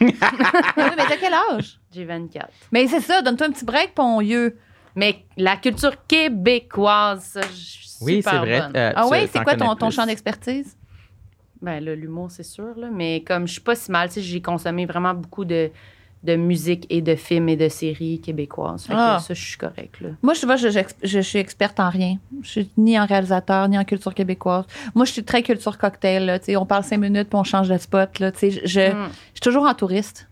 Oui, 0.00 0.84
mais 0.96 1.06
t'as 1.06 1.16
quel 1.16 1.34
âge? 1.52 1.78
J'ai 1.92 2.04
24. 2.04 2.48
Mais 2.72 2.86
c'est 2.86 3.00
ça, 3.00 3.22
donne-toi 3.22 3.46
un 3.48 3.50
petit 3.52 3.64
break, 3.64 3.94
yeux. 4.20 4.58
Mais 4.96 5.24
la 5.36 5.56
culture 5.56 6.06
québécoise, 6.06 7.24
ça, 7.24 7.40
je 7.42 7.46
suis 7.54 7.88
oui, 8.00 8.16
super 8.16 8.32
c'est 8.32 8.38
vrai. 8.38 8.60
bonne. 8.60 8.76
euh, 8.76 8.92
Ah 8.94 9.04
tu- 9.06 9.12
oui, 9.12 9.18
c'est 9.26 9.32
t'en 9.38 9.44
quoi 9.44 9.52
ton, 9.54 9.64
connais 9.66 9.76
ton 9.76 9.86
plus. 9.88 9.96
champ 9.96 10.06
d'expertise? 10.06 10.76
Ben 11.60 11.82
là, 11.82 11.94
l'humour, 11.94 12.30
c'est 12.30 12.42
sûr, 12.42 12.74
là. 12.76 12.88
Mais 12.92 13.22
comme 13.26 13.46
je 13.46 13.52
suis 13.52 13.60
pas 13.60 13.74
si 13.74 13.90
mal, 13.90 14.08
tu 14.08 14.14
sais, 14.14 14.22
j'ai 14.22 14.42
consommé 14.42 14.86
vraiment 14.86 15.14
beaucoup 15.14 15.44
de, 15.44 15.70
de 16.24 16.36
musique 16.36 16.86
et 16.90 17.02
de 17.02 17.14
films 17.14 17.48
et 17.50 17.56
de 17.56 17.68
séries 17.68 18.20
québécoises. 18.20 18.84
Fait 18.86 18.94
que 18.94 18.98
Ah. 18.98 19.18
ça, 19.20 19.34
je 19.34 19.44
suis 19.44 19.58
correcte, 19.58 20.00
là. 20.00 20.08
Moi, 20.22 20.32
je 20.34 20.46
vois, 20.46 20.56
je, 20.56 20.68
je, 20.70 20.80
je 21.02 21.20
suis 21.20 21.38
experte 21.38 21.78
en 21.78 21.90
rien. 21.90 22.16
Je 22.42 22.48
suis 22.48 22.70
ni 22.78 22.98
en 22.98 23.04
réalisateur, 23.06 23.68
ni 23.68 23.78
en 23.78 23.84
culture 23.84 24.14
québécoise. 24.14 24.64
Moi, 24.94 25.04
je 25.04 25.12
suis 25.12 25.24
très 25.24 25.42
culture 25.42 25.76
cocktail. 25.76 26.24
Là, 26.26 26.38
tu 26.38 26.46
sais, 26.46 26.56
on 26.56 26.64
parle 26.66 26.82
cinq 26.84 26.98
minutes, 26.98 27.28
puis 27.28 27.38
on 27.38 27.44
change 27.44 27.68
de 27.68 27.76
spot. 27.78 28.18
Là, 28.18 28.32
tu 28.32 28.38
sais, 28.38 28.50
je, 28.50 28.60
je, 28.64 28.80
Mm. 28.92 29.08
je 29.08 29.30
suis 29.34 29.40
toujours 29.42 29.64
en 29.66 29.74
touriste. 29.74 30.26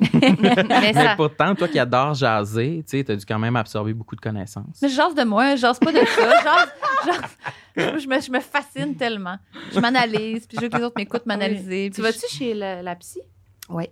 mais 0.12 1.14
pourtant, 1.16 1.54
toi 1.54 1.68
qui 1.68 1.78
adores 1.78 2.14
jaser, 2.14 2.82
tu 2.88 2.98
sais, 2.98 3.04
t'as 3.04 3.14
dû 3.16 3.24
quand 3.24 3.38
même 3.38 3.54
absorber 3.56 3.94
beaucoup 3.94 4.16
de 4.16 4.20
connaissances. 4.20 4.78
Mais 4.82 4.88
je 4.88 4.94
jase 4.96 5.14
de 5.14 5.22
moi, 5.22 5.54
je 5.56 5.60
jase 5.60 5.78
pas 5.78 5.92
de 5.92 5.98
ça. 5.98 6.42
Jase, 6.42 6.68
jase- 7.06 8.00
je, 8.00 8.08
me, 8.08 8.20
je 8.20 8.30
me 8.30 8.40
fascine 8.40 8.96
tellement. 8.96 9.36
Je 9.72 9.78
m'analyse, 9.80 10.46
puis 10.46 10.56
je 10.58 10.62
veux 10.62 10.68
que 10.68 10.76
les 10.76 10.82
autres 10.84 10.96
m'écoutent 10.98 11.26
m'analyser. 11.26 11.90
tu 11.94 12.02
vas-tu 12.02 12.26
chez 12.28 12.54
la, 12.54 12.82
la 12.82 12.94
psy? 12.96 13.20
Oui. 13.68 13.84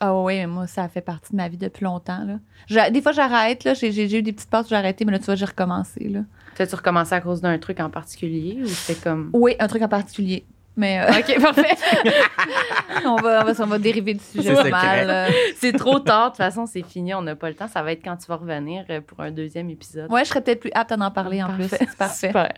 Ah 0.00 0.14
oui, 0.14 0.34
mais 0.36 0.46
moi, 0.46 0.66
ça 0.66 0.88
fait 0.88 1.00
partie 1.00 1.32
de 1.32 1.36
ma 1.36 1.48
vie 1.48 1.56
depuis 1.56 1.84
longtemps. 1.84 2.22
Là. 2.24 2.34
Je- 2.68 2.90
des 2.90 3.00
fois, 3.00 3.12
j'arrête. 3.12 3.64
là. 3.64 3.74
J'ai, 3.74 4.18
eu 4.18 4.22
des 4.22 4.32
petites 4.32 4.50
pauses 4.50 4.66
où 4.66 4.68
j'ai 4.70 4.76
arrêté, 4.76 5.04
mais 5.04 5.12
là, 5.12 5.18
tu 5.18 5.24
vois, 5.24 5.34
j'ai 5.36 5.46
recommencé. 5.46 6.08
Là. 6.08 6.20
T'as-tu 6.54 6.74
recommencé 6.74 7.14
à 7.14 7.20
cause 7.20 7.40
d'un 7.40 7.58
truc 7.58 7.80
en 7.80 7.90
particulier 7.90 8.58
ou 8.62 8.66
c'était 8.66 9.00
comme. 9.00 9.30
Oui, 9.32 9.56
un 9.58 9.68
truc 9.68 9.82
en 9.82 9.88
particulier. 9.88 10.44
Mais 10.78 11.00
euh, 11.00 11.18
OK, 11.20 11.40
parfait. 11.40 11.74
on, 13.06 13.16
va, 13.16 13.42
on, 13.42 13.50
va, 13.50 13.52
on 13.64 13.66
va 13.66 13.78
dériver 13.78 14.12
du 14.12 14.22
sujet 14.22 14.54
C'est 14.54 14.70
mal. 14.70 15.08
euh. 15.08 15.28
c'est 15.56 15.72
trop 15.72 15.98
tard. 16.00 16.26
De 16.26 16.30
toute 16.32 16.36
façon, 16.36 16.66
c'est 16.66 16.82
fini. 16.82 17.14
On 17.14 17.22
n'a 17.22 17.34
pas 17.34 17.48
le 17.48 17.54
temps. 17.54 17.66
Ça 17.68 17.82
va 17.82 17.92
être 17.92 18.04
quand 18.04 18.16
tu 18.18 18.26
vas 18.26 18.36
revenir 18.36 18.84
euh, 18.90 19.00
pour 19.00 19.20
un 19.20 19.30
deuxième 19.30 19.70
épisode. 19.70 20.12
Ouais, 20.12 20.24
je 20.24 20.28
serais 20.28 20.42
peut-être 20.42 20.60
plus 20.60 20.70
apte 20.74 20.92
à 20.92 20.96
en 20.96 21.10
parler 21.10 21.42
en 21.42 21.48
plus. 21.54 21.68
C'est 21.68 21.96
parfait. 21.96 22.26
Super. 22.26 22.52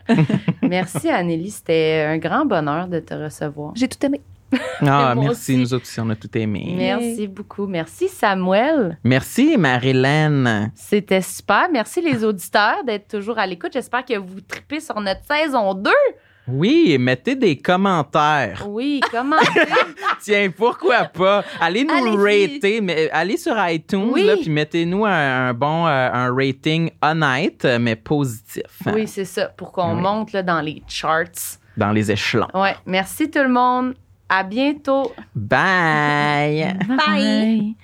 Merci, 0.61 1.09
Anneli. 1.09 1.49
C'était 1.49 2.05
un 2.09 2.17
grand 2.17 2.45
bonheur 2.45 2.89
de 2.89 2.99
te 2.99 3.13
recevoir. 3.13 3.71
J'ai 3.75 3.87
tout 3.87 4.05
aimé. 4.05 4.19
Ah, 4.81 5.13
merci, 5.15 5.29
aussi. 5.29 5.57
nous 5.57 5.73
aussi, 5.73 5.99
on 5.99 6.09
a 6.09 6.15
tout 6.15 6.35
aimé. 6.37 6.73
Merci 6.77 7.27
beaucoup. 7.27 7.67
Merci, 7.67 8.07
Samuel. 8.07 8.97
Merci, 9.03 9.57
Marilyn. 9.57 10.71
C'était 10.75 11.21
super. 11.21 11.67
Merci, 11.71 12.01
les 12.01 12.23
auditeurs, 12.23 12.83
d'être 12.85 13.07
toujours 13.09 13.37
à 13.39 13.45
l'écoute. 13.45 13.71
J'espère 13.73 14.05
que 14.05 14.17
vous 14.17 14.41
tripez 14.41 14.79
sur 14.79 14.99
notre 15.01 15.21
saison 15.25 15.73
2. 15.73 15.91
Oui, 16.47 16.97
mettez 16.99 17.35
des 17.35 17.57
commentaires. 17.57 18.65
Oui, 18.67 19.01
comment 19.11 19.35
Tiens, 20.21 20.49
pourquoi 20.55 21.03
pas? 21.03 21.43
Allez 21.61 21.83
nous 21.83 21.93
Allez-y. 21.93 22.53
rater, 22.55 22.81
mais 22.81 23.05
euh, 23.05 23.09
allez 23.11 23.37
sur 23.37 23.53
iTunes, 23.67 24.09
Oui. 24.11 24.23
là, 24.25 24.35
puis 24.35 24.49
mettez-nous 24.49 25.05
un, 25.05 25.49
un 25.49 25.53
bon 25.53 25.85
euh, 25.85 26.09
un 26.11 26.33
rating 26.33 26.89
honnête, 27.03 27.65
euh, 27.65 27.77
mais 27.79 27.95
positif. 27.95 28.63
Oui, 28.87 29.07
c'est 29.07 29.25
ça, 29.25 29.45
pour 29.45 29.71
qu'on 29.71 29.95
Oui. 29.95 30.01
monte 30.01 30.31
là, 30.31 30.41
dans 30.41 30.61
les 30.61 30.81
charts. 30.87 31.59
Dans 31.77 31.91
les 31.91 32.11
échelons. 32.11 32.47
Ouais. 32.55 32.75
Merci 32.87 33.29
tout 33.29 33.39
le 33.43 33.49
monde. 33.49 33.93
À 34.29 34.43
bientôt. 34.43 35.11
Bye! 35.35 36.77
Bye. 36.87 37.75